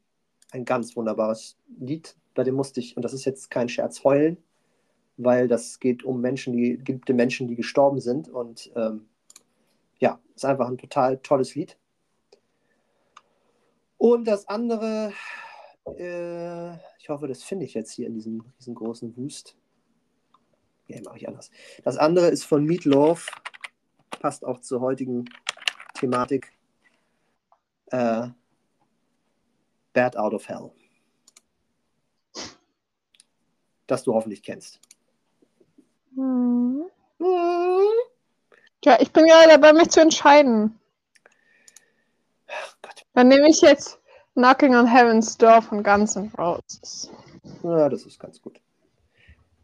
ein 0.52 0.65
ganz 0.65 0.95
wunderbares 0.95 1.57
Lied, 1.80 2.15
bei 2.34 2.44
dem 2.44 2.56
musste 2.56 2.80
ich, 2.80 2.98
und 2.98 3.03
das 3.03 3.14
ist 3.14 3.26
jetzt 3.26 3.49
kein 3.49 3.69
Scherz, 3.69 4.03
heulen, 4.03 4.38
weil 5.18 5.48
das 5.48 5.80
geht 5.80 6.03
um 6.03 6.22
Menschen, 6.22 6.53
die 6.53 6.78
geliebte 6.84 7.14
Menschen, 7.14 7.48
die 7.48 7.56
gestorben 7.56 7.99
sind 7.99 8.30
und 8.30 8.72
ähm, 8.76 9.07
ja, 9.99 10.19
ist 10.36 10.45
einfach 10.45 10.68
ein 10.68 10.78
total 10.78 11.18
tolles 11.19 11.56
Lied. 11.56 11.78
Und 13.98 14.26
das 14.26 14.48
andere, 14.48 15.11
äh, 15.98 16.76
ich 16.99 17.10
hoffe, 17.10 17.28
das 17.28 17.44
finde 17.44 17.65
ich 17.65 17.74
jetzt 17.74 17.91
hier 17.91 18.07
in 18.07 18.14
diesem 18.14 18.44
riesengroßen 18.60 19.15
Wust. 19.18 19.56
Nee, 20.88 21.02
mache 21.02 21.18
ich 21.18 21.28
anders. 21.28 21.49
Das 21.84 21.98
andere 21.98 22.28
ist 22.28 22.44
von 22.44 22.64
Meatloaf. 22.64 23.28
Passt 24.11 24.45
auch 24.45 24.60
zur 24.60 24.82
heutigen 24.82 25.26
Thematik. 25.95 26.53
Äh, 27.88 28.30
Bad 29.98 30.15
Out 30.15 30.36
of 30.36 30.48
Hell. 30.48 30.69
Das 33.88 34.03
du 34.03 34.14
hoffentlich 34.14 34.44
kennst. 34.44 34.80
Hm. 36.14 36.84
Ja, 38.84 38.99
ich 38.99 39.11
bin 39.11 39.26
gerade 39.26 39.49
dabei, 39.49 39.74
mich 39.74 39.90
zu 39.90 39.99
entscheiden. 39.99 40.80
Dann 43.15 43.28
nehme 43.28 43.49
ich 43.49 43.60
jetzt 43.61 43.99
Knocking 44.36 44.76
on 44.76 44.86
Heaven's 44.86 45.36
Door 45.36 45.64
von 45.64 45.82
Guns 45.82 46.15
N' 46.15 46.32
Roses. 46.38 47.10
Ja, 47.64 47.90
das 47.90 48.06
ist 48.06 48.19
ganz 48.19 48.40
gut. 48.40 48.61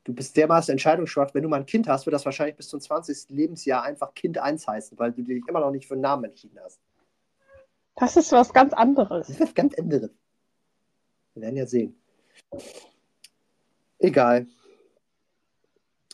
Du 0.03 0.15
bist 0.15 0.35
dermaßen 0.35 0.72
entscheidungsschwach. 0.72 1.35
Wenn 1.35 1.43
du 1.43 1.49
mal 1.49 1.60
ein 1.60 1.68
Kind 1.68 1.88
hast, 1.88 2.07
wird 2.07 2.15
das 2.15 2.26
wahrscheinlich 2.26 2.55
bis 2.55 2.69
zum 2.69 2.81
20. 2.81 3.30
Lebensjahr 3.30 3.84
einfach 3.84 4.15
Kind 4.15 4.39
1 4.39 4.68
heißen, 4.68 4.97
weil 4.97 5.11
du 5.11 5.22
dich 5.22 5.47
immer 5.47 5.60
noch 5.60 5.69
nicht 5.69 5.88
für 5.88 5.93
einen 5.93 6.01
Namen 6.01 6.23
entschieden 6.23 6.60
hast. 6.64 6.80
Das 7.97 8.18
ist 8.18 8.31
was 8.31 8.51
ganz 8.51 8.73
anderes. 8.73 9.27
Das 9.27 9.35
ist 9.35 9.41
was 9.41 9.53
ganz 9.53 9.77
anderes. 9.77 10.10
Wir 11.34 11.41
werden 11.43 11.57
ja 11.57 11.65
sehen. 11.65 11.95
Egal. 13.99 14.47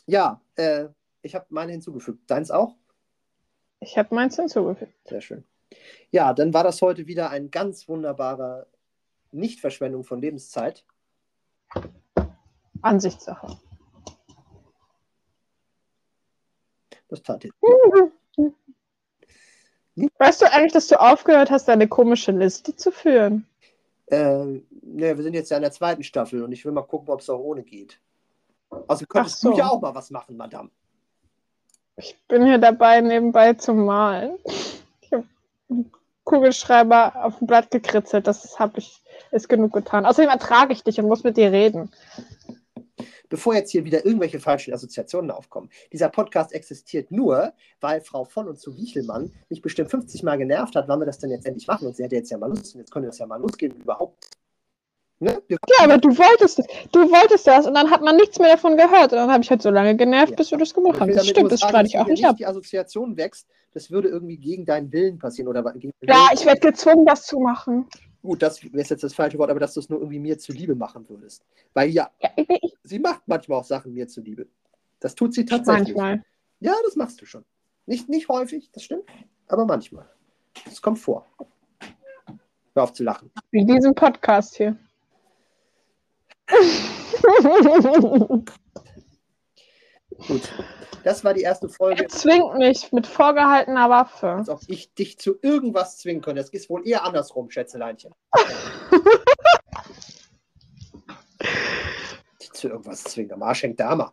Ja, 0.06 0.40
äh, 0.56 0.88
ich 1.22 1.34
habe 1.34 1.46
meine 1.50 1.72
hinzugefügt. 1.72 2.30
Deins 2.30 2.50
auch? 2.50 2.74
Ich 3.80 3.96
habe 3.98 4.14
meins 4.14 4.36
hinzugefügt. 4.36 4.92
Sehr 5.08 5.20
schön. 5.20 5.44
Ja, 6.10 6.34
dann 6.34 6.52
war 6.52 6.64
das 6.64 6.82
heute 6.82 7.06
wieder 7.06 7.30
ein 7.30 7.50
ganz 7.50 7.88
wunderbarer 7.88 8.66
Nichtverschwendung 9.32 10.04
von 10.04 10.20
Lebenszeit. 10.20 10.84
Ansichtssache. 12.82 13.58
Das 17.08 17.22
tat 17.22 17.44
jetzt. 17.44 17.54
Weißt 20.18 20.42
du 20.42 20.52
eigentlich, 20.52 20.72
dass 20.72 20.86
du 20.86 21.00
aufgehört 21.00 21.50
hast, 21.50 21.68
deine 21.68 21.88
komische 21.88 22.32
Liste 22.32 22.74
zu 22.74 22.90
führen? 22.90 23.46
Äh, 24.06 24.60
Ne, 24.82 25.16
wir 25.16 25.22
sind 25.22 25.34
jetzt 25.34 25.50
ja 25.50 25.56
in 25.56 25.62
der 25.62 25.72
zweiten 25.72 26.02
Staffel 26.02 26.42
und 26.42 26.52
ich 26.52 26.64
will 26.64 26.72
mal 26.72 26.82
gucken, 26.82 27.10
ob 27.10 27.20
es 27.20 27.28
auch 27.28 27.38
ohne 27.38 27.62
geht. 27.62 28.00
Außerdem 28.70 29.08
könntest 29.08 29.40
so. 29.40 29.52
du 29.52 29.58
ja 29.58 29.68
auch 29.68 29.80
mal 29.80 29.94
was 29.94 30.10
machen, 30.10 30.36
Madame. 30.36 30.70
Ich 31.96 32.16
bin 32.28 32.46
hier 32.46 32.58
dabei, 32.58 33.00
nebenbei 33.00 33.54
zu 33.54 33.74
malen. 33.74 34.38
Ich 35.02 35.12
habe 35.12 35.26
einen 35.68 35.92
Kugelschreiber 36.24 37.24
auf 37.24 37.40
ein 37.42 37.46
Blatt 37.46 37.70
gekritzelt. 37.70 38.26
Das 38.26 38.58
habe 38.58 38.78
ich, 38.78 39.02
ist 39.32 39.48
genug 39.48 39.72
getan. 39.72 40.06
Außerdem 40.06 40.30
ertrage 40.30 40.72
ich 40.72 40.82
dich 40.82 40.98
und 40.98 41.08
muss 41.08 41.24
mit 41.24 41.36
dir 41.36 41.52
reden. 41.52 41.90
Bevor 43.28 43.54
jetzt 43.54 43.70
hier 43.70 43.84
wieder 43.84 44.04
irgendwelche 44.04 44.40
falschen 44.40 44.72
Assoziationen 44.72 45.30
aufkommen. 45.30 45.70
Dieser 45.92 46.08
Podcast 46.08 46.52
existiert 46.52 47.10
nur, 47.10 47.52
weil 47.80 48.00
Frau 48.00 48.24
von 48.24 48.48
und 48.48 48.58
zu 48.58 48.76
Wiechelmann 48.76 49.32
mich 49.48 49.62
bestimmt 49.62 49.90
50 49.90 50.22
Mal 50.22 50.38
genervt 50.38 50.74
hat, 50.74 50.88
wann 50.88 51.00
wir 51.00 51.06
das 51.06 51.18
denn 51.18 51.30
jetzt 51.30 51.46
endlich 51.46 51.66
machen. 51.66 51.86
Und 51.86 51.96
sie 51.96 52.02
hätte 52.02 52.16
jetzt 52.16 52.30
ja 52.30 52.38
mal 52.38 52.48
Lust. 52.48 52.74
Und 52.74 52.80
jetzt 52.80 52.90
könnte 52.90 53.08
das 53.08 53.18
ja 53.18 53.26
mal 53.26 53.40
losgehen 53.40 53.76
überhaupt. 53.76 54.39
Ne? 55.22 55.40
Ja, 55.48 55.58
aber 55.82 55.98
du 55.98 56.08
wolltest 56.08 56.58
es. 56.60 56.66
Du 56.92 57.00
wolltest 57.00 57.46
das 57.46 57.66
und 57.66 57.74
dann 57.74 57.90
hat 57.90 58.00
man 58.00 58.16
nichts 58.16 58.38
mehr 58.38 58.48
davon 58.48 58.76
gehört. 58.78 59.12
Und 59.12 59.18
dann 59.18 59.30
habe 59.30 59.42
ich 59.44 59.50
halt 59.50 59.60
so 59.60 59.68
lange 59.68 59.94
genervt, 59.94 60.30
Ja. 60.30 60.36
bis 60.36 60.50
wir 60.50 60.56
das 60.56 60.72
gemacht 60.72 60.98
haben. 60.98 61.12
Das 61.12 61.28
stimmt, 61.28 61.52
das 61.52 61.60
streite 61.60 61.88
ich 61.88 61.98
auch 61.98 62.06
nicht 62.06 62.24
ab. 62.24 62.36
Die 62.38 62.46
Assoziation 62.46 63.16
wächst, 63.18 63.46
das 63.74 63.90
würde 63.90 64.08
irgendwie 64.08 64.38
gegen 64.38 64.64
deinen 64.64 64.90
Willen 64.92 65.18
passieren. 65.18 65.48
Oder 65.48 65.62
gegen 65.74 65.92
Ja, 66.00 66.28
ich 66.32 66.46
werde 66.46 66.60
gezwungen, 66.60 67.04
das 67.04 67.26
zu 67.26 67.38
machen. 67.38 67.86
Gut, 68.22 68.40
das 68.42 68.64
ist 68.64 68.90
jetzt 68.90 69.04
das 69.04 69.12
falsche 69.12 69.38
Wort, 69.38 69.50
aber 69.50 69.60
dass 69.60 69.74
du 69.74 69.80
es 69.80 69.90
nur 69.90 69.98
irgendwie 69.98 70.18
mir 70.18 70.38
zuliebe 70.38 70.74
machen 70.74 71.06
würdest. 71.08 71.44
Weil 71.74 71.90
ja, 71.90 72.10
Ja, 72.20 72.30
ich, 72.36 72.48
ich, 72.48 72.74
sie 72.82 72.98
macht 72.98 73.20
manchmal 73.26 73.58
auch 73.58 73.64
Sachen 73.64 73.92
mir 73.92 74.08
zuliebe. 74.08 74.46
Das 75.00 75.14
tut 75.14 75.34
sie 75.34 75.44
tatsächlich. 75.44 75.96
manchmal. 75.96 76.22
Ja, 76.60 76.74
das 76.84 76.96
machst 76.96 77.20
du 77.20 77.26
schon. 77.26 77.44
Nicht, 77.84 78.08
nicht 78.08 78.28
häufig, 78.30 78.70
das 78.72 78.84
stimmt, 78.84 79.04
aber 79.48 79.66
manchmal. 79.66 80.06
Das 80.64 80.80
kommt 80.80 80.98
vor. 80.98 81.26
Hör 82.74 82.84
auf 82.84 82.92
zu 82.94 83.02
lachen. 83.04 83.30
Wie 83.50 83.64
diesen 83.66 83.94
Podcast 83.94 84.56
hier. 84.56 84.76
Gut. 90.26 90.52
Das 91.02 91.24
war 91.24 91.32
die 91.32 91.40
erste 91.42 91.68
Folge, 91.68 92.02
Er 92.02 92.08
zwingt 92.08 92.56
mich 92.58 92.92
mit 92.92 93.06
vorgehaltener 93.06 93.88
Waffe. 93.88 94.28
als 94.28 94.48
ob 94.50 94.60
ich 94.66 94.92
dich 94.94 95.18
zu 95.18 95.38
irgendwas 95.40 95.98
zwingen 95.98 96.20
könnte. 96.22 96.42
Das 96.42 96.50
ist 96.50 96.68
wohl 96.68 96.86
eher 96.86 97.04
andersrum, 97.04 97.50
Schätzeleinchen. 97.50 98.12
dich 102.42 102.52
zu 102.52 102.68
irgendwas 102.68 103.04
zwingen. 103.04 103.32
Am 103.32 103.42
Arsch 103.42 103.62
hängt 103.62 103.78
der 103.78 103.88
Hammer. 103.88 104.12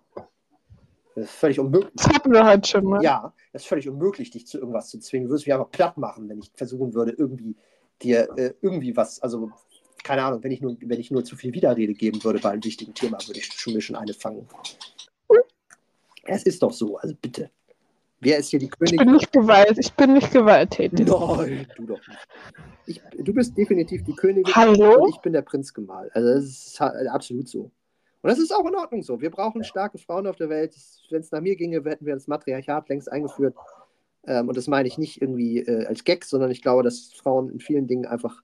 Das 1.16 1.26
ist 1.26 1.32
völlig 1.32 1.60
unmöglich. 1.60 1.92
Das 1.96 2.08
hatten 2.10 2.32
wir 2.32 2.46
heute 2.46 2.68
schon 2.68 2.86
mal. 2.86 3.04
Ja, 3.04 3.34
das 3.52 3.64
ist 3.64 3.68
völlig 3.68 3.90
unmöglich, 3.90 4.32
dich 4.32 4.48
zu 4.48 4.60
irgendwas 4.60 4.90
zu 4.90 5.00
zwingen. 5.00 5.26
Du 5.26 5.32
würdest 5.32 5.48
mich 5.48 5.54
einfach 5.54 5.72
platt 5.72 5.98
machen, 5.98 6.30
wenn 6.30 6.38
ich 6.40 6.52
versuchen 6.56 6.94
würde, 6.94 7.12
irgendwie 7.12 7.58
dir 8.02 8.30
äh, 8.38 8.54
irgendwie 8.62 8.96
was, 8.96 9.20
also 9.22 9.52
keine 10.08 10.24
Ahnung, 10.24 10.42
wenn 10.42 10.52
ich 10.52 10.62
nur, 10.62 10.78
wenn 10.80 11.00
ich 11.00 11.12
nur 11.12 11.24
zu 11.26 11.36
viel 11.36 11.54
Widerrede 11.54 11.94
geben 11.94 12.24
würde 12.24 12.40
bei 12.40 12.52
einem 12.52 12.64
wichtigen 12.64 12.94
Thema, 12.94 13.18
würde 13.28 13.40
ich 13.40 13.46
schon 13.46 13.74
mir 13.74 13.82
schon 13.82 13.98
eine 13.98 14.14
fangen. 14.14 14.48
Es 16.24 16.44
ist 16.44 16.64
doch 16.64 16.72
so, 16.72 16.98
also 16.98 17.14
bitte. 17.22 17.50
Wer 18.20 18.38
ist 18.40 18.50
hier 18.50 18.60
die 18.60 18.66
Ich 18.66 18.72
bin 18.80 18.90
Königin? 18.98 19.14
nicht 19.14 19.32
gewalt, 19.32 19.78
ich 19.78 19.94
bin 19.94 20.14
nicht 20.14 20.32
gewalttätig. 20.32 21.06
Nein, 21.08 21.68
du 21.76 21.86
doch 21.86 22.08
nicht. 22.08 22.28
Ich, 22.88 23.02
du 23.18 23.34
bist 23.34 23.56
definitiv 23.58 24.04
die 24.06 24.16
Königin 24.16 24.56
Hallo? 24.56 25.04
und 25.04 25.10
ich 25.10 25.18
bin 25.22 25.34
der 25.34 25.42
Prinzgemahl. 25.44 26.10
Also 26.14 26.34
das 26.34 26.44
ist 26.46 26.80
ha- 26.80 26.94
absolut 27.12 27.48
so. 27.48 27.70
Und 28.22 28.30
das 28.32 28.40
ist 28.40 28.52
auch 28.56 28.66
in 28.66 28.76
Ordnung 28.76 29.04
so. 29.04 29.22
Wir 29.22 29.30
brauchen 29.30 29.64
starke 29.64 29.98
Frauen 30.00 30.26
auf 30.26 30.36
der 30.38 30.50
Welt. 30.50 30.74
Wenn 31.10 31.20
es 31.22 31.32
nach 31.32 31.42
mir 31.42 31.56
ginge, 31.56 31.84
hätten 31.84 32.06
wir 32.06 32.16
das 32.16 32.28
Matriarchat 32.28 32.90
längst 32.90 33.12
eingeführt. 33.12 33.56
Ähm, 34.26 34.48
und 34.48 34.58
das 34.58 34.68
meine 34.68 34.88
ich 34.88 34.98
nicht 34.98 35.22
irgendwie 35.22 35.60
äh, 35.60 35.86
als 35.86 36.04
Gag, 36.04 36.26
sondern 36.26 36.50
ich 36.50 36.62
glaube, 36.62 36.84
dass 36.84 37.12
Frauen 37.14 37.50
in 37.52 37.60
vielen 37.60 37.88
Dingen 37.88 38.06
einfach 38.06 38.42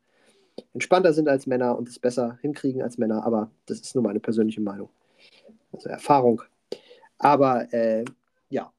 entspannter 0.74 1.14
sind 1.14 1.28
als 1.28 1.48
Männer 1.48 1.78
und 1.78 1.88
es 1.88 2.00
besser 2.00 2.38
hinkriegen 2.42 2.82
als 2.82 2.98
Männer. 2.98 3.26
Aber 3.26 3.52
das 3.66 3.80
ist 3.80 3.96
nur 3.96 4.04
meine 4.04 4.20
persönliche 4.20 4.62
Meinung. 4.62 4.90
Also 5.72 5.90
Erfahrung. 5.90 6.42
Aber 7.18 7.72
äh, 7.74 8.06
ja, 8.50 8.72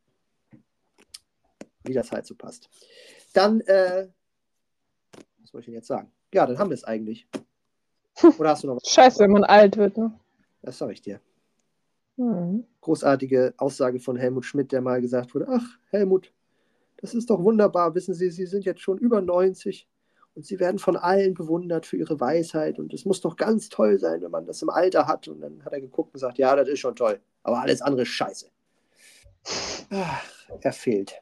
wie 1.84 1.92
das 1.92 2.12
halt 2.12 2.26
so 2.26 2.34
passt. 2.34 2.68
Dann, 3.32 3.60
äh, 3.62 4.08
was 5.40 5.50
soll 5.50 5.60
ich 5.60 5.66
denn 5.66 5.74
jetzt 5.74 5.88
sagen? 5.88 6.10
Ja, 6.32 6.46
dann 6.46 6.58
haben 6.58 6.70
wir 6.70 6.74
es 6.74 6.84
eigentlich. 6.84 7.26
Oder 8.38 8.50
hast 8.50 8.62
du 8.62 8.68
noch 8.68 8.76
was? 8.76 8.88
Scheiße, 8.88 9.20
wenn 9.20 9.32
man 9.32 9.44
alt 9.44 9.76
wird, 9.76 9.96
ne? 9.96 10.12
Das 10.62 10.78
sage 10.78 10.92
ich 10.92 11.02
dir. 11.02 11.20
Hm. 12.16 12.64
Großartige 12.80 13.54
Aussage 13.56 13.98
von 13.98 14.16
Helmut 14.16 14.44
Schmidt, 14.44 14.72
der 14.72 14.80
mal 14.80 15.00
gesagt 15.00 15.34
wurde: 15.34 15.46
Ach, 15.48 15.78
Helmut, 15.90 16.32
das 16.98 17.14
ist 17.14 17.28
doch 17.28 17.42
wunderbar. 17.42 17.94
Wissen 17.94 18.14
Sie, 18.14 18.30
Sie 18.30 18.46
sind 18.46 18.64
jetzt 18.64 18.80
schon 18.80 18.98
über 18.98 19.20
90 19.20 19.88
und 20.34 20.44
Sie 20.44 20.58
werden 20.58 20.78
von 20.78 20.96
allen 20.96 21.34
bewundert 21.34 21.86
für 21.86 21.96
Ihre 21.96 22.18
Weisheit. 22.18 22.78
Und 22.78 22.92
es 22.92 23.04
muss 23.04 23.20
doch 23.20 23.36
ganz 23.36 23.68
toll 23.68 23.98
sein, 23.98 24.20
wenn 24.20 24.30
man 24.30 24.46
das 24.46 24.62
im 24.62 24.70
Alter 24.70 25.06
hat. 25.06 25.28
Und 25.28 25.40
dann 25.40 25.64
hat 25.64 25.72
er 25.72 25.80
geguckt 25.80 26.08
und 26.08 26.14
gesagt: 26.14 26.38
Ja, 26.38 26.56
das 26.56 26.68
ist 26.68 26.80
schon 26.80 26.96
toll. 26.96 27.20
Aber 27.42 27.60
alles 27.60 27.80
andere 27.82 28.02
ist 28.02 28.08
scheiße. 28.08 28.50
Ach, 29.90 30.24
er 30.60 30.72
fehlt. 30.72 31.20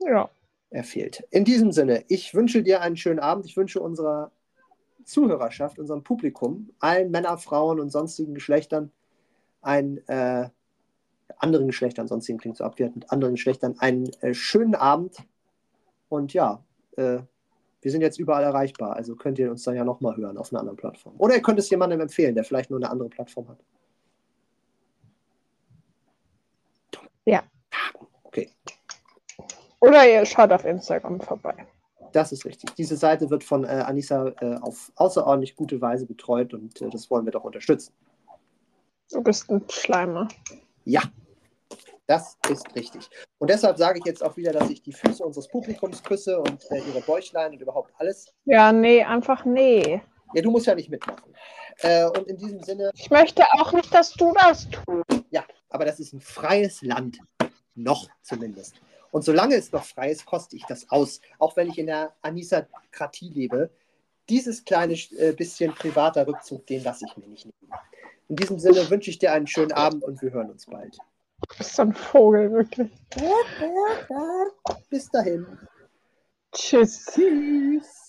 Ja. 0.00 0.30
Er 0.70 0.84
fehlt. 0.84 1.26
In 1.30 1.44
diesem 1.44 1.72
Sinne, 1.72 2.04
ich 2.08 2.34
wünsche 2.34 2.62
dir 2.62 2.80
einen 2.80 2.96
schönen 2.96 3.20
Abend. 3.20 3.46
Ich 3.46 3.56
wünsche 3.56 3.80
unserer 3.80 4.32
Zuhörerschaft, 5.04 5.78
unserem 5.78 6.02
Publikum, 6.02 6.70
allen 6.80 7.10
Männer, 7.10 7.38
Frauen 7.38 7.78
und 7.78 7.90
sonstigen 7.90 8.34
Geschlechtern, 8.34 8.90
ein, 9.62 9.98
äh, 10.08 10.48
anderen 11.38 11.68
Geschlechtern, 11.68 12.08
sonstigen 12.08 12.38
klingt 12.38 12.56
so 12.56 12.64
abwertend, 12.64 13.10
anderen 13.12 13.34
Geschlechtern, 13.34 13.76
einen 13.78 14.10
äh, 14.20 14.34
schönen 14.34 14.74
Abend. 14.74 15.16
Und 16.08 16.32
ja, 16.32 16.62
äh, 16.96 17.18
wir 17.82 17.90
sind 17.92 18.00
jetzt 18.00 18.18
überall 18.18 18.42
erreichbar, 18.42 18.96
also 18.96 19.14
könnt 19.14 19.38
ihr 19.38 19.50
uns 19.50 19.62
dann 19.62 19.76
ja 19.76 19.84
nochmal 19.84 20.16
hören 20.16 20.38
auf 20.38 20.52
einer 20.52 20.60
anderen 20.60 20.76
Plattform. 20.76 21.14
Oder 21.18 21.36
ihr 21.36 21.42
könnt 21.42 21.58
es 21.58 21.70
jemandem 21.70 22.00
empfehlen, 22.00 22.34
der 22.34 22.44
vielleicht 22.44 22.70
nur 22.70 22.80
eine 22.80 22.90
andere 22.90 23.08
Plattform 23.08 23.48
hat. 23.48 23.58
Ja. 27.24 27.42
Okay. 28.24 28.50
Oder 29.80 30.08
ihr 30.08 30.24
schaut 30.24 30.50
auf 30.52 30.64
Instagram 30.64 31.20
vorbei. 31.20 31.54
Das 32.12 32.32
ist 32.32 32.44
richtig. 32.44 32.74
Diese 32.76 32.96
Seite 32.96 33.28
wird 33.30 33.44
von 33.44 33.64
äh, 33.64 33.68
Anissa 33.68 34.32
äh, 34.40 34.56
auf 34.56 34.90
außerordentlich 34.96 35.54
gute 35.54 35.80
Weise 35.80 36.06
betreut 36.06 36.54
und 36.54 36.80
äh, 36.80 36.88
das 36.88 37.10
wollen 37.10 37.24
wir 37.24 37.32
doch 37.32 37.44
unterstützen. 37.44 37.92
Du 39.10 39.22
bist 39.22 39.50
ein 39.50 39.62
Schleimer. 39.68 40.28
Ja, 40.84 41.02
das 42.06 42.36
ist 42.50 42.74
richtig. 42.74 43.08
Und 43.38 43.50
deshalb 43.50 43.78
sage 43.78 43.98
ich 43.98 44.04
jetzt 44.04 44.22
auch 44.22 44.36
wieder, 44.36 44.52
dass 44.52 44.70
ich 44.70 44.82
die 44.82 44.92
Füße 44.92 45.24
unseres 45.24 45.48
Publikums 45.48 46.02
küsse 46.02 46.38
und 46.40 46.70
äh, 46.70 46.78
ihre 46.78 47.00
Bäuchlein 47.00 47.52
und 47.52 47.60
überhaupt 47.60 47.92
alles. 47.98 48.32
Ja, 48.44 48.72
nee, 48.72 49.02
einfach 49.02 49.44
nee. 49.44 50.00
Ja, 50.34 50.42
du 50.42 50.50
musst 50.50 50.66
ja 50.66 50.74
nicht 50.74 50.90
mitmachen. 50.90 51.34
Äh, 51.78 52.04
und 52.06 52.26
in 52.28 52.36
diesem 52.36 52.62
Sinne, 52.62 52.90
Ich 52.94 53.10
möchte 53.10 53.42
auch 53.52 53.72
nicht, 53.72 53.92
dass 53.92 54.12
du 54.12 54.32
das 54.34 54.68
tust. 54.70 55.24
ja, 55.30 55.44
aber 55.68 55.84
das 55.84 56.00
ist 56.00 56.12
ein 56.12 56.20
freies 56.20 56.82
Land. 56.82 57.18
Noch 57.74 58.08
zumindest. 58.22 58.76
Und 59.10 59.22
solange 59.22 59.54
es 59.54 59.70
noch 59.72 59.84
frei 59.84 60.10
ist, 60.10 60.24
koste 60.24 60.56
ich 60.56 60.64
das 60.64 60.90
aus. 60.90 61.20
Auch 61.38 61.56
wenn 61.56 61.68
ich 61.68 61.78
in 61.78 61.86
der 61.86 62.14
Anissa-Kratie 62.22 63.30
lebe. 63.30 63.70
Dieses 64.28 64.64
kleine 64.64 64.94
äh, 65.18 65.32
bisschen 65.32 65.72
privater 65.74 66.26
Rückzug, 66.26 66.66
den 66.66 66.82
lasse 66.82 67.04
ich 67.06 67.16
mir 67.16 67.28
nicht 67.28 67.44
nehmen. 67.44 67.72
In 68.28 68.36
diesem 68.36 68.58
Sinne 68.58 68.88
wünsche 68.90 69.10
ich 69.10 69.18
dir 69.18 69.32
einen 69.32 69.46
schönen 69.46 69.72
Abend 69.72 70.02
und 70.02 70.20
wir 70.22 70.32
hören 70.32 70.50
uns 70.50 70.66
bald. 70.66 70.98
Du 71.40 71.58
bist 71.58 71.76
so 71.76 71.82
ein 71.82 71.92
Vogel, 71.92 72.50
wirklich. 72.50 72.90
Bis 74.90 75.10
dahin. 75.10 75.46
Tschüss. 76.52 77.06
Tschüss. 77.06 78.05